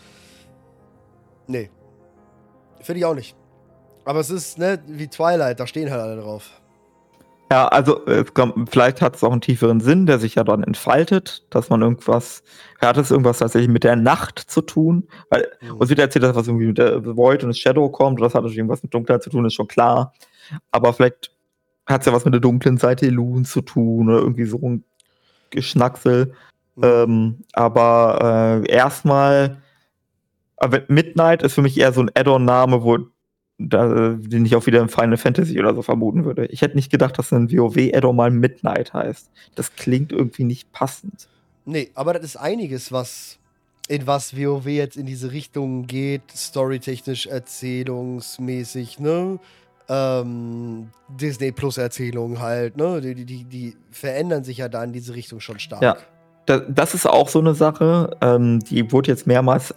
Nee. 1.48 1.70
Finde 2.82 3.00
ich 3.00 3.06
auch 3.06 3.16
nicht. 3.16 3.36
Aber 4.06 4.20
es 4.20 4.30
ist, 4.30 4.58
ne, 4.58 4.80
wie 4.88 5.08
Twilight, 5.08 5.60
da 5.60 5.68
stehen 5.68 5.92
halt 5.92 6.02
alle 6.02 6.22
drauf. 6.22 6.62
Ja, 7.52 7.68
also 7.68 8.02
kommt, 8.36 8.70
vielleicht 8.70 9.02
hat 9.02 9.16
es 9.16 9.24
auch 9.24 9.32
einen 9.32 9.42
tieferen 9.42 9.80
Sinn, 9.80 10.06
der 10.06 10.20
sich 10.20 10.36
ja 10.36 10.44
dann 10.44 10.64
entfaltet, 10.64 11.48
dass 11.50 11.70
man 11.70 11.82
irgendwas, 11.82 12.44
hat 12.80 12.98
es 12.98 13.10
irgendwas 13.10 13.40
tatsächlich 13.40 13.72
mit 13.72 13.84
der 13.84 13.96
Nacht 13.96 14.40
zu 14.40 14.62
tun? 14.62 15.08
Weil 15.32 15.48
mhm. 15.62 15.78
uns 15.78 15.90
wird 15.90 16.00
erzählt, 16.00 16.24
dass 16.24 16.36
was 16.36 16.48
irgendwie 16.48 16.68
mit 16.68 16.78
der 16.78 17.04
Void 17.04 17.44
und 17.44 17.58
Shadow 17.58 17.90
kommt, 17.90 18.22
das 18.22 18.36
hat 18.36 18.44
natürlich 18.44 18.60
irgendwas 18.60 18.84
mit 18.84 18.94
Dunkelheit 18.94 19.24
zu 19.24 19.32
tun, 19.32 19.46
ist 19.46 19.56
schon 19.56 19.68
klar. 19.68 20.14
Aber 20.72 20.94
vielleicht 20.94 21.32
hat 21.88 22.02
es 22.02 22.06
ja 22.06 22.14
was 22.14 22.26
mit 22.26 22.36
der 22.36 22.42
dunklen 22.42 22.78
Seite 22.78 23.08
Elun 23.08 23.46
zu 23.46 23.62
tun 23.62 24.10
oder 24.10 24.20
irgendwie 24.20 24.46
so 24.46 24.60
ein 24.62 24.84
Geschnacksel. 25.50 26.34
Mhm. 26.76 26.84
Ähm, 26.84 27.38
aber 27.54 28.62
äh, 28.64 28.72
erstmal, 28.72 29.58
Midnight 30.88 31.42
ist 31.42 31.54
für 31.54 31.64
mich 31.64 31.80
eher 31.80 31.94
so 31.94 32.02
ein 32.02 32.12
Add-on-Name, 32.14 32.84
wo 32.84 32.98
da, 33.60 34.16
den 34.18 34.46
ich 34.46 34.56
auch 34.56 34.66
wieder 34.66 34.80
im 34.80 34.90
Final 34.90 35.18
Fantasy 35.18 35.60
oder 35.60 35.76
so 35.76 35.82
vermuten 35.82 36.24
würde. 36.24 36.46
Ich 36.48 36.62
hätte 36.62 36.76
nicht 36.76 36.90
gedacht, 36.90 37.20
dass 37.20 37.32
ein 37.32 37.52
WoW-Addon 37.52 38.16
mal 38.16 38.32
Midnight 38.32 38.94
heißt. 38.94 39.30
Das 39.56 39.76
klingt 39.76 40.12
irgendwie 40.12 40.46
nicht 40.46 40.72
passend. 40.72 41.28
Nee, 41.66 41.92
aber 41.94 42.14
das 42.14 42.24
ist 42.24 42.38
einiges, 42.38 42.92
was 42.92 43.38
in 43.90 44.08
was 44.08 44.36
WoW 44.38 44.66
jetzt 44.66 44.98
in 44.98 45.06
diese 45.06 45.32
Richtung 45.32 45.88
geht, 45.88 46.22
storytechnisch, 46.34 47.28
erzählungsmäßig, 47.28 49.00
ne? 49.00 49.40
Ähm, 49.90 50.90
Disney 51.10 51.52
Plus 51.52 51.78
Erzählungen 51.78 52.40
halt, 52.40 52.78
ne? 52.78 53.02
Die, 53.02 53.26
die, 53.26 53.44
die 53.44 53.76
verändern 53.92 54.44
sich 54.44 54.60
ja 54.60 54.70
da 54.70 54.84
in 54.84 54.94
diese 54.94 55.16
Richtung 55.16 55.40
schon 55.40 55.60
stark. 55.60 55.82
Ja. 55.82 55.98
Das 56.68 56.96
ist 56.96 57.06
auch 57.06 57.30
so 57.30 57.38
eine 57.38 57.54
Sache, 57.54 58.18
ähm, 58.22 58.60
die 58.60 58.92
wurde 58.92 59.12
jetzt 59.12 59.28
mehrmals 59.28 59.72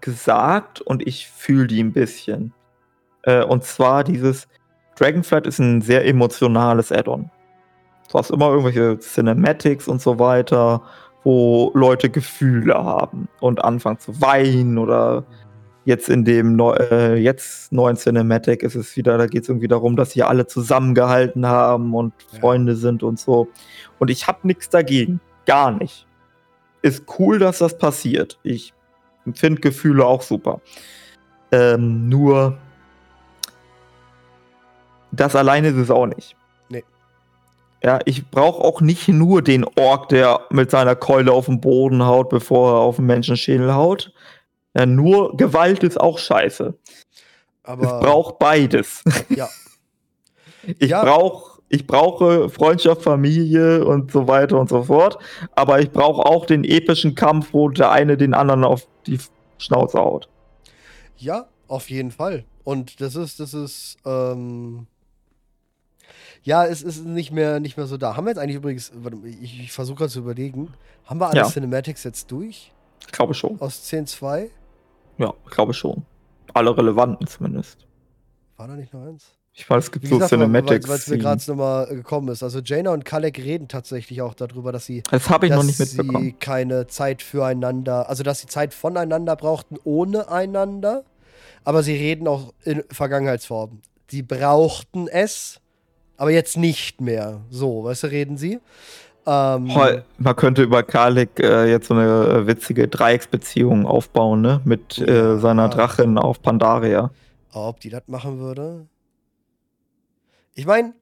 gesagt 0.00 0.80
und 0.80 1.04
ich 1.04 1.26
fühle 1.26 1.66
die 1.66 1.82
ein 1.82 1.92
bisschen. 1.92 2.52
Äh, 3.26 3.44
und 3.44 3.64
zwar 3.64 4.02
dieses 4.02 4.48
Dragonflight 4.98 5.46
ist 5.46 5.58
ein 5.58 5.82
sehr 5.82 6.06
emotionales 6.06 6.90
Add-on. 6.90 7.30
Du 8.10 8.18
hast 8.18 8.30
immer 8.30 8.48
irgendwelche 8.48 8.98
Cinematics 8.98 9.88
und 9.88 10.00
so 10.00 10.18
weiter, 10.18 10.80
wo 11.24 11.72
Leute 11.74 12.08
Gefühle 12.08 12.74
haben 12.74 13.28
und 13.40 13.62
anfangen 13.62 13.98
zu 13.98 14.18
weinen 14.20 14.78
oder 14.78 15.24
jetzt 15.84 16.08
in 16.08 16.24
dem 16.24 16.56
Neu 16.56 16.74
äh, 16.74 17.16
jetzt 17.16 17.72
neuen 17.72 17.96
Cinematic 17.96 18.62
ist 18.62 18.74
es 18.74 18.96
wieder, 18.96 19.18
da 19.18 19.26
geht 19.26 19.42
es 19.42 19.48
irgendwie 19.48 19.68
darum, 19.68 19.96
dass 19.96 20.12
sie 20.12 20.22
alle 20.22 20.46
zusammengehalten 20.46 21.46
haben 21.46 21.94
und 21.94 22.12
Ja. 22.32 22.40
Freunde 22.40 22.76
sind 22.76 23.02
und 23.02 23.18
so. 23.18 23.48
Und 23.98 24.10
ich 24.10 24.26
habe 24.26 24.46
nichts 24.46 24.68
dagegen. 24.68 25.20
Gar 25.46 25.72
nicht. 25.72 26.06
Ist 26.82 27.04
cool, 27.18 27.38
dass 27.38 27.58
das 27.58 27.76
passiert. 27.76 28.38
Ich 28.42 28.72
finde 29.34 29.60
Gefühle 29.60 30.06
auch 30.06 30.22
super. 30.22 30.60
Ähm, 31.52 32.08
nur 32.08 32.58
das 35.20 35.36
alleine 35.36 35.68
ist 35.68 35.76
es 35.76 35.90
auch 35.90 36.06
nicht. 36.06 36.36
Nee. 36.68 36.84
Ja, 37.82 37.98
ich 38.04 38.28
brauche 38.30 38.62
auch 38.62 38.80
nicht 38.80 39.08
nur 39.08 39.42
den 39.42 39.64
Ork, 39.78 40.08
der 40.08 40.40
mit 40.50 40.70
seiner 40.70 40.96
Keule 40.96 41.32
auf 41.32 41.46
den 41.46 41.60
Boden 41.60 42.04
haut, 42.04 42.28
bevor 42.30 42.72
er 42.74 42.80
auf 42.80 42.96
den 42.96 43.06
Menschenschädel 43.06 43.74
haut. 43.74 44.12
Ja, 44.76 44.86
nur 44.86 45.36
Gewalt 45.36 45.82
ist 45.82 45.98
auch 46.00 46.18
scheiße. 46.18 46.74
Aber 47.62 47.82
es 47.84 48.00
braucht 48.06 48.38
beides. 48.38 49.02
ja. 49.28 49.48
Ich 50.80 50.90
Ja. 50.90 51.04
brauch, 51.04 51.60
ich 51.68 51.86
brauche 51.86 52.48
Freundschaft, 52.50 53.02
Familie 53.02 53.84
und 53.84 54.10
so 54.10 54.26
weiter 54.26 54.58
und 54.58 54.68
so 54.68 54.82
fort. 54.82 55.16
Aber 55.54 55.78
ich 55.80 55.92
brauche 55.92 56.26
auch 56.26 56.44
den 56.44 56.64
epischen 56.64 57.14
Kampf, 57.14 57.52
wo 57.52 57.68
der 57.68 57.92
eine 57.92 58.16
den 58.16 58.34
anderen 58.34 58.64
auf 58.64 58.88
die 59.06 59.18
Schnauze 59.58 59.98
haut. 60.00 60.28
Ja, 61.16 61.46
auf 61.68 61.88
jeden 61.88 62.10
Fall. 62.10 62.44
Und 62.64 63.00
das 63.00 63.14
ist, 63.14 63.38
das 63.38 63.54
ist, 63.54 63.96
ähm, 64.04 64.88
ja, 66.46 66.64
es 66.64 66.82
ist 66.82 67.04
nicht 67.04 67.32
mehr, 67.32 67.58
nicht 67.60 67.76
mehr 67.76 67.86
so 67.86 67.96
da. 67.96 68.16
Haben 68.16 68.24
wir 68.26 68.30
jetzt 68.30 68.38
eigentlich 68.38 68.56
übrigens, 68.56 68.92
warte, 68.94 69.18
ich, 69.26 69.60
ich 69.60 69.72
versuche 69.72 69.98
gerade 69.98 70.10
zu 70.12 70.20
überlegen, 70.20 70.72
haben 71.04 71.18
wir 71.20 71.28
alle 71.28 71.38
Ja. 71.40 71.48
Cinematics 71.48 72.04
jetzt 72.04 72.30
durch? 72.30 72.72
Ich 73.00 73.12
glaube 73.12 73.34
schon. 73.34 73.60
Aus 73.60 73.82
10.2? 73.84 74.48
Ja, 75.18 75.34
ich 75.44 75.50
glaube 75.50 75.74
schon. 75.74 76.04
Alle 76.54 76.76
relevanten 76.76 77.26
zumindest. 77.26 77.86
War 78.56 78.68
da 78.68 78.74
nicht 78.76 78.94
noch 78.94 79.02
eins? 79.06 79.32
Ich 79.58 79.68
weiß, 79.68 79.84
es 79.84 79.90
gibt 79.92 80.04
Wie 80.04 80.08
so 80.08 80.16
gesagt, 80.18 80.32
weil 80.32 80.38
Cinematics. 80.40 80.88
es 80.88 81.08
mir 81.08 81.18
gerade 81.18 81.42
nochmal 81.48 81.86
gekommen 81.88 82.28
ist. 82.28 82.42
Also 82.42 82.60
Jaina 82.60 82.90
und 82.92 83.04
Kalek 83.04 83.38
reden 83.38 83.68
tatsächlich 83.68 84.20
auch 84.22 84.34
darüber, 84.34 84.70
dass 84.70 84.86
sie, 84.86 85.02
Das 85.10 85.24
ich 85.24 85.30
noch 85.30 85.40
dass 85.40 85.64
nicht 85.66 85.80
mitbekommen. 85.80 86.22
sie 86.24 86.32
keine 86.32 86.86
Zeit 86.86 87.22
füreinander, 87.22 88.08
also 88.08 88.22
dass 88.22 88.40
sie 88.40 88.46
Zeit 88.46 88.72
voneinander 88.74 89.34
brauchten 89.34 89.76
ohne 89.84 90.30
einander. 90.30 91.04
Aber 91.64 91.82
sie 91.82 91.94
reden 91.94 92.28
auch 92.28 92.52
in 92.64 92.84
Vergangenheitsform. 92.90 93.80
Die 94.10 94.22
brauchten 94.22 95.08
es, 95.08 95.60
aber 96.16 96.30
jetzt 96.30 96.56
nicht 96.56 97.00
mehr. 97.00 97.40
So, 97.50 97.84
weißt 97.84 98.04
du, 98.04 98.06
reden 98.08 98.36
sie. 98.36 98.60
Ähm, 99.26 99.68
Man 100.18 100.36
könnte 100.36 100.62
über 100.62 100.82
Kalik 100.84 101.40
äh, 101.40 101.68
jetzt 101.68 101.88
so 101.88 101.94
eine 101.94 102.04
äh, 102.28 102.46
witzige 102.46 102.86
Dreiecksbeziehung 102.88 103.84
aufbauen, 103.86 104.40
ne? 104.40 104.60
Mit 104.64 104.98
Ja. 104.98 105.06
äh, 105.34 105.38
seiner 105.38 105.68
Drachin 105.68 106.16
auf 106.18 106.40
Pandaria. 106.42 107.10
Ob 107.52 107.80
die 107.80 107.90
das 107.90 108.02
machen 108.06 108.38
würde? 108.38 108.86
Ich 110.54 110.64
meine, 110.66 110.94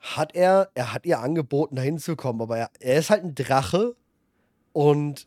hat 0.00 0.34
er, 0.34 0.68
er 0.74 0.92
hat 0.92 1.06
ihr 1.06 1.18
angeboten, 1.20 1.76
da 1.76 1.82
hinzukommen, 1.82 2.42
aber 2.42 2.58
er, 2.58 2.70
er 2.78 2.98
ist 2.98 3.10
halt 3.10 3.24
ein 3.24 3.34
Drache 3.34 3.94
und 4.72 5.26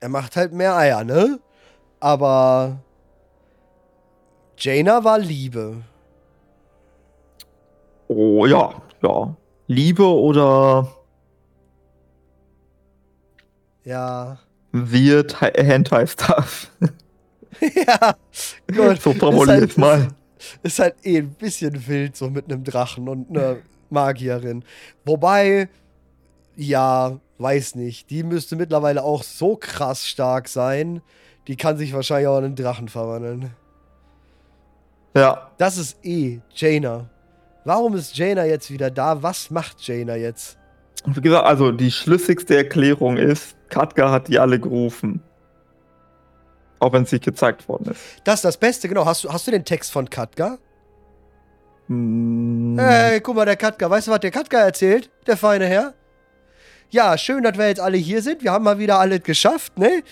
er 0.00 0.08
macht 0.10 0.36
halt 0.36 0.52
mehr 0.52 0.76
Eier, 0.76 1.02
ne? 1.04 1.40
Aber 1.98 2.80
Jaina 4.58 5.02
war 5.04 5.18
Liebe. 5.18 5.78
Oh 8.12 8.44
ja, 8.44 8.74
ja. 9.04 9.36
Liebe 9.68 10.04
oder 10.04 10.88
Ja. 13.84 14.38
weird 14.72 15.40
Hentai-Stuff. 15.40 16.70
ja, 17.60 18.14
gut. 18.74 19.00
So 19.00 19.12
formulier 19.14 19.54
halt- 19.60 19.70
es 19.70 19.76
mal. 19.76 20.08
Ist 20.62 20.78
halt 20.78 20.94
eh 21.04 21.18
ein 21.18 21.34
bisschen 21.34 21.86
wild, 21.86 22.16
so 22.16 22.30
mit 22.30 22.46
einem 22.50 22.64
Drachen 22.64 23.08
und 23.08 23.28
einer 23.30 23.58
Magierin. 23.90 24.64
Wobei, 25.04 25.68
ja, 26.56 27.20
weiß 27.38 27.74
nicht. 27.74 28.08
Die 28.10 28.22
müsste 28.22 28.56
mittlerweile 28.56 29.04
auch 29.04 29.22
so 29.22 29.56
krass 29.56 30.06
stark 30.06 30.48
sein. 30.48 31.02
Die 31.46 31.56
kann 31.56 31.76
sich 31.76 31.92
wahrscheinlich 31.92 32.26
auch 32.28 32.38
in 32.38 32.44
einen 32.46 32.56
Drachen 32.56 32.88
verwandeln. 32.88 33.50
Ja, 35.14 35.50
Das 35.58 35.76
ist 35.76 36.04
eh 36.04 36.40
Jaina. 36.54 37.08
Warum 37.70 37.94
ist 37.94 38.16
Jaina 38.18 38.44
jetzt 38.46 38.68
wieder 38.72 38.90
da? 38.90 39.22
Was 39.22 39.48
macht 39.48 39.80
Jaina 39.86 40.16
jetzt? 40.16 40.58
Wie 41.06 41.20
gesagt, 41.20 41.46
also 41.46 41.70
die 41.70 41.92
schlüssigste 41.92 42.56
Erklärung 42.56 43.16
ist, 43.16 43.54
Katka 43.68 44.10
hat 44.10 44.26
die 44.26 44.40
alle 44.40 44.58
gerufen. 44.58 45.22
Auch 46.80 46.92
wenn 46.92 47.04
es 47.04 47.12
nicht 47.12 47.24
gezeigt 47.24 47.68
worden 47.68 47.92
ist. 47.92 48.00
Das 48.24 48.34
ist 48.40 48.44
das 48.44 48.56
Beste, 48.56 48.88
genau. 48.88 49.06
Hast 49.06 49.22
du, 49.22 49.32
hast 49.32 49.46
du 49.46 49.52
den 49.52 49.64
Text 49.64 49.92
von 49.92 50.10
Katka? 50.10 50.58
Hm, 51.86 52.76
Hey, 52.76 53.20
guck 53.20 53.36
mal, 53.36 53.44
der 53.44 53.54
Katka. 53.54 53.88
Weißt 53.88 54.08
du, 54.08 54.10
was 54.10 54.18
der 54.18 54.32
Katka 54.32 54.58
erzählt? 54.58 55.08
Der 55.28 55.36
feine 55.36 55.66
Herr. 55.66 55.94
Ja, 56.90 57.16
schön, 57.16 57.44
dass 57.44 57.56
wir 57.56 57.68
jetzt 57.68 57.80
alle 57.80 57.98
hier 57.98 58.20
sind. 58.20 58.42
Wir 58.42 58.50
haben 58.50 58.64
mal 58.64 58.80
wieder 58.80 58.98
alles 58.98 59.22
geschafft, 59.22 59.78
ne? 59.78 60.02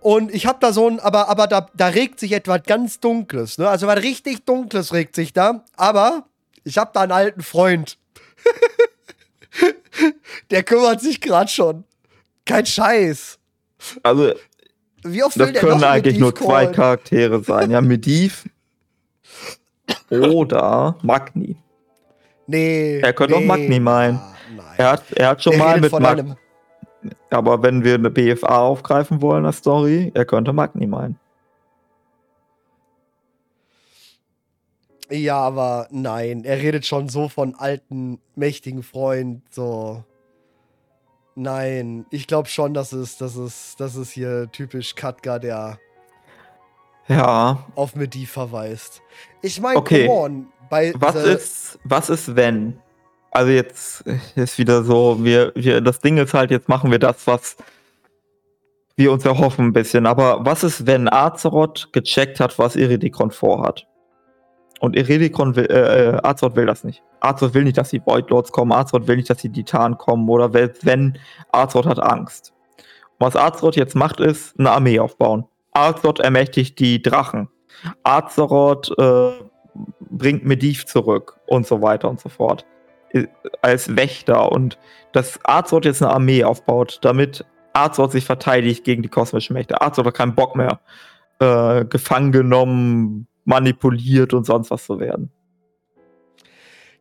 Und 0.00 0.32
ich 0.32 0.46
hab 0.46 0.60
da 0.60 0.72
so 0.72 0.88
ein, 0.88 1.00
aber, 1.00 1.28
aber 1.28 1.46
da, 1.46 1.68
da 1.74 1.88
regt 1.88 2.20
sich 2.20 2.32
etwas 2.32 2.62
ganz 2.64 3.00
Dunkles, 3.00 3.58
ne? 3.58 3.68
Also 3.68 3.86
was 3.86 4.02
richtig 4.02 4.44
Dunkles 4.44 4.92
regt 4.92 5.14
sich 5.14 5.32
da. 5.32 5.64
Aber 5.76 6.26
ich 6.64 6.78
hab 6.78 6.92
da 6.92 7.00
einen 7.00 7.12
alten 7.12 7.42
Freund. 7.42 7.98
der 10.50 10.62
kümmert 10.62 11.00
sich 11.00 11.20
gerade 11.20 11.50
schon. 11.50 11.84
Kein 12.44 12.64
Scheiß. 12.64 13.38
Also, 14.02 14.32
Wie 15.02 15.22
oft 15.22 15.38
das 15.38 15.52
können 15.52 15.80
noch 15.80 15.88
eigentlich 15.88 16.18
nur 16.18 16.34
zwei 16.34 16.64
callen? 16.64 16.74
Charaktere 16.74 17.42
sein. 17.42 17.70
Ja, 17.70 17.80
Mediv 17.80 18.44
oder 20.10 20.96
Magni. 21.02 21.56
Nee. 22.46 23.00
Er 23.00 23.12
könnte 23.12 23.36
auch 23.36 23.40
nee. 23.40 23.46
Magni 23.46 23.80
meinen. 23.80 24.18
Ah. 24.18 24.34
Er 24.76 24.90
hat, 24.92 25.02
er 25.12 25.28
hat 25.28 25.42
schon 25.42 25.52
Der 25.52 25.62
mal 25.62 25.80
mit 25.80 25.92
Magni. 25.92 26.34
Aber 27.30 27.62
wenn 27.62 27.84
wir 27.84 27.94
eine 27.94 28.10
BFA 28.10 28.60
aufgreifen 28.60 29.22
wollen, 29.22 29.44
eine 29.44 29.52
Story, 29.52 30.10
er 30.14 30.24
könnte 30.24 30.52
Magni 30.52 30.86
meinen. 30.86 31.18
Ja, 35.10 35.38
aber 35.38 35.88
nein, 35.90 36.44
er 36.44 36.58
redet 36.58 36.84
schon 36.84 37.08
so 37.08 37.28
von 37.28 37.54
alten, 37.54 38.20
mächtigen 38.34 38.82
Freund, 38.82 39.42
so. 39.50 40.04
Nein, 41.34 42.04
ich 42.10 42.26
glaube 42.26 42.48
schon, 42.48 42.74
dass 42.74 42.92
es, 42.92 43.16
dass 43.16 43.36
es, 43.36 43.76
das 43.78 43.94
ist 43.94 44.10
hier 44.10 44.50
typisch 44.50 44.96
Katka, 44.96 45.38
der 45.38 45.78
Ja, 47.06 47.64
auf 47.74 47.94
Medivh 47.94 48.30
verweist. 48.30 49.02
Ich 49.40 49.60
meine, 49.60 49.78
Okay. 49.78 50.06
come 50.06 50.18
on, 50.18 50.46
bei 50.68 50.92
was 50.96 51.14
ist, 51.14 51.78
was 51.84 52.10
ist 52.10 52.36
wenn? 52.36 52.78
Also 53.30 53.50
jetzt 53.52 54.04
ist 54.36 54.58
wieder 54.58 54.82
so, 54.82 55.22
wir, 55.22 55.52
wir, 55.54 55.80
das 55.80 56.00
Ding 56.00 56.18
ist 56.18 56.34
halt, 56.34 56.50
jetzt 56.50 56.68
machen 56.68 56.90
wir 56.90 56.98
das, 56.98 57.26
was 57.26 57.56
wir 58.96 59.12
uns 59.12 59.24
erhoffen 59.24 59.66
ein 59.66 59.72
bisschen. 59.72 60.06
Aber 60.06 60.44
was 60.44 60.64
ist, 60.64 60.86
wenn 60.86 61.12
Azeroth 61.12 61.92
gecheckt 61.92 62.40
hat, 62.40 62.58
was 62.58 62.76
Iridikon 62.76 63.30
vorhat? 63.30 63.86
Und 64.80 64.96
Iridikon 64.96 65.56
will, 65.56 65.66
äh, 65.66 66.10
äh, 66.10 66.20
Azeroth 66.22 66.56
will 66.56 66.66
das 66.66 66.84
nicht. 66.84 67.02
Azeroth 67.20 67.54
will 67.54 67.64
nicht, 67.64 67.78
dass 67.78 67.90
die 67.90 68.04
Void 68.04 68.30
Lords 68.30 68.52
kommen. 68.52 68.72
Azeroth 68.72 69.06
will 69.06 69.16
nicht, 69.16 69.30
dass 69.30 69.38
die 69.38 69.52
Titanen 69.52 69.98
kommen. 69.98 70.28
Oder 70.28 70.52
wenn, 70.52 71.18
Azeroth 71.52 71.86
hat 71.86 72.00
Angst. 72.00 72.52
Und 73.18 73.26
was 73.26 73.36
Azeroth 73.36 73.76
jetzt 73.76 73.94
macht, 73.94 74.20
ist 74.20 74.58
eine 74.58 74.70
Armee 74.70 74.98
aufbauen. 75.00 75.44
Azeroth 75.72 76.20
ermächtigt 76.20 76.78
die 76.78 77.02
Drachen. 77.02 77.48
Azeroth 78.02 78.90
äh, 78.98 79.30
bringt 80.10 80.44
Medivh 80.44 80.86
zurück 80.86 81.38
und 81.46 81.66
so 81.66 81.82
weiter 81.82 82.08
und 82.08 82.20
so 82.20 82.28
fort. 82.28 82.64
I- 83.14 83.28
Als 83.62 83.96
Wächter. 83.96 84.52
Und 84.52 84.78
dass 85.12 85.38
Azeroth 85.44 85.84
jetzt 85.84 86.02
eine 86.02 86.12
Armee 86.12 86.44
aufbaut, 86.44 86.98
damit 87.02 87.44
Azeroth 87.72 88.12
sich 88.12 88.24
verteidigt 88.24 88.84
gegen 88.84 89.02
die 89.02 89.08
kosmischen 89.08 89.54
Mächte. 89.54 89.80
Azeroth 89.80 90.06
hat 90.08 90.14
keinen 90.14 90.34
Bock 90.34 90.56
mehr, 90.56 90.80
äh, 91.40 91.84
gefangen 91.84 92.32
genommen, 92.32 93.26
manipuliert 93.44 94.34
und 94.34 94.44
sonst 94.44 94.70
was 94.70 94.84
zu 94.84 94.98
werden. 95.00 95.30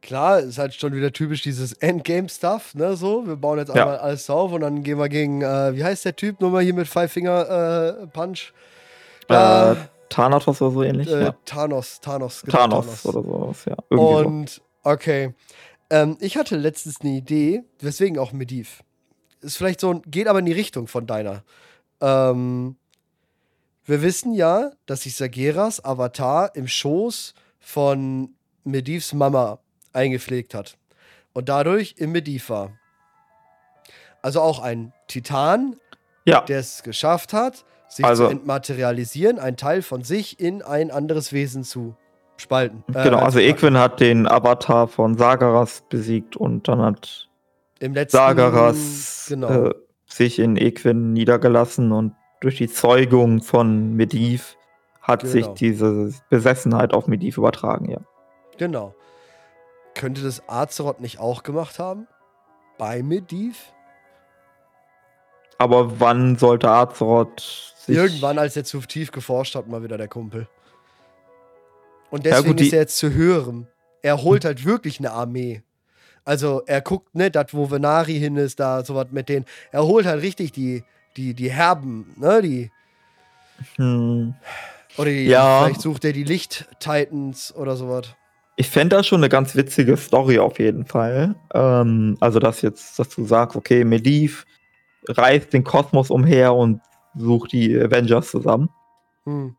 Klar, 0.02 0.40
ist 0.40 0.58
halt 0.58 0.74
schon 0.76 0.94
wieder 0.94 1.12
typisch 1.12 1.42
dieses 1.42 1.74
Endgame-Stuff, 1.74 2.76
ne, 2.76 2.96
so. 2.96 3.28
Wir 3.28 3.36
bauen 3.36 3.58
jetzt 3.58 3.74
Ja. 3.76 3.82
einmal 3.84 3.98
alles 3.98 4.30
auf 4.30 4.52
und 4.54 4.62
dann 4.62 4.84
gehen 4.84 5.00
wir 5.00 5.10
gegen, 5.10 5.42
äh, 5.42 5.76
wie 5.76 5.84
heißt 5.84 6.06
der 6.06 6.16
Typ 6.16 6.40
nochmal 6.40 6.64
hier 6.64 6.74
mit 6.76 6.88
Five 6.88 7.12
Finger 7.12 8.00
äh, 8.04 8.08
Punch? 8.08 8.54
Äh, 9.28 9.76
Thanatos 10.10 10.62
oder 10.62 10.72
so 10.72 10.84
ähnlich. 10.84 11.12
äh, 11.12 11.24
ja. 11.26 11.36
Thanos, 11.44 12.00
Thanos, 12.00 12.44
genau, 12.44 12.58
Thanos, 12.60 13.06
oder 13.06 13.24
sowas, 13.24 13.66
ja. 13.66 13.76
Irgendwie 13.90 14.14
so. 14.14 14.28
Und 14.28 14.62
okay. 14.84 15.34
Ähm, 15.90 16.18
ich 16.20 16.38
hatte 16.38 16.58
letztens 16.58 17.02
eine 17.02 17.12
Idee, 17.12 17.64
weswegen 17.80 18.20
auch 18.20 18.32
Medivh. 18.34 18.84
Ist 19.42 19.58
vielleicht 19.58 19.80
so 19.80 20.02
geht 20.08 20.28
aber 20.28 20.40
in 20.40 20.46
die 20.46 20.52
Richtung 20.54 20.88
von 20.88 21.06
deiner. 21.08 21.44
Ähm, 22.02 22.76
wir 23.86 24.02
wissen 24.02 24.34
ja, 24.34 24.72
dass 24.86 25.02
sich 25.04 25.16
Sageras 25.16 25.84
Avatar 25.84 26.56
im 26.56 26.68
Schoß 26.68 27.34
von 27.60 28.36
Medivhs 28.64 29.14
Mama 29.14 29.60
eingepflegt 29.94 30.54
hat. 30.54 30.78
Und 31.34 31.50
dadurch 31.50 31.96
im 31.98 32.12
Mediv 32.12 32.50
war. 32.50 32.78
Also 34.22 34.42
auch 34.42 34.60
ein 34.60 34.92
Titan, 35.08 35.78
Ja, 36.26 36.42
der 36.42 36.60
es 36.60 36.84
geschafft 36.84 37.32
hat, 37.32 37.64
sich 37.88 38.04
Also- 38.04 38.26
zu 38.26 38.32
entmaterialisieren, 38.32 39.40
ein 39.40 39.56
Teil 39.56 39.82
von 39.82 40.04
sich 40.04 40.40
in 40.40 40.62
ein 40.62 40.92
anderes 40.92 41.32
Wesen 41.32 41.64
zu 41.64 41.96
spalten. 42.38 42.84
Äh, 42.90 43.04
genau. 43.04 43.18
Also 43.18 43.40
reinzupacken. 43.40 43.42
Equin 43.50 43.78
hat 43.78 44.00
den 44.00 44.28
Avatar 44.28 44.88
von 44.88 45.18
Sagaras 45.18 45.84
besiegt 45.90 46.36
und 46.36 46.68
dann 46.68 46.82
hat 46.82 47.28
Im 47.80 47.94
letzten 47.94 48.18
Sagaras 48.18 49.26
Genau. 49.30 49.66
äh, 49.66 49.74
sich 50.06 50.40
in 50.40 50.56
Equin 50.56 51.14
niedergelassen 51.14 51.92
und 51.92 52.14
durch 52.40 52.58
die 52.58 52.70
Zeugung 52.70 53.42
von 53.42 53.94
Mediv 53.94 54.56
hat 55.02 55.26
sich 55.26 55.44
Genau. 55.44 55.56
diese 55.56 56.14
Besessenheit 56.30 56.94
auf 56.94 57.08
Mediv 57.08 57.38
übertragen, 57.38 57.90
ja. 57.90 58.00
Genau. 58.58 58.94
Könnte 59.96 60.22
das 60.22 60.48
Azeroth 60.48 61.00
nicht 61.02 61.20
auch 61.20 61.44
gemacht 61.44 61.80
haben? 61.80 62.08
Bei 62.78 63.02
Mediv? 63.02 63.74
Aber 65.58 66.00
wann 66.00 66.38
sollte 66.38 66.70
Azeroth 66.70 67.74
sich 67.78 67.96
Irgendwann, 67.96 68.38
als 68.38 68.56
er 68.56 68.64
zu 68.64 68.80
tief 68.82 69.12
geforscht 69.12 69.56
hat, 69.56 69.68
mal 69.68 69.82
wieder 69.82 69.98
der 69.98 70.08
Kumpel. 70.08 70.48
Und 72.10 72.26
Ja, 72.26 72.32
deswegen 72.32 72.48
gut, 72.50 72.60
die- 72.60 72.68
ist 72.68 72.74
er 72.74 72.80
jetzt 72.80 72.98
zu 72.98 73.14
hören. 73.14 73.68
Er 74.02 74.22
holt 74.24 74.46
halt 74.46 74.64
wirklich 74.66 75.00
eine 75.00 75.12
Armee. 75.12 75.62
Also 76.24 76.62
er 76.66 76.82
guckt, 76.82 77.16
ne, 77.16 77.32
das, 77.32 77.54
wo 77.54 77.70
Venari 77.72 78.20
hin 78.20 78.36
ist, 78.38 78.60
da 78.60 78.84
sowas 78.84 79.08
mit 79.12 79.30
denen. 79.30 79.46
Er 79.72 79.84
holt 79.84 80.06
halt 80.06 80.22
richtig 80.22 80.52
die, 80.52 80.84
die, 81.16 81.34
die 81.34 81.52
Herben, 81.52 82.14
ne, 82.18 82.42
die. 82.42 82.72
Hm, 83.78 84.36
Oder 84.98 85.10
die, 85.12 85.26
Ja. 85.26 85.64
vielleicht 85.66 85.82
sucht 85.82 86.06
er 86.06 86.14
die 86.14 86.24
Licht-Titans 86.24 87.56
oder 87.56 87.76
sowas. 87.76 88.08
Ich 88.56 88.70
fände 88.70 88.96
das 88.96 89.06
schon 89.08 89.20
eine 89.20 89.30
ganz 89.30 89.56
witzige 89.56 89.96
Story 89.98 90.40
auf 90.40 90.58
jeden 90.60 90.86
Fall. 90.86 91.36
Ähm, 91.54 92.18
also, 92.20 92.40
dass 92.40 92.62
jetzt, 92.62 92.98
dass 92.98 93.10
du 93.10 93.24
sagst, 93.26 93.56
okay, 93.56 93.84
Mediv 93.84 94.46
reist 95.08 95.54
den 95.54 95.64
Kosmos 95.64 96.10
umher 96.10 96.54
und 96.56 96.82
sucht 97.16 97.52
die 97.52 97.78
Avengers 97.80 98.32
zusammen. 98.32 98.70
Hm. 99.26 99.56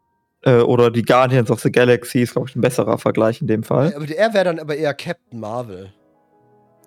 Äh, 0.49 0.63
oder 0.63 0.91
die 0.91 1.03
Guardians 1.03 1.51
of 1.51 1.61
the 1.61 1.71
Galaxy 1.71 2.23
ist, 2.23 2.33
glaube 2.33 2.49
ich, 2.49 2.57
ein 2.57 2.61
besserer 2.61 2.99
Vergleich 2.99 3.41
in 3.41 3.47
dem 3.47 3.63
Fall. 3.63 3.95
Aber 3.95 4.09
er 4.09 4.35
wäre 4.35 4.45
dann 4.45 4.59
aber 4.59 4.77
eher 4.77 4.95
Captain 4.95 5.41
Marvel. 5.41 5.93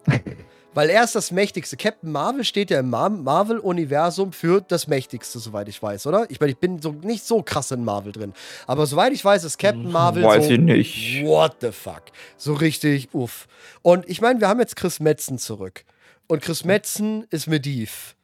Weil 0.73 0.89
er 0.89 1.03
ist 1.03 1.15
das 1.15 1.31
Mächtigste. 1.31 1.75
Captain 1.75 2.11
Marvel 2.11 2.45
steht 2.45 2.71
ja 2.71 2.79
im 2.79 2.89
Mar 2.89 3.09
Marvel-Universum 3.09 4.31
für 4.31 4.61
das 4.61 4.87
Mächtigste, 4.87 5.37
soweit 5.39 5.67
ich 5.67 5.83
weiß, 5.83 6.07
oder? 6.07 6.25
Ich 6.29 6.39
meine, 6.39 6.53
ich 6.53 6.57
bin 6.59 6.81
so 6.81 6.93
nicht 6.93 7.25
so 7.25 7.43
krass 7.43 7.71
in 7.71 7.83
Marvel 7.83 8.13
drin. 8.13 8.33
Aber 8.67 8.85
soweit 8.85 9.11
ich 9.11 9.23
weiß, 9.23 9.43
ist 9.43 9.57
Captain 9.59 9.91
Marvel 9.91 10.23
Weiß 10.23 10.45
so. 10.45 10.51
ich 10.51 10.59
nicht. 10.59 11.25
What 11.25 11.57
the 11.59 11.73
fuck? 11.73 12.03
So 12.37 12.53
richtig, 12.53 13.09
uff. 13.13 13.47
Und 13.81 14.09
ich 14.09 14.21
meine, 14.21 14.39
wir 14.39 14.47
haben 14.47 14.61
jetzt 14.61 14.77
Chris 14.77 15.01
Metzen 15.01 15.37
zurück. 15.37 15.83
Und 16.27 16.41
Chris 16.41 16.63
Metzen 16.63 17.27
ist 17.29 17.47
Mediv. 17.47 18.15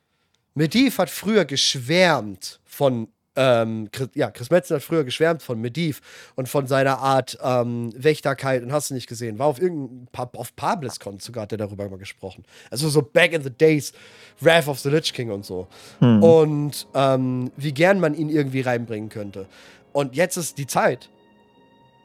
Mediv 0.54 1.00
hat 1.00 1.10
früher 1.10 1.44
geschwärmt 1.44 2.62
von, 2.64 3.10
ähm, 3.38 3.88
Chris, 3.92 4.10
ja, 4.16 4.30
Chris 4.30 4.50
Metzen 4.50 4.76
hat 4.76 4.84
früher 4.84 5.06
geschwärmt 5.06 5.42
von 5.42 5.62
Mediv 5.62 6.02
und 6.36 6.50
von 6.50 6.68
seiner 6.68 7.00
Art 7.00 7.38
ähm, 7.42 7.94
Wächterkeit 7.96 8.64
und 8.64 8.74
hast 8.74 8.90
du 8.90 8.96
nicht 8.96 9.08
gesehen. 9.08 9.40
War 9.40 9.48
auf 9.48 9.62
irgendeinem, 9.62 10.08
Pa- 10.12 10.30
auf 10.36 10.56
PablisCon 10.56 11.20
sogar 11.20 11.44
hat 11.44 11.54
er 11.54 11.60
darüber 11.60 11.88
mal 11.88 11.98
gesprochen. 11.98 12.44
Also 12.70 12.90
so 12.90 13.02
back 13.02 13.32
in 13.32 13.44
the 13.44 13.50
days, 13.50 13.94
Wrath 14.42 14.68
of 14.68 14.80
the 14.80 14.90
Lich 14.90 15.14
King 15.14 15.32
und 15.32 15.46
so. 15.46 15.68
Hm. 16.00 16.22
Und 16.22 16.88
ähm, 16.94 17.52
wie 17.56 17.72
gern 17.72 18.00
man 18.02 18.14
ihn 18.14 18.30
irgendwie 18.30 18.62
reinbringen 18.62 19.10
könnte. 19.10 19.46
Und 19.94 20.16
jetzt 20.16 20.36
ist 20.38 20.58
die 20.58 20.68
Zeit. 20.68 21.10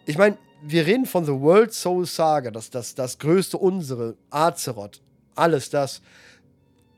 Ich 0.06 0.16
meine, 0.16 0.38
wir 0.62 0.86
reden 0.86 1.06
von 1.06 1.24
The 1.24 1.32
World 1.32 1.72
Soul 1.72 2.06
Saga, 2.06 2.50
das, 2.50 2.70
das, 2.70 2.94
das 2.94 3.18
größte 3.18 3.56
unsere, 3.56 4.16
Azeroth, 4.30 5.00
alles 5.34 5.70
das. 5.70 6.02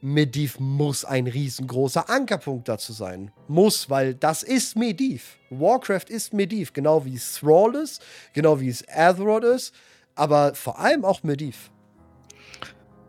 Mediv 0.06 0.60
muss 0.60 1.06
ein 1.06 1.26
riesengroßer 1.26 2.10
Ankerpunkt 2.10 2.68
dazu 2.68 2.93
sein. 2.93 3.31
Muss, 3.48 3.89
weil 3.89 4.14
das 4.14 4.43
ist 4.43 4.76
Mediv. 4.76 5.39
Warcraft 5.48 6.10
ist 6.10 6.35
Mediv, 6.35 6.74
genau 6.74 7.06
wie 7.06 7.14
es 7.14 7.36
Thrall 7.36 7.74
ist, 7.76 8.02
genau 8.35 8.60
wie 8.60 8.68
es 8.68 8.86
Azeroth 8.86 9.44
ist, 9.44 9.74
aber 10.14 10.55
vor 10.55 10.78
allem 10.78 11.06
auch 11.06 11.22
Mediv. 11.22 11.70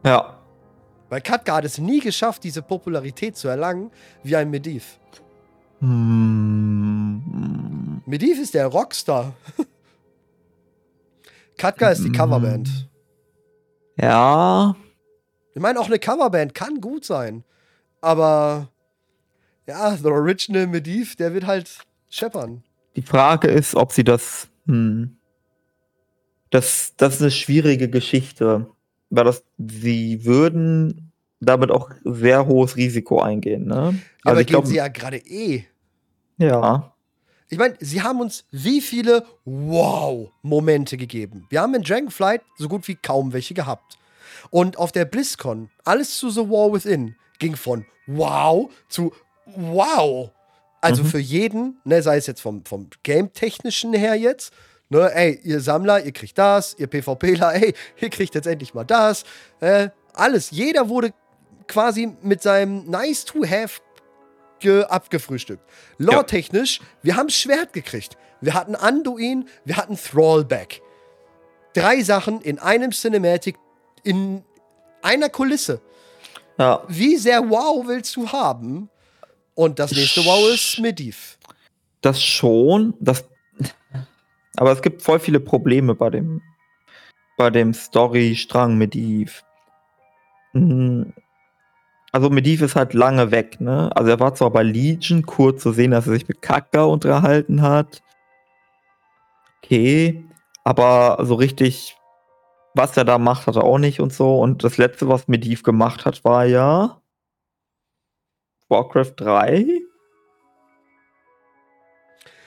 Ja. 0.05 0.39
Weil 1.09 1.19
Khadgar 1.19 1.57
hat 1.57 1.65
es 1.65 1.79
nie 1.79 1.99
geschafft, 1.99 2.45
diese 2.45 2.61
Popularität 2.61 3.35
zu 3.35 3.49
erlangen 3.49 3.91
wie 4.23 4.37
ein 4.37 4.49
Mediv. 4.49 4.97
Hm. 5.81 8.03
Mediv 8.05 8.39
ist 8.39 8.53
der 8.53 8.67
Rockstar. 8.67 9.33
Khadgar 11.57 11.91
ist 11.91 12.05
die 12.05 12.11
Coverband. 12.13 12.87
Ja. 13.97 14.77
Ich 15.55 15.61
meine, 15.61 15.79
auch 15.79 15.87
eine 15.87 15.99
Coverband 15.99 16.53
kann 16.53 16.81
gut 16.81 17.05
sein. 17.05 17.45
Aber 18.01 18.69
ja, 19.67 19.95
The 19.95 20.09
Original 20.09 20.67
Mediv, 20.67 21.15
der 21.15 21.33
wird 21.33 21.47
halt 21.47 21.79
scheppern. 22.09 22.61
Die 22.95 23.01
Frage 23.01 23.47
ist, 23.47 23.73
ob 23.73 23.91
sie 23.93 24.03
das. 24.03 24.49
Hm, 24.67 25.17
das, 26.51 26.93
das 26.97 27.15
ist 27.15 27.21
eine 27.21 27.31
schwierige 27.31 27.89
Geschichte. 27.89 28.67
Weil 29.09 29.23
das, 29.23 29.43
sie 29.57 30.25
würden 30.25 31.13
damit 31.39 31.71
auch 31.71 31.89
sehr 32.03 32.47
hohes 32.47 32.75
Risiko 32.75 33.21
eingehen, 33.21 33.65
ne? 33.65 33.75
Ja, 33.75 33.81
also 33.81 33.99
aber 34.25 34.41
ich 34.41 34.47
gehen 34.47 34.53
glaube, 34.53 34.67
sie 34.67 34.75
ja 34.75 34.87
gerade 34.89 35.17
eh. 35.17 35.65
ja. 36.37 36.91
Ich 37.47 37.59
meine, 37.59 37.75
sie 37.79 38.01
haben 38.01 38.19
uns 38.19 38.45
wie 38.51 38.81
viele 38.81 39.23
Wow-Momente 39.45 40.97
gegeben. 40.97 41.45
Wir 41.49 41.61
haben 41.61 41.75
in 41.75 41.83
Dragonflight 41.83 42.41
so 42.57 42.67
gut 42.67 42.87
wie 42.87 42.95
kaum 42.95 43.31
welche 43.33 43.53
gehabt. 43.53 43.97
Und 44.49 44.77
auf 44.77 44.91
der 44.91 45.05
BlizzCon, 45.05 45.69
alles 45.83 46.17
zu 46.17 46.29
The 46.29 46.49
War 46.49 46.71
Within 46.73 47.15
ging 47.39 47.55
von 47.55 47.85
Wow 48.07 48.71
zu 48.89 49.13
Wow. 49.45 50.31
Also 50.81 51.03
Mhm. 51.03 51.07
für 51.07 51.19
jeden, 51.19 51.77
ne, 51.83 52.01
sei 52.01 52.17
es 52.17 52.27
jetzt 52.27 52.41
vom, 52.41 52.63
vom 52.65 52.89
Game-Technischen 53.03 53.93
her 53.93 54.15
jetzt, 54.15 54.53
ne, 54.89 55.11
ey, 55.13 55.39
ihr 55.43 55.59
Sammler, 55.61 56.03
ihr 56.03 56.11
kriegt 56.11 56.37
das, 56.37 56.75
ihr 56.77 56.87
PvPler, 56.87 57.53
ey, 57.55 57.73
ihr 57.99 58.09
kriegt 58.09 58.35
jetzt 58.35 58.45
endlich 58.47 58.73
mal 58.73 58.83
das. 58.83 59.23
Äh, 59.59 59.89
alles. 60.13 60.51
Jeder 60.51 60.89
wurde 60.89 61.11
quasi 61.67 62.15
mit 62.21 62.41
seinem 62.43 62.85
Nice-to-Have 62.89 63.81
ge 64.59 64.83
abgefrühstückt. 64.83 65.63
Lore-technisch, 65.97 66.79
wir 67.01 67.15
haben 67.15 67.29
Schwert 67.29 67.73
gekriegt. 67.73 68.17
Wir 68.41 68.53
hatten 68.53 68.75
Anduin, 68.75 69.47
wir 69.65 69.77
hatten 69.77 69.97
Thrallback. 69.97 70.81
Drei 71.73 72.01
Sachen 72.03 72.41
in 72.41 72.59
einem 72.59 72.91
Cinematic, 72.91 73.57
in 74.05 74.43
einer 75.01 75.29
Kulisse. 75.29 75.81
Ja. 76.57 76.83
Wie 76.87 77.17
sehr 77.17 77.49
Wow 77.49 77.87
willst 77.87 78.15
du 78.15 78.31
haben? 78.31 78.89
Und 79.55 79.79
das 79.79 79.91
nächste 79.91 80.23
Wow 80.25 80.53
ist 80.53 80.79
Mediv. 80.79 81.37
Das 82.01 82.21
schon. 82.21 82.93
Das, 82.99 83.25
aber 84.57 84.71
es 84.71 84.81
gibt 84.81 85.01
voll 85.01 85.19
viele 85.19 85.39
Probleme 85.39 85.95
bei 85.95 86.09
dem, 86.09 86.41
bei 87.37 87.49
dem 87.49 87.73
Storystrang 87.73 88.77
Mediv. 88.77 89.43
Mhm. 90.53 91.13
Also 92.11 92.29
Mediv 92.29 92.61
ist 92.61 92.77
halt 92.77 92.93
lange 92.93 93.31
weg, 93.31 93.59
ne? 93.59 93.91
Also 93.93 94.09
er 94.09 94.19
war 94.21 94.33
zwar 94.35 94.49
bei 94.49 94.63
Legion 94.63 95.25
kurz 95.25 95.61
zu 95.61 95.73
sehen, 95.73 95.91
dass 95.91 96.07
er 96.07 96.13
sich 96.13 96.27
mit 96.29 96.41
Kaka 96.41 96.83
unterhalten 96.83 97.61
hat. 97.61 98.01
Okay. 99.61 100.23
Aber 100.63 101.17
so 101.25 101.35
richtig, 101.35 101.97
was 102.75 102.95
er 102.97 103.05
da 103.05 103.17
macht, 103.17 103.47
hat 103.47 103.55
er 103.55 103.63
auch 103.63 103.77
nicht 103.77 103.99
und 103.99 104.13
so. 104.13 104.39
Und 104.39 104.63
das 104.63 104.77
letzte, 104.77 105.07
was 105.07 105.27
Mediv 105.27 105.63
gemacht 105.63 106.05
hat, 106.05 106.23
war 106.23 106.45
ja 106.45 107.01
Warcraft 108.69 109.13
3. 109.17 109.65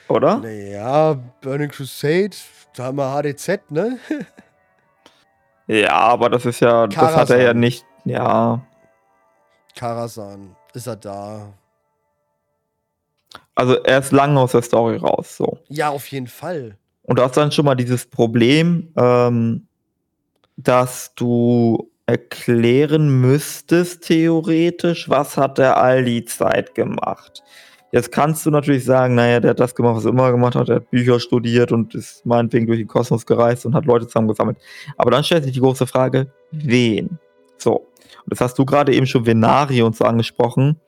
Oder? 0.07 0.37
Naja, 0.39 1.13
Burning 1.41 1.69
Crusade, 1.69 2.35
da 2.75 2.85
haben 2.85 2.97
wir 2.97 3.13
HDZ, 3.13 3.71
ne? 3.71 3.99
Ja, 5.67 5.97
aber 5.97 6.31
das 6.31 6.47
ist 6.47 6.61
ja, 6.61 6.87
das 6.87 6.97
hat 6.97 7.29
er 7.29 7.37
ja 7.37 7.43
Karasan. 7.43 7.59
nicht, 7.59 7.85
ja. 8.03 8.59
Karasan, 9.75 10.55
ist 10.73 10.87
er 10.87 10.95
da? 10.95 11.53
Also 13.53 13.75
er 13.83 13.99
ist 13.99 14.11
lange 14.11 14.39
aus 14.39 14.53
der 14.53 14.63
Story 14.63 14.97
raus, 14.97 15.37
so. 15.37 15.59
Ja, 15.67 15.89
auf 15.89 16.07
jeden 16.07 16.25
Fall. 16.25 16.75
Und 17.03 17.19
du 17.19 17.23
hast 17.23 17.37
dann 17.37 17.51
schon 17.51 17.65
mal 17.65 17.75
dieses 17.75 18.07
Problem, 18.07 18.91
ähm, 18.97 19.67
dass 20.63 21.13
du 21.15 21.89
erklären 22.05 23.21
müsstest, 23.21 24.03
theoretisch, 24.03 25.09
was 25.09 25.37
hat 25.37 25.59
er 25.59 25.77
all 25.77 26.03
die 26.03 26.25
Zeit 26.25 26.75
gemacht. 26.75 27.43
Jetzt 27.91 28.11
kannst 28.11 28.45
du 28.45 28.51
natürlich 28.51 28.85
sagen, 28.85 29.15
naja, 29.15 29.39
der 29.39 29.51
hat 29.51 29.59
das 29.59 29.73
gemacht, 29.73 29.95
was 29.95 30.05
er 30.05 30.11
immer 30.11 30.31
gemacht 30.31 30.55
hat, 30.55 30.69
er 30.69 30.77
hat 30.77 30.91
Bücher 30.91 31.19
studiert 31.19 31.71
und 31.71 31.95
ist 31.95 32.25
meinetwegen 32.25 32.67
durch 32.67 32.79
den 32.79 32.87
Kosmos 32.87 33.25
gereist 33.25 33.65
und 33.65 33.73
hat 33.73 33.85
Leute 33.85 34.05
zusammengesammelt. 34.07 34.57
Aber 34.97 35.11
dann 35.11 35.23
stellt 35.23 35.43
sich 35.43 35.53
die 35.53 35.59
große 35.59 35.87
Frage, 35.87 36.31
wen? 36.51 37.19
So. 37.57 37.77
Und 37.77 38.27
das 38.27 38.41
hast 38.41 38.59
du 38.59 38.65
gerade 38.65 38.93
eben 38.93 39.07
schon 39.07 39.25
Venari 39.25 39.81
und 39.81 39.95
so 39.95 40.05
angesprochen. 40.05 40.79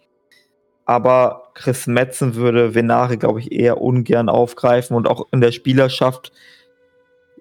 Aber 0.85 1.51
Chris 1.53 1.87
Metzen 1.87 2.35
würde 2.35 2.75
Venari, 2.75 3.17
glaube 3.17 3.39
ich, 3.39 3.51
eher 3.51 3.81
ungern 3.81 4.29
aufgreifen 4.29 4.95
und 4.95 5.07
auch 5.07 5.27
in 5.31 5.41
der 5.41 5.51
Spielerschaft. 5.51 6.31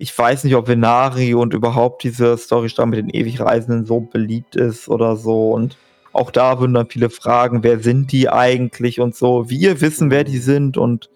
Ich 0.01 0.17
weiß 0.17 0.45
nicht, 0.45 0.55
ob 0.55 0.67
Venari 0.67 1.35
und 1.35 1.53
überhaupt 1.53 2.05
diese 2.05 2.39
Storystrang 2.39 2.89
mit 2.89 3.01
den 3.01 3.11
ewig 3.11 3.39
Reisenden 3.39 3.85
so 3.85 4.01
beliebt 4.01 4.57
ist 4.57 4.89
oder 4.89 5.15
so. 5.15 5.51
Und 5.51 5.77
auch 6.15 6.31
da 6.31 6.59
würden 6.59 6.73
dann 6.73 6.89
viele 6.89 7.11
fragen, 7.11 7.63
wer 7.63 7.81
sind 7.81 8.11
die 8.11 8.31
eigentlich 8.31 8.99
und 8.99 9.15
so. 9.15 9.51
Wir 9.51 9.83
wissen, 9.83 10.11
wer 10.11 10.25
die 10.25 10.39
sind 10.39 10.79
und 10.79 11.11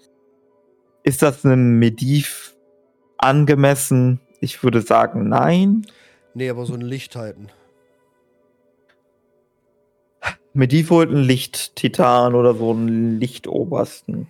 ist 1.03 1.23
das 1.23 1.47
einem 1.47 1.79
Mediv 1.79 2.55
angemessen? 3.17 4.21
Ich 4.41 4.63
würde 4.63 4.83
sagen, 4.83 5.31
nein. 5.31 5.87
Nee, 6.35 6.51
aber 6.51 6.67
so 6.67 6.75
ein 6.75 6.83
Licht 6.83 7.17
halten. 7.17 7.49
Mediv 10.53 10.91
holt 10.91 11.09
einen 11.09 11.25
Licht-Titan 11.25 12.35
oder 12.35 12.55
so 12.55 12.73
einen 12.73 13.19
Lichtobersten. 13.19 14.27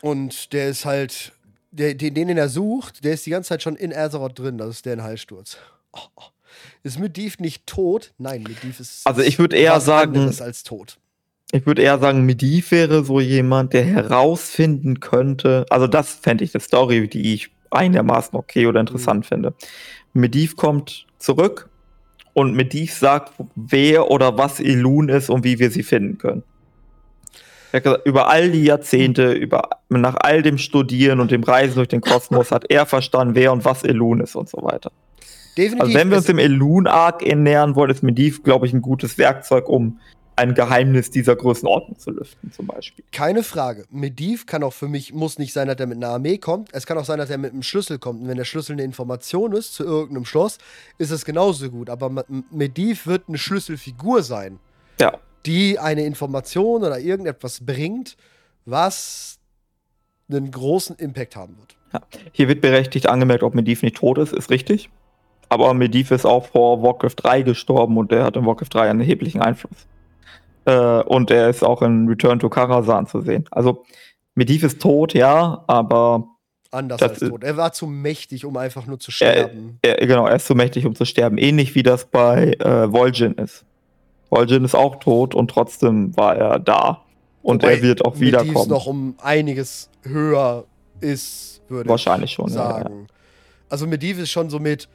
Und 0.00 0.52
der 0.52 0.68
ist 0.68 0.84
halt, 0.84 1.32
der, 1.70 1.94
den, 1.94 2.14
den 2.14 2.36
er 2.36 2.48
sucht, 2.48 3.04
der 3.04 3.14
ist 3.14 3.26
die 3.26 3.30
ganze 3.30 3.50
Zeit 3.50 3.62
schon 3.62 3.76
in 3.76 3.94
Azeroth 3.94 4.38
drin. 4.38 4.58
Das 4.58 4.68
ist 4.70 4.86
der 4.86 4.94
in 4.94 5.02
Heilsturz. 5.02 5.56
Oh, 5.92 5.98
oh. 6.16 6.22
Ist 6.82 6.98
Medivh 6.98 7.36
nicht 7.38 7.66
tot? 7.66 8.12
Nein, 8.18 8.42
Medivh 8.42 8.80
ist. 8.80 9.06
Also 9.06 9.22
ich 9.22 9.38
würde 9.38 9.56
eher 9.56 9.80
sagen. 9.80 10.34
als 10.40 10.62
tot. 10.62 10.98
Ich 11.52 11.66
würde 11.66 11.82
eher 11.82 11.98
sagen, 11.98 12.26
Medivh 12.26 12.70
wäre 12.70 13.04
so 13.04 13.20
jemand, 13.20 13.72
der 13.72 13.84
herausfinden 13.84 15.00
könnte. 15.00 15.66
Also 15.68 15.86
das 15.86 16.14
fände 16.14 16.44
ich 16.44 16.54
eine 16.54 16.60
Story, 16.60 17.08
die 17.08 17.34
ich 17.34 17.50
einigermaßen 17.70 18.36
okay 18.36 18.66
oder 18.66 18.80
interessant 18.80 19.24
mhm. 19.24 19.28
finde. 19.28 19.54
Medivh 20.12 20.54
kommt 20.56 21.06
zurück 21.18 21.68
und 22.34 22.54
Medivh 22.54 22.92
sagt, 22.92 23.32
wer 23.54 24.10
oder 24.10 24.38
was 24.38 24.60
Elun 24.60 25.08
ist 25.08 25.30
und 25.30 25.44
wie 25.44 25.58
wir 25.58 25.70
sie 25.70 25.82
finden 25.82 26.18
können. 26.18 26.42
Gesagt, 27.72 28.06
über 28.06 28.28
all 28.28 28.50
die 28.50 28.64
Jahrzehnte, 28.64 29.32
über, 29.32 29.70
nach 29.88 30.16
all 30.20 30.42
dem 30.42 30.58
Studieren 30.58 31.20
und 31.20 31.30
dem 31.30 31.42
Reisen 31.42 31.76
durch 31.76 31.88
den 31.88 32.00
Kosmos 32.00 32.50
hat 32.50 32.70
er 32.70 32.86
verstanden, 32.86 33.34
wer 33.34 33.52
und 33.52 33.64
was 33.64 33.84
Elun 33.84 34.20
ist 34.20 34.34
und 34.34 34.48
so 34.48 34.58
weiter. 34.62 34.90
Definitiv. 35.56 35.80
Also 35.80 35.94
wenn 35.94 36.10
wir 36.10 36.16
uns 36.16 36.26
dem 36.26 36.38
Elun-Arc 36.38 37.22
nähern 37.22 37.74
wollen, 37.74 37.90
ist 37.90 38.02
Medivh, 38.02 38.42
glaube 38.42 38.66
ich, 38.66 38.72
ein 38.72 38.82
gutes 38.82 39.18
Werkzeug, 39.18 39.68
um 39.68 39.98
ein 40.36 40.54
Geheimnis 40.54 41.10
dieser 41.10 41.36
Größenordnung 41.36 41.98
zu 41.98 42.12
lüften, 42.12 42.50
zum 42.50 42.66
Beispiel. 42.66 43.04
Keine 43.12 43.42
Frage. 43.42 43.84
Medivh 43.90 44.46
kann 44.46 44.62
auch 44.62 44.72
für 44.72 44.88
mich, 44.88 45.12
muss 45.12 45.38
nicht 45.38 45.52
sein, 45.52 45.68
dass 45.68 45.78
er 45.78 45.86
mit 45.86 45.98
einer 45.98 46.14
Armee 46.14 46.38
kommt. 46.38 46.70
Es 46.72 46.86
kann 46.86 46.96
auch 46.96 47.04
sein, 47.04 47.18
dass 47.18 47.28
er 47.28 47.36
mit 47.36 47.52
einem 47.52 47.62
Schlüssel 47.62 47.98
kommt. 47.98 48.22
Und 48.22 48.28
wenn 48.28 48.38
der 48.38 48.44
Schlüssel 48.44 48.72
eine 48.72 48.82
Information 48.82 49.52
ist 49.52 49.74
zu 49.74 49.84
irgendeinem 49.84 50.24
Schloss, 50.24 50.56
ist 50.96 51.10
es 51.10 51.26
genauso 51.26 51.68
gut. 51.68 51.90
Aber 51.90 52.24
Medivh 52.50 53.06
wird 53.06 53.24
eine 53.28 53.36
Schlüsselfigur 53.36 54.22
sein. 54.22 54.58
Ja. 54.98 55.18
Die 55.46 55.78
eine 55.78 56.04
Information 56.04 56.82
oder 56.82 56.98
irgendetwas 56.98 57.64
bringt, 57.64 58.16
was 58.64 59.38
einen 60.30 60.50
großen 60.50 60.96
Impact 60.96 61.36
haben 61.36 61.56
wird. 61.58 61.76
Ja. 61.92 62.00
Hier 62.32 62.48
wird 62.48 62.60
berechtigt 62.60 63.08
angemerkt, 63.08 63.42
ob 63.42 63.54
Medivh 63.54 63.84
nicht 63.84 63.96
tot 63.96 64.18
ist, 64.18 64.32
ist 64.32 64.50
richtig. 64.50 64.90
Aber 65.48 65.74
Medivh 65.74 66.14
ist 66.14 66.24
auch 66.24 66.46
vor 66.46 66.82
Warcraft 66.82 67.16
3 67.16 67.42
gestorben 67.42 67.96
und 67.98 68.12
der 68.12 68.24
hat 68.24 68.36
in 68.36 68.46
Warcraft 68.46 68.68
3 68.70 68.90
einen 68.90 69.00
erheblichen 69.00 69.42
Einfluss. 69.42 69.88
Äh, 70.64 71.02
und 71.02 71.30
er 71.30 71.50
ist 71.50 71.64
auch 71.64 71.82
in 71.82 72.06
Return 72.06 72.38
to 72.38 72.48
Karazhan 72.48 73.06
zu 73.06 73.20
sehen. 73.20 73.44
Also 73.50 73.84
Medivh 74.34 74.64
ist 74.64 74.80
tot, 74.80 75.14
ja, 75.14 75.64
aber. 75.66 76.28
Anders 76.70 77.02
als 77.02 77.18
tot. 77.18 77.42
Er 77.42 77.56
war 77.56 77.72
zu 77.72 77.88
mächtig, 77.88 78.44
um 78.44 78.56
einfach 78.56 78.86
nur 78.86 79.00
zu 79.00 79.10
sterben. 79.10 79.80
Er, 79.82 79.98
er, 79.98 80.06
genau, 80.06 80.26
er 80.28 80.36
ist 80.36 80.46
zu 80.46 80.54
mächtig, 80.54 80.86
um 80.86 80.94
zu 80.94 81.04
sterben. 81.04 81.36
Ähnlich 81.36 81.74
wie 81.74 81.82
das 81.82 82.06
bei 82.06 82.52
äh, 82.60 82.84
Vol'jin 82.86 83.42
ist. 83.42 83.64
Vol'jin 84.30 84.64
ist 84.64 84.74
auch 84.74 84.96
tot 84.96 85.34
und 85.34 85.50
trotzdem 85.50 86.16
war 86.16 86.36
er 86.36 86.58
da. 86.58 87.02
Und 87.42 87.62
Wobei 87.62 87.76
er 87.76 87.82
wird 87.82 88.04
auch 88.04 88.20
wiederkommen. 88.20 88.52
Medivh 88.54 88.68
noch 88.68 88.86
um 88.86 89.14
einiges 89.22 89.90
höher 90.02 90.64
ist, 91.00 91.62
würde 91.68 91.88
Wahrscheinlich 91.88 92.30
ich 92.30 92.34
schon, 92.34 92.48
sagen. 92.48 92.92
Ja, 92.92 93.00
ja. 93.00 93.06
Also 93.68 93.86
Medivh 93.86 94.20
ist 94.20 94.30
schon 94.30 94.50
so 94.50 94.58
mit 94.58 94.88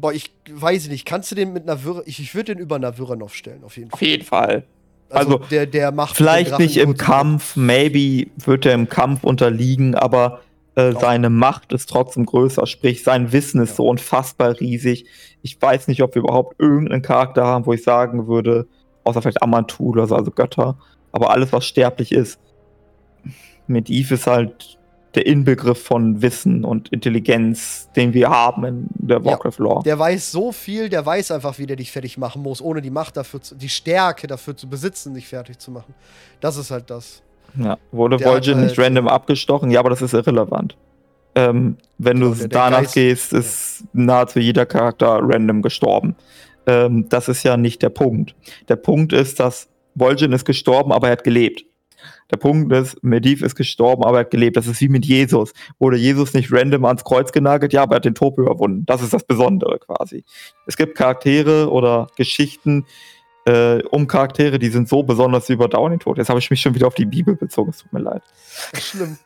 Boah, 0.00 0.12
ich 0.12 0.30
weiß 0.48 0.88
nicht, 0.88 1.04
kannst 1.04 1.32
du 1.32 1.34
den 1.34 1.52
mit 1.52 1.64
einer 1.64 1.82
Würre. 1.82 2.04
Ich, 2.06 2.20
ich 2.20 2.32
würde 2.32 2.54
den 2.54 2.62
über 2.62 2.80
Würrenov 2.98 3.34
stellen, 3.34 3.64
auf 3.64 3.76
jeden 3.76 3.90
Fall. 3.90 3.96
Auf 3.96 4.02
jeden 4.02 4.24
Fall. 4.24 4.64
Also, 5.10 5.38
also 5.38 5.44
der, 5.50 5.66
der 5.66 5.90
macht. 5.90 6.16
Vielleicht 6.16 6.56
nicht 6.58 6.76
im 6.76 6.96
Kampf, 6.96 7.56
maybe 7.56 8.30
wird 8.36 8.64
er 8.64 8.74
im 8.74 8.88
Kampf 8.88 9.24
unterliegen, 9.24 9.96
aber 9.96 10.40
äh, 10.78 10.92
seine 10.92 11.28
Macht 11.28 11.72
ist 11.72 11.88
trotzdem 11.88 12.24
größer, 12.24 12.64
sprich, 12.66 13.02
sein 13.02 13.32
Wissen 13.32 13.60
ist 13.60 13.70
ja. 13.70 13.76
so 13.76 13.88
unfassbar 13.88 14.60
riesig. 14.60 15.06
Ich 15.42 15.60
weiß 15.60 15.88
nicht, 15.88 16.02
ob 16.02 16.14
wir 16.14 16.22
überhaupt 16.22 16.54
irgendeinen 16.60 17.02
Charakter 17.02 17.44
haben, 17.44 17.66
wo 17.66 17.72
ich 17.72 17.82
sagen 17.82 18.28
würde, 18.28 18.68
außer 19.02 19.20
vielleicht 19.20 19.42
Amantul 19.42 19.98
oder 19.98 20.06
so, 20.06 20.14
also 20.14 20.30
Götter, 20.30 20.78
aber 21.10 21.30
alles, 21.30 21.52
was 21.52 21.66
sterblich 21.66 22.12
ist. 22.12 22.38
Mit 23.66 23.90
Eve 23.90 24.14
ist 24.14 24.28
halt 24.28 24.78
der 25.16 25.26
Inbegriff 25.26 25.82
von 25.82 26.22
Wissen 26.22 26.64
und 26.64 26.90
Intelligenz, 26.90 27.88
den 27.96 28.14
wir 28.14 28.30
haben 28.30 28.64
in 28.64 28.88
der 28.94 29.24
Warcraft-Lore. 29.24 29.78
Ja, 29.78 29.82
der 29.82 29.98
weiß 29.98 30.30
so 30.30 30.52
viel, 30.52 30.88
der 30.88 31.04
weiß 31.04 31.32
einfach, 31.32 31.58
wie 31.58 31.66
der 31.66 31.74
dich 31.74 31.90
fertig 31.90 32.18
machen 32.18 32.40
muss, 32.40 32.62
ohne 32.62 32.82
die 32.82 32.90
Macht 32.90 33.16
dafür, 33.16 33.40
zu, 33.42 33.56
die 33.56 33.68
Stärke 33.68 34.28
dafür 34.28 34.56
zu 34.56 34.68
besitzen, 34.68 35.14
dich 35.14 35.26
fertig 35.26 35.58
zu 35.58 35.72
machen. 35.72 35.92
Das 36.40 36.56
ist 36.56 36.70
halt 36.70 36.88
das. 36.88 37.22
Ja, 37.56 37.78
wurde 37.92 38.16
Vol'jin 38.16 38.56
halt, 38.56 38.68
nicht 38.68 38.78
random 38.78 39.08
abgestochen? 39.08 39.70
Ja, 39.70 39.80
aber 39.80 39.90
das 39.90 40.02
ist 40.02 40.14
irrelevant. 40.14 40.76
Ähm, 41.34 41.76
wenn 41.98 42.20
genau, 42.20 42.32
du 42.32 42.38
der, 42.40 42.48
danach 42.48 42.80
Geist, 42.82 42.94
gehst, 42.94 43.32
ist 43.32 43.84
nahezu 43.92 44.40
jeder 44.40 44.66
Charakter 44.66 45.20
random 45.22 45.62
gestorben. 45.62 46.16
Ähm, 46.66 47.08
das 47.08 47.28
ist 47.28 47.42
ja 47.42 47.56
nicht 47.56 47.82
der 47.82 47.90
Punkt. 47.90 48.34
Der 48.68 48.76
Punkt 48.76 49.12
ist, 49.12 49.40
dass 49.40 49.68
Vol'jin 49.96 50.34
ist 50.34 50.44
gestorben, 50.44 50.92
aber 50.92 51.08
er 51.08 51.12
hat 51.12 51.24
gelebt. 51.24 51.64
Der 52.30 52.36
Punkt 52.36 52.72
ist, 52.72 53.02
Mediv 53.02 53.42
ist 53.42 53.54
gestorben, 53.54 54.04
aber 54.04 54.18
er 54.18 54.20
hat 54.20 54.30
gelebt. 54.30 54.56
Das 54.56 54.66
ist 54.66 54.80
wie 54.80 54.88
mit 54.88 55.06
Jesus. 55.06 55.52
Wurde 55.78 55.96
Jesus 55.96 56.34
nicht 56.34 56.52
random 56.52 56.84
ans 56.84 57.04
Kreuz 57.04 57.32
genagelt? 57.32 57.72
Ja, 57.72 57.82
aber 57.82 57.94
er 57.94 57.96
hat 57.96 58.04
den 58.04 58.14
Tod 58.14 58.36
überwunden. 58.36 58.84
Das 58.86 59.02
ist 59.02 59.14
das 59.14 59.24
Besondere 59.24 59.78
quasi. 59.78 60.24
Es 60.66 60.76
gibt 60.76 60.96
Charaktere 60.96 61.70
oder 61.70 62.08
Geschichten 62.16 62.84
äh, 63.48 63.82
um 63.90 64.06
Charaktere, 64.06 64.58
die 64.58 64.68
sind 64.68 64.88
so 64.88 65.02
besonders, 65.02 65.48
überdauern 65.48 65.92
den 65.92 66.00
Tod. 66.00 66.18
Jetzt 66.18 66.28
habe 66.28 66.38
ich 66.38 66.50
mich 66.50 66.60
schon 66.60 66.74
wieder 66.74 66.86
auf 66.86 66.94
die 66.94 67.06
Bibel 67.06 67.34
bezogen. 67.34 67.70
Es 67.70 67.78
tut 67.78 67.92
mir 67.92 68.00
leid. 68.00 68.22
Schlimm. 68.74 69.16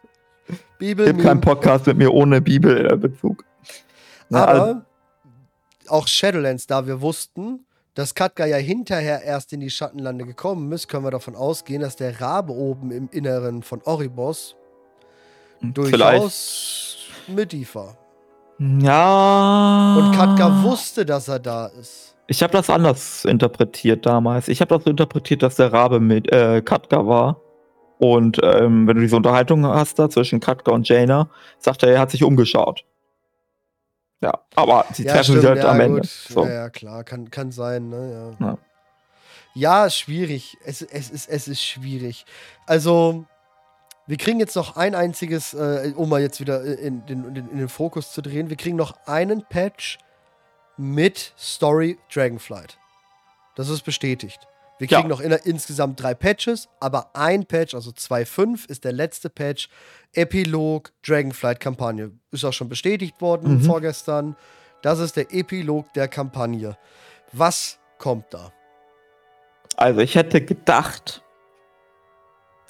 Bibel. 0.78 1.06
Es 1.06 1.12
gibt 1.12 1.24
keinen 1.24 1.40
Podcast 1.40 1.86
mit 1.86 1.96
mir 1.96 2.12
ohne 2.12 2.40
Bibelbezug. 2.40 3.44
Aber 4.30 4.48
also, 4.48 4.80
auch 5.88 6.06
Shadowlands, 6.06 6.66
da 6.66 6.86
wir 6.86 7.00
wussten, 7.00 7.66
dass 7.94 8.14
Katka 8.14 8.46
ja 8.46 8.56
hinterher 8.56 9.22
erst 9.22 9.52
in 9.52 9.60
die 9.60 9.70
Schattenlande 9.70 10.24
gekommen 10.24 10.70
ist, 10.72 10.88
können 10.88 11.04
wir 11.04 11.10
davon 11.10 11.34
ausgehen, 11.34 11.82
dass 11.82 11.96
der 11.96 12.20
Rabe 12.20 12.52
oben 12.52 12.90
im 12.92 13.08
Inneren 13.10 13.62
von 13.62 13.82
Oribos 13.82 14.54
hm, 15.60 15.74
durchaus 15.74 17.08
Medivh 17.26 17.74
war. 17.74 17.98
Ja. 18.58 19.96
Und 19.98 20.14
Katka 20.14 20.62
wusste, 20.62 21.04
dass 21.04 21.28
er 21.28 21.40
da 21.40 21.66
ist. 21.66 22.11
Ich 22.32 22.42
habe 22.42 22.54
das 22.54 22.70
anders 22.70 23.26
interpretiert 23.26 24.06
damals. 24.06 24.48
Ich 24.48 24.62
habe 24.62 24.74
das 24.74 24.84
so 24.84 24.90
interpretiert, 24.90 25.42
dass 25.42 25.56
der 25.56 25.70
Rabe 25.70 26.00
mit 26.00 26.32
äh, 26.32 26.62
Katka 26.62 27.06
war. 27.06 27.42
Und 27.98 28.40
ähm, 28.42 28.88
wenn 28.88 28.96
du 28.96 29.02
diese 29.02 29.16
Unterhaltung 29.16 29.66
hast 29.66 29.98
da 29.98 30.08
zwischen 30.08 30.40
Katka 30.40 30.72
und 30.72 30.88
Jaina, 30.88 31.28
sagt 31.58 31.82
er, 31.82 31.92
er 31.92 32.00
hat 32.00 32.10
sich 32.10 32.24
umgeschaut. 32.24 32.86
Ja, 34.22 34.32
aber 34.54 34.86
sie 34.94 35.04
ja, 35.04 35.12
treffen 35.12 35.34
sich 35.36 35.44
halt 35.44 35.58
ja, 35.58 35.70
am 35.70 35.80
Ende. 35.80 36.00
So. 36.04 36.46
Ja, 36.46 36.52
ja, 36.52 36.70
klar, 36.70 37.04
kann, 37.04 37.30
kann 37.30 37.52
sein, 37.52 37.90
ne? 37.90 38.34
Ja, 38.40 38.56
ja. 39.54 39.90
schwierig. 39.90 40.56
Es, 40.64 40.80
es, 40.80 41.10
ist, 41.10 41.28
es 41.28 41.48
ist 41.48 41.62
schwierig. 41.62 42.24
Also, 42.66 43.26
wir 44.06 44.16
kriegen 44.16 44.40
jetzt 44.40 44.56
noch 44.56 44.76
ein 44.76 44.94
einziges, 44.94 45.52
äh, 45.52 45.92
um 45.96 46.08
mal 46.08 46.22
jetzt 46.22 46.40
wieder 46.40 46.64
in 46.64 47.04
den, 47.04 47.36
in 47.36 47.58
den 47.58 47.68
Fokus 47.68 48.10
zu 48.10 48.22
drehen, 48.22 48.48
wir 48.48 48.56
kriegen 48.56 48.76
noch 48.76 48.94
einen 49.04 49.44
Patch 49.44 49.98
mit 50.76 51.32
Story 51.38 51.98
Dragonflight. 52.12 52.78
Das 53.56 53.68
ist 53.68 53.82
bestätigt. 53.82 54.40
Wir 54.78 54.88
kriegen 54.88 55.02
ja. 55.02 55.08
noch 55.08 55.20
in, 55.20 55.30
insgesamt 55.44 56.02
drei 56.02 56.14
Patches, 56.14 56.68
aber 56.80 57.10
ein 57.14 57.46
Patch, 57.46 57.74
also 57.74 57.90
2.5, 57.90 58.68
ist 58.68 58.84
der 58.84 58.92
letzte 58.92 59.30
Patch. 59.30 59.68
Epilog 60.12 60.90
Dragonflight-Kampagne. 61.06 62.10
Ist 62.32 62.44
auch 62.44 62.52
schon 62.52 62.68
bestätigt 62.68 63.20
worden 63.20 63.58
mhm. 63.58 63.62
vorgestern. 63.62 64.36
Das 64.82 64.98
ist 64.98 65.16
der 65.16 65.32
Epilog 65.32 65.92
der 65.92 66.08
Kampagne. 66.08 66.76
Was 67.32 67.78
kommt 67.98 68.24
da? 68.30 68.52
Also, 69.76 70.00
ich 70.00 70.16
hätte 70.16 70.44
gedacht, 70.44 71.22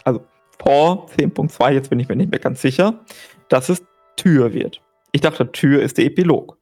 also 0.05 0.24
vor 0.62 1.09
10.2, 1.16 1.73
jetzt 1.73 1.89
bin 1.89 1.99
ich 1.99 2.09
mir 2.09 2.16
nicht 2.16 2.31
mehr 2.31 2.41
ganz 2.41 2.61
sicher, 2.61 3.01
dass 3.49 3.69
es 3.69 3.83
Tür 4.16 4.53
wird. 4.53 4.83
Ich 5.12 5.20
dachte, 5.23 5.51
Tür 5.51 5.83
ist 5.83 5.99
der 5.99 6.05
Epilog 6.05 6.59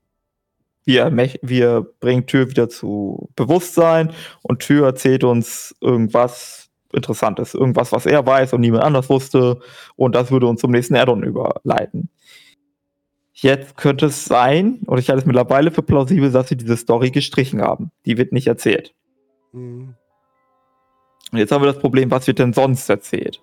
wir, 0.90 1.34
wir 1.42 1.86
bringen 2.00 2.26
Tür 2.26 2.48
wieder 2.48 2.68
zu 2.68 3.28
Bewusstsein 3.36 4.12
und 4.42 4.60
Tür 4.60 4.86
erzählt 4.86 5.24
uns 5.24 5.74
irgendwas 5.80 6.70
Interessantes, 6.92 7.54
irgendwas, 7.54 7.92
was 7.92 8.06
er 8.06 8.26
weiß 8.26 8.52
und 8.52 8.60
niemand 8.60 8.84
anders 8.84 9.08
wusste 9.08 9.60
und 9.96 10.14
das 10.14 10.30
würde 10.30 10.46
uns 10.46 10.60
zum 10.60 10.72
nächsten 10.72 10.96
Addon 10.96 11.22
überleiten. 11.22 12.10
Jetzt 13.32 13.76
könnte 13.76 14.06
es 14.06 14.24
sein, 14.24 14.80
oder 14.86 14.98
ich 14.98 15.08
halte 15.08 15.20
es 15.20 15.26
mittlerweile 15.26 15.70
für 15.70 15.82
plausibel, 15.82 16.30
dass 16.30 16.48
sie 16.48 16.56
diese 16.56 16.76
Story 16.76 17.10
gestrichen 17.10 17.62
haben. 17.62 17.90
Die 18.04 18.18
wird 18.18 18.32
nicht 18.32 18.48
erzählt. 18.48 18.94
Mhm. 19.52 19.94
Und 21.32 21.38
jetzt 21.38 21.52
haben 21.52 21.62
wir 21.62 21.72
das 21.72 21.80
Problem, 21.80 22.10
was 22.10 22.26
wird 22.26 22.38
denn 22.38 22.52
sonst 22.52 22.90
erzählt? 22.90 23.40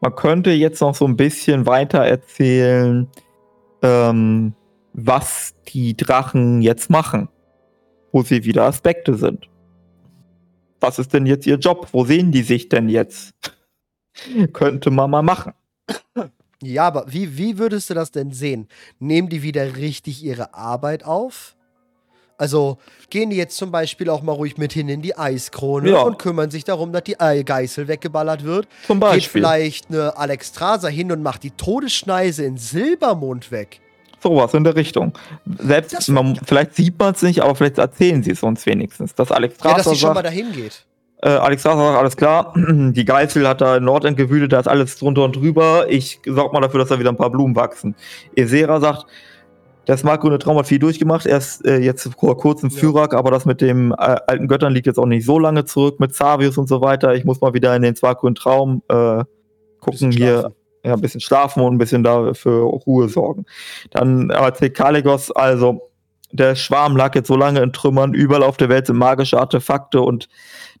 Man 0.00 0.14
könnte 0.14 0.52
jetzt 0.52 0.80
noch 0.80 0.94
so 0.94 1.06
ein 1.06 1.16
bisschen 1.16 1.66
weiter 1.66 2.00
erzählen, 2.00 3.08
ähm, 3.82 4.54
was 4.94 5.54
die 5.68 5.96
Drachen 5.96 6.62
jetzt 6.62 6.88
machen, 6.88 7.28
wo 8.12 8.22
sie 8.22 8.44
wieder 8.44 8.64
Aspekte 8.64 9.14
sind. 9.16 9.48
Was 10.80 10.98
ist 10.98 11.12
denn 11.12 11.26
jetzt 11.26 11.46
ihr 11.46 11.56
Job? 11.56 11.88
Wo 11.92 12.04
sehen 12.04 12.30
die 12.32 12.42
sich 12.42 12.68
denn 12.68 12.88
jetzt? 12.88 13.34
könnte 14.52 14.90
man 14.90 15.10
mal 15.10 15.22
machen. 15.22 15.52
Ja, 16.62 16.86
aber 16.86 17.06
wie, 17.12 17.36
wie 17.36 17.58
würdest 17.58 17.90
du 17.90 17.94
das 17.94 18.10
denn 18.12 18.30
sehen? 18.30 18.68
Nehmen 19.00 19.28
die 19.28 19.42
wieder 19.42 19.76
richtig 19.76 20.22
ihre 20.22 20.54
Arbeit 20.54 21.04
auf? 21.04 21.56
Also 22.36 22.78
gehen 23.10 23.30
die 23.30 23.36
jetzt 23.36 23.56
zum 23.56 23.70
Beispiel 23.70 24.08
auch 24.10 24.22
mal 24.22 24.32
ruhig 24.32 24.56
mit 24.58 24.72
hin 24.72 24.88
in 24.88 25.02
die 25.02 25.16
Eiskrone 25.16 25.90
Ja. 25.90 26.02
und 26.02 26.18
kümmern 26.18 26.50
sich 26.50 26.64
darum, 26.64 26.92
dass 26.92 27.04
die 27.04 27.20
Ei- 27.20 27.42
Geißel 27.42 27.86
weggeballert 27.88 28.44
wird? 28.44 28.66
Zum 28.86 28.98
Geht 28.98 29.08
Beispiel. 29.10 29.42
vielleicht 29.42 29.88
eine 29.90 30.16
Alexstrasza 30.16 30.88
hin 30.88 31.12
und 31.12 31.22
macht 31.22 31.42
die 31.44 31.52
Todesschneise 31.52 32.44
in 32.44 32.56
Silbermond 32.56 33.50
weg? 33.50 33.80
Sowas 34.24 34.54
in 34.54 34.64
der 34.64 34.74
Richtung. 34.74 35.12
Selbst, 35.58 36.08
man, 36.08 36.34
vielleicht 36.46 36.74
sieht 36.74 36.98
man 36.98 37.12
es 37.12 37.20
nicht, 37.22 37.42
aber 37.42 37.54
vielleicht 37.54 37.76
erzählen 37.76 38.22
sie 38.22 38.30
es 38.30 38.42
uns 38.42 38.64
wenigstens. 38.64 39.14
Dass 39.14 39.30
Alex 39.30 39.56
Ja, 39.62 39.72
dass 39.74 39.82
Strasser 39.82 39.90
die 39.92 39.98
schon 39.98 40.14
mal 40.14 40.22
dahin 40.22 40.50
geht. 40.52 40.86
äh, 41.22 41.28
Alex 41.28 41.60
Strasser 41.60 41.78
sagt, 41.84 41.98
alles 41.98 42.16
klar, 42.16 42.54
die 42.56 43.04
Geißel 43.04 43.46
hat 43.46 43.60
da 43.60 43.76
in 43.76 43.84
Nordend 43.84 44.16
gewühlt, 44.16 44.50
da 44.50 44.60
ist 44.60 44.66
alles 44.66 44.98
drunter 44.98 45.24
und 45.24 45.36
drüber. 45.36 45.84
Ich 45.90 46.20
sorg 46.24 46.54
mal 46.54 46.60
dafür, 46.60 46.80
dass 46.80 46.88
da 46.88 46.98
wieder 46.98 47.10
ein 47.10 47.18
paar 47.18 47.28
Blumen 47.30 47.54
wachsen. 47.54 47.94
Esera 48.34 48.80
sagt, 48.80 49.04
das 49.86 50.02
markgrüne 50.02 50.38
Traum 50.38 50.56
hat 50.56 50.66
viel 50.66 50.78
durchgemacht. 50.78 51.26
Er 51.26 51.36
ist 51.36 51.62
äh, 51.66 51.76
jetzt 51.78 52.08
vor 52.18 52.38
kurzem 52.38 52.70
Ja. 52.70 52.78
Fyrak, 52.78 53.12
aber 53.12 53.30
das 53.30 53.44
mit 53.44 53.60
dem 53.60 53.92
äh, 53.92 53.96
alten 53.96 54.48
Göttern 54.48 54.72
liegt 54.72 54.86
jetzt 54.86 54.98
auch 54.98 55.04
nicht 55.04 55.26
so 55.26 55.38
lange 55.38 55.66
zurück 55.66 56.00
mit 56.00 56.12
Xavius 56.12 56.56
und 56.56 56.70
so 56.70 56.80
weiter. 56.80 57.14
Ich 57.14 57.26
muss 57.26 57.42
mal 57.42 57.52
wieder 57.52 57.76
in 57.76 57.82
den 57.82 57.94
Smartgrünen 57.94 58.34
Traum 58.34 58.82
äh, 58.88 59.22
gucken 59.80 60.10
hier. 60.12 60.50
Ja, 60.84 60.92
ein 60.92 61.00
bisschen 61.00 61.20
schlafen 61.20 61.62
und 61.62 61.74
ein 61.74 61.78
bisschen 61.78 62.02
da 62.04 62.34
für 62.34 62.62
Ruhe 62.62 63.08
sorgen. 63.08 63.46
Dann 63.90 64.30
erzählt 64.30 64.74
Kaligos, 64.74 65.30
also 65.30 65.90
der 66.32 66.56
Schwarm 66.56 66.96
lag 66.96 67.14
jetzt 67.14 67.28
so 67.28 67.36
lange 67.36 67.60
in 67.60 67.72
Trümmern, 67.72 68.12
überall 68.12 68.42
auf 68.42 68.56
der 68.56 68.68
Welt 68.68 68.86
sind 68.86 68.96
magische 68.96 69.38
Artefakte 69.38 70.00
und 70.00 70.28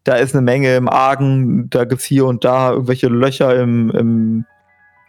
da 0.02 0.16
ist 0.16 0.34
eine 0.34 0.42
Menge 0.42 0.76
im 0.76 0.88
Argen, 0.88 1.70
da 1.70 1.84
gibt's 1.84 2.04
hier 2.04 2.26
und 2.26 2.44
da 2.44 2.72
irgendwelche 2.72 3.08
Löcher 3.08 3.56
im, 3.56 3.90
im, 3.90 4.44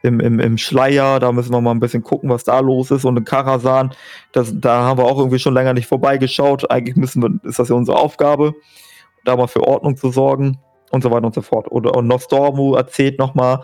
im, 0.03 0.19
im, 0.19 0.39
im 0.39 0.57
Schleier, 0.57 1.19
da 1.19 1.31
müssen 1.31 1.51
wir 1.51 1.59
mal 1.59 1.72
ein 1.72 1.80
bisschen 1.80 2.03
gucken, 2.03 2.30
was 2.30 2.45
da 2.45 2.59
los 2.59 2.91
ist. 2.91 3.03
Und 3.03 3.17
in 3.17 3.26
Karasan, 3.26 3.93
das, 4.31 4.53
da 4.57 4.84
haben 4.84 4.99
wir 4.99 5.05
auch 5.05 5.17
irgendwie 5.17 5.39
schon 5.39 5.53
länger 5.53 5.73
nicht 5.73 5.88
vorbeigeschaut. 5.88 6.72
Eigentlich 6.72 6.95
müssen 6.95 7.22
wir, 7.22 7.49
ist 7.49 7.59
das 7.59 7.69
ja 7.69 7.76
unsere 7.76 7.97
Aufgabe, 7.97 8.53
da 9.26 9.35
mal 9.35 9.47
für 9.47 9.67
Ordnung 9.67 9.97
zu 9.97 10.11
sorgen 10.11 10.59
und 10.91 11.03
so 11.03 11.11
weiter 11.11 11.26
und 11.26 11.35
so 11.35 11.41
fort. 11.41 11.69
Oder 11.72 11.95
und 11.95 12.07
Nostormu 12.07 12.76
erzählt 12.76 13.19
nochmal, 13.19 13.63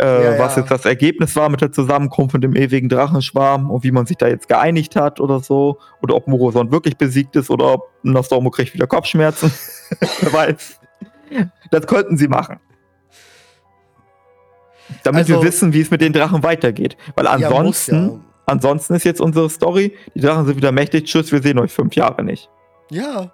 äh, 0.00 0.24
Ja, 0.24 0.38
was 0.38 0.56
ja. 0.56 0.62
jetzt 0.62 0.70
das 0.70 0.84
Ergebnis 0.84 1.34
war 1.36 1.48
mit 1.48 1.60
der 1.60 1.72
Zusammenkunft 1.72 2.34
mit 2.34 2.42
dem 2.44 2.56
ewigen 2.56 2.88
Drachenschwarm 2.88 3.70
und 3.70 3.84
wie 3.84 3.90
man 3.92 4.06
sich 4.06 4.16
da 4.16 4.26
jetzt 4.28 4.48
geeinigt 4.48 4.96
hat 4.96 5.20
oder 5.20 5.40
so. 5.40 5.78
Oder 6.02 6.14
ob 6.16 6.26
Moroson 6.28 6.70
wirklich 6.72 6.96
besiegt 6.96 7.36
ist 7.36 7.50
oder 7.50 7.74
ob 7.74 7.90
Nostormu 8.02 8.50
kriegt 8.50 8.74
wieder 8.74 8.86
Kopfschmerzen. 8.86 9.52
Wer 10.20 10.32
weiß. 10.32 10.80
Das 11.70 11.86
könnten 11.86 12.16
sie 12.16 12.28
machen. 12.28 12.58
Damit 15.02 15.20
Also- 15.22 15.34
wir 15.40 15.42
wissen, 15.42 15.72
wie 15.72 15.80
es 15.80 15.90
mit 15.90 16.00
den 16.00 16.12
Drachen 16.12 16.42
weitergeht. 16.42 16.96
Weil 17.16 17.24
Ja, 17.24 17.32
muss 17.36 17.44
ansonsten, 17.44 18.08
ja. 18.10 18.20
ansonsten 18.46 18.94
ist 18.94 19.04
jetzt 19.04 19.20
unsere 19.20 19.48
Story, 19.50 19.96
die 20.14 20.20
Drachen 20.20 20.46
sind 20.46 20.56
wieder 20.56 20.72
mächtig, 20.72 21.04
tschüss, 21.04 21.32
wir 21.32 21.42
sehen 21.42 21.58
euch 21.58 21.72
fünf 21.72 21.94
Jahre 21.96 22.22
nicht. 22.22 22.50
Ja. 22.90 23.32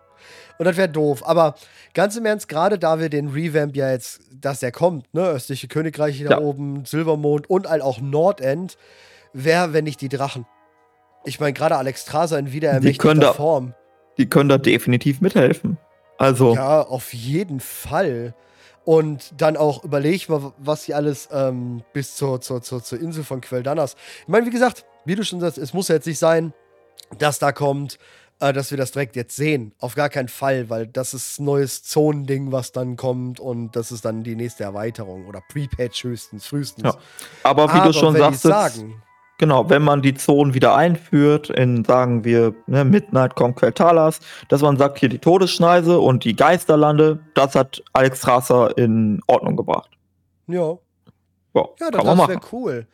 Und 0.60 0.66
das 0.66 0.76
wäre 0.76 0.90
doof. 0.90 1.26
Aber 1.26 1.54
ganz 1.94 2.16
im 2.16 2.26
Ernst, 2.26 2.46
gerade 2.46 2.78
da 2.78 3.00
wir 3.00 3.08
den 3.08 3.28
Revamp 3.28 3.74
ja 3.76 3.90
jetzt, 3.90 4.20
dass 4.30 4.60
der 4.60 4.72
kommt, 4.72 5.06
ne, 5.14 5.22
östliche 5.26 5.68
Königreiche 5.68 6.24
da 6.24 6.32
Ja. 6.32 6.38
oben, 6.40 6.84
Silbermond 6.84 7.48
und 7.48 7.66
halt 7.66 7.80
auch 7.80 7.98
Nordend, 7.98 8.76
wer, 9.32 9.72
wenn 9.72 9.84
nicht 9.84 10.02
die 10.02 10.10
Drachen? 10.10 10.44
Ich 11.24 11.40
meine, 11.40 11.54
gerade 11.54 11.76
Alexstrasza 11.78 12.38
in 12.38 12.52
wieder 12.52 12.78
Die 12.78 12.92
können 12.98 13.20
da- 13.20 13.28
ermächtigter 13.28 13.34
Form. 13.42 13.74
Die 14.18 14.28
können 14.28 14.50
da 14.50 14.58
definitiv 14.58 15.22
mithelfen. 15.22 15.78
Also, 16.18 16.54
Ja, 16.54 16.82
auf 16.82 17.14
jeden 17.14 17.60
Fall. 17.60 18.34
Und 18.84 19.32
dann 19.40 19.56
auch 19.56 19.82
überleg 19.82 20.28
mal, 20.28 20.52
was 20.58 20.82
sie 20.84 20.92
alles 20.92 21.30
ähm, 21.32 21.82
bis 21.94 22.16
zur, 22.16 22.42
zur, 22.42 22.60
zur, 22.60 22.82
zur 22.82 23.00
Insel 23.00 23.24
von 23.24 23.40
Queldanas. 23.40 23.96
Ich 24.22 24.28
meine, 24.28 24.44
wie 24.44 24.50
gesagt, 24.50 24.84
wie 25.06 25.14
du 25.14 25.24
schon 25.24 25.40
sagst, 25.40 25.56
es 25.56 25.72
muss 25.72 25.88
ja 25.88 25.94
jetzt 25.94 26.06
nicht 26.06 26.18
sein, 26.18 26.52
dass 27.18 27.38
da 27.38 27.50
kommt, 27.52 27.98
äh, 28.40 28.52
dass 28.52 28.70
wir 28.70 28.78
das 28.78 28.92
direkt 28.92 29.16
jetzt 29.16 29.36
sehen. 29.36 29.72
Auf 29.78 29.94
gar 29.94 30.08
keinen 30.08 30.28
Fall, 30.28 30.70
weil 30.70 30.86
das 30.86 31.14
ist 31.14 31.38
ein 31.38 31.44
neues 31.44 31.82
Zonending, 31.82 32.52
was 32.52 32.72
dann 32.72 32.96
kommt 32.96 33.38
und 33.38 33.76
das 33.76 33.92
ist 33.92 34.04
dann 34.04 34.22
die 34.24 34.34
nächste 34.34 34.64
Erweiterung 34.64 35.26
oder 35.26 35.42
Pre-Patch 35.48 36.04
höchstens, 36.04 36.46
frühestens. 36.46 36.84
Ja. 36.84 36.94
aber 37.42 37.68
wie 37.68 37.72
Aber 37.72 37.86
du 37.86 37.92
schon 37.92 38.16
sagtest, 38.16 38.42
sagen, 38.42 39.02
genau, 39.38 39.68
wenn 39.68 39.82
man 39.82 40.02
die 40.02 40.14
Zonen 40.14 40.54
wieder 40.54 40.74
einführt, 40.74 41.50
in, 41.50 41.84
sagen 41.84 42.24
wir, 42.24 42.54
ne, 42.66 42.84
Midnight 42.84 43.34
kommt 43.34 43.56
Queltalas, 43.56 44.20
dass 44.48 44.62
man 44.62 44.76
sagt, 44.76 44.98
hier 44.98 45.08
die 45.08 45.18
Todesschneise 45.18 45.98
und 45.98 46.24
die 46.24 46.34
Geisterlande, 46.34 47.20
das 47.34 47.54
hat 47.54 47.82
Alex 47.92 48.18
Strasser 48.18 48.76
in 48.78 49.20
Ordnung 49.26 49.56
gebracht. 49.56 49.90
ja, 50.46 50.78
Ja, 51.54 51.68
Ja, 51.78 51.90
das, 51.90 52.28
wäre 52.28 52.40
cool. 52.52 52.86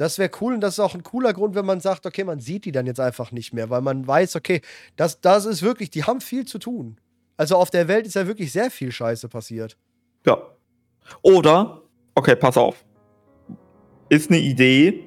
Das 0.00 0.18
wäre 0.18 0.30
cool 0.40 0.54
und 0.54 0.62
das 0.62 0.72
ist 0.72 0.80
auch 0.80 0.94
ein 0.94 1.02
cooler 1.02 1.34
Grund, 1.34 1.54
wenn 1.54 1.66
man 1.66 1.80
sagt, 1.80 2.06
okay, 2.06 2.24
man 2.24 2.40
sieht 2.40 2.64
die 2.64 2.72
dann 2.72 2.86
jetzt 2.86 3.00
einfach 3.00 3.32
nicht 3.32 3.52
mehr, 3.52 3.68
weil 3.68 3.82
man 3.82 4.06
weiß, 4.06 4.34
okay, 4.34 4.62
das, 4.96 5.20
das 5.20 5.44
ist 5.44 5.60
wirklich, 5.60 5.90
die 5.90 6.04
haben 6.04 6.22
viel 6.22 6.46
zu 6.46 6.58
tun. 6.58 6.96
Also 7.36 7.56
auf 7.56 7.68
der 7.68 7.86
Welt 7.86 8.06
ist 8.06 8.14
ja 8.14 8.26
wirklich 8.26 8.50
sehr 8.50 8.70
viel 8.70 8.92
Scheiße 8.92 9.28
passiert. 9.28 9.76
Ja. 10.24 10.38
Oder, 11.20 11.82
okay, 12.14 12.34
pass 12.34 12.56
auf. 12.56 12.82
Ist 14.08 14.30
eine 14.30 14.40
Idee, 14.40 15.04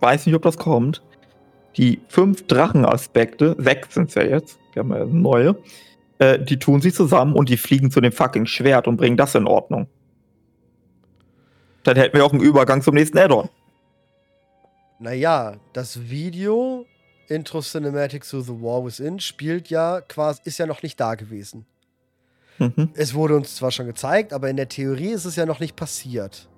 weiß 0.00 0.26
nicht, 0.26 0.34
ob 0.34 0.42
das 0.42 0.58
kommt. 0.58 1.02
Die 1.78 2.02
fünf 2.08 2.46
Drachenaspekte, 2.46 3.56
sechs 3.58 3.94
sind 3.94 4.10
es 4.10 4.16
ja 4.16 4.22
jetzt, 4.22 4.58
wir 4.74 4.80
haben 4.80 4.92
ja 4.92 5.06
neue, 5.06 5.56
äh, 6.18 6.38
die 6.38 6.58
tun 6.58 6.82
sie 6.82 6.92
zusammen 6.92 7.32
und 7.32 7.48
die 7.48 7.56
fliegen 7.56 7.90
zu 7.90 8.02
dem 8.02 8.12
fucking 8.12 8.44
Schwert 8.44 8.86
und 8.86 8.98
bringen 8.98 9.16
das 9.16 9.34
in 9.34 9.46
Ordnung. 9.46 9.86
Dann 11.84 11.96
hätten 11.96 12.14
wir 12.14 12.26
auch 12.26 12.34
einen 12.34 12.42
Übergang 12.42 12.82
zum 12.82 12.96
nächsten 12.96 13.16
Add-on. 13.16 13.48
Naja, 15.04 15.56
das 15.74 16.08
Video 16.08 16.86
Intro 17.28 17.60
Cinematics 17.60 18.30
to 18.30 18.40
the 18.40 18.52
War 18.52 18.86
Within 18.86 19.20
spielt 19.20 19.68
ja 19.68 20.00
quasi, 20.00 20.40
ist 20.44 20.56
ja 20.56 20.64
noch 20.64 20.82
nicht 20.82 20.98
da 20.98 21.14
gewesen. 21.14 21.66
Mhm. 22.58 22.88
Es 22.94 23.12
wurde 23.12 23.36
uns 23.36 23.54
zwar 23.54 23.70
schon 23.70 23.84
gezeigt, 23.84 24.32
aber 24.32 24.48
in 24.48 24.56
der 24.56 24.70
Theorie 24.70 25.10
ist 25.10 25.26
es 25.26 25.36
ja 25.36 25.44
noch 25.44 25.60
nicht 25.60 25.76
passiert. 25.76 26.48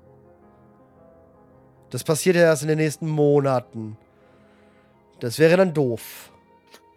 Das 1.91 2.05
passiert 2.05 2.37
ja 2.37 2.43
erst 2.43 2.63
in 2.63 2.69
den 2.69 2.79
nächsten 2.79 3.09
Monaten. 3.09 3.97
Das 5.19 5.41
wäre 5.41 5.57
dann 5.57 5.75
doof. 5.75 6.31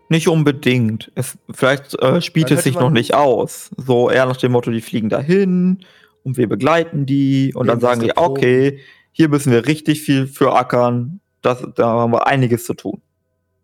Nicht 0.08 0.28
unbedingt. 0.28 1.12
Es, 1.16 1.36
vielleicht 1.50 2.00
äh, 2.00 2.22
spielt 2.22 2.52
es 2.52 2.64
sich 2.64 2.76
noch 2.76 2.92
nicht 2.92 3.16
aus. 3.16 3.72
So 3.76 4.12
eher 4.12 4.28
nach 4.28 4.38
dem 4.38 4.52
Motto, 4.52 4.70
die 4.70 4.82
fliegen 4.82 5.10
dahin 5.10 5.84
und 6.22 6.38
wir 6.38 6.48
begleiten 6.48 7.08
die 7.08 7.56
und 7.56 7.66
dann 7.66 7.80
sagen 7.80 8.02
die, 8.02 8.16
okay, 8.16 8.82
hier 9.12 9.30
müssen 9.30 9.52
wir 9.52 9.66
richtig 9.66 10.02
viel 10.02 10.28
für 10.28 10.54
ackern. 10.54 11.22
Das, 11.42 11.64
da 11.76 11.88
haben 11.88 12.12
wir 12.12 12.28
einiges 12.28 12.66
zu 12.66 12.74
tun. 12.74 13.02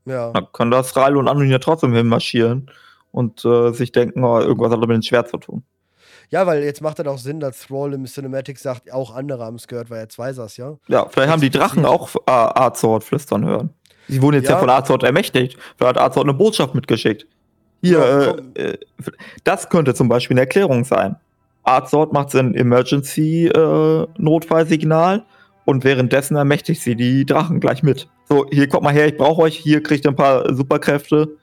Ja. 0.05 0.31
Dann 0.31 0.47
können 0.53 0.71
das 0.71 0.95
Rall 0.95 1.17
und 1.17 1.27
Anduin 1.27 1.49
ja 1.49 1.59
trotzdem 1.59 1.93
hinmarschieren 1.93 2.71
und 3.11 3.43
äh, 3.45 3.71
sich 3.71 3.91
denken, 3.91 4.23
oh, 4.23 4.39
irgendwas 4.39 4.71
hat 4.71 4.81
damit 4.81 4.95
dem 4.95 5.01
Schwert 5.01 5.29
zu 5.29 5.37
tun. 5.37 5.63
Ja, 6.29 6.45
weil 6.47 6.63
jetzt 6.63 6.81
macht 6.81 6.99
das 6.99 7.07
auch 7.07 7.17
Sinn, 7.17 7.39
dass 7.39 7.67
Thrall 7.67 7.93
im 7.93 8.05
Cinematic 8.05 8.59
sagt, 8.59 8.91
auch 8.91 9.15
andere 9.15 9.45
haben 9.45 9.55
es 9.55 9.67
gehört, 9.67 9.89
weil 9.89 10.01
jetzt 10.01 10.17
weiß 10.17 10.37
er 10.39 10.45
es, 10.45 10.57
ja. 10.57 10.75
Ja, 10.87 11.07
vielleicht 11.09 11.31
haben 11.31 11.41
die 11.41 11.49
Drachen 11.51 11.85
auch 11.85 12.09
äh, 12.15 12.19
Arzort 12.31 13.03
flüstern 13.03 13.45
hören. 13.45 13.69
Sie 14.07 14.21
wurden 14.21 14.35
jetzt 14.37 14.45
ja, 14.49 14.55
Ja. 14.55 14.59
von 14.59 14.69
Arzort 14.69 15.03
ermächtigt. 15.03 15.57
Vielleicht 15.77 15.95
hat 15.95 16.03
Arzort 16.03 16.25
eine 16.25 16.33
Botschaft 16.33 16.73
mitgeschickt. 16.75 17.25
Hier, 17.81 17.99
Ja, 17.99 18.31
äh, 18.61 18.71
äh, 18.71 18.77
das 19.43 19.69
könnte 19.69 19.93
zum 19.93 20.07
Beispiel 20.09 20.33
eine 20.35 20.41
Erklärung 20.41 20.83
sein. 20.83 21.15
Arzort 21.63 22.11
macht 22.13 22.33
ein 22.35 22.53
Emergency-Notfallsignal 22.55 25.23
und 25.65 25.83
währenddessen 25.83 26.35
ermächtigt 26.35 26.81
sie 26.81 26.95
die 26.95 27.25
Drachen 27.25 27.59
gleich 27.59 27.83
mit. 27.83 28.07
So, 28.29 28.47
hier 28.49 28.69
kommt 28.69 28.83
mal 28.83 28.93
her, 28.93 29.07
ich 29.07 29.17
brauche 29.17 29.41
euch, 29.43 29.57
hier 29.57 29.81
kriegt 29.83 30.05
ihr 30.05 30.11
ein 30.11 30.15
paar 30.15 30.53
Superkräfte. 30.53 31.35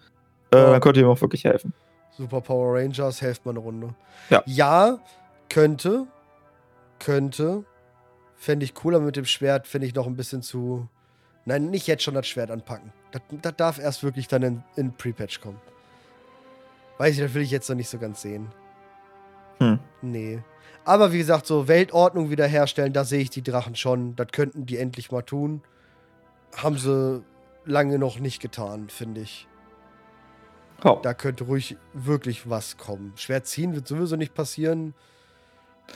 Äh, 0.53 0.57
Ja. 0.57 0.71
Dann 0.73 0.81
könnt 0.81 0.97
ihr 0.97 1.05
mir 1.05 1.11
auch 1.11 1.21
wirklich 1.21 1.45
helfen. 1.45 1.73
Super 2.11 2.41
Power 2.41 2.79
Rangers, 2.79 3.21
helft 3.23 3.45
mal 3.47 3.53
eine 3.53 3.61
Runde. 3.61 3.95
Ja. 4.31 4.43
Ja, 4.47 4.99
könnte. 5.49 6.07
Könnte. 6.99 7.65
Fände 8.37 8.65
ich 8.65 8.75
cooler 8.75 9.01
mit 9.01 9.17
dem 9.17 9.25
Schwert, 9.25 9.67
finde 9.67 9.87
ich 9.87 9.95
noch 9.95 10.07
ein 10.07 10.17
bisschen 10.17 10.43
zu. 10.43 10.89
Nein, 11.45 11.71
nicht 11.71 11.87
jetzt 11.87 12.03
schon 12.03 12.15
das 12.15 12.27
Schwert 12.27 12.51
anpacken. 12.51 12.93
Das, 13.13 13.23
das 13.43 13.57
darf 13.57 13.79
erst 13.79 14.03
wirklich 14.05 14.29
dann 14.29 14.43
in, 14.43 14.63
in 14.77 14.93
Pre-Patch 14.93 15.41
kommen. 15.41 15.61
Weiß 16.99 17.15
ich, 17.15 17.21
das 17.23 17.35
will 17.35 17.43
ich 17.43 17.51
jetzt 17.51 17.69
noch 17.69 17.77
nicht 17.77 17.89
so 17.89 17.99
ganz 17.99 18.23
sehen. 18.23 18.49
Hm. 19.59 19.79
Nee. 20.03 20.41
Aber 20.85 21.13
wie 21.13 21.19
gesagt, 21.19 21.47
so 21.47 21.69
Weltordnung 21.69 22.31
wiederherstellen, 22.31 22.93
da 22.93 23.05
sehe 23.05 23.21
ich 23.21 23.31
die 23.31 23.43
Drachen 23.43 23.77
schon. 23.77 24.17
Das 24.17 24.29
könnten 24.33 24.67
die 24.67 24.79
endlich 24.79 25.13
mal 25.13 25.23
tun. 25.23 25.63
Haben 26.57 26.77
sie 26.77 27.23
lange 27.65 27.99
noch 27.99 28.19
nicht 28.19 28.41
getan, 28.41 28.89
finde 28.89 29.21
ich. 29.21 29.47
Oh. 30.85 30.99
Da 31.01 31.15
könnte 31.15 31.45
ruhig 31.45 31.77
wirklich 31.93 32.51
was 32.51 32.77
kommen. 32.77 33.13
Schwer 33.17 33.45
ziehen 33.45 33.75
wird 33.75 33.87
sowieso 33.87 34.17
nicht 34.17 34.35
passieren. 34.35 34.95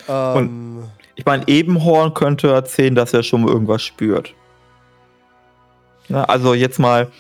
Ähm, 0.09 0.85
Ich 1.17 1.25
meine, 1.25 1.47
Ebenhorn 1.49 2.15
könnte 2.15 2.53
erzählen, 2.53 2.95
dass 2.95 3.13
er 3.13 3.23
schon 3.23 3.47
irgendwas 3.49 3.83
spürt. 3.83 4.35
Ja, 6.09 6.25
also 6.25 6.55
jetzt 6.55 6.79
mal 6.79 7.11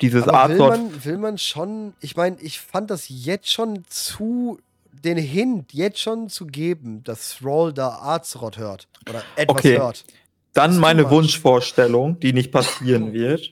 dieses 0.00 0.26
aber 0.26 0.48
will 0.48 0.58
man, 0.58 1.04
will 1.04 1.18
man 1.18 1.38
schon, 1.38 1.94
ich 2.00 2.16
meine, 2.16 2.36
ich 2.40 2.60
fand 2.60 2.90
das 2.90 3.06
jetzt 3.08 3.50
schon 3.50 3.84
zu, 3.88 4.58
den 5.04 5.18
Hint 5.18 5.72
jetzt 5.72 6.00
schon 6.00 6.28
zu 6.28 6.46
geben, 6.46 7.02
dass 7.04 7.36
Thrall 7.38 7.72
da 7.72 7.88
Arzrod 7.88 8.58
hört. 8.58 8.88
Oder 9.08 9.22
etwas 9.36 9.56
Okay. 9.58 9.78
hört. 9.78 10.04
Dann 10.52 10.78
meine. 10.78 11.10
Wunschvorstellung, 11.10 12.20
die 12.20 12.32
nicht 12.32 12.52
passieren 12.52 13.12
wird. 13.12 13.50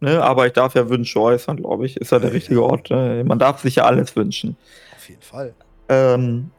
Ne, 0.00 0.20
aber 0.20 0.46
ich 0.48 0.52
darf 0.52 0.74
ja 0.74 0.88
Wünsche 0.88 1.20
äußern, 1.20 1.58
glaube 1.58 1.86
ich. 1.86 1.96
Ist 1.96 2.10
ja 2.10 2.18
der 2.18 2.32
richtige. 2.32 2.62
Ort. 2.64 2.90
Ne? 2.90 3.22
Man 3.24 3.38
darf 3.38 3.60
sich 3.60 3.76
ja 3.76 3.84
alles 3.84 4.16
wünschen. 4.16 4.56
Auf 4.96 5.08
jeden 5.08 5.22
Fall. 5.22 5.54
Ähm, 5.88 6.50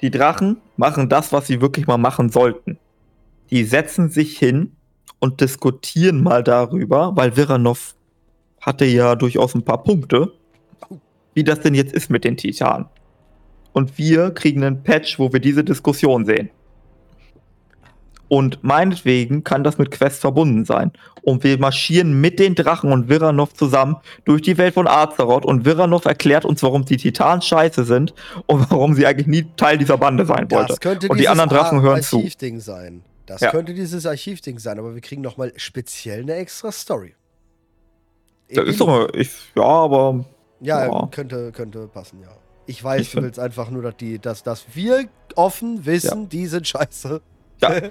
die 0.00 0.10
Drachen 0.12 0.58
machen 0.76 1.08
das, 1.08 1.32
was 1.32 1.48
sie 1.48 1.60
wirklich 1.60 1.86
mal 1.88 1.98
machen 1.98 2.30
sollten. 2.30 2.78
Die 3.50 3.64
setzen 3.64 4.10
sich 4.10 4.38
hin 4.38 4.76
und 5.18 5.40
diskutieren 5.40 6.22
mal 6.22 6.44
darüber, 6.44 7.16
weil 7.16 7.36
Viranov 7.36 7.94
hatte 8.60 8.84
ja 8.84 9.16
durchaus 9.16 9.54
ein 9.54 9.64
paar 9.64 9.82
Punkte, 9.82 10.32
wie 11.34 11.42
das 11.44 11.60
denn 11.60 11.74
jetzt 11.74 11.92
ist 11.92 12.10
mit 12.10 12.22
den 12.24 12.36
Titanen. 12.36 12.86
Und 13.74 13.98
wir 13.98 14.30
kriegen 14.30 14.64
einen 14.64 14.82
Patch, 14.82 15.18
wo 15.18 15.30
wir 15.32 15.40
diese 15.40 15.62
Diskussion 15.64 16.24
sehen. 16.24 16.48
Und 18.28 18.64
meinetwegen 18.64 19.44
kann 19.44 19.62
das 19.64 19.76
mit 19.78 19.90
Quest 19.90 20.20
verbunden 20.20 20.64
sein. 20.64 20.92
Und 21.22 21.44
wir 21.44 21.58
marschieren 21.58 22.20
mit 22.20 22.38
den 22.38 22.54
Drachen 22.54 22.90
und 22.90 23.08
Viranov 23.08 23.52
zusammen 23.52 23.96
durch 24.24 24.42
die 24.42 24.56
Welt 24.56 24.74
von 24.74 24.86
Azeroth 24.88 25.44
und 25.44 25.64
Viranov 25.66 26.04
erklärt 26.06 26.44
uns, 26.44 26.62
warum 26.62 26.84
die 26.84 26.96
Titanen 26.96 27.42
scheiße 27.42 27.84
sind 27.84 28.14
und 28.46 28.60
warum 28.70 28.94
sie 28.94 29.06
eigentlich 29.06 29.26
nie 29.26 29.46
Teil 29.56 29.76
dieser 29.76 29.98
Bande 29.98 30.24
sein 30.24 30.50
wollte. 30.50 30.68
Das 30.68 30.80
könnte 30.80 31.08
Und 31.08 31.18
die 31.18 31.28
anderen 31.28 31.50
Drachen 31.50 31.82
hören 31.82 32.02
zu. 32.02 32.16
Archivding 32.16 32.60
sein. 32.60 33.02
Das 33.26 33.40
Ja. 33.40 33.50
könnte 33.50 33.74
dieses 33.74 34.06
Archivding 34.06 34.58
sein, 34.58 34.78
aber 34.78 34.94
wir 34.94 35.00
kriegen 35.00 35.22
noch 35.22 35.36
mal 35.36 35.52
speziell 35.56 36.22
eine 36.22 36.34
extra 36.34 36.72
Story. 36.72 37.14
Das 38.52 38.66
ist 38.66 38.80
doch, 38.80 39.08
ich, 39.14 39.30
ja, 39.56 39.62
aber 39.64 40.24
Ja, 40.60 40.86
Ja. 40.86 41.08
Könnte, 41.10 41.52
könnte 41.52 41.88
passen, 41.88 42.20
ja. 42.20 42.28
Ich 42.66 42.82
weiß, 42.82 43.00
Ich 43.02 43.10
du 43.12 43.22
willst 43.22 43.38
einfach 43.38 43.70
nur, 43.70 43.82
dass, 43.82 43.96
die, 43.96 44.18
dass, 44.18 44.42
dass 44.42 44.64
wir 44.74 45.04
offen 45.36 45.84
wissen, 45.86 46.28
die 46.28 46.46
sind 46.46 46.66
scheiße. 46.66 47.20
ja, 47.60 47.68
äh, 47.70 47.90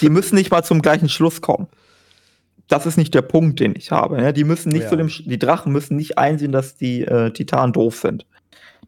die 0.00 0.08
müssen 0.10 0.34
nicht 0.34 0.50
mal 0.50 0.62
zum 0.62 0.82
gleichen 0.82 1.08
Schluss 1.08 1.40
kommen. 1.40 1.68
Das 2.68 2.86
ist 2.86 2.96
nicht 2.96 3.14
der 3.14 3.22
Punkt, 3.22 3.58
den 3.60 3.74
ich 3.76 3.90
habe. 3.90 4.16
Ne? 4.20 4.32
Die 4.32 4.44
müssen 4.44 4.68
nicht 4.68 4.82
Ja. 4.84 4.88
zu 4.90 4.96
dem, 4.96 5.08
die 5.08 5.38
Drachen 5.38 5.72
müssen 5.72 5.96
nicht 5.96 6.18
einsehen, 6.18 6.52
dass 6.52 6.76
die 6.76 7.02
äh, 7.02 7.30
Titanen 7.32 7.72
doof 7.72 7.96
sind. 7.96 8.26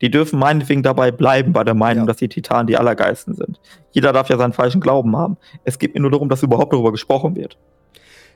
Die 0.01 0.11
dürfen 0.11 0.39
meinetwegen 0.39 0.83
dabei 0.83 1.11
bleiben 1.11 1.53
bei 1.53 1.65
der 1.65 1.75
Meinung, 1.75 2.05
Ja. 2.05 2.09
dass 2.09 2.17
die 2.19 2.29
Titanen 2.29 2.67
die 2.67 2.77
Allergeisten 2.77 3.35
sind. 3.35 3.61
Jeder 3.93 4.13
darf 4.13 4.29
ja 4.29 4.37
seinen 4.37 4.53
falschen 4.53 4.81
Glauben 4.81 5.17
haben. 5.17 5.37
Es 5.65 5.79
geht 5.79 5.95
mir 5.95 6.01
nur 6.01 6.11
darum, 6.11 6.29
dass 6.29 6.43
überhaupt 6.43 6.73
darüber 6.73 6.93
gesprochen 6.93 7.35
wird. 7.37 7.57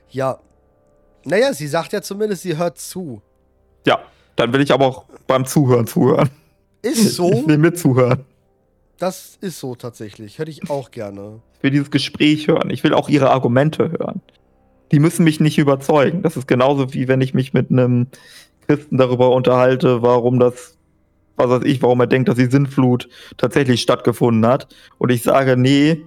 Ja. 0.09 0.39
Naja, 1.25 1.53
sie 1.53 1.67
sagt 1.67 1.93
ja 1.93 2.01
zumindest, 2.01 2.41
sie 2.43 2.57
hört 2.57 2.77
zu. 2.77 3.21
Ja, 3.85 3.99
dann 4.35 4.51
will 4.53 4.61
ich 4.61 4.71
aber 4.71 4.85
auch 4.85 5.05
beim 5.27 5.45
Zuhören 5.45 5.87
zuhören. 5.87 6.29
Ist 6.87 7.15
so. 7.15 7.31
Ich 7.31 7.47
will 7.47 7.57
mitzuhören. 7.57 8.25
Das 8.97 9.37
ist 9.41 9.59
so 9.59 9.75
tatsächlich. 9.75 10.39
Hätte 10.39 10.51
ich 10.51 10.69
auch 10.69 10.91
gerne. 10.91 11.41
Ich 11.57 11.63
will 11.63 11.71
dieses 11.71 11.91
Gespräch 11.91 12.47
hören. 12.47 12.69
Ich 12.69 12.83
will 12.83 12.93
auch 12.93 13.09
ihre 13.09 13.29
Argumente 13.29 13.91
hören. 13.91 14.21
Die 14.91 14.99
müssen 14.99 15.23
mich 15.23 15.39
nicht 15.39 15.57
überzeugen. 15.57 16.21
Das 16.23 16.37
ist 16.37 16.47
genauso 16.47 16.93
wie 16.93 17.07
wenn 17.07 17.21
ich 17.21 17.33
mich 17.33 17.53
mit 17.53 17.69
einem 17.69 18.07
Christen 18.67 18.97
darüber 18.97 19.31
unterhalte, 19.31 20.01
warum 20.01 20.39
das, 20.39 20.77
was 21.35 21.49
weiß 21.49 21.63
ich, 21.65 21.81
warum 21.81 21.99
er 21.99 22.07
denkt, 22.07 22.29
dass 22.29 22.37
die 22.37 22.49
Sintflut 22.49 23.07
tatsächlich 23.37 23.81
stattgefunden 23.81 24.49
hat. 24.49 24.67
Und 24.97 25.11
ich 25.11 25.23
sage, 25.23 25.57
nee. 25.57 26.03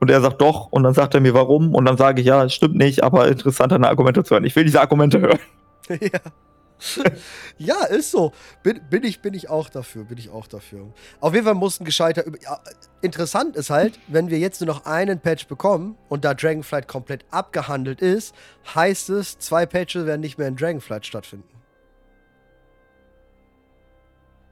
Und 0.00 0.10
er 0.10 0.20
sagt 0.20 0.40
doch. 0.40 0.70
Und 0.70 0.82
dann 0.82 0.94
sagt 0.94 1.14
er 1.14 1.20
mir, 1.20 1.34
warum. 1.34 1.74
Und 1.74 1.86
dann 1.86 1.96
sage 1.96 2.20
ich, 2.20 2.26
ja, 2.26 2.48
stimmt 2.48 2.76
nicht, 2.76 3.02
aber 3.02 3.28
interessant, 3.28 3.72
deine 3.72 3.88
Argumente 3.88 4.22
zu 4.24 4.34
hören. 4.34 4.44
Ich 4.44 4.54
will 4.56 4.64
diese 4.64 4.80
Argumente 4.80 5.20
hören. 5.20 5.38
ja. 5.88 6.20
ja, 7.58 7.84
ist 7.84 8.10
so. 8.10 8.32
Bin, 8.62 8.80
bin, 8.88 9.04
ich, 9.04 9.20
bin 9.20 9.34
ich 9.34 9.48
auch 9.48 9.68
dafür. 9.68 10.04
Bin 10.04 10.18
ich 10.18 10.30
auch 10.30 10.46
dafür. 10.46 10.92
Auf 11.20 11.34
jeden 11.34 11.44
Fall 11.44 11.54
muss 11.54 11.80
ein 11.80 11.84
gescheiter. 11.84 12.24
Ja, 12.42 12.60
interessant 13.02 13.56
ist 13.56 13.70
halt, 13.70 13.98
wenn 14.08 14.30
wir 14.30 14.38
jetzt 14.38 14.60
nur 14.60 14.68
noch 14.68 14.86
einen 14.86 15.20
Patch 15.20 15.46
bekommen 15.46 15.96
und 16.08 16.24
da 16.24 16.34
Dragonflight 16.34 16.88
komplett 16.88 17.24
abgehandelt 17.30 18.00
ist, 18.00 18.34
heißt 18.74 19.10
es, 19.10 19.38
zwei 19.38 19.66
Patches 19.66 20.06
werden 20.06 20.20
nicht 20.20 20.38
mehr 20.38 20.48
in 20.48 20.56
Dragonflight 20.56 21.06
stattfinden. 21.06 21.48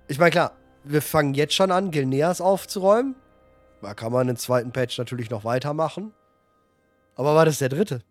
Ich 0.09 0.19
meine, 0.19 0.31
klar, 0.31 0.53
wir 0.85 1.03
fangen 1.03 1.35
jetzt 1.35 1.55
schon 1.55 1.71
an, 1.71 1.91
Gilneas 1.91 2.41
aufzuräumen. 2.41 3.15
Da 3.81 3.95
kann 3.95 4.13
man 4.13 4.27
den 4.27 4.37
zweiten 4.37 4.73
Patch 4.73 4.99
natürlich 4.99 5.31
noch 5.31 5.45
weitermachen. 5.45 6.13
Aber 7.15 7.35
war 7.35 7.45
das 7.45 7.59
der 7.59 7.69
dritte? 7.69 8.03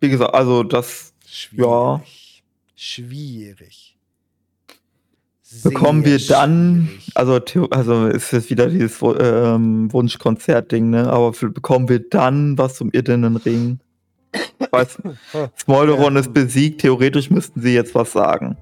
Wie 0.00 0.08
gesagt, 0.08 0.34
also 0.34 0.62
das 0.62 1.14
Schwierig. 1.26 1.62
Schwierig. 2.74 3.96
bekommen 5.62 6.02
Sehr 6.04 6.18
wir 6.18 6.26
dann, 6.28 6.88
schwierig. 6.88 7.12
also, 7.14 7.40
also 7.70 8.06
ist 8.06 8.32
jetzt 8.32 8.50
wieder 8.50 8.66
dieses 8.68 9.00
ähm, 9.02 9.92
Wunschkonzert-Ding, 9.92 10.90
ne? 10.90 11.08
Aber 11.10 11.28
f- 11.28 11.46
bekommen 11.52 11.88
wir 11.88 12.00
dann 12.08 12.58
was 12.58 12.74
zum 12.76 12.90
irdenen 12.92 13.36
Ring? 13.36 13.78
Weiß, 14.70 14.98
Smolderon 15.60 16.14
Ja. 16.14 16.20
ist 16.20 16.32
besiegt, 16.32 16.80
theoretisch 16.80 17.30
müssten 17.30 17.60
sie 17.60 17.74
jetzt 17.74 17.94
was 17.94 18.12
sagen. 18.12 18.56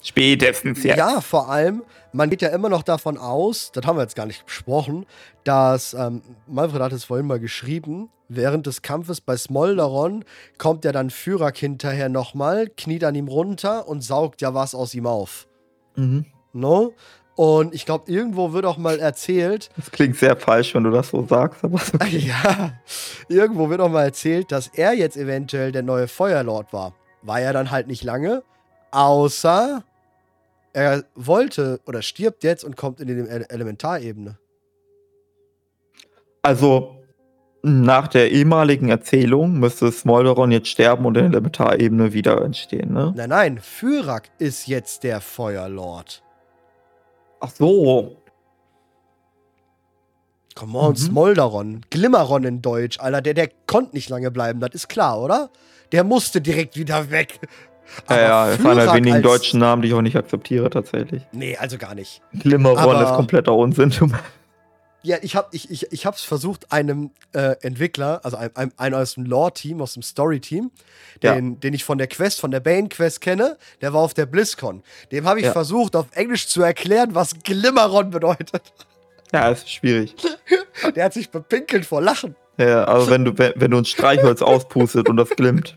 Spätestens 0.00 0.84
jetzt. 0.84 0.98
Ja, 0.98 1.20
vor 1.20 1.50
allem, 1.50 1.82
man 2.12 2.30
geht 2.30 2.42
ja 2.42 2.50
immer 2.50 2.68
noch 2.68 2.84
davon 2.84 3.18
aus, 3.18 3.72
das 3.72 3.84
haben 3.84 3.96
wir 3.98 4.02
jetzt 4.02 4.14
gar 4.14 4.26
nicht 4.26 4.46
besprochen, 4.46 5.04
dass, 5.42 5.94
ähm, 5.94 6.22
Manfred 6.46 6.80
hat 6.80 6.92
es 6.92 7.02
vorhin 7.04 7.26
mal 7.26 7.40
geschrieben, 7.40 8.08
während 8.28 8.66
des 8.66 8.82
Kampfes 8.82 9.20
bei 9.20 9.36
Smolderon 9.36 10.24
kommt 10.58 10.84
ja 10.84 10.92
dann 10.92 11.10
Fyrak 11.10 11.56
hinterher 11.56 12.08
nochmal, 12.08 12.68
kniet 12.76 13.04
an 13.04 13.14
ihm 13.14 13.28
runter 13.28 13.88
und 13.88 14.02
saugt 14.02 14.40
ja 14.42 14.54
was 14.54 14.74
aus 14.74 14.94
ihm 14.94 15.06
auf. 15.06 15.46
Mhm. 15.96 16.26
No? 16.52 16.94
Und 17.36 17.74
ich 17.74 17.84
glaube, 17.84 18.10
irgendwo 18.10 18.52
wird 18.54 18.64
auch 18.64 18.78
mal 18.78 18.98
erzählt, 18.98 19.68
Das 19.76 19.90
klingt 19.90 20.16
sehr 20.16 20.36
falsch, 20.36 20.74
wenn 20.74 20.84
du 20.84 20.90
das 20.90 21.10
so 21.10 21.26
sagst, 21.26 21.62
aber 21.64 21.80
ja, 22.10 22.72
irgendwo 23.28 23.68
wird 23.68 23.80
auch 23.80 23.90
mal 23.90 24.04
erzählt, 24.04 24.50
dass 24.52 24.68
er 24.68 24.94
jetzt 24.94 25.16
eventuell 25.18 25.70
der 25.70 25.82
neue 25.82 26.08
Feuerlord 26.08 26.72
war. 26.72 26.94
War 27.22 27.40
er 27.40 27.52
dann 27.52 27.70
halt 27.70 27.88
nicht 27.88 28.04
lange, 28.04 28.42
außer 28.90 29.84
er 30.72 31.04
wollte 31.14 31.80
oder 31.86 32.00
stirbt 32.02 32.42
jetzt 32.44 32.64
und 32.64 32.76
kommt 32.76 33.00
in 33.00 33.06
die 33.08 33.14
Ele- 33.14 33.48
Elementarebene. 33.50 34.38
Also, 36.42 36.95
nach 37.62 38.06
der 38.08 38.30
ehemaligen 38.30 38.88
Erzählung 38.88 39.58
müsste 39.58 39.90
Smolderon 39.90 40.50
jetzt 40.52 40.68
sterben 40.68 41.04
und 41.04 41.16
in 41.16 41.24
der 41.24 41.32
Elementarebene 41.32 42.12
wieder 42.12 42.40
entstehen, 42.42 42.92
ne? 42.92 43.12
Nein, 43.16 43.28
nein, 43.30 43.58
Fyrak 43.60 44.30
ist 44.38 44.66
jetzt 44.68 45.02
der 45.02 45.20
Feuerlord. 45.20 46.22
Ach 47.40 47.50
so. 47.50 48.16
Come 50.54 50.78
on, 50.78 50.90
Mhm. 50.92 50.96
Smolderon. 50.96 51.80
Glimmeron 51.90 52.44
in 52.44 52.62
Deutsch, 52.62 52.98
Alter. 53.00 53.20
Der, 53.20 53.34
der 53.34 53.48
konnte 53.66 53.94
nicht 53.94 54.08
lange 54.08 54.30
bleiben, 54.30 54.60
das 54.60 54.70
ist 54.72 54.88
klar, 54.88 55.20
oder? 55.20 55.50
Der 55.92 56.02
musste 56.04 56.40
direkt 56.40 56.76
wieder 56.76 57.10
weg. 57.10 57.40
Ja, 58.08 58.16
ja, 58.20 58.46
das 58.50 58.58
ist 58.58 58.66
einer 58.66 58.84
der 58.86 58.94
wenigen 58.94 59.22
deutschen 59.22 59.60
Namen, 59.60 59.82
die 59.82 59.88
ich 59.88 59.94
auch 59.94 60.02
nicht 60.02 60.16
akzeptiere, 60.16 60.70
tatsächlich. 60.70 61.22
Nee, 61.32 61.56
also 61.56 61.78
gar 61.78 61.94
nicht. 61.94 62.20
Glimmeron 62.32 62.78
Aber- 62.78 63.02
ist 63.04 63.12
kompletter 63.14 63.54
Unsinn. 63.54 63.92
Ja, 65.06 65.18
ich 65.22 65.36
habe 65.36 65.48
ich, 65.52 65.70
ich, 65.70 65.92
ich 65.92 66.04
hab's 66.04 66.22
versucht, 66.22 66.72
einem 66.72 67.10
äh, 67.32 67.54
Entwickler, 67.60 68.20
also 68.24 68.36
einem, 68.38 68.50
einem, 68.56 68.72
einem 68.76 68.94
aus 68.96 69.14
dem 69.14 69.24
Lore-Team, 69.24 69.80
aus 69.80 69.92
dem 69.94 70.02
Story-Team, 70.02 70.72
Ja. 71.22 71.34
den, 71.36 71.60
den 71.60 71.74
ich 71.74 71.84
von 71.84 71.96
der 71.96 72.08
Quest, 72.08 72.40
von 72.40 72.50
der 72.50 72.58
Bane-Quest 72.58 73.20
kenne, 73.20 73.56
der 73.82 73.92
war 73.92 74.00
auf 74.00 74.14
der 74.14 74.26
BlizzCon. 74.26 74.82
Dem 75.12 75.24
habe 75.26 75.38
ich 75.38 75.46
Ja. 75.46 75.52
versucht, 75.52 75.94
auf 75.94 76.06
Englisch 76.12 76.48
zu 76.48 76.60
erklären, 76.62 77.14
was 77.14 77.34
Glimmeron 77.44 78.10
bedeutet. 78.10 78.72
Ja, 79.32 79.48
ist 79.50 79.70
schwierig. 79.70 80.14
Der 80.96 81.04
hat 81.04 81.12
sich 81.12 81.30
bepinkelt 81.30 81.86
vor 81.86 82.00
Lachen. 82.02 82.34
Ja, 82.58 82.84
also 82.84 83.08
wenn 83.10 83.24
du, 83.24 83.38
wenn, 83.38 83.70
du 83.70 83.78
ein 83.78 83.84
Streichholz 83.84 84.42
auspustet 84.42 85.08
und 85.08 85.18
das 85.18 85.30
glimmt. 85.30 85.76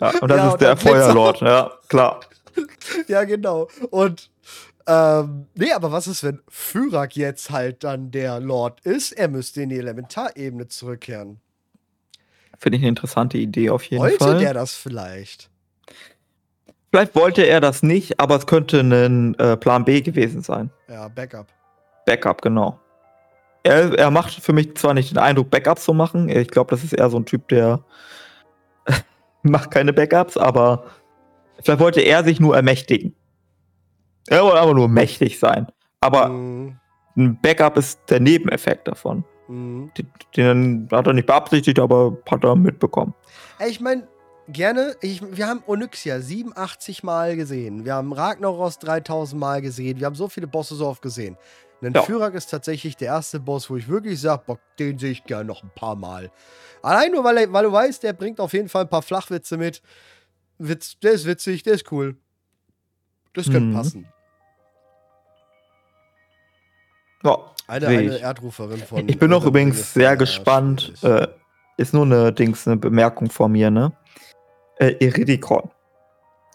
Ja, 0.00 0.10
und 0.20 0.28
das 0.28 0.38
Ja, 0.38 0.46
ist 0.46 0.52
und 0.52 0.60
der. 0.62 0.76
Feuerlord, 0.76 1.40
ja, 1.40 1.72
klar. 1.88 2.20
ja, 3.08 3.24
genau. 3.24 3.68
Und, 3.90 4.30
ähm, 4.88 5.46
nee, 5.54 5.70
aber 5.72 5.92
was 5.92 6.06
ist, 6.06 6.24
wenn 6.24 6.40
Fyrak 6.48 7.14
jetzt 7.14 7.50
halt 7.50 7.84
dann 7.84 8.10
der 8.10 8.40
Lord 8.40 8.80
ist? 8.80 9.12
Er 9.12 9.28
müsste 9.28 9.60
in 9.60 9.68
die 9.68 9.76
Elementarebene 9.78 10.66
zurückkehren. 10.68 11.40
Finde 12.58 12.78
ich 12.78 12.82
eine 12.82 12.88
interessante 12.88 13.36
Idee 13.36 13.68
auf 13.68 13.84
jeden 13.84 14.02
Wollte 14.02 14.16
Fall. 14.16 14.38
der 14.38 14.54
das 14.54 14.74
vielleicht? 14.74 15.50
Vielleicht 16.90 17.14
wollte 17.14 17.42
er 17.42 17.60
das 17.60 17.82
nicht, 17.82 18.18
aber 18.18 18.36
es 18.36 18.46
könnte 18.46 18.80
ein 18.80 19.34
äh, 19.34 19.58
Plan 19.58 19.84
B 19.84 20.00
gewesen 20.00 20.40
sein. 20.40 20.70
Ja, 20.88 21.08
Backup. 21.08 21.48
Backup, 22.06 22.40
genau. 22.40 22.80
Er, 23.64 23.92
er 23.98 24.10
macht 24.10 24.32
für 24.32 24.54
mich 24.54 24.74
zwar 24.76 24.94
nicht 24.94 25.10
den 25.10 25.18
Eindruck, 25.18 25.50
Backups 25.50 25.84
zu 25.84 25.92
machen. 25.92 26.30
Ich 26.30 26.48
glaube, 26.48 26.70
das 26.70 26.82
ist 26.82 26.94
eher 26.94 27.10
so 27.10 27.18
ein 27.18 27.26
Typ, 27.26 27.46
der 27.48 27.84
macht 29.42 29.70
keine 29.70 29.92
Backups, 29.92 30.38
aber 30.38 30.86
vielleicht 31.62 31.80
wollte 31.80 32.00
er 32.00 32.24
sich 32.24 32.40
nur 32.40 32.56
ermächtigen. 32.56 33.14
Er 34.30 34.42
wollte 34.44 34.60
aber 34.60 34.74
nur 34.74 34.88
mächtig 34.88 35.38
sein. 35.38 35.66
Aber 36.00 36.28
Mhm. 36.28 36.78
ein 37.16 37.40
Backup 37.40 37.76
ist 37.76 38.00
der 38.08 38.20
Nebeneffekt 38.20 38.86
davon. 38.88 39.24
Mhm. 39.48 39.90
Den, 39.96 40.08
den 40.36 40.88
hat 40.92 41.06
er 41.06 41.12
nicht 41.14 41.26
beabsichtigt, 41.26 41.78
aber 41.78 42.16
hat 42.30 42.44
er 42.44 42.54
mitbekommen. 42.56 43.14
Ich 43.66 43.80
meine, 43.80 44.06
gerne, 44.48 44.94
ich, 45.00 45.20
wir 45.36 45.46
haben 45.46 45.62
Onyxia 45.66 46.20
87 46.20 47.02
Mal 47.02 47.36
gesehen. 47.36 47.84
Wir 47.84 47.94
haben 47.94 48.12
Ragnaros 48.12 48.78
3000 48.78 49.40
Mal 49.40 49.62
gesehen. 49.62 49.98
Wir 49.98 50.06
haben 50.06 50.14
so 50.14 50.28
viele 50.28 50.46
Bosse 50.46 50.74
so 50.74 50.86
oft 50.86 51.02
gesehen. 51.02 51.36
Ein 51.80 51.92
Ja. 51.92 52.02
Führer 52.02 52.32
ist 52.34 52.50
tatsächlich 52.50 52.96
der 52.96 53.08
erste 53.08 53.38
Boss, 53.40 53.70
wo 53.70 53.76
ich 53.76 53.88
wirklich 53.88 54.20
sage, 54.20 54.42
boah, 54.46 54.58
den 54.78 54.98
sehe 54.98 55.12
ich 55.12 55.24
gerne 55.24 55.44
noch 55.44 55.62
ein 55.62 55.70
paar 55.74 55.94
Mal. 55.96 56.30
Allein 56.82 57.12
nur, 57.12 57.22
weil, 57.24 57.36
er, 57.38 57.52
weil 57.52 57.64
du 57.64 57.72
weißt, 57.72 58.02
der 58.02 58.12
bringt 58.12 58.40
auf 58.40 58.52
jeden 58.52 58.68
Fall 58.68 58.82
ein 58.82 58.88
paar 58.88 59.02
Flachwitze 59.02 59.56
mit. 59.56 59.80
Witz, 60.58 60.98
der 61.00 61.12
ist 61.12 61.24
witzig, 61.26 61.62
der 61.62 61.74
ist 61.74 61.90
cool. 61.92 62.16
Das 63.32 63.44
könnte 63.46 63.60
Mhm. 63.68 63.74
passen. 63.74 64.08
Ja, 67.24 67.38
Eine, 67.66 67.86
eine 67.88 68.16
ich. 68.16 68.22
Erdruferin 68.22 68.78
von. 68.78 69.08
ich 69.08 69.18
bin 69.18 69.32
auch 69.32 69.44
übrigens 69.44 69.94
sehr 69.94 70.10
ja 70.10 70.14
gespannt. 70.14 70.94
Äh, 71.02 71.26
ist 71.76 71.94
nur 71.94 72.04
eine 72.04 72.32
Dings, 72.32 72.66
eine 72.66 72.76
Bemerkung 72.76 73.30
von 73.30 73.52
mir, 73.52 73.70
ne? 73.70 73.92
Äh, 74.78 74.94
Iridikon. 75.00 75.70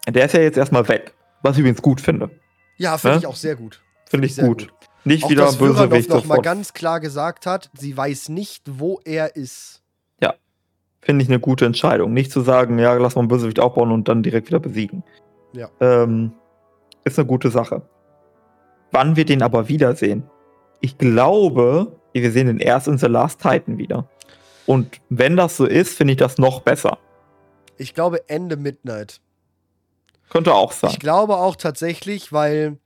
Der 0.08 0.26
ist 0.26 0.32
ja 0.32 0.40
jetzt 0.40 0.58
erstmal 0.58 0.86
weg. 0.88 1.14
Was 1.42 1.56
ich 1.56 1.60
übrigens 1.60 1.82
gut 1.82 2.00
finde. 2.00 2.30
ja, 2.78 2.98
finde 2.98 3.16
ne? 3.16 3.20
ich 3.20 3.26
auch 3.26 3.36
sehr 3.36 3.56
gut. 3.56 3.82
Finde 4.06 4.26
ich 4.26 4.34
sehr 4.34 4.46
gut. 4.46 4.72
Nicht 5.04 5.24
Auch 5.24 5.30
wieder 5.30 5.44
dass 5.44 5.58
Bösewicht 5.58 6.08
noch, 6.08 6.24
mal 6.24 6.40
ganz 6.40 6.72
klar 6.72 7.00
gesagt 7.00 7.44
hat, 7.44 7.70
sie 7.74 7.94
weiß 7.94 8.30
nicht, 8.30 8.62
wo 8.66 9.00
er 9.04 9.36
ist. 9.36 9.84
Finde 11.04 11.22
ich 11.22 11.28
eine 11.28 11.38
gute 11.38 11.66
Entscheidung. 11.66 12.14
Nicht 12.14 12.32
zu 12.32 12.40
sagen, 12.40 12.78
ja, 12.78 12.94
lass 12.94 13.14
mal 13.14 13.20
einen 13.20 13.28
Bösewicht 13.28 13.60
aufbauen 13.60 13.92
und 13.92 14.08
dann 14.08 14.22
direkt 14.22 14.48
wieder 14.48 14.58
besiegen. 14.58 15.04
Ja. 15.52 15.68
Ähm, 15.80 16.32
ist 17.04 17.18
eine 17.18 17.26
gute 17.26 17.50
Sache. 17.50 17.82
Wann 18.90 19.14
wir 19.14 19.26
den 19.26 19.42
aber 19.42 19.68
wiedersehen? 19.68 20.24
Ich 20.84 20.98
glaube, 20.98 21.96
wir 22.12 22.30
sehen 22.30 22.46
den 22.46 22.60
erst 22.60 22.88
in 22.88 22.98
The 22.98 23.06
Last 23.06 23.40
Titan 23.40 23.78
wieder. 23.78 24.06
Und 24.66 25.00
wenn 25.08 25.34
das 25.34 25.56
so 25.56 25.64
ist, 25.64 25.96
finde 25.96 26.12
ich 26.12 26.18
das 26.18 26.36
noch 26.36 26.60
besser. 26.60 26.98
Ich 27.78 27.94
glaube 27.94 28.28
Ende 28.28 28.58
Midnight. 28.58 29.22
Könnte 30.28 30.52
auch 30.52 30.72
sein. 30.72 30.90
Ich 30.90 30.98
glaube 30.98 31.36
auch 31.38 31.56
tatsächlich, 31.56 32.32
weil, 32.34 32.76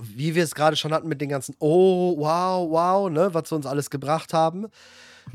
wie 0.00 0.36
wir 0.36 0.44
es 0.44 0.54
gerade 0.54 0.76
schon 0.76 0.92
hatten 0.92 1.08
mit 1.08 1.20
den 1.20 1.28
ganzen 1.28 1.56
Oh, 1.58 2.14
wow, 2.18 2.70
wow, 2.70 3.10
ne, 3.10 3.34
was 3.34 3.48
sie 3.48 3.56
uns 3.56 3.66
alles 3.66 3.90
gebracht 3.90 4.32
haben. 4.32 4.66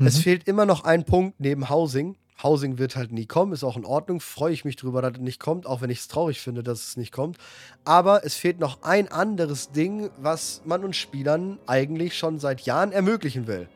Es 0.00 0.16
Mhm. 0.16 0.22
fehlt 0.22 0.48
immer 0.48 0.64
noch 0.64 0.84
ein 0.84 1.04
Punkt 1.04 1.38
neben 1.38 1.68
Housing. 1.68 2.16
Housing 2.42 2.78
wird 2.78 2.94
halt 2.94 3.10
nie 3.12 3.26
kommen, 3.26 3.52
ist 3.52 3.64
auch 3.64 3.76
in 3.76 3.84
Ordnung. 3.84 4.20
Freue 4.20 4.52
ich 4.52 4.64
mich 4.64 4.76
drüber, 4.76 5.02
dass 5.02 5.12
es 5.14 5.18
nicht 5.20 5.40
kommt, 5.40 5.66
auch 5.66 5.80
wenn 5.80 5.90
ich 5.90 5.98
es 5.98 6.08
traurig 6.08 6.40
finde, 6.40 6.62
dass 6.62 6.80
es 6.88 6.96
nicht 6.96 7.10
kommt. 7.12 7.36
Aber 7.84 8.24
es 8.24 8.34
fehlt 8.36 8.60
noch 8.60 8.82
ein 8.82 9.08
anderes 9.08 9.72
Ding, 9.72 10.10
was 10.18 10.62
man 10.64 10.84
uns 10.84 10.96
Spielern 10.96 11.58
eigentlich 11.66 12.16
schon 12.16 12.38
seit 12.38 12.60
Jahren 12.60 12.92
ermöglichen 12.92 13.46
will. 13.48 13.68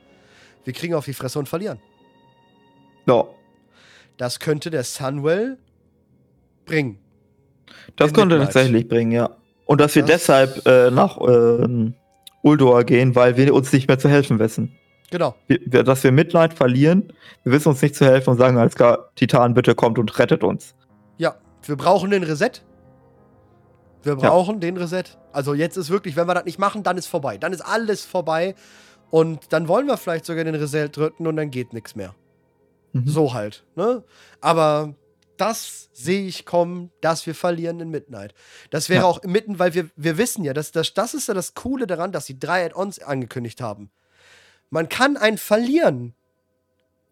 Wir 0.65 0.73
kriegen 0.73 0.95
auf 0.95 1.05
die 1.07 1.13
Fresse 1.15 1.39
und 1.41 1.49
verlieren. 1.49 1.81
ja, 3.07 3.25
Das 4.17 4.39
könnte 4.39 4.71
der 4.71 4.85
Sunwell 4.85 5.59
bringen. 6.65 6.99
das 7.97 8.13
könnte 8.13 8.37
Midnight. 8.37 8.53
tatsächlich 8.53 8.87
bringen, 8.89 9.11
ja. 9.13 9.31
Und 9.67 9.81
dass 9.81 9.95
wir 9.97 10.03
Das- 10.03 10.11
deshalb 10.21 10.65
äh, 10.67 10.91
nach 10.93 11.19
ähm, 11.21 11.95
Uldor 12.43 12.85
gehen, 12.85 13.17
weil 13.17 13.37
wir 13.37 13.53
uns 13.55 13.73
nicht 13.73 13.89
mehr 13.89 13.99
zu 13.99 14.09
helfen 14.09 14.39
wissen. 14.39 14.77
Genau. 15.13 15.35
wir, 15.47 15.85
dass 15.85 16.03
wir 16.03 16.11
Mitleid 16.11 16.55
verlieren, 16.55 17.13
wir 17.45 17.53
wissen 17.53 17.69
uns 17.69 17.81
nicht 17.83 17.95
zu 17.95 18.05
helfen 18.07 18.31
und 18.31 18.39
sagen, 18.39 18.57
als 18.59 18.75
klar, 18.75 19.11
Titan, 19.15 19.53
bitte 19.55 19.75
kommt 19.75 19.99
und 19.99 20.19
rettet 20.19 20.43
uns. 20.43 20.75
Ja, 21.19 21.37
wir 21.65 21.77
brauchen 21.77 22.11
den 22.11 22.23
Reset. 22.23 22.63
Wir 24.03 24.15
Ja. 24.15 24.19
brauchen 24.31 24.59
den 24.61 24.77
Reset. 24.77 25.05
Also 25.33 25.55
jetzt 25.55 25.77
ist 25.77 25.91
wirklich, 25.91 26.17
wenn 26.17 26.27
wir 26.27 26.35
das 26.35 26.45
nicht 26.47 26.59
machen, 26.59 26.83
dann 26.83 26.97
ist 26.99 27.07
vorbei. 27.07 27.39
Dann 27.39 27.53
ist 27.53 27.61
alles 27.61 28.05
vorbei. 28.05 28.55
Und 29.11 29.53
dann 29.53 29.69
wollen 29.69 29.87
wir 29.87 29.97
vielleicht 29.99 30.25
sogar 30.25 30.43
den 30.45 30.55
Reset 30.55 30.89
drücken 30.89 31.27
und 31.27 31.37
dann 31.37 31.51
geht 31.51 31.73
nichts 31.75 31.95
mehr. 31.95 32.15
Mhm. 32.93 33.07
So 33.07 33.35
halt. 33.35 33.65
Ne? 33.77 34.03
Aber 34.41 34.95
das 35.37 35.91
sehe 35.93 36.27
ich 36.27 36.47
kommen, 36.47 36.91
dass 37.03 37.27
wir 37.27 37.35
verlieren 37.35 37.81
in 37.81 37.91
Midnight. 37.91 38.33
Das 38.71 38.89
wäre 38.89 39.03
Ja. 39.03 39.07
auch 39.09 39.23
mitten, 39.25 39.59
weil 39.59 39.75
wir, 39.75 39.91
wir 39.97 40.17
wissen 40.17 40.43
ja, 40.45 40.55
dass, 40.55 40.73
das, 40.73 40.95
das 40.95 41.13
ist 41.15 41.29
ja 41.29 41.35
das 41.35 41.55
Coole 41.55 41.87
daran, 41.87 42.13
dass 42.13 42.27
sie 42.27 42.39
drei 42.39 42.65
Add-ons 42.65 42.99
angekündigt 43.01 43.61
haben. 43.61 43.91
Man 44.73 44.89
kann 44.89 45.19
einen 45.19 45.37
verlieren. 45.37 46.15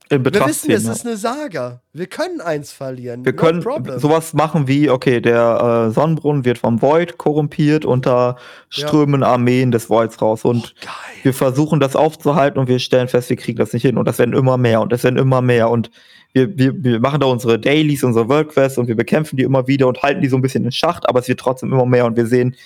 In 0.09 0.25
Wir 0.25 0.31
Betracht 0.31 0.49
wissen, 0.49 0.71
ziehen, 0.71 0.77
es 0.77 0.85
ja. 0.87 0.93
ist 0.93 1.07
eine 1.07 1.17
Saga. 1.19 1.83
Wir 1.93 2.07
können 2.07 2.41
eins 2.41 2.73
verlieren. 2.73 3.25
Wir 3.25 3.33
No 3.33 3.39
können 3.39 3.63
problem. 3.63 3.99
sowas 4.01 4.33
machen 4.33 4.67
wie, 4.67 4.89
okay, 4.89 5.21
der 5.21 5.89
äh, 5.89 5.93
Sonnenbrunnen 5.93 6.47
wird 6.47 6.57
vom 6.57 6.81
Void 6.81 7.19
korrumpiert 7.19 7.85
und 7.85 8.07
da 8.07 8.37
strömen 8.71 9.23
Armeen 9.23 9.71
des 9.71 9.91
Voids 9.91 10.21
raus. 10.23 10.45
Und 10.45 10.75
oh, 10.85 10.89
wir 11.23 11.35
versuchen 11.35 11.81
das 11.81 11.95
aufzuhalten 11.95 12.59
und 12.59 12.67
wir 12.67 12.79
stellen 12.79 13.09
fest, 13.09 13.29
wir 13.29 13.37
kriegen 13.37 13.59
das 13.59 13.75
nicht 13.75 13.83
hin. 13.83 13.99
Und 13.99 14.09
das 14.09 14.19
werden 14.19 14.35
immer 14.35 14.57
mehr 14.57 14.81
und 14.81 14.91
das 14.91 15.05
werden 15.05 15.19
immer 15.19 15.43
mehr. 15.43 15.69
Und 15.69 15.91
wir, 16.33 16.57
wir, 16.57 16.83
wir 16.83 16.99
machen 16.99 17.21
da 17.21 17.27
unsere 17.27 17.59
Dailies, 17.59 18.03
unsere 18.03 18.29
World 18.29 18.49
Quests 18.49 18.79
und 18.79 18.89
wir 18.89 18.97
bekämpfen 18.97 19.37
die 19.37 19.43
immer 19.43 19.69
wieder 19.69 19.87
und 19.87 20.03
halten 20.03 20.23
die 20.23 20.29
so 20.29 20.37
ein 20.37 20.43
bisschen 20.43 20.65
in 20.65 20.73
Schacht, 20.73 21.09
aber 21.09 21.21
es 21.21 21.29
wird 21.29 21.39
trotzdem 21.41 21.71
immer 21.73 21.87
mehr 21.87 22.07
und 22.07 22.17
wir 22.17 22.27
sehen, 22.27 22.57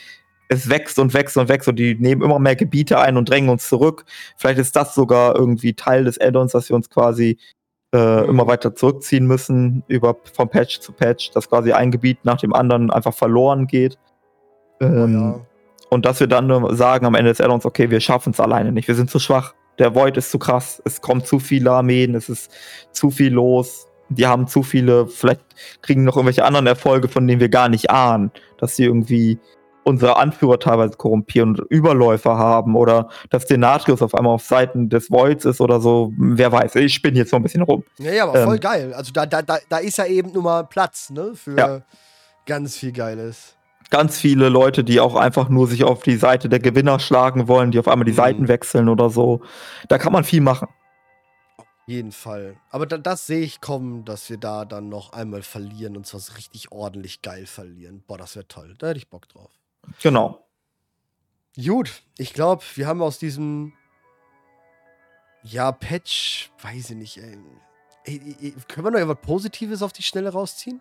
es 0.49 0.69
wächst 0.69 0.99
und 0.99 1.15
wächst 1.15 1.37
und 1.37 1.49
wächst 1.49 1.69
und 1.69 1.77
die 1.77 1.95
nehmen 1.95 2.23
immer 2.23 2.39
mehr 2.39 2.57
Gebiete 2.57 2.99
ein 3.01 3.17
und 3.17 3.29
drängen 3.29 3.51
uns 3.51 3.69
zurück. 3.69 4.05
Vielleicht 4.37 4.59
ist 4.59 4.77
das 4.77 4.95
sogar 4.95 5.35
irgendwie 5.37 5.75
Teil 5.75 6.05
des 6.05 6.21
Add-ons, 6.21 6.53
dass 6.53 6.69
wir 6.69 6.77
uns 6.77 6.91
quasi 6.91 7.39
äh, 7.95 8.23
Mhm. 8.23 8.29
immer 8.29 8.47
weiter 8.47 8.75
zurückziehen 8.75 9.27
müssen, 9.27 9.85
über 9.89 10.17
vom 10.35 10.49
Patch 10.49 10.81
zu 10.81 10.93
Patch, 10.93 11.31
dass 11.33 11.49
quasi 11.49 11.73
ein 11.73 11.91
Gebiet 11.91 12.25
nach 12.25 12.39
dem 12.39 12.53
anderen 12.53 12.91
einfach 12.91 13.15
verloren 13.15 13.67
geht. 13.67 13.99
Oh, 14.81 14.85
Ähm, 14.85 15.15
ja. 15.15 15.41
Und 15.91 16.05
dass 16.07 16.19
wir 16.19 16.27
dann 16.27 16.49
nur 16.49 16.75
sagen 16.75 17.07
am 17.07 17.15
Ende 17.15 17.31
des 17.31 17.41
Add-ons, 17.41 17.65
okay, 17.65 17.91
wir 17.91 18.01
schaffen 18.01 18.33
es 18.33 18.41
alleine 18.41 18.73
nicht, 18.73 18.89
wir 18.89 18.97
sind 18.97 19.11
zu 19.11 19.21
schwach. 19.21 19.55
Der 19.79 19.95
Void 19.95 20.17
ist 20.17 20.31
zu 20.31 20.39
krass, 20.39 20.83
es 20.85 21.01
kommen 21.01 21.25
zu 21.25 21.39
viele 21.39 21.71
Armeen, 21.71 22.15
es 22.15 22.29
ist 22.29 22.51
zu 22.93 23.11
viel 23.11 23.33
los. 23.33 23.87
Die 24.09 24.27
haben 24.27 24.47
zu 24.49 24.63
viele, 24.63 25.07
vielleicht 25.07 25.41
kriegen 25.83 26.05
noch 26.05 26.17
irgendwelche 26.17 26.45
anderen 26.45 26.67
Erfolge, 26.67 27.09
von 27.09 27.27
denen 27.27 27.41
wir 27.41 27.49
gar 27.49 27.69
nicht 27.69 27.91
ahnen, 27.91 28.31
dass 28.59 28.77
sie 28.77 28.85
irgendwie 28.85 29.39
unsere 29.85 30.17
Anführer 30.17 30.59
teilweise 30.59 30.97
korrumpieren 30.97 31.51
und 31.51 31.61
Überläufer 31.71 32.37
haben 32.37 32.75
oder 32.77 33.09
dass 33.31 33.47
Denatrius 33.47 34.03
auf 34.03 34.15
einmal 34.15 34.35
auf 34.35 34.43
Seiten 34.45 34.89
des 34.89 35.11
Voids 35.11 35.45
ist 35.45 35.61
oder 35.61 35.81
so. 35.81 36.13
Wer 36.17 36.51
weiß, 36.53 36.75
ich 36.77 36.95
spinne 36.95 37.19
jetzt 37.19 37.33
noch 37.33 37.39
ein 37.39 37.43
bisschen 37.45 37.63
rum. 37.63 37.85
Ja, 37.99 38.13
ja, 38.13 38.25
aber 38.29 38.43
voll 38.43 38.55
ähm, 38.57 38.61
geil. 38.61 38.95
Also 38.95 39.13
da, 39.13 39.27
da, 39.27 39.43
da, 39.43 39.59
da 39.69 39.79
ist 39.79 39.99
ja 39.99 40.07
eben 40.07 40.33
nur 40.33 40.43
mal 40.43 40.65
Platz, 40.65 41.11
ne? 41.11 41.33
Für 41.35 41.57
Ja. 41.57 41.81
ganz 42.47 42.77
viel 42.77 42.93
Geiles. 42.93 43.57
Ganz 43.91 44.19
viele 44.19 44.49
Leute, 44.49 44.83
die 44.83 44.99
auch 44.99 45.15
einfach 45.15 45.49
nur 45.49 45.69
sich 45.69 45.85
auf 45.85 46.03
die 46.03 46.17
Seite 46.17 46.49
der 46.49 46.59
Gewinner 46.59 46.99
schlagen 46.99 47.47
wollen, 47.49 47.71
die 47.71 47.79
auf 47.79 47.87
einmal 47.87 48.07
die 48.07 48.13
Mhm. 48.13 48.17
Seiten 48.17 48.49
wechseln 48.49 48.89
oder 48.89 49.11
so. 49.11 49.41
Da 49.89 49.99
kann 49.99 50.13
man 50.13 50.25
viel 50.25 50.41
machen. 50.41 50.69
Jeden 51.87 52.13
Fall. 52.13 52.57
Aber 52.71 52.87
da, 52.87 52.97
das 52.97 53.27
sehe 53.27 53.43
ich 53.43 53.61
kommen, 53.61 54.07
dass 54.07 54.31
wir 54.31 54.39
da 54.39 54.65
dann 54.65 54.89
noch 54.89 55.13
einmal 55.13 55.43
verlieren 55.43 55.99
und 55.99 56.07
zwar 56.07 56.19
so 56.21 56.33
richtig 56.33 56.73
ordentlich 56.73 57.21
geil 57.21 57.45
verlieren. 57.45 58.03
Boah, 58.07 58.17
das 58.17 58.37
wäre 58.37 58.49
toll. 58.49 58.75
Da 58.79 58.87
hätte 58.89 58.99
ich 58.99 59.11
Bock 59.11 59.29
drauf. 59.29 59.51
Genau. 60.03 60.47
Gut, 61.57 62.03
ich 62.19 62.33
glaube, 62.35 62.63
wir 62.75 62.87
haben 62.87 63.01
aus 63.03 63.19
diesem 63.19 63.73
ja, 65.43 65.73
Patch, 65.73 66.51
weiß 66.63 66.91
ich 66.91 66.97
nicht, 66.97 67.19
ey. 67.19 67.37
Ey, 68.07 68.37
ey, 68.41 68.55
können 68.69 68.87
wir 68.87 68.91
noch 68.91 68.99
etwas 68.99 69.21
Positives 69.23 69.83
auf 69.83 69.93
die 69.93 70.03
Schnelle 70.03 70.31
rausziehen? 70.31 70.81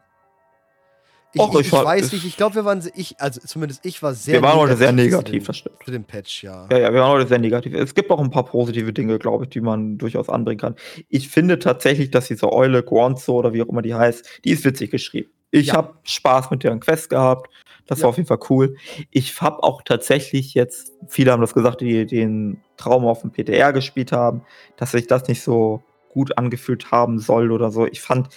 Ich, 1.36 1.42
Och, 1.42 1.60
ich, 1.60 1.68
ich 1.68 1.72
war- 1.72 1.86
weiß 1.86 2.08
ich- 2.08 2.14
nicht, 2.14 2.26
ich 2.26 2.38
glaube, 2.38 2.56
wir 2.56 2.66
waren, 2.66 2.84
ich, 2.96 3.20
also 3.20 3.40
zumindest 3.42 3.84
ich 3.86 4.04
war 4.04 4.14
sehr 4.14 4.36
wir 4.36 4.42
waren 4.44 4.60
heute 4.60 4.78
sehr 4.78 4.92
negativ, 4.92 5.44
dem, 5.44 5.48
das 5.48 5.58
stimmt. 5.58 5.84
zu 5.84 5.90
dem 5.92 6.04
Patch, 6.04 6.44
ja. 6.44 6.68
Ja, 6.72 6.78
ja, 6.78 6.94
wir 6.94 7.00
waren 7.02 7.12
heute 7.12 7.28
sehr 7.28 7.40
negativ. 7.40 7.74
Es 7.74 7.96
gibt 7.96 8.12
auch 8.12 8.20
ein 8.20 8.30
paar 8.30 8.46
positive 8.46 8.94
Dinge, 8.94 9.18
glaube 9.20 9.46
ich, 9.46 9.50
die 9.50 9.62
man 9.62 9.98
durchaus 9.98 10.30
anbringen 10.30 10.60
kann. 10.60 10.76
Ich 11.10 11.30
finde 11.30 11.58
tatsächlich, 11.60 12.12
dass 12.12 12.28
diese 12.28 12.52
Eule, 12.54 12.84
Guanzo 12.84 13.34
oder 13.34 13.52
wie 13.54 13.64
auch 13.64 13.68
immer 13.70 13.82
die 13.82 13.96
heißt, 13.96 14.42
die 14.46 14.52
ist 14.52 14.64
witzig 14.64 14.92
geschrieben. 14.92 15.32
Ich 15.50 15.68
Ja. 15.68 15.76
habe 15.76 15.98
Spaß 16.04 16.52
mit 16.52 16.64
deren 16.64 16.80
Quest 16.80 17.10
gehabt. 17.10 17.50
Das 17.88 18.00
Ja. 18.00 18.04
war 18.04 18.10
auf 18.12 18.18
jeden 18.18 18.28
Fall 18.28 18.40
cool. 18.50 18.76
Ich 19.12 19.42
habe 19.42 19.62
auch 19.64 19.82
tatsächlich 19.82 20.54
jetzt, 20.54 20.94
viele 21.08 21.32
haben 21.32 21.42
das 21.42 21.54
gesagt, 21.54 21.82
die 21.82 22.06
den 22.06 22.62
Traum 22.78 23.06
auf 23.06 23.22
dem 23.22 23.32
PTR 23.32 23.74
gespielt 23.74 24.12
haben, 24.12 24.44
dass 24.78 24.92
sich 24.92 25.08
das 25.08 25.28
nicht 25.28 25.42
so 25.42 25.84
gut 26.10 26.38
angefühlt 26.38 26.92
haben 26.92 27.20
soll 27.20 27.52
oder 27.52 27.72
so. 27.72 27.86
Ich 27.88 28.02
fand, 28.02 28.30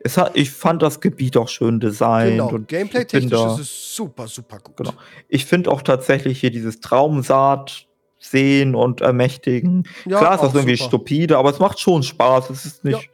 es 0.00 0.16
hat, 0.18 0.32
ich 0.34 0.50
fand 0.50 0.82
das 0.82 1.00
Gebiet 1.00 1.36
auch 1.36 1.48
schön 1.48 1.78
designt 1.80 2.32
Genau, 2.32 2.48
und 2.50 2.68
Gameplay-technisch 2.68 3.32
ist 3.32 3.58
es 3.60 3.94
super, 3.96 4.26
super 4.26 4.58
gut. 4.58 4.76
Genau. 4.76 4.92
ich 5.28 5.44
finde 5.44 5.70
auch 5.70 5.82
tatsächlich 5.82 6.40
hier 6.40 6.50
dieses 6.50 6.80
Traumsaat 6.80 7.86
sehen 8.18 8.74
und 8.74 9.00
ermächtigen. 9.00 9.84
Ja, 10.06 10.18
Klar 10.18 10.34
ist 10.34 10.42
das 10.42 10.54
irgendwie 10.54 10.76
super. 10.76 10.88
stupide, 10.88 11.38
aber 11.38 11.50
es 11.50 11.58
macht 11.58 11.80
schon 11.80 12.02
Spaß. 12.02 12.50
Es 12.50 12.66
ist 12.66 12.84
nicht. 12.84 13.08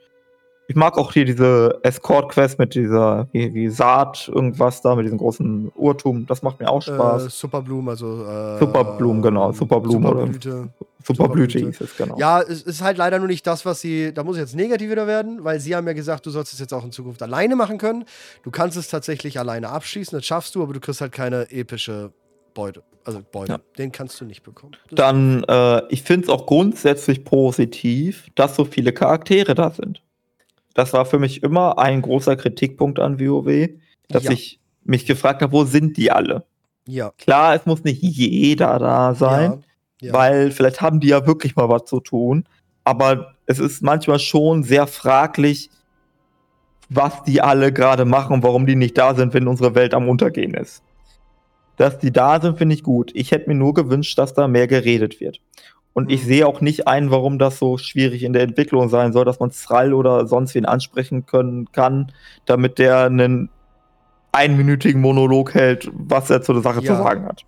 Ich 0.68 0.74
mag 0.74 0.98
auch 0.98 1.12
hier 1.12 1.24
diese 1.24 1.78
Escort-Quest 1.82 2.58
mit 2.58 2.74
dieser 2.74 3.28
wie, 3.32 3.54
wie 3.54 3.68
Saat, 3.68 4.28
irgendwas 4.34 4.82
da, 4.82 4.96
mit 4.96 5.04
diesem 5.04 5.18
großen 5.18 5.70
Urtum. 5.76 6.26
Das 6.26 6.42
macht 6.42 6.58
mir 6.58 6.68
auch 6.68 6.82
Spaß. 6.82 7.26
Äh, 7.26 7.30
Superblumen, 7.30 7.88
also 7.88 8.24
äh, 8.24 8.58
Superblumen, 8.58 9.22
genau, 9.22 9.52
Superblumen 9.52 10.04
oder- 10.06 10.20
Superblüte. 10.22 10.68
Superblüte 11.04 11.58
Superblüte. 11.58 11.58
hieß 11.60 11.80
es, 11.82 11.96
genau. 11.96 12.18
Ja, 12.18 12.40
es 12.42 12.62
ist 12.62 12.82
halt 12.82 12.98
leider 12.98 13.18
nur 13.20 13.28
nicht 13.28 13.46
das, 13.46 13.64
was 13.64 13.80
sie. 13.80 14.12
Da 14.12 14.24
muss 14.24 14.36
ich 14.36 14.40
jetzt 14.40 14.56
negativ 14.56 14.90
wieder 14.90 15.06
werden, 15.06 15.44
weil 15.44 15.60
sie 15.60 15.76
haben 15.76 15.86
ja 15.86 15.92
gesagt, 15.92 16.26
du 16.26 16.30
sollst 16.30 16.52
es 16.52 16.58
jetzt 16.58 16.74
auch 16.74 16.84
in 16.84 16.90
Zukunft 16.90 17.22
alleine 17.22 17.54
machen 17.54 17.78
können. 17.78 18.04
Du 18.42 18.50
kannst 18.50 18.76
es 18.76 18.88
tatsächlich 18.88 19.38
alleine 19.38 19.68
abschließen, 19.68 20.18
das 20.18 20.26
schaffst 20.26 20.56
du, 20.56 20.64
aber 20.64 20.72
du 20.72 20.80
kriegst 20.80 21.00
halt 21.00 21.12
keine 21.12 21.48
epische 21.52 22.10
Beute. 22.54 22.82
Also 23.04 23.20
Beute. 23.30 23.52
Ja. 23.52 23.58
Den 23.78 23.92
kannst 23.92 24.20
du 24.20 24.24
nicht 24.24 24.42
bekommen. 24.42 24.72
Das- 24.90 24.96
Dann, 24.96 25.44
äh, 25.44 25.82
ich 25.90 26.02
finde 26.02 26.24
es 26.24 26.28
auch 26.28 26.44
grundsätzlich 26.46 27.24
positiv, 27.24 28.26
dass 28.34 28.56
so 28.56 28.64
viele 28.64 28.92
Charaktere 28.92 29.54
da 29.54 29.70
sind. 29.70 30.02
Das 30.76 30.92
war 30.92 31.06
für 31.06 31.18
mich 31.18 31.42
immer 31.42 31.78
ein 31.78 32.02
großer 32.02 32.36
Kritikpunkt 32.36 32.98
an 33.00 33.18
WoW, 33.18 33.70
dass 34.08 34.24
Ja. 34.24 34.30
ich 34.30 34.60
mich 34.84 35.06
gefragt 35.06 35.42
habe, 35.42 35.52
wo 35.52 35.64
sind 35.64 35.96
die 35.96 36.12
alle? 36.12 36.44
ja. 36.88 37.10
Klar, 37.18 37.56
es 37.56 37.66
muss 37.66 37.82
nicht 37.82 38.00
jeder 38.00 38.78
da 38.78 39.14
sein, 39.16 39.64
Ja. 40.00 40.08
ja. 40.08 40.12
weil 40.12 40.52
vielleicht 40.52 40.80
haben 40.80 41.00
die 41.00 41.08
ja 41.08 41.26
wirklich 41.26 41.56
mal 41.56 41.68
was 41.68 41.84
zu 41.86 41.98
tun. 41.98 42.44
Aber 42.84 43.34
es 43.46 43.58
ist 43.58 43.82
manchmal 43.82 44.20
schon 44.20 44.62
sehr 44.62 44.86
fraglich, 44.86 45.68
was 46.88 47.24
die 47.24 47.40
alle 47.40 47.72
gerade 47.72 48.04
machen, 48.04 48.44
warum 48.44 48.66
die 48.66 48.76
nicht 48.76 48.96
da 48.96 49.14
sind, 49.16 49.34
wenn 49.34 49.48
unsere 49.48 49.74
Welt 49.74 49.94
am 49.94 50.08
Untergehen 50.08 50.54
ist. 50.54 50.82
Dass 51.76 51.98
die 51.98 52.12
da 52.12 52.40
sind, 52.40 52.56
finde 52.58 52.76
ich 52.76 52.84
gut. 52.84 53.10
Ich 53.14 53.32
hätte 53.32 53.48
mir 53.48 53.56
nur 53.56 53.74
gewünscht, 53.74 54.16
dass 54.18 54.34
da 54.34 54.46
mehr 54.46 54.68
geredet 54.68 55.18
wird. 55.20 55.40
Und 55.96 56.12
ich 56.12 56.24
Mhm. 56.24 56.26
sehe 56.26 56.46
auch 56.46 56.60
nicht 56.60 56.86
ein, 56.86 57.10
warum 57.10 57.38
das 57.38 57.58
so 57.58 57.78
schwierig 57.78 58.22
in 58.22 58.34
der 58.34 58.42
Entwicklung 58.42 58.90
sein 58.90 59.14
soll, 59.14 59.24
dass 59.24 59.40
man 59.40 59.50
Thrall 59.50 59.94
oder 59.94 60.26
sonst 60.26 60.54
wen 60.54 60.66
ansprechen 60.66 61.24
können 61.24 61.72
kann, 61.72 62.12
damit 62.44 62.78
der 62.78 63.04
einen 63.06 63.48
einminütigen 64.30 65.00
Monolog 65.00 65.54
hält, 65.54 65.88
was 65.94 66.28
er 66.28 66.42
zu 66.42 66.52
der 66.52 66.60
Sache 66.60 66.82
Ja. 66.82 66.96
zu 66.96 67.02
sagen 67.02 67.24
hat. 67.24 67.42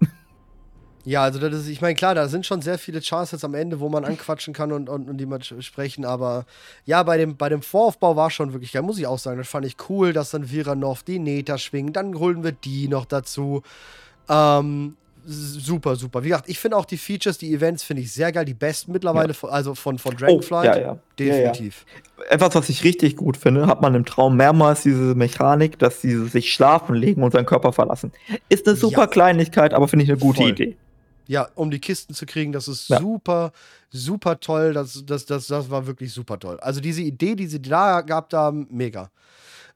Ja, 1.05 1.25
also 1.25 1.39
das 1.39 1.53
ist, 1.61 1.69
ich 1.69 1.83
meine, 1.83 1.95
klar, 1.95 2.15
da 2.15 2.27
sind 2.29 2.47
schon 2.47 2.63
sehr 2.63 2.79
viele 2.79 3.03
Chars 3.03 3.33
jetzt 3.33 3.45
am 3.45 3.53
Ende, 3.55 3.81
wo 3.81 3.91
man 3.91 4.07
anquatschen 4.07 4.55
kann 4.55 4.73
und, 4.73 4.89
und, 4.89 5.11
und 5.11 5.19
die 5.19 5.27
mal 5.27 5.43
sprechen, 5.43 6.07
aber 6.07 6.47
ja, 6.87 7.03
bei 7.03 7.19
dem, 7.19 7.37
bei 7.37 7.51
dem 7.51 7.61
Voraufbau 7.61 8.17
war 8.17 8.31
schon 8.31 8.55
wirklich, 8.55 8.73
da 8.73 8.81
muss 8.81 8.99
ich 8.99 9.07
auch 9.07 9.19
sagen, 9.19 9.37
das 9.37 9.49
fand 9.49 9.67
ich 9.67 9.77
cool, 9.91 10.15
dass 10.15 10.31
dann 10.31 10.51
Viranov 10.51 11.03
die 11.03 11.19
Neta 11.19 11.59
schwingen, 11.59 11.93
dann 11.93 12.19
holen 12.19 12.43
wir 12.45 12.53
die 12.53 12.89
noch 12.89 13.05
dazu. 13.05 13.63
Ähm, 14.29 14.97
super, 15.31 15.95
super. 15.97 16.25
Wie 16.25 16.29
gesagt, 16.29 16.49
ich 16.49 16.59
finde 16.59 16.77
auch 16.77 16.87
die 16.87 16.97
Features, 16.97 17.37
die 17.39 17.53
Events 17.53 17.83
finde 17.83 18.03
ich 18.03 18.13
sehr 18.13 18.33
geil, 18.33 18.45
die 18.45 18.55
besten 18.55 18.93
mittlerweile, 18.93 19.35
von, 19.35 19.51
also 19.51 19.75
von, 19.75 19.99
von 19.99 20.17
Dragonflight. 20.17 20.77
Oh, 20.77 20.79
ja, 20.79 20.81
ja. 20.81 20.99
Definitiv. 21.19 21.85
etwas, 22.31 22.55
was 22.55 22.69
ich 22.69 22.83
richtig 22.85 23.17
gut 23.17 23.37
finde, 23.37 23.67
hat 23.67 23.83
man 23.83 23.95
im 23.95 24.05
Traum 24.07 24.37
mehrmals 24.37 24.83
diese 24.83 25.15
Mechanik, 25.15 25.79
dass 25.79 26.01
sie 26.01 26.27
sich 26.29 26.53
schlafen 26.53 26.95
legen 26.95 27.23
und 27.23 27.33
seinen 27.33 27.47
Körper 27.47 27.73
verlassen. 27.73 28.13
Ist 28.49 28.67
eine 28.67 28.77
super 28.77 29.03
Ja. 29.03 29.07
Kleinigkeit, 29.07 29.75
aber 29.75 29.87
finde 29.89 30.05
ich 30.05 30.11
eine 30.11 30.19
gute 30.19 30.41
Voll. 30.43 30.51
Idee. 30.51 30.77
Ja, 31.27 31.49
um 31.57 31.71
die 31.71 31.79
Kisten 31.79 32.15
zu 32.15 32.25
kriegen, 32.25 32.53
das 32.53 32.69
ist 32.69 32.89
Ja. 32.89 32.99
super, 32.99 33.53
super 33.91 34.41
toll. 34.41 34.73
Das, 34.73 35.03
das, 35.05 35.27
das, 35.27 35.47
das 35.47 35.69
war 35.69 35.87
wirklich 35.87 36.11
super 36.13 36.39
toll. 36.39 36.59
Also 36.61 36.81
diese 36.81 37.03
Idee, 37.03 37.35
die 37.35 37.47
sie 37.49 37.61
da 37.61 38.01
gehabt 38.01 38.33
haben, 38.33 38.67
mega. 38.71 39.11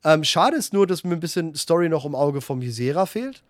Ähm, 0.03 0.25
schade 0.25 0.57
ist 0.57 0.73
nur, 0.73 0.87
dass 0.87 1.05
mir 1.05 1.13
ein 1.13 1.21
bisschen 1.21 1.55
Story 1.55 1.91
noch 1.91 2.07
im 2.07 2.15
Auge 2.15 2.41
vom 2.41 2.63
Visera 2.63 3.05
fehlt. 3.05 3.43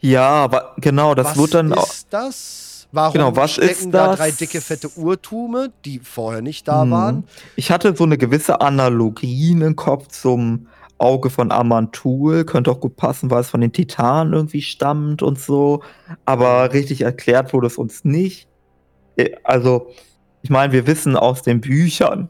Ja, 0.00 0.28
aber 0.28 0.74
genau, 0.78 1.14
das 1.14 1.28
was 1.28 1.36
wird 1.36 1.54
dann 1.54 1.72
auch. 1.72 1.88
ist 1.88 2.06
das? 2.10 2.88
Warum 2.92 3.12
Genau, 3.14 3.34
was 3.36 3.52
stecken 3.52 3.70
ist 3.70 3.90
da 3.94 4.08
das? 4.08 4.18
drei 4.18 4.30
dicke, 4.30 4.60
fette 4.60 4.88
Urtume, 4.90 5.72
die 5.84 5.98
vorher 5.98 6.42
nicht 6.42 6.68
da 6.68 6.82
Hm. 6.82 6.90
waren? 6.90 7.24
Ich 7.56 7.70
hatte 7.70 7.96
so 7.96 8.04
eine 8.04 8.18
gewisse 8.18 8.60
Analogie 8.60 9.50
im 9.52 9.74
Kopf 9.76 10.08
zum 10.08 10.68
Auge 10.98 11.28
von 11.30 11.50
Amantul. 11.50 12.44
Könnte 12.44 12.70
auch 12.70 12.78
gut 12.80 12.96
passen, 12.96 13.30
weil 13.30 13.40
es 13.40 13.50
von 13.50 13.60
den 13.60 13.72
Titanen 13.72 14.32
irgendwie 14.32 14.62
stammt 14.62 15.22
und 15.22 15.40
so. 15.40 15.82
Aber 16.24 16.72
richtig 16.72 17.00
erklärt 17.00 17.52
wurde 17.52 17.66
es 17.66 17.78
uns 17.78 18.04
nicht. 18.04 18.48
Äh, 19.16 19.30
Also, 19.42 19.88
ich 20.42 20.50
meine, 20.50 20.72
wir 20.72 20.86
wissen 20.86 21.16
aus 21.16 21.42
den 21.42 21.60
Büchern, 21.60 22.28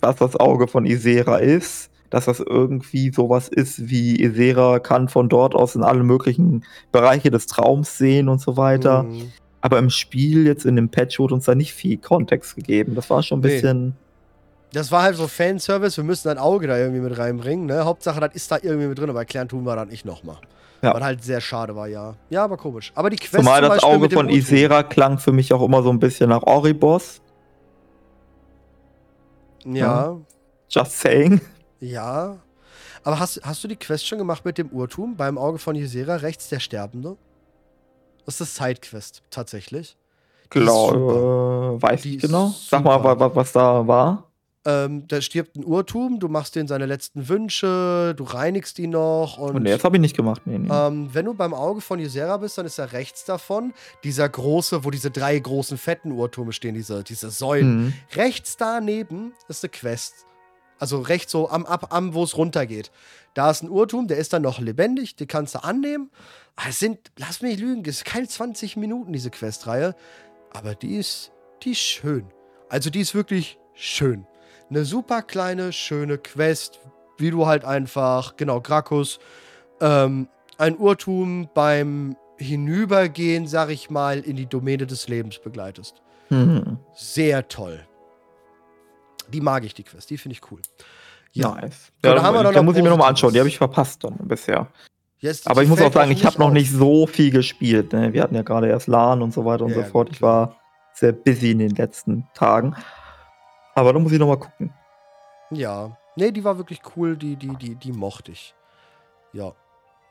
was 0.00 0.16
das 0.16 0.36
Auge 0.36 0.68
von 0.68 0.86
Isera 0.86 1.38
ist. 1.38 1.90
Dass 2.10 2.24
das 2.24 2.40
irgendwie 2.40 3.12
sowas 3.12 3.48
ist 3.48 3.90
wie 3.90 4.22
Isera 4.22 4.78
kann 4.78 5.08
von 5.08 5.28
dort 5.28 5.54
aus 5.54 5.74
in 5.74 5.82
alle 5.82 6.02
möglichen 6.02 6.64
Bereiche 6.90 7.30
des 7.30 7.46
Traums 7.46 7.98
sehen 7.98 8.28
und 8.28 8.40
so 8.40 8.56
weiter. 8.56 9.02
Hm. 9.02 9.30
Aber 9.60 9.78
im 9.78 9.90
Spiel, 9.90 10.46
jetzt 10.46 10.64
in 10.64 10.76
dem 10.76 10.88
Patch, 10.88 11.18
wurde 11.18 11.34
uns 11.34 11.44
da 11.44 11.54
nicht 11.54 11.74
viel 11.74 11.98
Kontext 11.98 12.56
gegeben. 12.56 12.94
Das 12.94 13.10
war 13.10 13.22
schon 13.22 13.40
ein 13.40 13.42
Nee. 13.42 13.48
bisschen. 13.54 13.96
Das 14.72 14.92
war 14.92 15.02
halt 15.02 15.16
so 15.16 15.26
Fanservice, 15.26 15.96
wir 15.96 16.04
müssen 16.04 16.28
ein 16.28 16.38
Auge 16.38 16.66
da 16.66 16.76
irgendwie 16.78 17.00
mit 17.00 17.18
reinbringen, 17.18 17.66
ne? 17.66 17.84
Hauptsache, 17.86 18.20
das 18.20 18.34
ist 18.34 18.50
da 18.52 18.58
irgendwie 18.60 18.86
mit 18.86 18.98
drin, 18.98 19.08
aber 19.08 19.20
erklären 19.20 19.48
tun 19.48 19.64
wir 19.64 19.74
das 19.76 19.88
nicht 19.88 20.04
nochmal. 20.04 20.36
Ja. 20.82 20.94
Was 20.94 21.02
halt 21.02 21.24
sehr 21.24 21.40
schade 21.40 21.74
war, 21.74 21.88
ja. 21.88 22.14
Ja, 22.30 22.44
aber 22.44 22.56
komisch. 22.56 22.92
Aber 22.94 23.10
die 23.10 23.16
Quest 23.16 23.34
Zumal 23.34 23.60
zum 23.60 23.68
das 23.70 23.80
Beispiel 23.82 23.96
Auge 23.96 24.10
von. 24.10 24.28
Isera 24.28 24.82
klang 24.82 25.18
für 25.18 25.32
mich 25.32 25.52
auch 25.52 25.62
immer 25.64 25.82
so 25.82 25.90
ein 25.90 25.98
bisschen 25.98 26.28
nach 26.28 26.42
Oribos. 26.42 27.20
Ja, 29.64 30.16
Just 30.70 31.00
saying. 31.00 31.40
Ja. 31.80 32.38
Aber 33.04 33.18
hast, 33.18 33.40
hast 33.42 33.64
du 33.64 33.68
die 33.68 33.76
Quest 33.76 34.06
schon 34.06 34.18
gemacht 34.18 34.44
mit 34.44 34.58
dem 34.58 34.70
Urtum? 34.70 35.16
Beim 35.16 35.38
Auge 35.38 35.58
von 35.58 35.76
Ysera, 35.76 36.16
rechts 36.16 36.48
der 36.48 36.60
Sterbende? 36.60 37.16
Das 38.24 38.40
ist 38.40 38.40
das 38.40 38.56
Sidequest, 38.56 39.22
tatsächlich. 39.30 39.96
Glaube, 40.50 41.76
weiß 41.80 42.02
Die 42.02 42.16
ich 42.16 42.22
genau. 42.22 42.54
Sag 42.56 42.84
mal, 42.84 43.02
was, 43.02 43.34
was 43.34 43.52
da 43.52 43.86
war. 43.86 44.24
Ähm, 44.64 45.06
da 45.08 45.20
stirbt 45.22 45.56
ein 45.56 45.64
Urtum, 45.64 46.18
du 46.18 46.28
machst 46.28 46.54
den 46.56 46.66
seine 46.66 46.84
letzten 46.84 47.28
Wünsche, 47.28 48.14
du 48.14 48.24
reinigst 48.24 48.78
ihn 48.78 48.90
noch 48.90 49.38
und. 49.38 49.54
Und 49.54 49.62
nee, 49.62 49.70
das 49.70 49.84
habe 49.84 49.96
ich 49.96 50.00
nicht 50.00 50.16
gemacht. 50.16 50.42
Nee, 50.44 50.58
nee. 50.58 50.68
Ähm, 50.70 51.08
wenn 51.12 51.24
du 51.24 51.32
beim 51.32 51.54
Auge 51.54 51.80
von 51.80 51.98
Ysera 52.00 52.36
bist, 52.36 52.58
dann 52.58 52.66
ist 52.66 52.78
er 52.78 52.92
rechts 52.92 53.24
davon 53.24 53.72
dieser 54.04 54.28
große, 54.28 54.84
wo 54.84 54.90
diese 54.90 55.10
drei 55.10 55.38
großen 55.38 55.78
fetten 55.78 56.12
Uhrtürme 56.12 56.52
stehen, 56.52 56.74
diese, 56.74 57.02
diese 57.04 57.30
Säulen. 57.30 57.84
Mhm. 57.84 57.92
Rechts 58.14 58.56
daneben 58.56 59.32
ist 59.48 59.64
eine 59.64 59.70
Quest. 59.70 60.26
Also 60.78 61.00
rechts 61.00 61.32
so 61.32 61.50
am, 61.50 61.66
ab, 61.66 61.88
am 61.92 62.14
wo 62.14 62.22
es 62.22 62.36
runtergeht. 62.36 62.90
Da 63.34 63.50
ist 63.50 63.62
ein 63.62 63.70
Uhrturm, 63.70 64.08
der 64.08 64.18
ist 64.18 64.32
dann 64.32 64.42
noch 64.42 64.60
lebendig, 64.60 65.16
den 65.16 65.26
kannst 65.28 65.54
du 65.54 65.64
annehmen. 65.64 66.10
Ah, 66.56 66.66
Es 66.68 66.78
sind, 66.78 66.98
lass 67.16 67.42
mich 67.42 67.52
nicht 67.52 67.60
lügen, 67.60 67.82
es 67.86 67.98
ist 67.98 68.04
keine 68.04 68.26
20 68.28 68.76
Minuten, 68.76 69.12
diese 69.12 69.30
Questreihe. 69.30 69.94
Aber 70.52 70.74
die 70.74 70.96
ist, 70.96 71.32
die 71.62 71.72
ist 71.72 71.78
schön. 71.80 72.26
Also 72.68 72.90
die 72.90 73.00
ist 73.00 73.14
wirklich 73.14 73.58
schön. 73.74 74.26
Eine 74.70 74.84
super 74.84 75.22
kleine, 75.22 75.72
schöne 75.72 76.18
Quest, 76.18 76.80
wie 77.16 77.30
du 77.30 77.46
halt 77.46 77.64
einfach, 77.64 78.36
genau, 78.36 78.60
Grakus, 78.60 79.18
ähm, 79.80 80.28
ein 80.58 80.78
Uhrtum 80.78 81.48
beim 81.54 82.16
Hinübergehen, 82.36 83.46
sag 83.46 83.70
ich 83.70 83.90
mal, 83.90 84.20
in 84.20 84.36
die 84.36 84.46
Domäne 84.46 84.86
des 84.86 85.08
Lebens 85.08 85.38
begleitest. 85.38 86.02
Mhm. 86.30 86.78
Sehr 86.94 87.48
toll. 87.48 87.80
Die 89.32 89.40
mag 89.40 89.64
ich, 89.64 89.74
die 89.74 89.82
Quest. 89.84 90.10
Die 90.10 90.18
finde 90.18 90.34
ich 90.34 90.50
cool. 90.50 90.60
Ja. 91.32 91.54
Nice. 91.54 91.92
Ja, 92.04 92.14
da 92.14 92.22
haben 92.22 92.34
wir 92.34 92.42
da 92.42 92.50
doch 92.50 92.56
noch 92.56 92.62
muss 92.64 92.76
ich 92.76 92.82
mir 92.82 92.90
nochmal 92.90 93.10
anschauen. 93.10 93.32
Die 93.32 93.38
habe 93.38 93.48
ich 93.48 93.58
verpasst 93.58 94.02
dann 94.04 94.16
bisher. 94.22 94.68
Jetzt, 95.20 95.48
Aber 95.48 95.62
ich 95.62 95.68
muss 95.68 95.80
auch 95.80 95.92
sagen, 95.92 96.10
ich 96.12 96.24
habe 96.24 96.38
noch 96.38 96.50
nicht 96.50 96.70
so 96.70 97.06
viel 97.06 97.30
gespielt. 97.30 97.92
Ne? 97.92 98.12
Wir 98.12 98.22
hatten 98.22 98.34
ja 98.36 98.42
gerade 98.42 98.68
erst 98.68 98.86
LAN 98.86 99.20
und 99.20 99.32
so 99.34 99.44
weiter 99.44 99.64
und 99.64 99.70
Ja, 99.72 99.76
so 99.76 99.82
fort. 99.90 100.08
gut, 100.08 100.16
Ich 100.16 100.22
war 100.22 100.56
sehr 100.94 101.12
busy 101.12 101.50
in 101.50 101.58
den 101.58 101.74
letzten 101.74 102.26
Tagen. 102.34 102.76
Aber 103.74 103.92
da 103.92 103.98
muss 103.98 104.12
ich 104.12 104.18
nochmal 104.18 104.38
gucken. 104.38 104.72
Ja. 105.50 105.96
Nee, 106.16 106.30
die 106.32 106.44
war 106.44 106.56
wirklich 106.56 106.80
cool. 106.96 107.16
Die, 107.16 107.36
die, 107.36 107.54
die, 107.56 107.74
die 107.74 107.92
mochte 107.92 108.32
ich. 108.32 108.54
Ja. 109.32 109.52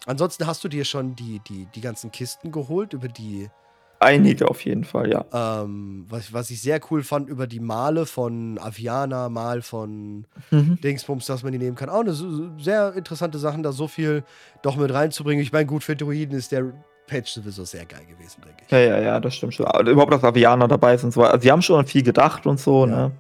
Ansonsten 0.05 0.45
hast 0.45 0.63
du 0.63 0.67
dir 0.67 0.85
schon 0.85 1.15
die, 1.15 1.39
die, 1.47 1.65
die 1.73 1.81
ganzen 1.81 2.11
Kisten 2.11 2.51
geholt, 2.51 2.93
über 2.93 3.07
die, 3.07 3.49
Einige 3.99 4.47
auf 4.47 4.63
jeden 4.63 4.83
Fall, 4.83 5.09
ja. 5.11 5.25
ähm, 5.63 6.05
was, 6.09 6.31
was 6.31 6.49
ich 6.51 6.61
sehr 6.61 6.79
cool 6.91 7.01
fand, 7.03 7.29
über 7.29 7.47
die 7.47 7.59
Male 7.59 8.05
von 8.05 8.59
Aviana, 8.59 9.29
Mal 9.29 9.61
von 9.61 10.25
Mhm. 10.51 10.79
Dingsbums, 10.81 11.25
dass 11.25 11.41
man 11.43 11.51
die 11.51 11.57
nehmen 11.57 11.75
kann. 11.75 11.89
Auch 11.89 12.01
eine 12.01 12.13
sehr 12.59 12.93
interessante 12.93 13.39
Sache, 13.39 13.59
da 13.61 13.71
so 13.71 13.87
viel 13.87 14.23
doch 14.61 14.75
mit 14.75 14.93
reinzubringen. 14.93 15.41
Ich 15.41 15.51
meine, 15.51 15.65
gut, 15.65 15.83
für 15.83 15.95
Druiden 15.95 16.37
ist 16.37 16.51
der 16.51 16.71
Patch 17.07 17.31
sowieso 17.31 17.63
sehr 17.65 17.85
geil 17.85 18.05
gewesen, 18.07 18.41
denke 18.45 18.63
ich. 18.65 18.71
Ja, 18.71 18.77
ja, 18.79 18.99
ja, 18.99 19.19
das 19.19 19.35
stimmt 19.35 19.53
schon. 19.55 19.65
Aber 19.65 19.89
überhaupt, 19.89 20.11
dass 20.13 20.23
Avianer 20.23 20.67
dabei 20.67 20.95
sind 20.97 21.07
und 21.07 21.11
so. 21.13 21.23
Also, 21.23 21.41
sie 21.41 21.51
haben 21.51 21.61
schon 21.61 21.85
viel 21.87 22.03
gedacht 22.03 22.45
und 22.45 22.59
so, 22.59 22.85
Ja. 22.85 23.07
ne? 23.07 23.11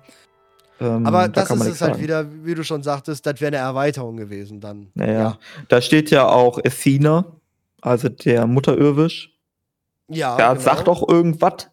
Ähm, 0.79 1.07
Aber 1.07 1.27
da 1.27 1.41
das 1.41 1.49
ist 1.49 1.59
es 1.61 1.81
halt 1.81 1.93
sagen. 1.93 2.01
wieder, 2.03 2.25
wie 2.43 2.53
du 2.53 2.63
schon 2.63 2.83
sagtest, 2.83 3.25
das 3.25 3.41
wäre 3.41 3.47
eine 3.47 3.57
Erweiterung 3.57 4.15
gewesen 4.17 4.59
dann. 4.61 4.89
Naja. 4.93 5.39
Da 5.69 5.81
steht 5.81 6.11
ja 6.11 6.27
auch 6.27 6.59
Essina, 6.63 7.25
also 7.81 8.09
der 8.09 8.45
Mutterirwisch. 8.45 9.33
Ja, 10.09 10.35
Der 10.37 10.49
genau. 10.49 10.61
sagt 10.61 10.87
auch 10.89 11.07
irgendwas. 11.07 11.69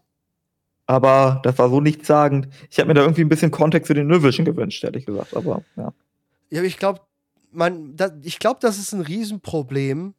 Aber 0.87 1.41
das 1.45 1.57
war 1.59 1.71
so 1.71 1.81
nichtssagend. 1.81 2.49
Ich 2.71 2.79
habe 2.79 2.89
mir 2.89 2.95
da 2.95 3.01
irgendwie 3.03 3.23
ein 3.23 3.29
bisschen 3.29 3.51
Kontext 3.51 3.87
zu 3.87 3.95
den 3.95 4.11
Irwischen 4.11 4.45
gewünscht, 4.45 4.85
ehrlich 4.85 5.07
gesagt. 5.07 5.35
Aber 5.35 5.63
ja. 5.77 5.93
Ja, 6.51 6.59
aber 6.61 6.67
ich 6.67 6.77
glaube, 6.77 7.01
man, 7.53 7.97
da, 7.97 8.11
ich 8.23 8.39
glaube, 8.39 8.59
das 8.61 8.79
ist 8.79 8.93
ein 8.93 9.01
Riesenproblem. 9.01 10.15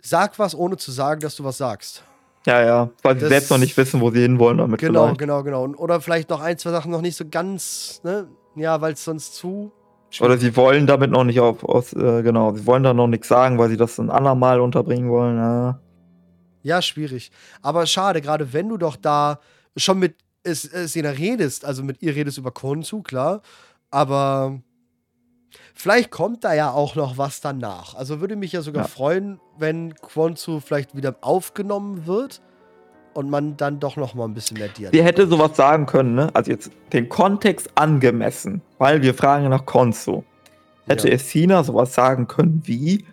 Sag 0.00 0.38
was, 0.38 0.54
ohne 0.54 0.76
zu 0.76 0.92
sagen, 0.92 1.20
dass 1.20 1.34
du 1.36 1.44
was 1.44 1.56
sagst. 1.58 2.04
Ja, 2.46 2.62
ja. 2.62 2.90
Weil 3.02 3.18
sie 3.18 3.26
selbst 3.26 3.50
noch 3.50 3.58
nicht 3.58 3.76
wissen, 3.76 4.00
wo 4.02 4.10
sie 4.10 4.20
hinwollen 4.20 4.58
damit 4.58 4.78
Genau, 4.80 5.04
vielleicht. 5.04 5.18
genau, 5.18 5.42
genau. 5.42 5.64
Oder 5.78 6.00
vielleicht 6.00 6.28
noch 6.30 6.40
ein, 6.42 6.58
zwei 6.58 6.70
Sachen 6.70 6.92
noch 6.92 7.00
nicht 7.00 7.16
so 7.16 7.24
ganz, 7.28 8.00
ne? 8.04 8.28
Ja, 8.54 8.80
weil 8.80 8.92
es 8.92 9.02
sonst 9.04 9.34
zu. 9.34 9.72
Oder 10.20 10.38
sie 10.38 10.54
wollen 10.56 10.86
damit 10.86 11.10
noch 11.10 11.24
nicht 11.24 11.40
auf, 11.40 11.64
aus, 11.64 11.92
äh, 11.94 12.22
genau, 12.22 12.54
sie 12.54 12.66
wollen 12.66 12.84
da 12.84 12.94
noch 12.94 13.08
nichts 13.08 13.26
sagen, 13.26 13.58
weil 13.58 13.68
sie 13.70 13.76
das 13.76 13.98
ein 13.98 14.10
andermal 14.10 14.60
unterbringen 14.60 15.10
wollen. 15.10 15.38
Ja. 15.38 15.80
Ja, 16.64 16.82
schwierig. 16.82 17.30
Aber 17.62 17.86
schade, 17.86 18.20
gerade 18.20 18.52
wenn 18.52 18.68
du 18.68 18.76
doch 18.76 18.96
da 18.96 19.38
schon 19.76 20.00
mit 20.00 20.16
es, 20.42 20.62
Sena 20.62 21.10
redest, 21.10 21.64
also 21.64 21.84
mit 21.84 22.02
ihr 22.02 22.14
redest 22.16 22.36
über 22.38 22.50
Konzu, 22.50 23.02
klar. 23.02 23.40
Aber 23.92 24.60
Vielleicht 25.76 26.10
kommt 26.10 26.44
da 26.44 26.52
ja 26.54 26.70
auch 26.70 26.94
noch 26.94 27.18
was 27.18 27.40
danach. 27.40 27.94
Also 27.94 28.20
würde 28.20 28.36
mich 28.36 28.52
ja 28.52 28.62
sogar 28.62 28.84
Ja. 28.84 28.88
freuen, 28.88 29.40
wenn 29.58 29.94
Quonzu 29.94 30.60
vielleicht 30.60 30.96
wieder 30.96 31.16
aufgenommen 31.20 32.06
wird 32.06 32.40
und 33.12 33.28
man 33.30 33.56
dann 33.56 33.80
doch 33.80 33.96
noch 33.96 34.14
mal 34.14 34.24
ein 34.24 34.34
bisschen 34.34 34.58
mehr 34.58 34.68
Dialog. 34.68 34.94
Sie 34.94 35.02
hätte 35.02 35.26
sowas 35.26 35.56
sagen 35.56 35.86
können, 35.86 36.14
ne? 36.14 36.30
Also 36.34 36.50
jetzt 36.50 36.70
den 36.92 37.08
Kontext 37.08 37.70
angemessen, 37.76 38.62
weil 38.78 39.02
wir 39.02 39.14
fragen 39.14 39.44
ja 39.44 39.48
nach 39.48 39.66
Konzo. 39.66 40.24
Hätte 40.86 41.08
Ja. 41.08 41.14
Essina 41.14 41.62
sowas 41.64 41.94
sagen 41.94 42.26
können 42.28 42.62
wie 42.64 43.04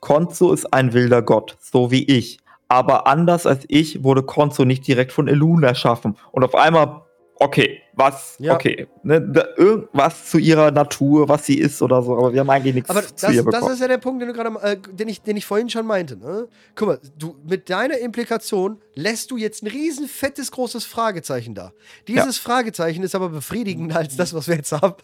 Konzo 0.00 0.52
ist 0.52 0.72
ein 0.72 0.92
wilder 0.92 1.22
Gott, 1.22 1.56
so 1.60 1.90
wie 1.90 2.04
ich. 2.04 2.39
Aber 2.70 3.08
anders 3.08 3.46
als 3.46 3.64
ich 3.66 4.04
wurde 4.04 4.22
Konzo 4.22 4.64
nicht 4.64 4.86
direkt 4.86 5.10
von 5.10 5.26
Elun 5.26 5.64
erschaffen. 5.64 6.16
Und 6.30 6.44
auf 6.44 6.54
einmal, 6.54 7.02
okay, 7.34 7.82
was, 7.94 8.36
Ja. 8.38 8.54
okay, 8.54 8.86
ne, 9.02 9.20
da, 9.20 9.44
irgendwas 9.56 10.30
zu 10.30 10.38
ihrer 10.38 10.70
Natur, 10.70 11.28
was 11.28 11.44
sie 11.46 11.58
ist 11.58 11.82
oder 11.82 12.00
so, 12.00 12.16
aber 12.16 12.32
wir 12.32 12.40
haben 12.40 12.48
eigentlich 12.50 12.76
nichts 12.76 12.88
Aber 12.88 13.02
zu 13.04 13.12
das, 13.26 13.34
ihr 13.34 13.42
das 13.42 13.54
bekommen. 13.54 13.72
ist 13.74 13.80
ja 13.80 13.88
der 13.88 13.98
Punkt, 13.98 14.22
den, 14.22 14.28
du 14.28 14.34
gerade, 14.34 14.50
äh, 14.62 14.76
den, 14.92 15.08
ich, 15.08 15.20
den 15.20 15.36
ich 15.36 15.44
vorhin 15.46 15.68
schon 15.68 15.84
meinte. 15.84 16.16
Ne? 16.16 16.46
Guck 16.76 16.88
mal, 16.88 17.00
du, 17.18 17.34
mit 17.44 17.68
deiner 17.70 17.98
Implikation 17.98 18.80
lässt 18.94 19.32
du 19.32 19.36
jetzt 19.36 19.64
ein 19.64 19.66
riesen 19.66 20.06
fettes, 20.06 20.52
großes 20.52 20.84
Fragezeichen 20.84 21.56
da. 21.56 21.72
Dieses 22.06 22.38
Fragezeichen 22.38 23.02
ist 23.02 23.16
aber 23.16 23.30
befriedigender 23.30 23.96
als 23.96 24.16
das, 24.16 24.32
was 24.32 24.46
wir 24.46 24.54
jetzt 24.54 24.70
haben. 24.70 24.94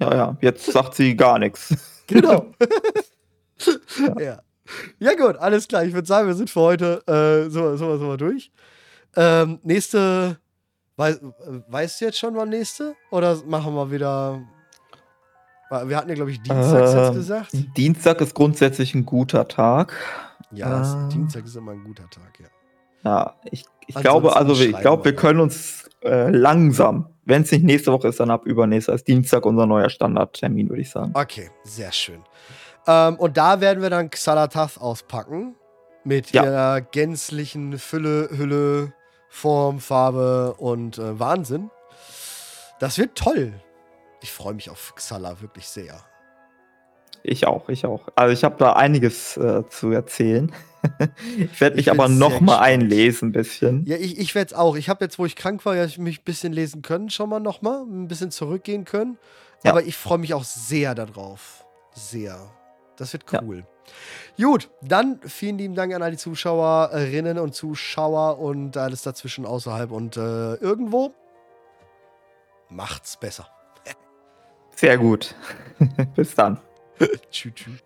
ja, 0.00 0.14
ja, 0.14 0.36
jetzt 0.40 0.64
sagt 0.64 0.94
sie 0.94 1.14
gar 1.14 1.38
nichts. 1.38 1.76
Genau. 2.06 2.46
ja. 4.18 4.20
ja, 4.20 4.42
gut, 5.18 5.36
alles 5.36 5.68
klar. 5.68 5.84
Ich 5.84 5.92
würde 5.94 6.06
sagen, 6.06 6.26
wir 6.28 6.34
sind 6.34 6.50
für 6.50 6.60
heute 6.60 7.02
äh, 7.06 7.50
so, 7.50 7.76
so, 7.76 7.96
so 7.98 8.04
mal 8.06 8.16
durch. 8.16 8.50
Ähm, 9.16 9.58
nächste. 9.62 10.38
Wei 10.96 11.10
äh, 11.10 11.18
weißt 11.68 12.00
du 12.00 12.04
jetzt 12.06 12.18
schon, 12.18 12.34
wann 12.36 12.50
nächste? 12.50 12.94
Oder 13.10 13.36
machen 13.46 13.74
wir 13.74 13.90
wieder. 13.90 14.40
Wir 15.84 15.96
hatten 15.96 16.10
ja, 16.10 16.14
glaube 16.14 16.30
ich, 16.30 16.42
Dienstags 16.42 16.92
jetzt 16.92 17.08
Ähm, 17.08 17.14
gesagt. 17.14 17.50
Dienstag 17.78 18.20
ist 18.20 18.34
grundsätzlich 18.34 18.94
ein 18.94 19.06
guter 19.06 19.48
Tag. 19.48 19.94
Ja, 20.50 21.06
äh, 21.06 21.08
Dienstag 21.08 21.46
ist 21.46 21.56
immer 21.56 21.72
ein 21.72 21.82
guter 21.82 22.08
Tag, 22.10 22.38
ja. 22.40 22.46
Ja, 23.04 23.34
ich, 23.50 23.64
ich 23.86 23.96
Ansonsten 23.96 24.02
glaube, 24.02 24.36
also 24.36 24.58
wir- 24.60 24.68
ich 24.68 24.76
glaube, 24.80 25.04
wir 25.06 25.16
können 25.16 25.40
uns 25.40 25.88
äh, 26.04 26.28
langsam, 26.30 27.08
wenn 27.24 27.42
es 27.42 27.52
nicht 27.52 27.64
nächste 27.64 27.90
Woche 27.90 28.08
ist, 28.08 28.20
dann 28.20 28.30
ab 28.30 28.44
übernächste, 28.44 28.92
als 28.92 29.02
Dienstag 29.04 29.46
unser 29.46 29.66
neuer 29.66 29.88
Standardtermin, 29.88 30.68
würde 30.68 30.82
ich 30.82 30.90
sagen. 30.90 31.12
Okay, 31.14 31.50
sehr 31.64 31.90
schön. 31.90 32.20
Ähm, 32.86 33.16
und 33.16 33.36
da 33.36 33.60
werden 33.60 33.82
wir 33.82 33.90
dann 33.90 34.10
Xalatath 34.10 34.78
auspacken. 34.80 35.54
Mit 36.04 36.32
Ja. 36.32 36.44
ihrer 36.44 36.80
gänzlichen 36.80 37.78
Fülle, 37.78 38.28
Hülle, 38.32 38.92
Form, 39.28 39.78
Farbe 39.78 40.54
und 40.58 40.98
äh, 40.98 41.18
Wahnsinn. 41.20 41.70
Das 42.80 42.98
wird 42.98 43.16
toll. 43.16 43.52
Ich 44.20 44.32
freue 44.32 44.54
mich 44.54 44.68
auf 44.68 44.94
Xala 44.96 45.40
wirklich 45.40 45.68
sehr. 45.68 46.00
Ich 47.22 47.46
auch, 47.46 47.68
ich 47.68 47.86
auch. 47.86 48.08
Also 48.16 48.32
ich 48.32 48.42
habe 48.42 48.56
da 48.58 48.72
einiges 48.72 49.36
äh, 49.36 49.62
zu 49.68 49.92
erzählen. 49.92 50.52
ich 51.38 51.60
werde 51.60 51.76
mich 51.76 51.86
Ich 51.86 51.90
aber 51.92 52.08
bin 52.08 52.18
noch 52.18 52.30
sehr 52.30 52.40
mal 52.40 52.52
gespannt. 52.56 52.66
einlesen 52.66 53.28
ein 53.28 53.32
bisschen. 53.32 53.84
Ja, 53.86 53.96
ich, 53.96 54.18
ich 54.18 54.34
werde 54.34 54.52
es 54.52 54.58
auch. 54.58 54.74
Ich 54.74 54.88
habe 54.88 55.04
jetzt, 55.04 55.20
wo 55.20 55.24
ich 55.26 55.36
krank 55.36 55.64
war, 55.64 55.76
ja, 55.76 55.84
ich 55.84 55.98
mich 55.98 56.20
ein 56.20 56.24
bisschen 56.24 56.52
lesen 56.52 56.82
können, 56.82 57.10
schon 57.10 57.28
mal 57.30 57.38
nochmal, 57.38 57.82
ein 57.84 58.08
bisschen 58.08 58.32
zurückgehen 58.32 58.84
können. 58.84 59.18
Ja. 59.62 59.70
Aber 59.70 59.84
ich 59.84 59.96
freue 59.96 60.18
mich 60.18 60.34
auch 60.34 60.42
sehr 60.42 60.96
darauf. 60.96 61.64
Sehr. 61.94 62.40
Das 63.02 63.12
wird 63.12 63.24
Ja. 63.32 63.42
cool. 63.42 63.64
Gut, 64.36 64.70
dann 64.80 65.18
vielen 65.26 65.58
lieben 65.58 65.74
Dank 65.74 65.92
an 65.92 66.02
alle 66.02 66.16
Zuschauerinnen 66.16 67.36
und 67.40 67.52
Zuschauer 67.52 68.38
und 68.38 68.76
alles 68.76 69.02
dazwischen 69.02 69.44
außerhalb 69.44 69.90
und 69.90 70.16
äh, 70.16 70.54
irgendwo. 70.54 71.12
Macht's 72.68 73.16
besser. 73.16 73.48
Sehr 74.76 74.98
gut. 74.98 75.34
Bis 76.14 76.36
dann. 76.36 76.60
tschüss, 77.32 77.54
tschüss. 77.54 77.82